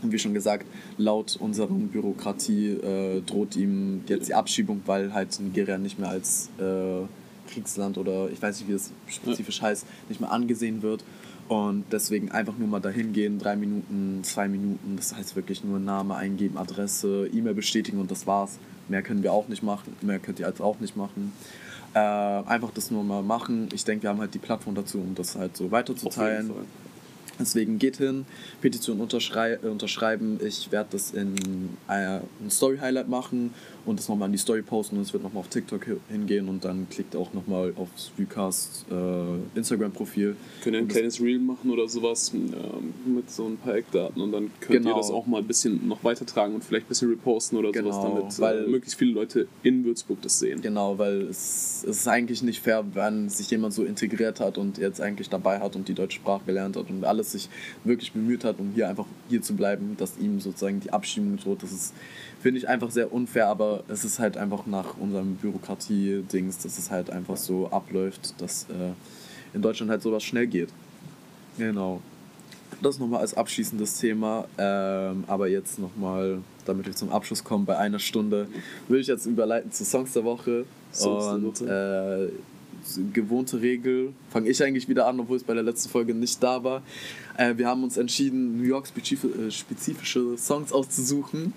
Und 0.01 0.11
wie 0.11 0.19
schon 0.19 0.33
gesagt, 0.33 0.65
laut 0.97 1.35
unseren 1.39 1.87
Bürokratie 1.87 2.69
äh, 2.69 3.21
droht 3.21 3.55
ihm 3.55 4.01
jetzt 4.07 4.29
die 4.29 4.35
Abschiebung, 4.35 4.81
weil 4.85 5.13
halt 5.13 5.39
Nigeria 5.39 5.77
nicht 5.77 5.99
mehr 5.99 6.09
als 6.09 6.49
äh, 6.59 7.05
Kriegsland 7.51 7.97
oder 7.97 8.29
ich 8.29 8.41
weiß 8.41 8.59
nicht, 8.59 8.69
wie 8.69 8.73
es 8.73 8.91
spezifisch 9.07 9.61
heißt, 9.61 9.85
nicht 10.07 10.21
mehr 10.21 10.31
angesehen 10.31 10.81
wird. 10.81 11.03
Und 11.47 11.85
deswegen 11.91 12.29
einfach 12.29 12.57
nur 12.57 12.67
mal 12.67 12.79
dahin 12.79 13.11
gehen, 13.11 13.39
drei 13.39 13.55
Minuten, 13.55 14.19
zwei 14.23 14.47
Minuten, 14.47 14.95
das 14.95 15.15
heißt 15.15 15.35
wirklich 15.35 15.63
nur 15.63 15.79
Name 15.79 16.15
eingeben, 16.15 16.57
Adresse, 16.57 17.27
E-Mail 17.33 17.55
bestätigen 17.55 17.99
und 17.99 18.11
das 18.11 18.27
war's. 18.27 18.59
Mehr 18.89 19.01
können 19.01 19.23
wir 19.23 19.33
auch 19.33 19.47
nicht 19.47 19.63
machen, 19.63 19.95
mehr 20.01 20.19
könnt 20.19 20.39
ihr 20.39 20.47
als 20.47 20.59
auch 20.61 20.79
nicht 20.79 20.97
machen. 20.97 21.33
Äh, 21.93 21.99
einfach 21.99 22.71
das 22.73 22.91
nur 22.91 23.03
mal 23.03 23.23
machen. 23.23 23.69
Ich 23.73 23.83
denke, 23.83 24.03
wir 24.03 24.09
haben 24.09 24.19
halt 24.19 24.33
die 24.33 24.39
Plattform 24.39 24.75
dazu, 24.75 24.99
um 24.99 25.15
das 25.15 25.35
halt 25.35 25.57
so 25.57 25.71
weiterzuteilen. 25.71 26.51
Deswegen 27.39 27.79
geht 27.79 27.97
hin, 27.97 28.25
Petition 28.59 28.99
unterschrei 28.99 29.53
äh, 29.53 29.67
unterschreiben. 29.67 30.39
Ich 30.45 30.71
werde 30.71 30.89
das 30.91 31.11
in 31.11 31.35
äh, 31.87 32.19
ein 32.19 32.49
Story-Highlight 32.49 33.07
machen 33.07 33.53
und 33.85 33.97
das 33.99 34.07
nochmal 34.09 34.27
in 34.27 34.33
die 34.33 34.37
Story 34.37 34.61
posten 34.61 34.97
und 34.97 35.03
es 35.03 35.13
wird 35.13 35.23
nochmal 35.23 35.41
auf 35.41 35.47
TikTok 35.49 35.87
hi- 35.87 35.97
hingehen 36.09 36.47
und 36.49 36.63
dann 36.65 36.87
klickt 36.89 37.15
auch 37.15 37.33
nochmal 37.33 37.73
aufs 37.77 38.11
Recast 38.19 38.85
äh, 38.91 39.57
Instagram-Profil. 39.57 40.35
Könnt 40.63 40.75
ihr 40.75 40.81
ein 40.81 40.87
kleines 40.87 41.21
Reel 41.21 41.39
machen 41.39 41.69
oder 41.71 41.87
sowas 41.87 42.31
ähm, 42.33 42.93
mit 43.15 43.29
so 43.31 43.45
ein 43.45 43.57
paar 43.57 43.75
Eckdaten 43.75 44.21
und 44.21 44.31
dann 44.31 44.51
könnt 44.59 44.79
Genau. 44.83 44.91
ihr 44.91 44.95
das 44.97 45.11
auch 45.11 45.25
mal 45.25 45.39
ein 45.39 45.47
bisschen 45.47 45.87
noch 45.87 46.03
weitertragen 46.03 46.55
und 46.55 46.63
vielleicht 46.63 46.85
ein 46.85 46.89
bisschen 46.89 47.09
reposten 47.09 47.57
oder 47.57 47.71
Genau, 47.71 47.91
sowas, 47.91 48.03
damit 48.03 48.39
weil- 48.39 48.65
äh, 48.65 48.67
möglichst 48.67 48.97
viele 48.99 49.11
Leute 49.13 49.47
in 49.63 49.83
Würzburg 49.85 50.21
das 50.21 50.39
sehen. 50.39 50.61
Genau, 50.61 50.97
weil 50.97 51.21
es, 51.23 51.83
es 51.87 51.97
ist 51.99 52.07
eigentlich 52.07 52.41
nicht 52.43 52.61
fair, 52.61 52.83
wenn 52.93 53.29
sich 53.29 53.49
jemand 53.49 53.73
so 53.73 53.83
integriert 53.83 54.39
hat 54.39 54.57
und 54.57 54.77
jetzt 54.77 55.01
eigentlich 55.01 55.29
dabei 55.29 55.59
hat 55.59 55.75
und 55.75 55.87
die 55.87 55.93
deutsche 55.93 56.17
Sprache 56.17 56.41
gelernt 56.45 56.75
hat 56.77 56.89
und 56.89 57.03
alles 57.05 57.31
sich 57.31 57.49
wirklich 57.83 58.11
bemüht 58.11 58.43
hat, 58.43 58.59
um 58.59 58.71
hier 58.75 58.89
einfach 58.89 59.05
hier 59.29 59.41
zu 59.41 59.55
bleiben, 59.55 59.95
dass 59.97 60.17
ihm 60.17 60.39
sozusagen 60.39 60.79
die 60.79 60.91
Abschiebung 60.91 61.37
droht. 61.37 61.63
Das 61.63 61.71
ist, 61.71 61.93
finde 62.41 62.59
ich, 62.59 62.67
einfach 62.67 62.91
sehr 62.91 63.11
unfair, 63.13 63.47
aber 63.47 63.83
es 63.87 64.03
ist 64.03 64.19
halt 64.19 64.37
einfach 64.37 64.65
nach 64.65 64.97
unserem 64.97 65.35
Bürokratie-Dings, 65.35 66.59
dass 66.59 66.77
es 66.77 66.89
halt 66.91 67.09
einfach 67.09 67.37
so 67.37 67.69
abläuft, 67.69 68.39
dass 68.39 68.63
äh, 68.69 68.93
in 69.53 69.61
Deutschland 69.61 69.91
halt 69.91 70.01
sowas 70.01 70.23
schnell 70.23 70.47
geht. 70.47 70.69
Genau. 71.57 72.01
Das 72.81 72.99
nochmal 72.99 73.21
als 73.21 73.33
abschließendes 73.33 73.99
Thema. 73.99 74.45
Ähm, 74.57 75.25
aber 75.27 75.49
jetzt 75.49 75.79
nochmal, 75.79 76.39
damit 76.65 76.85
wir 76.85 76.95
zum 76.95 77.11
Abschluss 77.11 77.43
kommen, 77.43 77.65
bei 77.65 77.77
einer 77.77 77.99
Stunde, 77.99 78.47
will 78.87 79.01
ich 79.01 79.07
jetzt 79.07 79.25
überleiten 79.25 79.71
zu 79.71 79.83
Songs 79.83 80.13
der 80.13 80.23
Woche. 80.23 80.65
Songs 80.93 81.59
der 81.59 81.67
und 81.67 81.69
äh, 81.69 82.31
gewohnte 83.13 83.61
Regel, 83.61 84.13
fange 84.29 84.49
ich 84.49 84.63
eigentlich 84.63 84.87
wieder 84.87 85.07
an, 85.07 85.19
obwohl 85.19 85.37
es 85.37 85.43
bei 85.43 85.53
der 85.53 85.63
letzten 85.63 85.89
Folge 85.89 86.13
nicht 86.13 86.41
da 86.41 86.63
war. 86.63 86.81
Äh, 87.37 87.57
wir 87.57 87.67
haben 87.67 87.83
uns 87.83 87.97
entschieden, 87.97 88.57
New 88.57 88.63
York 88.67 88.87
äh, 88.97 89.51
spezifische 89.51 90.37
Songs 90.37 90.71
auszusuchen. 90.71 91.53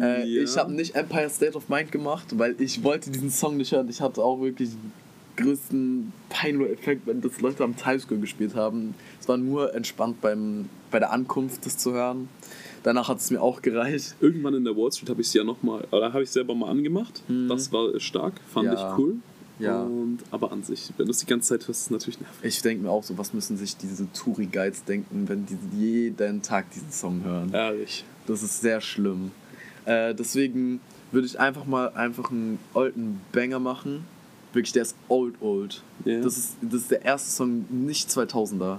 Äh, 0.00 0.26
Ja. 0.26 0.42
Ich 0.42 0.56
habe 0.56 0.72
nicht 0.72 0.94
Empire 0.94 1.28
State 1.30 1.56
of 1.56 1.68
Mind 1.68 1.90
gemacht, 1.92 2.26
weil 2.38 2.54
ich 2.60 2.82
wollte 2.84 3.10
diesen 3.10 3.30
Song 3.30 3.56
nicht 3.56 3.72
hören. 3.72 3.88
Ich 3.88 4.00
hatte 4.00 4.22
auch 4.22 4.40
wirklich 4.40 4.70
den 4.70 4.92
größten 5.36 6.12
Peinlo-Effekt, 6.28 7.06
wenn 7.06 7.20
das 7.20 7.40
Leute 7.40 7.64
am 7.64 7.76
Times 7.76 8.02
Square 8.02 8.20
gespielt 8.20 8.54
haben. 8.54 8.94
Es 9.20 9.28
war 9.28 9.36
nur 9.36 9.74
entspannt 9.74 10.20
beim, 10.20 10.68
bei 10.90 10.98
der 10.98 11.12
Ankunft, 11.12 11.64
das 11.66 11.78
zu 11.78 11.92
hören. 11.92 12.28
Danach 12.82 13.08
hat 13.08 13.18
es 13.18 13.30
mir 13.30 13.40
auch 13.40 13.62
gereicht. 13.62 14.16
Irgendwann 14.20 14.54
in 14.54 14.64
der 14.64 14.76
Wall 14.76 14.90
Street 14.92 15.08
habe 15.08 15.20
ich 15.20 15.28
es 15.28 15.34
ja 15.34 15.44
nochmal, 15.44 15.86
oder 15.92 16.12
habe 16.12 16.22
ich 16.24 16.30
selber 16.30 16.54
mal 16.54 16.68
angemacht. 16.68 17.22
Das 17.48 17.72
war 17.72 17.98
stark, 18.00 18.34
fand 18.52 18.66
Mhm. 18.68 18.72
Ja. 18.74 18.92
ich 18.92 18.98
cool. 18.98 19.16
Ja. 19.62 19.82
Und, 19.82 20.18
aber 20.30 20.52
an 20.52 20.62
sich, 20.62 20.92
wenn 20.96 21.06
du 21.06 21.12
es 21.12 21.18
die 21.18 21.26
ganze 21.26 21.50
Zeit 21.50 21.68
hörst, 21.68 21.80
ist 21.80 21.86
es 21.86 21.90
natürlich 21.90 22.20
nervig. 22.20 22.38
Ich 22.42 22.62
denke 22.62 22.84
mir 22.84 22.90
auch 22.90 23.02
so, 23.02 23.16
was 23.18 23.32
müssen 23.32 23.56
sich 23.56 23.76
diese 23.76 24.10
Touri-Guides 24.12 24.84
denken, 24.84 25.28
wenn 25.28 25.46
die 25.46 25.58
jeden 25.76 26.42
Tag 26.42 26.70
diesen 26.72 26.90
Song 26.90 27.22
hören. 27.24 27.52
Ehrlich. 27.52 28.04
Das 28.26 28.42
ist 28.42 28.60
sehr 28.60 28.80
schlimm. 28.80 29.30
Äh, 29.84 30.14
deswegen 30.14 30.80
würde 31.10 31.26
ich 31.26 31.38
einfach 31.38 31.64
mal 31.64 31.90
einfach 31.90 32.30
einen 32.30 32.58
alten 32.74 33.20
Banger 33.32 33.58
machen. 33.58 34.04
Wirklich, 34.52 34.72
der 34.72 34.82
ist 34.82 34.96
old, 35.08 35.34
old. 35.40 35.82
Ja. 36.04 36.20
Das, 36.20 36.36
ist, 36.36 36.56
das 36.60 36.82
ist 36.82 36.90
der 36.90 37.02
erste 37.04 37.30
Song, 37.30 37.64
nicht 37.70 38.08
2000er. 38.10 38.78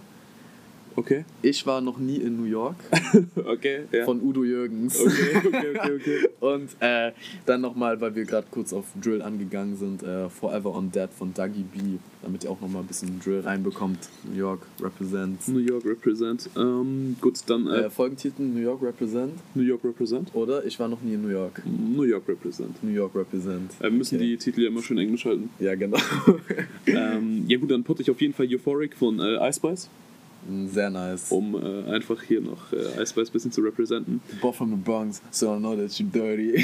Okay. 0.95 1.25
Ich 1.41 1.65
war 1.65 1.81
noch 1.81 1.97
nie 1.97 2.17
in 2.17 2.37
New 2.37 2.45
York 2.47 2.75
Okay, 3.35 3.81
ja. 3.91 4.05
von 4.05 4.21
Udo 4.21 4.43
Jürgens. 4.43 4.99
okay, 4.99 5.37
okay, 5.37 5.73
okay, 5.75 5.91
okay. 5.95 6.27
Und 6.39 6.69
äh, 6.79 7.11
dann 7.45 7.61
nochmal, 7.61 7.99
weil 8.01 8.15
wir 8.15 8.25
gerade 8.25 8.47
kurz 8.51 8.73
auf 8.73 8.85
Drill 9.01 9.21
angegangen 9.21 9.75
sind, 9.75 10.03
äh, 10.03 10.29
Forever 10.29 10.75
on 10.75 10.91
Dead 10.91 11.09
von 11.17 11.33
Dougie 11.33 11.63
B, 11.63 11.79
damit 12.21 12.43
ihr 12.43 12.51
auch 12.51 12.61
nochmal 12.61 12.81
ein 12.83 12.87
bisschen 12.87 13.19
Drill 13.23 13.41
reinbekommt. 13.41 13.99
New 14.31 14.37
York 14.37 14.61
Represent. 14.81 15.47
New 15.47 15.59
York 15.59 15.85
Represent. 15.85 16.49
Ähm, 16.57 17.15
gut, 17.21 17.39
dann 17.47 17.67
äh, 17.67 17.83
Äh, 17.83 17.89
Folgentitel 17.89 18.43
New 18.43 18.61
York 18.61 18.81
Represent 18.81 19.33
New 19.55 19.63
York 19.63 19.83
Represent. 19.83 20.29
oder 20.35 20.63
Ich 20.65 20.79
war 20.79 20.87
noch 20.87 21.01
nie 21.01 21.13
in 21.15 21.21
New 21.21 21.29
York. 21.29 21.61
New 21.65 22.03
York 22.03 22.27
Represent. 22.27 22.83
New 22.83 22.91
York 22.93 23.15
Represent. 23.15 23.71
Äh, 23.79 23.83
wir 23.85 23.91
müssen 23.91 24.15
Okay. 24.15 24.25
die 24.27 24.37
Titel 24.37 24.61
ja 24.61 24.67
immer 24.67 24.81
schön 24.83 24.97
englisch 24.97 25.25
halten. 25.25 25.49
Ja, 25.59 25.75
genau. 25.75 25.97
ähm, 26.85 27.45
ja 27.47 27.57
gut, 27.57 27.71
dann 27.71 27.83
putte 27.83 28.01
ich 28.01 28.11
auf 28.11 28.21
jeden 28.21 28.33
Fall 28.33 28.47
Euphoric 28.47 28.95
von 28.95 29.19
äh, 29.19 29.35
Ice 29.49 29.57
Spice, 29.57 29.89
Sehr 30.67 30.89
nice. 30.89 31.31
um 31.31 31.55
äh, 31.55 31.91
einfach 31.91 32.21
hier 32.21 32.41
noch 32.41 32.71
äh, 32.73 33.01
Ice 33.01 33.07
Spice 33.11 33.29
ein 33.29 33.33
bisschen 33.33 33.51
zu 33.51 33.61
representen. 33.61 34.21
Both 34.41 34.55
from 34.55 34.69
the 34.71 34.75
Bronx, 34.75 35.21
so 35.31 35.55
I 35.55 35.57
know 35.59 35.75
that 35.75 35.91
you're 35.91 36.11
dirty. 36.11 36.63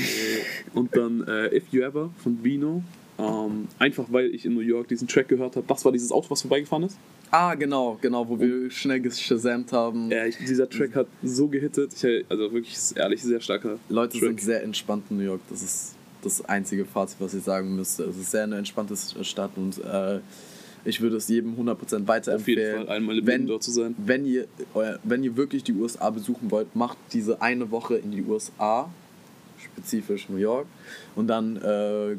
Und 0.74 0.96
dann 0.96 1.24
äh, 1.28 1.56
If 1.56 1.64
You 1.72 1.82
Ever 1.82 2.10
von 2.24 2.36
Bino. 2.36 2.84
Ähm, 3.18 3.68
einfach 3.80 4.06
weil 4.12 4.34
ich 4.34 4.46
in 4.46 4.54
New 4.54 4.62
York 4.62 4.88
diesen 4.88 5.08
Track 5.08 5.28
gehört 5.28 5.58
habe. 5.58 5.66
Das 5.68 5.84
war 5.84 5.92
dieses 5.92 6.12
Auto, 6.12 6.30
was 6.30 6.42
vorbeigefahren 6.42 6.84
ist. 6.84 6.98
ah, 7.32 7.54
genau, 7.54 7.98
genau, 8.02 8.28
wo 8.30 8.40
wir 8.40 8.72
schnell 8.72 9.02
geschasamt 9.02 9.74
haben. 9.74 10.10
Ja, 10.10 10.26
ich, 10.26 10.38
dieser 10.38 10.70
Track 10.70 10.96
hat 10.96 11.08
so 11.22 11.48
gehittet. 11.50 11.92
Ich, 12.02 12.26
also 12.30 12.52
wirklich, 12.54 12.78
ehrlich, 12.96 13.22
sehr 13.22 13.42
starker 13.42 13.78
Leute 13.90 14.18
Track. 14.18 14.30
sind 14.30 14.42
sehr 14.42 14.64
entspannt 14.64 15.04
in 15.10 15.18
New 15.18 15.24
York. 15.24 15.42
Das 15.50 15.62
ist 15.62 15.96
das 16.22 16.44
einzige 16.46 16.86
Fazit, 16.86 17.18
was 17.20 17.34
ich 17.34 17.44
sagen 17.44 17.76
müsste. 17.76 18.04
Es 18.06 18.18
ist 18.18 18.32
sehr 18.32 18.44
eine 18.44 18.58
entspannte 18.58 18.96
Stadt 19.24 19.52
und 19.58 19.78
äh, 19.84 20.20
ich 20.86 21.02
würde 21.02 21.18
es 21.18 21.28
jedem 21.28 21.56
100% 21.56 21.72
Auf 21.82 21.92
jeden 21.92 22.08
weiterempfehlen. 22.08 22.86
Fall 22.88 22.96
einmal 22.96 23.18
im 23.20 23.26
wenn, 23.28 23.34
Leben 23.42 23.48
dort 23.48 23.64
zu 23.64 23.72
sein. 23.72 23.96
wenn 23.98 24.26
ihr, 24.26 24.48
euer, 24.74 25.00
wenn 25.04 25.24
ihr 25.24 25.36
wirklich 25.38 25.64
die 25.64 25.74
USA 25.74 26.10
besuchen 26.10 26.50
wollt, 26.52 26.76
macht 26.76 26.98
diese 27.14 27.42
eine 27.42 27.70
Woche 27.72 27.96
in 27.96 28.12
die 28.12 28.24
USA, 28.24 28.90
spezifisch 29.58 30.30
New 30.30 30.38
York, 30.38 30.68
und 31.16 31.28
dann 31.28 31.58
äh, 31.58 32.16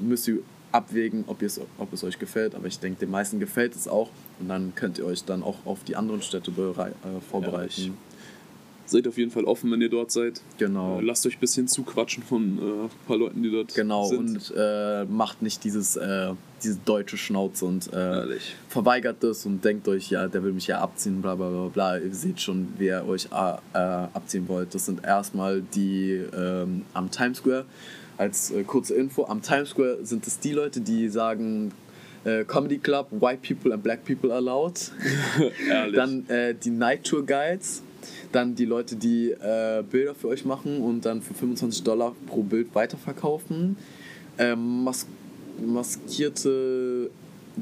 müsst 0.00 0.28
ihr 0.28 0.38
abwägen, 0.72 1.24
ob, 1.26 1.42
ob 1.78 1.92
es 1.92 2.04
euch 2.04 2.18
gefällt. 2.18 2.54
Aber 2.54 2.66
ich 2.66 2.78
denke, 2.78 3.00
den 3.00 3.10
meisten 3.10 3.40
gefällt 3.40 3.74
es 3.74 3.88
auch. 3.88 4.10
Und 4.40 4.48
dann 4.48 4.74
könnt 4.74 4.98
ihr 4.98 5.06
euch 5.06 5.24
dann 5.24 5.42
auch 5.42 5.64
auf 5.64 5.84
die 5.84 5.96
anderen 5.96 6.20
Städte 6.22 6.50
äh, 6.50 7.20
vorbereiten. 7.30 7.70
ich- 7.76 7.90
Seid 8.88 9.08
auf 9.08 9.18
jeden 9.18 9.32
Fall 9.32 9.44
offen, 9.46 9.72
wenn 9.72 9.80
ihr 9.80 9.88
dort 9.88 10.12
seid. 10.12 10.40
genau. 10.58 11.00
Äh, 11.00 11.02
lasst 11.02 11.26
euch 11.26 11.36
ein 11.38 11.40
bisschen 11.40 11.66
zuquatschen 11.66 12.22
von 12.22 12.58
äh, 12.58 12.84
ein 12.84 12.90
paar 13.08 13.16
Leuten, 13.16 13.42
die 13.42 13.50
dort 13.50 13.74
Genau, 13.74 14.04
sind. 14.06 14.20
und 14.36 14.54
äh, 14.56 15.04
macht 15.06 15.42
nicht 15.42 15.64
dieses, 15.64 15.96
äh, 15.96 16.34
diese 16.62 16.78
deutsche 16.84 17.16
Schnauze 17.16 17.64
und 17.64 17.92
äh, 17.92 18.38
verweigert 18.68 19.16
das 19.20 19.46
und 19.46 19.64
denkt 19.64 19.86
euch, 19.88 20.10
ja, 20.10 20.26
der 20.26 20.42
will 20.42 20.52
mich 20.52 20.66
ja 20.66 20.80
abziehen, 20.80 21.20
bla 21.20 21.34
bla 21.34 21.48
bla 21.48 21.68
bla. 21.68 21.98
Ihr 21.98 22.14
seht 22.14 22.40
schon, 22.40 22.68
wer 22.78 23.06
euch 23.06 23.26
äh, 23.26 23.56
äh, 23.74 23.78
abziehen 24.12 24.48
wollt. 24.48 24.74
Das 24.74 24.86
sind 24.86 25.04
erstmal 25.04 25.62
die 25.62 26.20
ähm, 26.36 26.82
am 26.94 27.10
Times 27.10 27.38
Square. 27.38 27.64
Als 28.18 28.50
äh, 28.50 28.64
kurze 28.64 28.94
Info, 28.94 29.24
am 29.26 29.42
Times 29.42 29.70
Square 29.70 29.98
sind 30.02 30.26
es 30.26 30.38
die 30.38 30.52
Leute, 30.52 30.80
die 30.80 31.08
sagen, 31.08 31.72
äh, 32.24 32.44
Comedy 32.44 32.78
Club, 32.78 33.08
White 33.10 33.40
People 33.46 33.72
and 33.72 33.82
Black 33.82 34.04
People 34.04 34.32
allowed. 34.32 34.92
Dann 35.94 36.28
äh, 36.28 36.54
die 36.54 36.70
Night 36.70 37.04
Tour 37.04 37.24
Guides. 37.24 37.82
Dann 38.32 38.54
die 38.54 38.64
Leute, 38.64 38.96
die 38.96 39.30
äh, 39.30 39.82
Bilder 39.88 40.14
für 40.14 40.28
euch 40.28 40.44
machen 40.44 40.80
und 40.80 41.04
dann 41.04 41.22
für 41.22 41.34
25 41.34 41.82
Dollar 41.82 42.14
pro 42.26 42.42
Bild 42.42 42.72
weiterverkaufen. 42.74 43.76
Ähm, 44.38 44.84
Mas 44.84 45.06
maskierte 45.64 47.10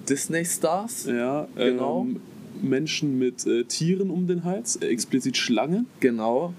Disney-Stars. 0.09 1.07
Ja, 1.07 1.49
Genau. 1.57 2.03
Ähm, 2.03 2.20
Menschen 2.62 3.18
mit 3.18 3.47
äh, 3.47 3.64
Tieren 3.64 4.11
um 4.11 4.26
den 4.26 4.45
Hals, 4.45 4.76
äh, 4.76 4.86
explizit 4.86 5.36
Schlange. 5.36 5.84
Genau. 6.01 6.55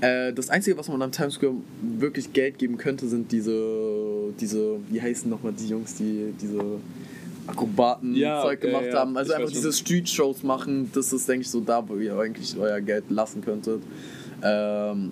Äh, 0.00 0.32
das 0.32 0.48
Einzige, 0.50 0.78
was 0.78 0.88
man 0.88 1.02
am 1.02 1.12
Times 1.12 1.34
Square 1.34 1.54
wirklich 1.98 2.32
Geld 2.32 2.58
geben 2.58 2.78
könnte, 2.78 3.08
sind 3.08 3.30
diese, 3.32 4.32
diese 4.40 4.76
wie 4.88 5.00
heißen 5.00 5.28
nochmal 5.28 5.52
die 5.52 5.68
Jungs, 5.68 5.94
die 5.96 6.32
diese 6.40 6.60
Akrobaten 7.46 8.14
Ja, 8.14 8.42
Zeug 8.42 8.62
ja, 8.62 8.70
gemacht 8.70 8.86
ja, 8.92 9.00
haben. 9.00 9.16
Also 9.16 9.32
ich 9.32 9.38
einfach 9.38 9.50
diese. 9.50 9.72
Street-Shows 9.72 10.42
machen, 10.42 10.90
das 10.94 11.12
ist, 11.12 11.28
denke 11.28 11.42
ich, 11.42 11.50
so 11.50 11.60
da, 11.60 11.86
wo 11.86 11.96
ihr 11.96 12.16
eigentlich 12.18 12.56
euer 12.58 12.80
Geld 12.80 13.04
lassen 13.10 13.42
könntet. 13.42 13.82
Ähm, 14.42 15.10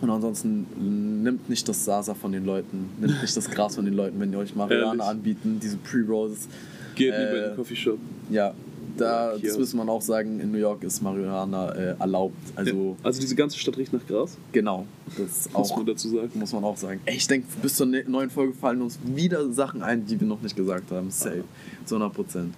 und 0.00 0.10
ansonsten 0.10 1.22
nimmt 1.22 1.48
nicht 1.48 1.68
das 1.68 1.84
Sasa 1.84 2.14
von 2.14 2.32
den 2.32 2.44
Leuten, 2.44 2.88
nimmt 3.00 3.20
nicht 3.22 3.36
das 3.36 3.50
Gras 3.50 3.74
von 3.76 3.84
den 3.84 3.94
Leuten, 3.94 4.18
wenn 4.20 4.30
die 4.30 4.36
euch 4.36 4.54
Marihuana 4.54 5.04
anbieten, 5.04 5.58
diese 5.62 5.76
Pre-Rolls. 5.78 6.48
Geht 6.94 7.12
Äh, 7.12 7.18
lieber 7.24 7.36
in 7.44 7.50
den 7.50 7.56
Coffeeshop. 7.56 7.98
Ja, 8.30 8.54
da, 8.96 9.36
das 9.36 9.56
muss 9.58 9.74
man 9.74 9.88
auch 9.88 10.02
sagen, 10.02 10.40
in 10.40 10.50
New 10.50 10.58
York 10.58 10.82
ist 10.82 11.00
Marihuana 11.02 11.70
äh, 11.72 11.94
erlaubt. 12.00 12.34
Also 12.56 12.96
Also 13.02 13.20
diese 13.20 13.36
ganze 13.36 13.56
Stadt 13.58 13.76
riecht 13.78 13.92
nach 13.92 14.04
Gras, 14.06 14.36
genau, 14.52 14.86
das 15.16 15.46
ist 15.46 15.52
muss 15.56 15.70
auch 15.70 15.76
man 15.76 15.86
dazu 15.86 16.08
sagen. 16.08 16.30
muss 16.34 16.52
man 16.52 16.64
auch 16.64 16.76
sagen. 16.76 17.00
Ey, 17.04 17.16
ich 17.16 17.26
denke, 17.28 17.46
bis 17.62 17.74
zur 17.76 17.86
ne- 17.86 18.04
neuen 18.08 18.30
Folge 18.30 18.54
fallen 18.54 18.82
uns 18.82 18.98
wieder 19.04 19.52
Sachen 19.52 19.82
ein, 19.82 20.04
die 20.06 20.18
wir 20.20 20.26
noch 20.26 20.42
nicht 20.42 20.56
gesagt 20.56 20.90
haben. 20.90 21.10
Safe. 21.10 21.44
Zu 21.84 21.94
100 21.96 22.14
Prozent. 22.14 22.54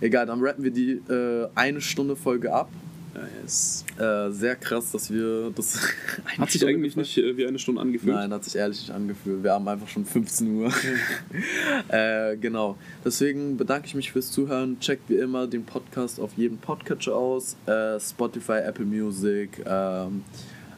Egal, 0.00 0.26
dann 0.26 0.40
rappen 0.40 0.64
wir 0.64 0.70
die 0.70 0.92
äh, 1.10 1.48
eine 1.54 1.80
Stunde 1.80 2.16
Folge 2.16 2.52
ab. 2.54 2.68
Yes. 3.42 3.84
Äh, 3.98 4.30
sehr 4.30 4.56
krass, 4.56 4.90
dass 4.92 5.10
wir 5.10 5.50
das. 5.54 5.76
Hat 6.38 6.50
sich 6.50 6.60
Stunde 6.60 6.74
eigentlich 6.74 6.94
gefallen- 6.94 7.02
nicht 7.02 7.18
äh, 7.18 7.36
wie 7.36 7.46
eine 7.46 7.58
Stunde 7.58 7.80
angefühlt. 7.80 8.14
Nein, 8.14 8.32
hat 8.32 8.44
sich 8.44 8.56
ehrlich 8.56 8.80
nicht 8.80 8.90
angefühlt. 8.90 9.42
Wir 9.42 9.52
haben 9.52 9.66
einfach 9.68 9.88
schon 9.88 10.04
15 10.04 10.54
Uhr. 10.54 10.70
äh, 11.88 12.36
genau. 12.36 12.76
Deswegen 13.04 13.56
bedanke 13.56 13.86
ich 13.86 13.94
mich 13.94 14.12
fürs 14.12 14.30
Zuhören. 14.30 14.78
Checkt 14.80 15.08
wie 15.08 15.16
immer 15.16 15.46
den 15.46 15.64
Podcast 15.64 16.20
auf 16.20 16.32
jedem 16.36 16.58
Podcatcher 16.58 17.14
aus. 17.14 17.56
Äh, 17.66 17.98
Spotify, 18.00 18.58
Apple 18.64 18.84
Music, 18.84 19.62
ähm, 19.64 20.22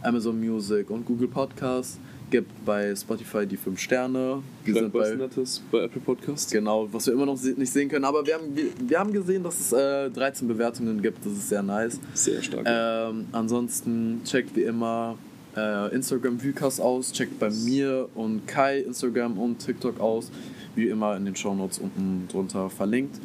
Amazon 0.02 0.38
Music 0.38 0.90
und 0.90 1.04
Google 1.06 1.28
Podcast. 1.28 1.98
Gibt 2.30 2.64
bei 2.64 2.94
Spotify 2.94 3.46
die 3.46 3.56
5 3.56 3.78
Sterne. 3.78 4.42
Wir 4.64 4.74
Schreibt 4.74 4.92
sind 4.92 4.94
was 4.94 5.10
bei, 5.10 5.16
Nettes 5.16 5.62
bei 5.70 5.78
Apple 5.84 6.00
Podcasts. 6.00 6.52
genau, 6.52 6.88
was 6.92 7.06
wir 7.06 7.14
immer 7.14 7.26
noch 7.26 7.40
nicht 7.42 7.72
sehen 7.72 7.88
können. 7.88 8.04
Aber 8.04 8.26
wir 8.26 8.34
haben, 8.34 8.54
wir, 8.54 8.66
wir 8.86 8.98
haben 8.98 9.12
gesehen, 9.12 9.42
dass 9.42 9.58
es 9.58 9.72
äh, 9.72 10.10
13 10.10 10.46
Bewertungen 10.46 11.00
gibt. 11.00 11.24
Das 11.24 11.32
ist 11.32 11.48
sehr 11.48 11.62
nice. 11.62 11.98
Sehr 12.14 12.42
stark. 12.42 12.66
Ähm, 12.68 13.26
ansonsten 13.32 14.20
checkt 14.24 14.54
wie 14.56 14.64
immer 14.64 15.16
äh, 15.56 15.94
Instagram 15.94 16.42
Vucast 16.42 16.80
aus, 16.80 17.12
checkt 17.12 17.38
bei 17.38 17.50
mir 17.50 18.08
und 18.14 18.46
Kai 18.46 18.80
Instagram 18.80 19.38
und 19.38 19.58
TikTok 19.58 19.98
aus, 20.00 20.30
wie 20.74 20.88
immer 20.88 21.16
in 21.16 21.24
den 21.24 21.34
Shownotes 21.36 21.78
unten 21.78 22.28
drunter 22.30 22.70
verlinkt. 22.70 23.18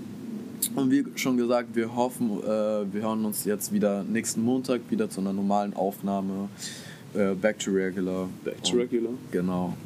Und 0.76 0.92
wie 0.92 1.06
schon 1.16 1.38
gesagt, 1.38 1.76
wir 1.76 1.94
hoffen, 1.94 2.40
äh, 2.42 2.46
wir 2.46 3.02
hören 3.02 3.26
uns 3.26 3.44
jetzt 3.46 3.74
wieder 3.74 4.04
nächsten 4.04 4.42
Montag 4.42 4.82
wieder 4.90 5.10
zu 5.10 5.22
einer 5.22 5.34
normalen 5.34 5.74
Aufnahme. 5.74 6.50
Äh, 7.16 7.36
back 7.36 7.60
to 7.60 7.72
regular. 7.72 8.28
Back 8.44 8.64
to 8.64 8.74
Und- 8.74 8.80
regular. 8.82 9.12
Genau. 9.32 9.78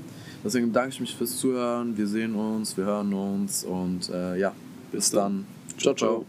Deswegen 0.44 0.68
bedanke 0.68 0.90
ich 0.94 1.00
mich 1.02 1.16
fürs 1.16 1.38
Zuhören. 1.38 1.98
Wir 1.98 2.08
sehen 2.08 2.36
uns, 2.36 2.78
wir 2.78 2.86
hören 2.86 3.14
uns 3.14 3.64
und 3.64 4.10
äh, 4.10 4.38
ja, 4.38 4.54
bis, 4.92 5.06
Bis 5.06 5.12
dann. 5.12 5.46
dann. 5.70 5.78
Ciao, 5.80 5.94
ciao. 5.96 6.26